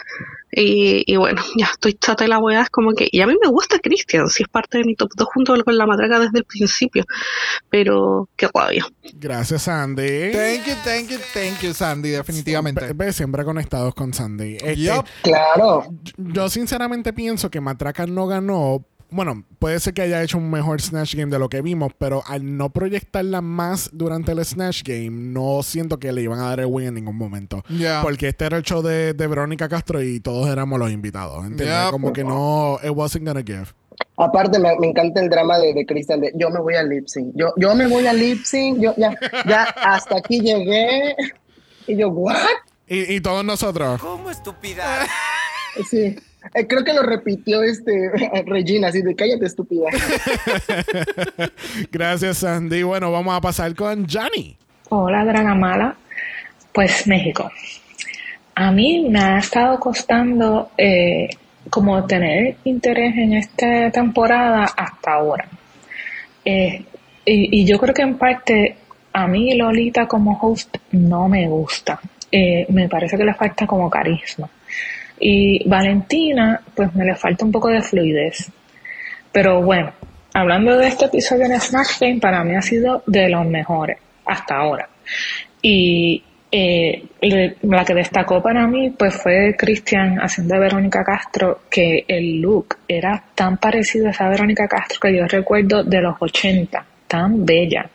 Y, 0.55 1.03
y 1.11 1.15
bueno, 1.17 1.41
ya 1.57 1.65
estoy 1.65 1.93
chata 1.93 2.23
de 2.23 2.27
la 2.27 2.39
weá, 2.39 2.61
es 2.61 2.69
como 2.69 2.93
que, 2.93 3.07
y 3.11 3.21
a 3.21 3.27
mí 3.27 3.35
me 3.41 3.49
gusta 3.49 3.79
Christian, 3.79 4.27
si 4.27 4.43
es 4.43 4.49
parte 4.49 4.77
de 4.79 4.83
mi 4.83 4.95
top 4.95 5.09
2 5.15 5.27
junto 5.33 5.63
con 5.63 5.77
la 5.77 5.85
matraca 5.85 6.19
desde 6.19 6.39
el 6.39 6.45
principio, 6.45 7.03
pero 7.69 8.29
qué 8.35 8.47
rabia. 8.53 8.85
Gracias, 9.13 9.63
Sandy. 9.63 10.31
Thank 10.31 10.65
you, 10.65 10.73
thank 10.83 11.09
you, 11.09 11.17
thank 11.33 11.59
you, 11.61 11.73
Sandy, 11.73 12.09
definitivamente. 12.09 12.93
Siempre 13.13 13.43
conectados 13.43 13.93
con 13.93 14.13
Sandy. 14.13 14.57
Este. 14.57 15.03
Claro. 15.23 15.85
Yo 16.17 16.49
sinceramente 16.49 17.13
pienso 17.13 17.49
que 17.49 17.61
Matraca 17.61 18.05
no 18.05 18.27
ganó. 18.27 18.85
Bueno, 19.13 19.43
puede 19.59 19.79
ser 19.79 19.93
que 19.93 20.01
haya 20.01 20.23
hecho 20.23 20.39
un 20.39 20.49
mejor 20.49 20.81
Snatch 20.81 21.13
Game 21.15 21.31
de 21.31 21.37
lo 21.37 21.47
que 21.47 21.61
vimos, 21.61 21.91
pero 21.97 22.23
al 22.25 22.57
no 22.57 22.71
proyectarla 22.71 23.41
más 23.41 23.91
durante 23.93 24.31
el 24.31 24.43
Snatch 24.43 24.81
Game, 24.83 25.11
no 25.11 25.61
siento 25.61 25.99
que 25.99 26.11
le 26.11 26.23
iban 26.23 26.39
a 26.39 26.49
dar 26.49 26.61
el 26.61 26.65
win 26.65 26.87
en 26.87 26.95
ningún 26.95 27.17
momento. 27.17 27.63
Porque 28.01 28.29
este 28.29 28.45
era 28.45 28.57
el 28.57 28.63
show 28.63 28.81
de, 28.81 29.13
de 29.13 29.27
Verónica 29.27 29.69
Castro 29.69 30.01
y 30.01 30.19
todos 30.19 30.49
éramos 30.49 30.79
los 30.79 30.91
invitados. 30.91 31.45
Como 31.91 32.11
que 32.11 32.23
no, 32.23 32.79
it 32.83 32.89
wasn't 32.89 33.25
gonna 33.25 33.43
give. 33.43 33.67
Aparte, 34.17 34.57
me, 34.57 34.75
me 34.79 34.87
encanta 34.87 35.21
el 35.21 35.29
drama 35.29 35.59
de, 35.59 35.73
de 35.73 35.85
Cristian 35.85 36.19
de 36.19 36.31
yo 36.35 36.49
me 36.49 36.59
voy 36.59 36.75
al 36.75 36.89
lip 36.89 37.07
sync. 37.07 37.33
Yo, 37.35 37.53
yo 37.57 37.75
me 37.75 37.85
voy 37.87 38.07
al 38.07 38.17
lip 38.19 38.43
sync. 38.43 38.79
Yo 38.79 38.93
ya, 38.97 39.15
ya 39.47 39.63
hasta 39.63 40.17
aquí 40.17 40.39
llegué. 40.39 41.15
Y 41.85 41.97
yo, 41.97 42.09
¿what? 42.09 42.35
Y, 42.87 43.13
y 43.15 43.21
todos 43.21 43.45
nosotros. 43.45 44.01
¿Cómo 44.01 44.31
estúpida? 44.31 45.05
Sí. 45.89 46.15
Eh, 46.53 46.67
creo 46.67 46.83
que 46.83 46.93
lo 46.93 47.03
repitió 47.03 47.63
este 47.63 48.11
Regina, 48.45 48.89
así 48.89 49.01
de 49.01 49.15
cállate, 49.15 49.45
estúpida. 49.45 49.89
Gracias, 51.91 52.37
Sandy. 52.39 52.83
Bueno, 52.83 53.11
vamos 53.11 53.35
a 53.35 53.41
pasar 53.41 53.73
con 53.75 54.07
Johnny. 54.07 54.55
Hola, 54.89 55.25
Dragamala. 55.25 55.95
Pues 56.71 57.07
México. 57.07 57.51
A 58.55 58.71
mí 58.71 59.07
me 59.09 59.19
ha 59.19 59.37
estado 59.39 59.79
costando 59.79 60.71
eh, 60.77 61.29
como 61.69 62.05
tener 62.05 62.57
interés 62.65 63.15
en 63.17 63.33
esta 63.33 63.89
temporada 63.91 64.65
hasta 64.75 65.13
ahora. 65.13 65.47
Eh, 66.45 66.83
y, 67.25 67.61
y 67.61 67.65
yo 67.65 67.79
creo 67.79 67.93
que 67.93 68.01
en 68.01 68.17
parte 68.17 68.75
a 69.13 69.27
mí 69.27 69.53
Lolita 69.53 70.07
como 70.07 70.37
host 70.39 70.77
no 70.91 71.29
me 71.29 71.47
gusta. 71.47 71.99
Eh, 72.31 72.65
me 72.69 72.89
parece 72.89 73.15
que 73.15 73.23
le 73.23 73.35
falta 73.35 73.67
como 73.67 73.89
carisma. 73.89 74.49
Y 75.25 75.65
Valentina, 75.69 76.59
pues 76.75 76.93
me 76.93 77.05
le 77.05 77.15
falta 77.15 77.45
un 77.45 77.51
poco 77.51 77.69
de 77.69 77.81
fluidez. 77.81 78.51
Pero 79.31 79.61
bueno, 79.61 79.93
hablando 80.33 80.77
de 80.77 80.89
este 80.89 81.05
episodio 81.05 81.45
en 81.45 81.61
Smash 81.61 81.97
Game, 82.01 82.19
para 82.19 82.43
mí 82.43 82.53
ha 82.55 82.61
sido 82.61 83.03
de 83.07 83.29
los 83.29 83.45
mejores 83.45 83.97
hasta 84.25 84.57
ahora. 84.57 84.89
Y 85.61 86.21
eh, 86.51 87.05
la 87.61 87.85
que 87.85 87.93
destacó 87.93 88.43
para 88.43 88.67
mí, 88.67 88.89
pues 88.89 89.15
fue 89.15 89.55
Cristian 89.57 90.17
haciendo 90.17 90.55
de 90.55 90.59
Verónica 90.59 91.05
Castro, 91.05 91.61
que 91.69 92.03
el 92.05 92.41
look 92.41 92.75
era 92.85 93.23
tan 93.33 93.55
parecido 93.55 94.07
a 94.07 94.11
esa 94.11 94.27
Verónica 94.27 94.67
Castro 94.67 94.99
que 95.01 95.15
yo 95.15 95.25
recuerdo 95.25 95.85
de 95.85 96.01
los 96.01 96.15
80, 96.19 96.85
tan 97.07 97.45
bella. 97.45 97.89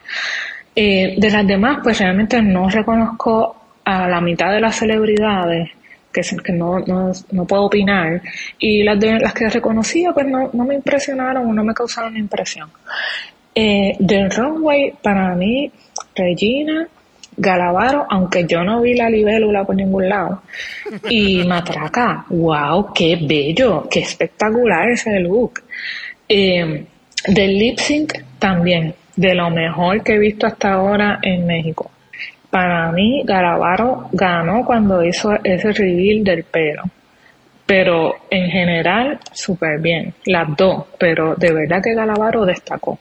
Eh, 0.75 1.17
de 1.19 1.31
las 1.31 1.47
demás, 1.47 1.81
pues 1.83 1.99
realmente 1.99 2.41
no 2.41 2.71
reconozco 2.71 3.55
a 3.85 4.09
la 4.09 4.21
mitad 4.23 4.51
de 4.51 4.61
las 4.61 4.77
celebridades, 4.77 5.71
que, 6.13 6.53
no, 6.53 6.79
no, 6.81 7.13
no 7.31 7.45
puedo 7.45 7.65
opinar, 7.65 8.23
y 8.59 8.83
las, 8.83 8.99
de, 8.99 9.19
las 9.19 9.33
que 9.33 9.49
reconocía, 9.49 10.13
pues 10.13 10.27
no, 10.27 10.51
no 10.53 10.65
me 10.65 10.75
impresionaron 10.75 11.47
o 11.47 11.53
no 11.53 11.65
me 11.65 11.75
causaron 11.75 12.17
impresión. 12.17 12.71
Eh, 13.55 13.97
del 13.99 14.31
runway, 14.31 14.95
para 15.03 15.35
mí, 15.35 15.71
Regina, 16.15 16.89
Galavaro, 17.37 18.07
aunque 18.11 18.45
yo 18.47 18.65
no 18.65 18.81
vi 18.81 18.95
la 18.95 19.09
libélula 19.09 19.65
por 19.65 19.77
ningún 19.77 20.09
lado, 20.09 20.43
y 21.09 21.45
Matraca, 21.47 22.25
wow, 22.31 22.93
qué 22.93 23.19
bello, 23.21 23.89
qué 23.91 24.01
espectacular 24.01 24.89
ese 24.91 25.21
look. 25.21 25.63
Eh, 26.29 26.85
del 27.27 27.59
lip 27.59 27.79
sync 27.79 28.13
también, 28.39 28.95
de 29.17 29.35
lo 29.35 29.51
mejor 29.51 30.03
que 30.03 30.15
he 30.15 30.19
visto 30.19 30.47
hasta 30.47 30.75
ahora 30.75 31.19
en 31.23 31.47
México. 31.47 31.91
Para 32.51 32.91
mí, 32.93 33.23
Galavaro 33.25 34.09
ganó 34.13 34.65
cuando 34.65 35.05
hizo 35.05 35.33
ese 35.45 35.73
reveal 35.73 36.25
del 36.25 36.45
pelo. 36.45 36.83
Pero 37.67 38.15
en 38.31 38.51
general, 38.51 39.21
súper 39.33 39.79
bien. 39.81 40.15
Las 40.25 40.57
dos, 40.57 40.87
pero 40.99 41.35
de 41.35 41.53
verdad 41.53 41.83
que 41.83 41.95
Galavaro 41.95 42.47
destacó. 42.47 42.99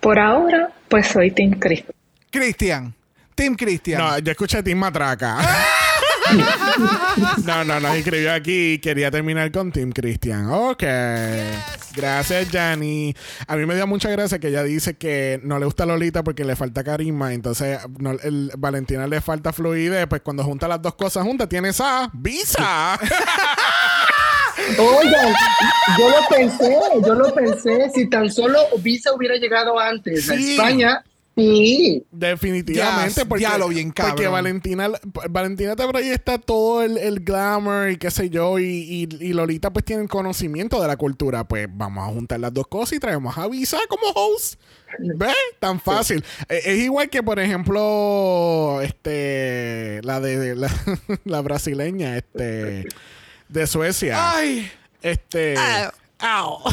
Por 0.00 0.18
ahora, 0.18 0.70
pues 0.88 1.08
soy 1.08 1.30
Team 1.32 1.58
Chris. 1.58 1.84
Cristian. 2.30 2.94
Team 3.34 3.54
Cristian. 3.54 3.98
No, 3.98 4.18
yo 4.18 4.30
escuché 4.30 4.62
Team 4.62 4.78
Matraca. 4.78 5.38
no, 7.44 7.64
no, 7.64 7.80
nos 7.80 7.96
escribió 7.96 8.32
aquí 8.32 8.74
y 8.74 8.78
quería 8.78 9.10
terminar 9.10 9.50
con 9.50 9.72
Team 9.72 9.92
Christian. 9.92 10.50
Ok. 10.50 10.84
Gracias, 11.94 12.48
Jani. 12.50 13.14
A 13.46 13.56
mí 13.56 13.66
me 13.66 13.74
dio 13.74 13.86
mucha 13.86 14.10
gracia 14.10 14.38
que 14.38 14.48
ella 14.48 14.62
dice 14.62 14.96
que 14.96 15.40
no 15.42 15.58
le 15.58 15.64
gusta 15.64 15.86
Lolita 15.86 16.22
porque 16.22 16.44
le 16.44 16.56
falta 16.56 16.84
carisma. 16.84 17.32
Entonces, 17.32 17.78
no, 17.98 18.12
el, 18.22 18.52
Valentina 18.56 19.06
le 19.06 19.20
falta 19.20 19.52
fluidez. 19.52 20.06
Pues 20.06 20.22
cuando 20.22 20.44
junta 20.44 20.68
las 20.68 20.80
dos 20.80 20.94
cosas 20.94 21.24
juntas, 21.24 21.48
tiene 21.48 21.70
esa 21.70 22.10
visa. 22.12 22.98
Oigan, 24.78 25.34
yo 25.98 26.08
lo 26.10 26.28
pensé, 26.28 26.78
yo 27.06 27.14
lo 27.14 27.34
pensé. 27.34 27.90
Si 27.94 28.08
tan 28.08 28.30
solo 28.30 28.58
Visa 28.82 29.12
hubiera 29.12 29.36
llegado 29.36 29.78
antes 29.78 30.28
a. 30.30 30.34
España, 30.34 31.02
sí. 31.40 32.04
Definitivamente, 32.10 33.20
Ya, 33.22 33.24
porque, 33.24 33.42
ya 33.42 33.58
lo 33.58 33.68
bien 33.68 33.90
cabrón. 33.90 34.16
porque 34.16 34.28
Valentina, 34.28 34.90
Valentina 35.30 35.76
te 35.76 35.86
proyecta 35.88 36.38
todo 36.38 36.82
el, 36.82 36.98
el 36.98 37.20
glamour 37.20 37.90
y 37.90 37.96
qué 37.96 38.10
sé 38.10 38.30
yo, 38.30 38.58
y, 38.58 38.64
y, 38.64 39.08
y 39.20 39.32
Lolita 39.32 39.72
pues 39.72 39.84
tiene 39.84 40.06
conocimiento 40.08 40.80
de 40.80 40.88
la 40.88 40.96
cultura. 40.96 41.44
Pues 41.46 41.68
vamos 41.70 42.08
a 42.08 42.12
juntar 42.12 42.40
las 42.40 42.52
dos 42.52 42.66
cosas 42.66 42.94
y 42.94 43.00
traemos 43.00 43.36
a 43.38 43.48
Visa 43.48 43.78
como 43.88 44.06
host. 44.14 44.60
¿Ves? 44.98 45.34
Tan 45.60 45.80
fácil. 45.80 46.24
Eh, 46.48 46.60
Es 46.64 46.78
igual 46.78 47.08
que, 47.08 47.22
por 47.22 47.38
ejemplo, 47.38 48.80
este 48.82 50.00
la 50.02 50.20
de, 50.20 50.38
de- 50.38 50.56
la, 50.56 50.70
la 51.24 51.40
brasileña, 51.42 52.16
este 52.16 52.86
de 53.48 53.66
Suecia. 53.66 54.32
Ay. 54.36 54.70
Este. 55.02 55.54
Au. 56.22 56.58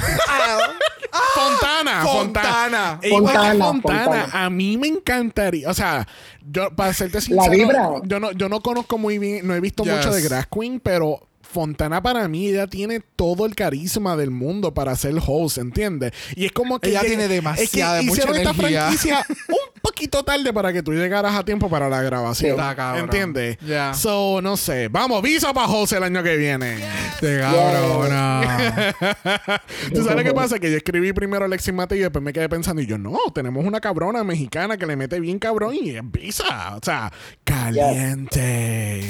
Fontana. 1.34 2.04
Fontana, 2.04 2.04
Fontana. 2.04 3.00
Igual 3.02 3.24
que 3.24 3.32
Fontana, 3.40 3.66
Fontana, 3.66 4.04
Fontana. 4.04 4.46
a 4.46 4.50
mí 4.50 4.78
me 4.78 4.88
encantaría, 4.88 5.70
o 5.70 5.74
sea, 5.74 6.08
yo 6.52 6.70
para 6.76 6.94
serte 6.94 7.22
sincero, 7.22 7.52
vibra. 7.52 7.90
yo 8.04 8.20
no 8.20 8.32
yo 8.34 8.50
no 8.50 8.62
conozco 8.62 8.98
muy 8.98 9.18
bien, 9.20 9.48
no 9.48 9.56
he 9.56 9.60
visto 9.60 9.84
Yes. 9.84 9.94
mucho 9.96 10.12
de 10.12 10.22
Grass 10.22 10.48
Queen, 10.48 10.80
pero 10.80 11.28
Fontana 11.52 12.02
para 12.04 12.28
mí, 12.28 12.48
ella 12.48 12.68
tiene 12.68 13.02
todo 13.16 13.46
el 13.46 13.56
carisma 13.56 14.16
del 14.18 14.32
mundo 14.32 14.74
para 14.74 14.96
ser 14.96 15.16
host, 15.26 15.58
¿entiendes? 15.58 16.12
Y 16.36 16.46
es 16.46 16.52
como 16.52 16.80
que 16.80 16.90
Ella 16.90 17.02
que- 17.02 17.08
tiene 17.08 17.28
demasiada, 17.28 18.00
es 18.00 18.06
que 18.06 18.10
mucha 18.10 18.22
hicieron 18.24 18.36
esta 18.38 18.50
energía. 18.52 18.82
franquicia 18.84 19.26
un 19.50 19.82
poquito 19.82 20.24
tarde 20.24 20.52
para 20.54 20.72
que 20.74 20.84
tú 20.84 20.92
llegaras 20.94 21.34
a 21.36 21.44
tiempo 21.46 21.70
para 21.70 21.90
la 21.90 22.02
grabación. 22.02 22.58
¿Entiendes? 22.98 23.58
Ya. 23.66 23.94
So, 23.94 24.42
no 24.42 24.58
sé. 24.58 24.90
Vamos, 24.90 25.22
visa 25.22 25.54
para 25.54 25.68
host 25.68 25.94
el 25.94 26.04
año 26.04 26.22
que 26.22 26.36
viene. 26.36 26.78
Te 27.20 27.40
cabrona. 27.40 28.94
¿Tú 29.94 30.04
sabes 30.04 30.24
qué 30.26 30.34
pasa? 30.34 30.60
Que 30.60 30.70
yo 30.70 30.78
escribí 30.78 31.14
primero 31.14 31.46
Alexis 31.46 31.74
Mateo 31.74 31.98
y 31.98 32.02
después 32.02 32.24
me 32.24 32.34
quedé 32.34 32.50
pensando 32.50 32.82
y 32.82 32.86
yo, 32.86 32.98
no, 32.98 33.18
tenemos 33.34 33.66
una 33.66 33.80
cabrona 33.80 34.24
mexicana 34.24 34.78
que 34.78 34.86
le 34.86 34.96
mete 34.96 35.20
bien 35.20 35.40
cabrón 35.40 35.74
y 35.82 35.90
es 35.92 36.02
visa. 36.12 36.76
O 36.76 36.80
sea, 36.84 37.12
caliente. 37.44 39.02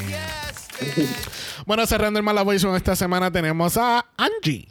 Bueno, 1.66 1.86
cerrando 1.86 2.20
el 2.20 2.24
Mala 2.24 2.44
Voice 2.44 2.68
esta 2.76 2.96
semana 2.96 3.32
tenemos 3.32 3.78
a 3.78 4.06
Angie. 4.18 4.68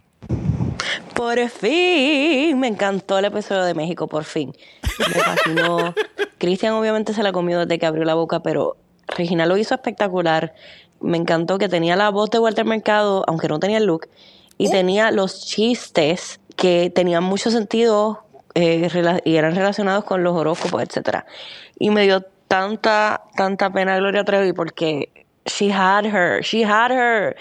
Por 1.14 1.48
fin, 1.48 2.58
me 2.58 2.68
encantó 2.68 3.18
el 3.18 3.26
episodio 3.26 3.64
de 3.64 3.74
México, 3.74 4.06
por 4.06 4.24
fin. 4.24 4.54
Me 4.98 5.22
fascinó. 5.22 5.94
Cristian 6.38 6.74
obviamente 6.74 7.14
se 7.14 7.22
la 7.22 7.32
comió 7.32 7.60
desde 7.60 7.78
que 7.78 7.86
abrió 7.86 8.04
la 8.04 8.14
boca, 8.14 8.40
pero 8.40 8.76
Regina 9.08 9.46
lo 9.46 9.56
hizo 9.56 9.74
espectacular. 9.74 10.54
Me 11.00 11.16
encantó 11.16 11.58
que 11.58 11.68
tenía 11.68 11.96
la 11.96 12.10
voz 12.10 12.30
de 12.30 12.38
Walter 12.38 12.64
Mercado, 12.64 13.24
aunque 13.26 13.48
no 13.48 13.58
tenía 13.58 13.78
el 13.78 13.84
look, 13.84 14.08
y 14.58 14.70
tenía 14.70 15.10
los 15.10 15.46
chistes 15.46 16.40
que 16.56 16.90
tenían 16.94 17.22
mucho 17.22 17.50
sentido 17.50 18.24
eh, 18.54 19.20
y 19.24 19.36
eran 19.36 19.54
relacionados 19.54 20.04
con 20.04 20.22
los 20.22 20.34
horóscopos, 20.34 20.82
etcétera. 20.82 21.26
Y 21.78 21.90
me 21.90 22.02
dio 22.02 22.22
tanta, 22.48 23.24
tanta 23.36 23.70
pena 23.70 23.98
Gloria 23.98 24.24
Trevi 24.24 24.52
porque 24.52 25.25
she 25.46 25.70
had 25.70 26.04
her, 26.06 26.42
she 26.42 26.62
had 26.62 26.90
her. 26.90 27.34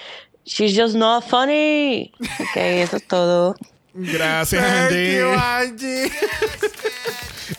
She's 0.45 0.75
just 0.75 0.95
not 0.95 1.23
funny. 1.27 2.13
Ok, 2.39 2.55
eso 2.57 2.97
es 2.97 3.07
todo. 3.07 3.55
Gracias, 3.93 4.61
Thank 4.61 4.91
Angie. 4.91 5.21
Angie. 5.23 6.11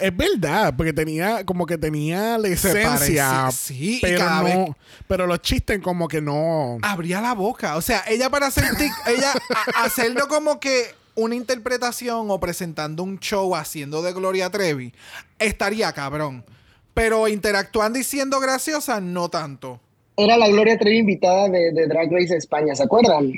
Es 0.00 0.14
verdad, 0.14 0.74
porque 0.76 0.92
tenía 0.92 1.44
como 1.46 1.64
que 1.64 1.78
tenía 1.78 2.36
la 2.38 2.48
Se 2.48 2.54
esencia. 2.54 2.90
parecía, 2.90 3.50
sí, 3.52 3.96
y 3.96 4.00
pero 4.00 4.42
vez- 4.42 4.54
no, 4.56 4.76
pero 5.06 5.26
los 5.26 5.40
chistes 5.40 5.80
como 5.80 6.08
que 6.08 6.20
no. 6.20 6.78
Abría 6.82 7.20
la 7.20 7.32
boca. 7.34 7.76
O 7.76 7.80
sea, 7.80 8.02
ella 8.08 8.28
para 8.28 8.48
hacer 8.48 8.64
tic- 8.74 8.92
ella 9.06 9.32
a- 9.54 9.84
hacerlo 9.84 10.26
como 10.28 10.58
que 10.60 10.92
una 11.14 11.34
interpretación 11.36 12.30
o 12.30 12.40
presentando 12.40 13.04
un 13.04 13.18
show 13.20 13.54
haciendo 13.54 14.02
de 14.02 14.12
Gloria 14.12 14.50
Trevi, 14.50 14.92
estaría 15.38 15.92
cabrón. 15.92 16.44
Pero 16.92 17.28
interactuando 17.28 17.98
y 17.98 18.04
siendo 18.04 18.40
graciosa, 18.40 19.00
no 19.00 19.28
tanto. 19.28 19.80
Era 20.16 20.36
la 20.36 20.48
Gloria 20.48 20.78
Trevi 20.78 20.98
invitada 20.98 21.48
de, 21.48 21.72
de 21.72 21.86
Drag 21.86 22.10
Race 22.10 22.34
España, 22.36 22.74
¿se 22.74 22.82
acuerdan? 22.84 23.32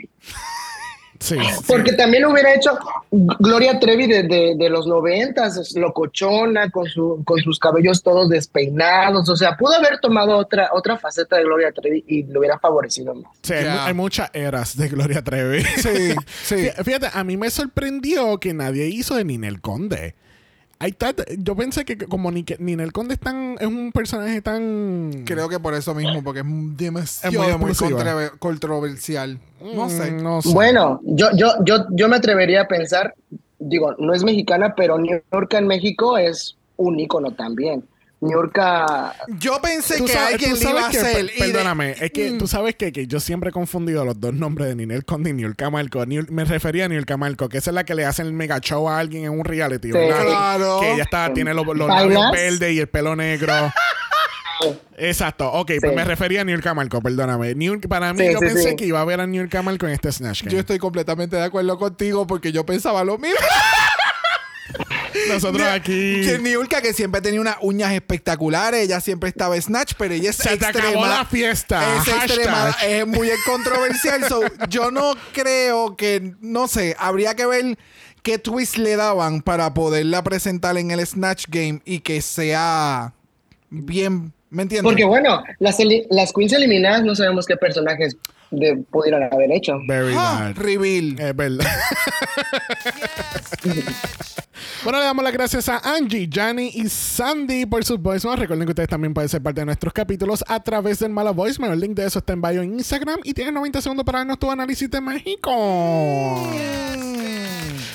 Sí. 1.20 1.34
Porque 1.66 1.94
también 1.94 2.24
hubiera 2.26 2.54
hecho 2.54 2.78
Gloria 3.10 3.80
Trevi 3.80 4.06
de, 4.06 4.22
de- 4.22 4.54
de 4.56 4.70
los 4.70 4.86
noventas, 4.86 5.72
locochona, 5.74 6.70
con, 6.70 6.86
su, 6.86 7.22
con 7.24 7.40
sus 7.40 7.58
cabellos 7.58 8.04
todos 8.04 8.28
despeinados. 8.28 9.28
O 9.28 9.34
sea, 9.34 9.56
pudo 9.56 9.74
haber 9.74 9.98
tomado 9.98 10.36
otra, 10.36 10.70
otra 10.72 10.96
faceta 10.96 11.36
de 11.36 11.42
Gloria 11.42 11.72
Trevi 11.72 12.04
y 12.06 12.22
le 12.22 12.38
hubiera 12.38 12.60
favorecido 12.60 13.16
más. 13.16 13.32
Sí, 13.42 13.54
hay, 13.54 13.66
hay 13.66 13.94
muchas 13.94 14.30
eras 14.32 14.76
de 14.76 14.86
Gloria 14.88 15.22
Trevi. 15.24 15.64
Sí, 15.64 16.14
sí. 16.44 16.54
Fí- 16.54 16.84
Fíjate, 16.84 17.08
a 17.12 17.24
mí 17.24 17.36
me 17.36 17.50
sorprendió 17.50 18.38
que 18.38 18.54
nadie 18.54 18.86
hizo 18.86 19.16
de 19.16 19.24
Ninel 19.24 19.60
Conde. 19.60 20.14
Hay 20.80 20.92
tanta- 20.92 21.24
yo 21.36 21.56
pensé 21.56 21.84
que 21.84 21.96
como 21.98 22.30
Ni- 22.30 22.44
Ninel 22.60 22.92
Conde 22.92 23.14
es, 23.14 23.20
tan, 23.20 23.56
es 23.58 23.66
un 23.66 23.90
personaje 23.90 24.40
tan... 24.42 25.24
Creo 25.24 25.48
que 25.48 25.58
por 25.58 25.74
eso 25.74 25.92
mismo, 25.94 26.22
porque 26.22 26.40
es 26.40 26.46
demasiado 26.76 27.34
Es 27.34 27.58
muy 27.58 27.74
controversial. 28.38 29.38
No 29.74 29.88
sé. 29.88 30.12
Mm, 30.12 30.22
no 30.22 30.40
sé. 30.42 30.52
Bueno, 30.52 31.00
yo, 31.02 31.30
yo, 31.34 31.48
yo, 31.64 31.86
yo 31.90 32.08
me 32.08 32.16
atrevería 32.16 32.62
a 32.62 32.68
pensar, 32.68 33.14
digo, 33.58 33.94
no 33.98 34.14
es 34.14 34.22
mexicana, 34.22 34.74
pero 34.76 34.98
Niurka 34.98 35.58
en 35.58 35.66
México 35.66 36.16
es 36.16 36.56
un 36.76 37.00
ícono 37.00 37.32
también. 37.32 37.82
Niurka, 38.20 39.14
Yo 39.38 39.60
pensé 39.62 39.94
que 40.04 40.08
sabes- 40.12 40.32
alguien 40.34 40.54
tú 40.54 40.64
le 40.64 40.70
iba 40.70 40.80
a 40.80 40.82
sabes 40.82 40.96
que- 40.98 41.06
hacer. 41.06 41.26
de- 41.26 41.32
Perdóname, 41.38 41.94
es 42.00 42.10
que 42.10 42.30
Mm. 42.32 42.38
tú 42.38 42.46
sabes 42.48 42.74
que, 42.74 42.90
que 42.92 43.06
yo 43.06 43.20
siempre 43.20 43.50
he 43.50 43.52
confundido 43.52 44.04
los 44.04 44.18
dos 44.20 44.34
nombres 44.34 44.66
de 44.68 44.74
Ninel 44.74 45.04
Conde 45.04 45.30
y 45.30 45.32
Niurka 45.34 45.70
Marco. 45.70 46.04
Niul- 46.04 46.28
me 46.30 46.44
refería 46.44 46.86
a 46.86 46.88
Niurka 46.88 47.16
Marco, 47.16 47.48
que 47.48 47.58
esa 47.58 47.70
es 47.70 47.74
la 47.74 47.84
que 47.84 47.94
le 47.94 48.04
hacen 48.04 48.26
el 48.26 48.32
mega 48.32 48.58
show 48.60 48.88
a 48.88 48.98
alguien 48.98 49.24
en 49.24 49.30
un 49.30 49.44
reality. 49.44 49.90
Claro. 49.90 50.80
Que 50.80 50.94
ella 50.94 51.04
está, 51.04 51.32
tiene 51.32 51.54
los, 51.54 51.64
los 51.64 51.86
labios 51.88 52.32
verdes 52.32 52.72
y 52.72 52.80
el 52.80 52.88
pelo 52.88 53.14
negro. 53.14 53.52
Exacto, 54.96 55.52
ok, 55.52 55.66
pues 55.80 55.90
Sí. 55.92 55.96
me 55.96 56.04
refería 56.04 56.40
a 56.40 56.44
Niurka 56.44 56.74
Marco, 56.74 57.00
perdóname. 57.00 57.54
Para 57.88 58.12
mí, 58.12 58.26
Sí, 58.26 58.32
yo 58.32 58.38
sí, 58.40 58.44
pensé 58.46 58.70
sí. 58.70 58.76
que 58.76 58.86
iba 58.86 59.00
a 59.00 59.04
ver 59.04 59.20
a 59.20 59.26
Niurka 59.28 59.62
Marco 59.62 59.86
en 59.86 59.92
este 59.92 60.10
Snatch 60.10 60.42
Game. 60.42 60.52
Yo 60.52 60.58
estoy 60.58 60.78
completamente 60.80 61.36
de 61.36 61.44
acuerdo 61.44 61.78
contigo 61.78 62.26
porque 62.26 62.50
yo 62.50 62.66
pensaba 62.66 63.04
lo 63.04 63.16
mismo. 63.18 63.36
Nosotros 65.28 65.66
aquí. 65.66 66.22
Que 66.24 66.38
Niurka, 66.40 66.80
que 66.80 66.92
siempre 66.92 67.20
tenía 67.20 67.40
unas 67.40 67.56
uñas 67.60 67.92
espectaculares, 67.92 68.82
ella 68.82 69.00
siempre 69.00 69.28
estaba 69.28 69.60
snatch, 69.60 69.94
pero 69.98 70.14
ella 70.14 70.30
es 70.30 70.36
Se 70.36 70.48
te 70.48 70.54
extrema. 70.66 70.88
acabó 70.88 71.06
la 71.06 71.24
fiesta. 71.24 71.96
Es 72.02 72.08
extrema, 72.08 72.72
Hashtag. 72.72 72.90
es 72.90 73.06
muy 73.06 73.28
controversial. 73.46 74.24
so, 74.28 74.40
yo 74.68 74.90
no 74.90 75.14
creo 75.32 75.96
que, 75.96 76.34
no 76.40 76.68
sé, 76.68 76.94
habría 76.98 77.34
que 77.34 77.46
ver 77.46 77.78
qué 78.22 78.38
twist 78.38 78.76
le 78.76 78.96
daban 78.96 79.42
para 79.42 79.74
poderla 79.74 80.22
presentar 80.22 80.76
en 80.78 80.90
el 80.90 81.06
Snatch 81.06 81.46
Game 81.48 81.80
y 81.84 82.00
que 82.00 82.20
sea 82.20 83.12
bien, 83.70 84.32
¿me 84.50 84.62
entiendes? 84.62 84.84
porque 84.90 85.04
bueno, 85.04 85.42
las, 85.58 85.76
las 86.10 86.32
queens 86.32 86.52
eliminadas 86.52 87.04
no 87.04 87.14
sabemos 87.14 87.46
qué 87.46 87.56
personajes 87.56 88.16
de, 88.50 88.76
pudieran 88.90 89.22
haber 89.32 89.52
hecho. 89.52 89.78
Very 89.86 90.14
Ah, 90.16 90.52
bad. 90.54 90.56
reveal. 90.62 91.16
Es 91.20 91.36
verdad. 91.36 91.66
Bueno, 94.84 94.98
le 94.98 95.04
damos 95.04 95.24
las 95.24 95.32
gracias 95.32 95.68
a 95.68 95.78
Angie, 95.78 96.28
Johnny 96.32 96.70
y 96.74 96.88
Sandy 96.88 97.66
por 97.66 97.84
sus 97.84 98.00
voicemails. 98.00 98.40
Recuerden 98.40 98.66
que 98.66 98.72
ustedes 98.72 98.88
también 98.88 99.14
pueden 99.14 99.28
ser 99.28 99.42
parte 99.42 99.60
de 99.60 99.66
nuestros 99.66 99.92
capítulos 99.92 100.44
a 100.46 100.60
través 100.60 100.98
del 101.00 101.10
Mala 101.10 101.30
Voicemail. 101.30 101.72
El 101.72 101.80
link 101.80 101.94
de 101.94 102.06
eso 102.06 102.18
está 102.18 102.32
en 102.32 102.42
bio 102.42 102.62
en 102.62 102.74
Instagram 102.74 103.20
y 103.24 103.34
tienes 103.34 103.52
90 103.54 103.80
segundos 103.80 104.04
para 104.04 104.18
darnos 104.18 104.38
tu 104.38 104.50
análisis 104.50 104.90
de 104.90 105.00
México. 105.00 106.48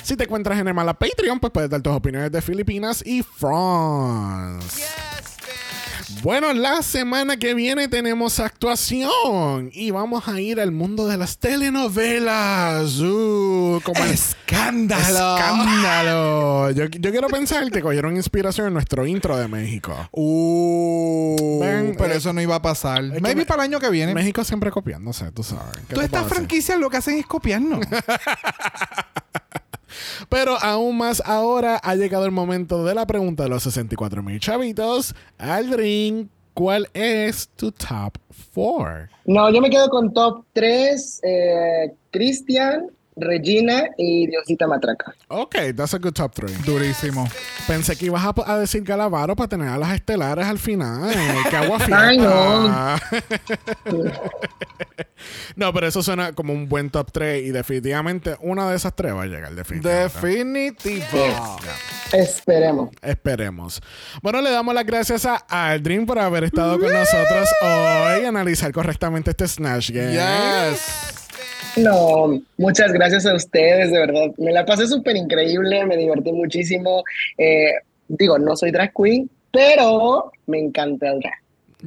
Si 0.04 0.18
te 0.18 0.26
encuentras 0.26 0.60
en 0.60 0.68
el 0.68 0.74
Mala 0.74 0.94
Patreon, 0.94 1.40
pues 1.40 1.52
puedes 1.52 1.70
dar 1.70 1.82
tus 1.82 1.94
opiniones 1.94 2.32
de 2.32 2.42
Filipinas 2.42 3.04
y 3.06 3.24
France. 3.24 4.84
Bueno, 6.24 6.54
la 6.54 6.82
semana 6.84 7.36
que 7.36 7.54
viene 7.54 7.90
tenemos 7.90 8.40
actuación 8.40 9.70
y 9.74 9.92
vamos 9.92 10.26
a 10.30 10.40
ir 10.40 10.62
al 10.62 10.72
mundo 10.72 11.06
de 11.06 11.18
las 11.18 11.38
telenovelas. 11.38 12.98
Uh, 13.02 13.82
como 13.84 14.02
¡Escándalo! 14.06 15.36
¡Escándalo! 15.36 16.72
Yo, 16.72 16.86
yo 16.86 17.12
quiero 17.12 17.28
pensar 17.28 17.70
que 17.70 17.82
cogieron 17.82 18.16
inspiración 18.16 18.68
en 18.68 18.74
nuestro 18.74 19.06
intro 19.06 19.36
de 19.36 19.50
México. 19.50 19.94
Uh, 20.14 21.60
Ven, 21.60 21.96
pero 21.98 22.14
eh, 22.14 22.18
eso 22.18 22.32
no 22.32 22.40
iba 22.40 22.56
a 22.56 22.62
pasar. 22.62 23.02
que 23.12 23.20
Maybe 23.20 23.42
me- 23.42 23.46
para 23.46 23.66
el 23.66 23.72
año 23.72 23.82
que 23.82 23.90
viene. 23.90 24.14
México 24.14 24.46
siempre 24.46 24.72
sé, 25.12 25.30
tú 25.34 25.44
sabes. 25.44 25.76
¿Qué 25.90 25.96
Todas 25.96 26.06
estas 26.06 26.30
franquicias 26.30 26.80
lo 26.80 26.90
que 26.90 26.96
hacen 26.96 27.18
es 27.18 27.26
copiarnos. 27.26 27.86
Pero 30.30 30.58
aún 30.62 30.98
más 30.98 31.22
ahora 31.26 31.78
ha 31.78 31.96
llegado 31.96 32.26
el 32.26 32.32
momento 32.32 32.84
de 32.86 32.96
la 32.96 33.06
pregunta 33.06 33.44
de 33.44 33.50
los 33.50 33.64
64 33.64 34.24
mil 34.24 34.40
chavitos. 34.40 35.16
Aldrin, 35.38 36.30
¿cuál 36.54 36.88
es 36.94 37.50
tu 37.56 37.72
top 37.72 38.18
4? 38.54 39.08
No, 39.26 39.50
yo 39.52 39.62
me 39.62 39.70
quedo 39.70 39.90
con 39.90 40.14
top 40.14 40.46
3, 40.54 41.22
Cristian, 42.12 42.88
Regina 43.16 43.90
y 43.98 44.28
Diosita 44.28 44.68
Matraca. 44.68 45.14
Ok, 45.28 45.56
that's 45.76 45.94
a 45.94 45.98
good 45.98 46.14
top 46.14 46.34
3. 46.34 46.66
Durísimo. 46.66 47.28
Pensé 47.68 47.96
que 47.96 48.08
ibas 48.08 48.24
a, 48.26 48.34
a 48.46 48.58
decir 48.58 48.84
Galavaro 48.84 49.36
para 49.36 49.48
tener 49.48 49.68
a 49.70 49.78
las 49.78 49.94
estelares 49.94 50.46
al 50.46 50.60
final. 50.60 51.14
¡Qué 51.50 51.56
agua 51.56 51.78
Ay, 51.92 52.20
fiesta! 52.20 53.02
no, 55.56 55.74
pero 55.74 55.88
eso 55.88 56.04
suena 56.04 56.34
como 56.34 56.54
un 56.54 56.68
buen 56.68 56.90
top 56.90 57.12
3 57.12 57.44
y 57.44 57.52
definitivamente 57.52 58.36
una 58.42 58.70
de 58.70 58.76
esas 58.76 58.96
tres 58.96 59.14
va 59.14 59.24
a 59.24 59.26
llegar. 59.26 59.54
Definitivamente. 59.56 60.14
Definitivo. 60.14 61.60
Esperemos. 62.12 62.90
Esperemos. 63.02 63.82
Bueno, 64.22 64.42
le 64.42 64.52
damos 64.52 64.74
las 64.74 64.86
gracias 64.86 65.26
a 65.26 65.44
Aldrin 65.48 66.06
por 66.06 66.20
haber 66.20 66.44
estado 66.46 66.80
con 66.80 66.92
nosotros 66.92 67.50
hoy 67.62 68.22
y 68.24 68.26
analizar 68.26 68.72
correctamente 68.72 69.32
este 69.32 69.48
Snatch 69.48 69.92
Game. 69.92 70.14
Yes. 70.14 71.23
No, 71.78 72.42
muchas 72.58 72.92
gracias 72.94 73.26
a 73.26 73.34
ustedes, 73.36 73.92
de 73.92 74.00
verdad. 74.00 74.28
Me 74.38 74.52
la 74.52 74.66
pasé 74.66 74.88
súper 74.88 75.16
increíble, 75.16 75.86
me 75.86 75.98
divertí 75.98 76.32
muchísimo. 76.32 77.04
Eh, 77.38 77.72
digo, 78.08 78.38
no 78.38 78.56
soy 78.56 78.72
drag 78.72 78.92
queen, 78.96 79.30
pero 79.52 80.32
me 80.48 80.60
encanta 80.60 81.10
el 81.12 81.20
drag. 81.20 81.34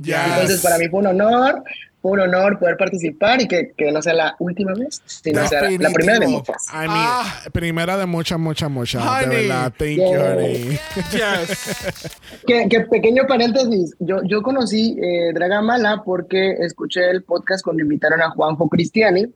Yes. 0.03 0.17
Entonces, 0.33 0.61
para 0.63 0.79
mí 0.79 0.89
fue 0.89 1.01
un 1.01 1.07
honor, 1.07 1.63
fue 2.03 2.11
un 2.13 2.21
honor 2.21 2.59
poder 2.59 2.77
participar 2.77 3.41
y 3.41 3.49
que, 3.49 3.73
que 3.77 3.91
no 3.93 4.03
sea 4.03 4.13
la 4.13 4.37
última 4.41 4.75
vez, 4.75 5.01
sino 5.07 5.47
sea 5.49 5.63
la, 5.63 5.71
la 5.71 5.91
primera 5.91 6.19
de 6.19 6.27
muchas. 6.29 6.67
I 6.73 6.77
mean, 6.79 6.91
Ah. 6.93 7.41
primera 7.53 7.97
de 7.97 8.07
muchas, 8.07 8.39
muchas, 8.39 8.71
muchas. 8.71 9.21
De 9.21 9.27
verdad. 9.37 9.73
Thank 9.79 9.97
Yeah. 9.97 10.11
you, 10.11 10.21
honey. 10.39 10.79
Yes. 11.13 12.21
Que, 12.47 12.69
que 12.69 12.81
pequeño 12.83 13.23
paréntesis, 13.27 13.95
yo, 14.01 14.19
yo 14.25 14.43
conocí 14.43 14.97
eh, 15.01 15.33
Dragamala 15.33 16.03
porque 16.05 16.53
escuché 16.61 17.09
el 17.11 17.23
podcast 17.23 17.65
cuando 17.65 17.83
invitaron 17.83 18.21
a 18.21 18.31
Juanjo 18.31 18.69
Cristiani 18.69 19.27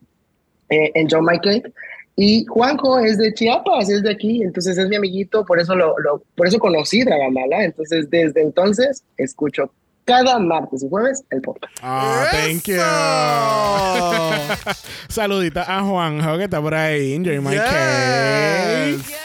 eh, 0.70 0.90
en 0.94 1.06
John 1.10 1.24
My 1.24 1.38
Cake. 1.38 1.72
Y 2.16 2.44
Juanjo 2.46 2.98
es 2.98 3.16
de 3.18 3.32
Chiapas, 3.32 3.88
es 3.88 4.02
de 4.02 4.10
aquí, 4.12 4.42
entonces 4.42 4.76
es 4.76 4.88
mi 4.88 4.96
amiguito, 4.96 5.44
por 5.46 5.58
eso, 5.58 5.74
lo, 5.74 5.94
lo- 6.00 6.22
por 6.34 6.46
eso 6.46 6.58
conocí 6.58 7.02
Dragamala. 7.02 7.64
Entonces, 7.64 8.10
desde 8.10 8.42
entonces, 8.42 9.02
escucho 9.16 9.72
cada 10.04 10.38
martes 10.38 10.82
y 10.82 10.88
jueves 10.88 11.22
el 11.30 11.40
podcast. 11.40 11.72
Ah, 11.82 12.26
thank 12.30 12.64
you. 12.66 12.74
Saludita 15.08 15.64
a 15.68 15.82
Juanjo 15.82 16.36
que 16.36 16.44
está 16.44 16.60
por 16.60 16.74
ahí. 16.74 17.14
Enjoy 17.14 17.40
my 17.40 17.52
Yes. 17.52 17.62
cake. 17.62 19.16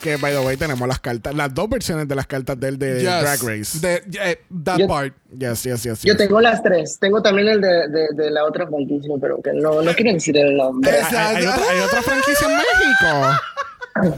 Que, 0.00 0.16
by 0.16 0.32
the 0.32 0.38
way, 0.40 0.56
tenemos 0.56 0.86
las 0.86 1.00
cartas, 1.00 1.34
las 1.34 1.52
dos 1.52 1.68
versiones 1.68 2.06
de 2.06 2.14
las 2.14 2.26
cartas 2.26 2.58
del 2.58 2.78
de 2.78 3.00
Yes. 3.00 3.20
Drag 3.20 3.42
Race. 3.42 3.78
The- 3.80 4.02
eh, 4.30 4.40
that 4.64 4.78
Yo- 4.78 4.86
part. 4.86 5.12
Yes, 5.36 5.64
yes, 5.64 5.82
yes. 5.82 6.02
Yo 6.02 6.12
yes. 6.12 6.16
tengo 6.16 6.40
las 6.40 6.62
tres. 6.62 6.98
Tengo 7.00 7.20
también 7.20 7.48
el 7.48 7.60
de, 7.60 7.88
de, 7.88 8.06
de 8.14 8.30
la 8.30 8.44
otra 8.44 8.66
franquicia, 8.66 9.12
pero 9.20 9.40
que 9.42 9.52
no, 9.54 9.82
no 9.82 9.92
quiero 9.94 10.12
decir 10.12 10.36
el 10.38 10.56
nombre. 10.56 10.90
Hay, 10.90 11.16
hay 11.36 11.46
otra, 11.46 11.70
hay 11.70 11.80
otra 11.80 12.02
franquicia 12.02 12.46
en 12.48 12.56
México. 12.56 13.40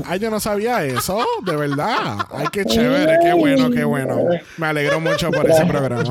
Ay, 0.05 0.19
yo 0.19 0.31
no 0.31 0.39
sabía 0.41 0.85
eso, 0.85 1.25
de 1.47 1.57
verdad. 1.57 2.19
Ay, 2.31 2.47
qué 2.53 2.67
chévere, 2.67 3.19
qué 3.23 3.33
bueno, 3.33 3.71
qué 3.71 3.83
bueno. 3.85 4.27
Me 4.59 4.67
alegro 4.67 5.01
mucho 5.01 5.31
por 5.31 5.49
ese 5.49 5.65
programa. 5.65 6.05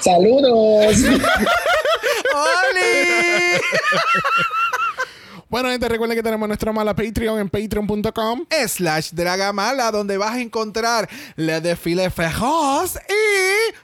Saludos. 0.00 0.96
¡Oli! 2.34 3.60
Bueno, 5.52 5.68
gente, 5.68 5.86
recuerden 5.86 6.16
que 6.16 6.22
tenemos 6.22 6.48
nuestra 6.48 6.72
mala 6.72 6.96
Patreon 6.96 7.38
en 7.38 7.50
patreon.com. 7.50 8.46
slash 8.68 9.10
Dragamala, 9.10 9.90
donde 9.90 10.16
vas 10.16 10.32
a 10.32 10.40
encontrar 10.40 11.06
le 11.36 11.60
desfile 11.60 12.08
feroz 12.08 12.96
y 12.96 13.74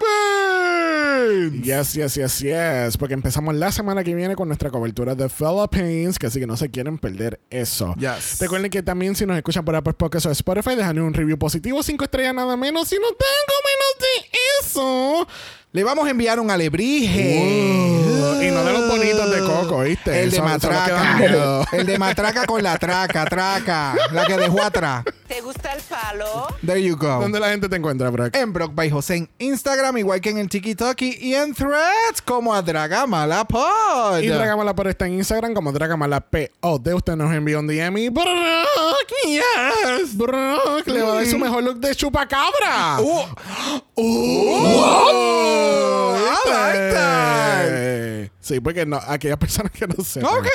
Philippines. 0.00 1.64
Yes, 1.64 1.92
yes, 1.94 2.14
yes, 2.16 2.40
yes. 2.40 2.96
Porque 2.96 3.14
empezamos 3.14 3.54
la 3.54 3.70
semana 3.70 4.02
que 4.02 4.16
viene 4.16 4.34
con 4.34 4.48
nuestra 4.48 4.70
cobertura 4.70 5.14
de 5.14 5.28
Philippines, 5.28 6.18
que 6.18 6.26
así 6.26 6.40
que 6.40 6.46
no 6.48 6.56
se 6.56 6.68
quieren 6.70 6.98
perder 6.98 7.38
eso. 7.50 7.94
Yes. 7.94 8.40
Recuerden 8.40 8.68
que 8.72 8.82
también 8.82 9.14
si 9.14 9.24
nos 9.26 9.36
escuchan 9.36 9.64
por 9.64 9.76
Apple 9.76 9.92
Podcasts 9.92 10.26
o 10.26 10.32
Spotify, 10.32 10.74
dejan 10.74 10.98
un 10.98 11.14
review 11.14 11.38
positivo, 11.38 11.84
cinco 11.84 12.02
estrellas 12.02 12.34
nada 12.34 12.56
menos. 12.56 12.88
Si 12.88 12.96
no 12.96 13.06
tengo 13.06 13.54
menos 13.64 13.94
de 14.00 14.08
eso. 14.60 15.28
Le 15.72 15.84
vamos 15.84 16.04
a 16.04 16.10
enviar 16.10 16.40
un 16.40 16.50
alebrije. 16.50 17.38
Uh, 17.38 18.42
y 18.42 18.50
no 18.50 18.64
de 18.64 18.72
los 18.72 18.88
bonitos 18.88 19.30
de 19.30 19.38
Coco, 19.38 19.82
¿viste? 19.82 20.20
El 20.20 20.32
de 20.32 20.42
matraca. 20.42 21.66
El 21.70 21.86
de 21.86 21.96
matraca 21.96 22.44
con 22.44 22.60
la 22.60 22.76
traca, 22.76 23.24
traca. 23.26 23.94
La 24.10 24.26
que 24.26 24.36
dejó 24.36 24.60
atrás. 24.62 25.04
¿Te 25.28 25.40
gusta 25.42 25.72
el 25.72 25.80
palo? 25.82 26.48
There 26.66 26.82
you 26.82 26.96
go. 26.96 27.20
¿Dónde 27.20 27.38
la 27.38 27.50
gente 27.50 27.68
te 27.68 27.76
encuentra, 27.76 28.10
Brock? 28.10 28.34
En 28.34 28.52
Brock 28.52 28.74
by 28.74 28.90
José 28.90 29.14
en 29.14 29.30
Instagram, 29.38 29.96
igual 29.98 30.20
que 30.20 30.30
en 30.30 30.38
el 30.38 30.48
TikTok 30.48 31.00
y 31.02 31.34
en 31.36 31.54
Threads 31.54 32.20
como 32.24 32.52
a 32.52 32.62
Dragamala 32.62 33.44
Pod. 33.44 34.18
Y 34.22 34.26
Dragamala 34.26 34.74
por 34.74 34.88
está 34.88 35.06
en 35.06 35.14
Instagram 35.14 35.54
como 35.54 35.70
Dragamala 35.70 36.20
POD. 36.20 36.94
Usted 36.94 37.14
nos 37.14 37.32
envió 37.32 37.60
un 37.60 37.68
DM 37.68 37.96
y 37.98 38.08
Brock, 38.08 38.26
yes, 39.24 40.16
Brock, 40.16 40.84
le 40.86 41.00
va 41.00 41.12
a 41.12 41.14
dar 41.14 41.26
su 41.26 41.38
mejor 41.38 41.62
look 41.62 41.78
de 41.78 41.94
chupacabra. 41.94 42.98
Uh, 43.00 43.22
Uh, 45.60 46.16
I 46.16 46.50
like 46.50 46.94
that. 46.94 47.64
Eh, 47.68 48.30
Sí, 48.50 48.58
porque 48.58 48.84
no, 48.84 48.96
aquellas 49.06 49.38
personas 49.38 49.70
que 49.70 49.86
no 49.86 50.02
sepan. 50.02 50.34
Ok. 50.38 50.48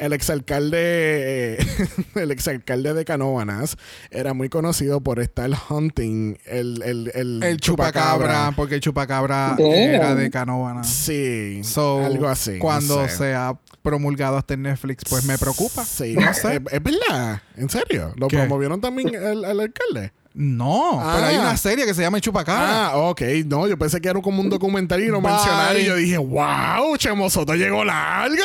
El 0.00 0.12
exalcalde, 0.12 0.78
eh, 0.80 1.58
el 2.16 2.32
exalcalde 2.32 2.92
de 2.92 3.04
Canóvanas 3.04 3.76
era 4.10 4.34
muy 4.34 4.48
conocido 4.48 5.00
por 5.00 5.20
estar 5.20 5.48
hunting 5.70 6.36
el, 6.44 6.82
el, 6.82 7.12
el, 7.14 7.42
El 7.44 7.60
chupacabra, 7.60 8.52
porque 8.56 8.74
el 8.74 8.80
chupacabra 8.80 9.54
Damn. 9.56 9.64
era 9.72 10.14
de 10.16 10.28
Canóvana. 10.28 10.82
Sí, 10.82 11.60
So, 11.62 12.04
algo 12.04 12.26
así. 12.26 12.58
Cuando 12.58 13.02
no 13.02 13.08
sé. 13.08 13.16
sea 13.16 13.56
promulgado 13.82 14.36
hasta 14.38 14.54
en 14.54 14.62
Netflix, 14.62 15.04
pues 15.08 15.24
me 15.24 15.38
preocupa. 15.38 15.84
Sí, 15.84 16.14
No 16.16 16.34
sé. 16.34 16.56
Es, 16.56 16.72
es 16.72 16.82
verdad, 16.82 17.42
en 17.56 17.70
serio. 17.70 18.12
¿Lo 18.16 18.26
¿Qué? 18.26 18.38
promovieron 18.38 18.80
también 18.80 19.14
el, 19.14 19.44
el 19.44 19.60
alcalde? 19.60 20.12
No, 20.38 21.00
Ah. 21.00 21.12
pero 21.16 21.26
hay 21.28 21.36
una 21.38 21.56
serie 21.56 21.86
que 21.86 21.94
se 21.94 22.02
llama 22.02 22.20
Chupacabra. 22.20 22.88
Ah, 22.88 22.96
ok. 22.98 23.22
No, 23.46 23.66
yo 23.66 23.78
pensé 23.78 24.00
que 24.02 24.08
era 24.10 24.20
como 24.20 24.42
un 24.42 24.50
documental 24.50 25.02
y 25.02 25.06
lo 25.06 25.22
Bye. 25.22 25.32
mencionaron. 25.32 25.80
Y 25.80 25.84
yo 25.86 25.96
dije, 25.96 26.18
wow, 26.18 26.94
Chemo 26.98 27.30
Soto 27.30 27.54
llegó 27.54 27.82
largo. 27.84 28.36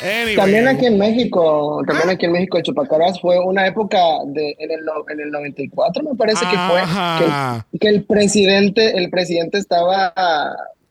Anyway. 0.00 0.36
También 0.36 0.66
aquí 0.68 0.86
en 0.86 0.98
México, 0.98 1.80
también 1.86 2.10
aquí 2.10 2.26
en 2.26 2.32
México 2.32 2.56
el 2.56 2.64
chupacabras 2.64 3.20
fue 3.20 3.38
una 3.38 3.66
época 3.66 3.98
de 4.26 4.54
en 4.58 4.70
el, 4.72 4.84
no- 4.84 5.04
en 5.08 5.20
el 5.20 5.30
94 5.30 6.02
me 6.02 6.16
parece 6.16 6.44
que 6.44 6.56
fue 6.56 6.82
que, 7.70 7.78
que 7.78 7.88
el 7.88 8.04
presidente 8.04 8.96
el 8.98 9.10
presidente 9.10 9.58
estaba 9.58 10.12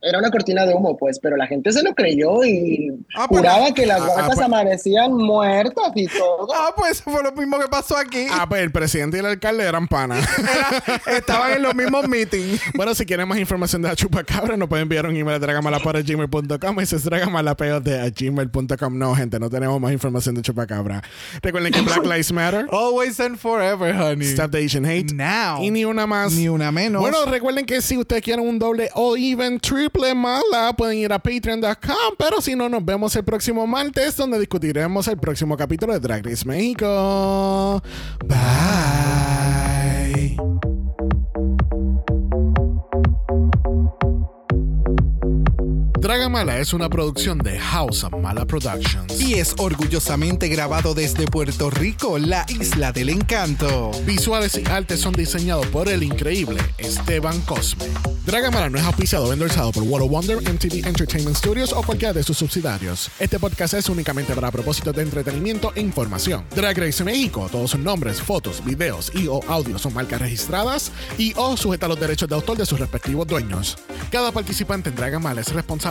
era 0.01 0.17
una 0.19 0.31
cortina 0.31 0.65
de 0.65 0.73
humo 0.73 0.97
pues, 0.97 1.19
pero 1.19 1.37
la 1.37 1.45
gente 1.47 1.71
se 1.71 1.83
lo 1.83 1.93
creyó 1.93 2.43
y 2.43 2.89
Ah, 3.15 3.27
pues- 3.29 3.39
juraba 3.41 3.73
que 3.73 3.85
las 3.85 4.01
Ah, 4.01 4.05
ah, 4.09 4.13
vacas 4.15 4.35
pues- 4.35 4.45
amanecían 4.45 5.13
muertas 5.13 5.91
y 5.95 6.07
todo. 6.07 6.47
Ah, 6.55 6.73
pues 6.75 6.91
eso 6.93 7.03
fue 7.11 7.21
lo 7.23 7.31
mismo 7.33 7.59
que 7.59 7.67
pasó 7.67 7.95
aquí. 7.97 8.25
Ah, 8.31 8.45
pues 8.49 8.61
el 8.63 8.71
presidente 8.71 9.17
y 9.17 9.19
el 9.19 9.25
alcalde 9.27 9.63
eran 9.63 9.87
panas. 9.87 10.27
Estaban 11.07 11.53
en 11.53 11.61
los 11.63 11.75
mismos 11.75 12.07
meetings. 12.07 12.61
bueno, 12.75 12.93
si 12.95 13.05
quieren 13.05 13.27
más 13.27 13.37
información 13.39 13.81
de 13.81 13.89
la 13.89 13.95
chupacabra, 13.95 14.57
nos 14.57 14.67
pueden 14.69 14.83
enviar 14.83 15.05
un 15.05 15.15
email 15.15 15.35
a 15.35 15.39
dragamalapod.gmail.com 15.39 16.79
y 16.79 16.83
ese 16.83 16.95
es 16.95 17.03
dragamalapod.gmail.com. 17.03 18.97
No, 18.97 19.15
gente, 19.15 19.39
no 19.39 19.49
tenemos 19.49 19.79
más 19.79 19.91
información 19.91 20.35
de 20.35 20.41
chupacabra. 20.41 21.01
Recuerden 21.41 21.71
que 21.73 21.81
Black 21.81 22.03
Lives 22.05 22.31
Matter, 22.31 22.65
Always 22.71 23.19
and 23.19 23.37
forever, 23.37 23.93
honey. 23.95 24.27
Stop 24.27 24.51
the 24.51 24.63
Asian 24.63 24.85
Hate 24.85 25.13
Now. 25.13 25.61
y 25.63 25.71
ni 25.71 25.85
una 25.85 26.07
más. 26.07 26.33
Ni 26.33 26.47
una 26.49 26.71
menos. 26.71 27.01
Bueno, 27.01 27.25
recuerden 27.25 27.65
que 27.65 27.81
si 27.81 27.97
ustedes 27.97 28.21
quieren 28.21 28.47
un 28.47 28.59
doble 28.59 28.89
o 28.95 29.15
even 29.17 29.59
triple 29.91 30.15
mala, 30.15 30.73
pueden 30.75 30.97
ir 30.97 31.13
a 31.13 31.19
patreon.com. 31.19 32.15
Pero 32.17 32.41
si 32.41 32.55
no, 32.55 32.69
nos 32.69 32.83
vemos 32.83 33.15
el 33.15 33.23
próximo 33.23 33.65
martes, 33.67 34.15
donde 34.15 34.39
discutiremos 34.39 35.07
el 35.07 35.17
próximo 35.17 35.57
capítulo 35.57 35.93
de 35.93 35.99
Drag 35.99 36.25
Race 36.25 36.45
México. 36.45 37.81
Bye. 38.25 39.40
Dragamala 46.01 46.57
es 46.57 46.73
una 46.73 46.89
producción 46.89 47.37
de 47.37 47.59
House 47.59 48.03
of 48.03 48.13
Mala 48.13 48.43
Productions. 48.45 49.21
y 49.21 49.35
es 49.35 49.53
orgullosamente 49.59 50.47
grabado 50.47 50.95
desde 50.95 51.27
Puerto 51.27 51.69
Rico, 51.69 52.17
la 52.17 52.43
isla 52.49 52.91
del 52.91 53.09
encanto. 53.09 53.91
Visuales 54.03 54.55
y 54.57 54.67
artes 54.67 54.99
son 54.99 55.13
diseñados 55.13 55.67
por 55.67 55.89
el 55.89 56.01
increíble 56.01 56.59
Esteban 56.79 57.39
Cosme. 57.41 57.85
Dragamala 58.25 58.69
no 58.69 58.79
es 58.79 58.83
auspiciado 58.83 59.25
o 59.25 59.33
endorsado 59.33 59.71
por 59.71 59.83
World 59.83 60.05
of 60.05 60.11
Wonder, 60.11 60.37
MTV 60.37 60.87
Entertainment 60.87 61.37
Studios 61.37 61.71
o 61.71 61.83
cualquiera 61.83 62.13
de 62.13 62.23
sus 62.23 62.37
subsidiarios. 62.37 63.11
Este 63.19 63.37
podcast 63.37 63.75
es 63.75 63.87
únicamente 63.87 64.33
para 64.33 64.49
propósitos 64.49 64.95
de 64.95 65.03
entretenimiento 65.03 65.71
e 65.75 65.81
información. 65.81 66.45
Drag 66.55 66.79
Race 66.79 67.03
México, 67.03 67.47
todos 67.51 67.71
sus 67.71 67.79
nombres, 67.79 68.19
fotos, 68.19 68.65
videos 68.65 69.11
y 69.13 69.27
o 69.27 69.39
audios 69.47 69.83
son 69.83 69.93
marcas 69.93 70.19
registradas 70.19 70.91
y 71.19 71.33
o 71.35 71.55
sujeta 71.55 71.85
a 71.85 71.89
los 71.89 71.99
derechos 71.99 72.27
de 72.27 72.33
autor 72.33 72.57
de 72.57 72.65
sus 72.65 72.79
respectivos 72.79 73.27
dueños. 73.27 73.77
Cada 74.11 74.31
participante 74.31 74.89
en 74.89 74.95
Dragamala 74.95 75.41
es 75.41 75.53
responsable 75.53 75.90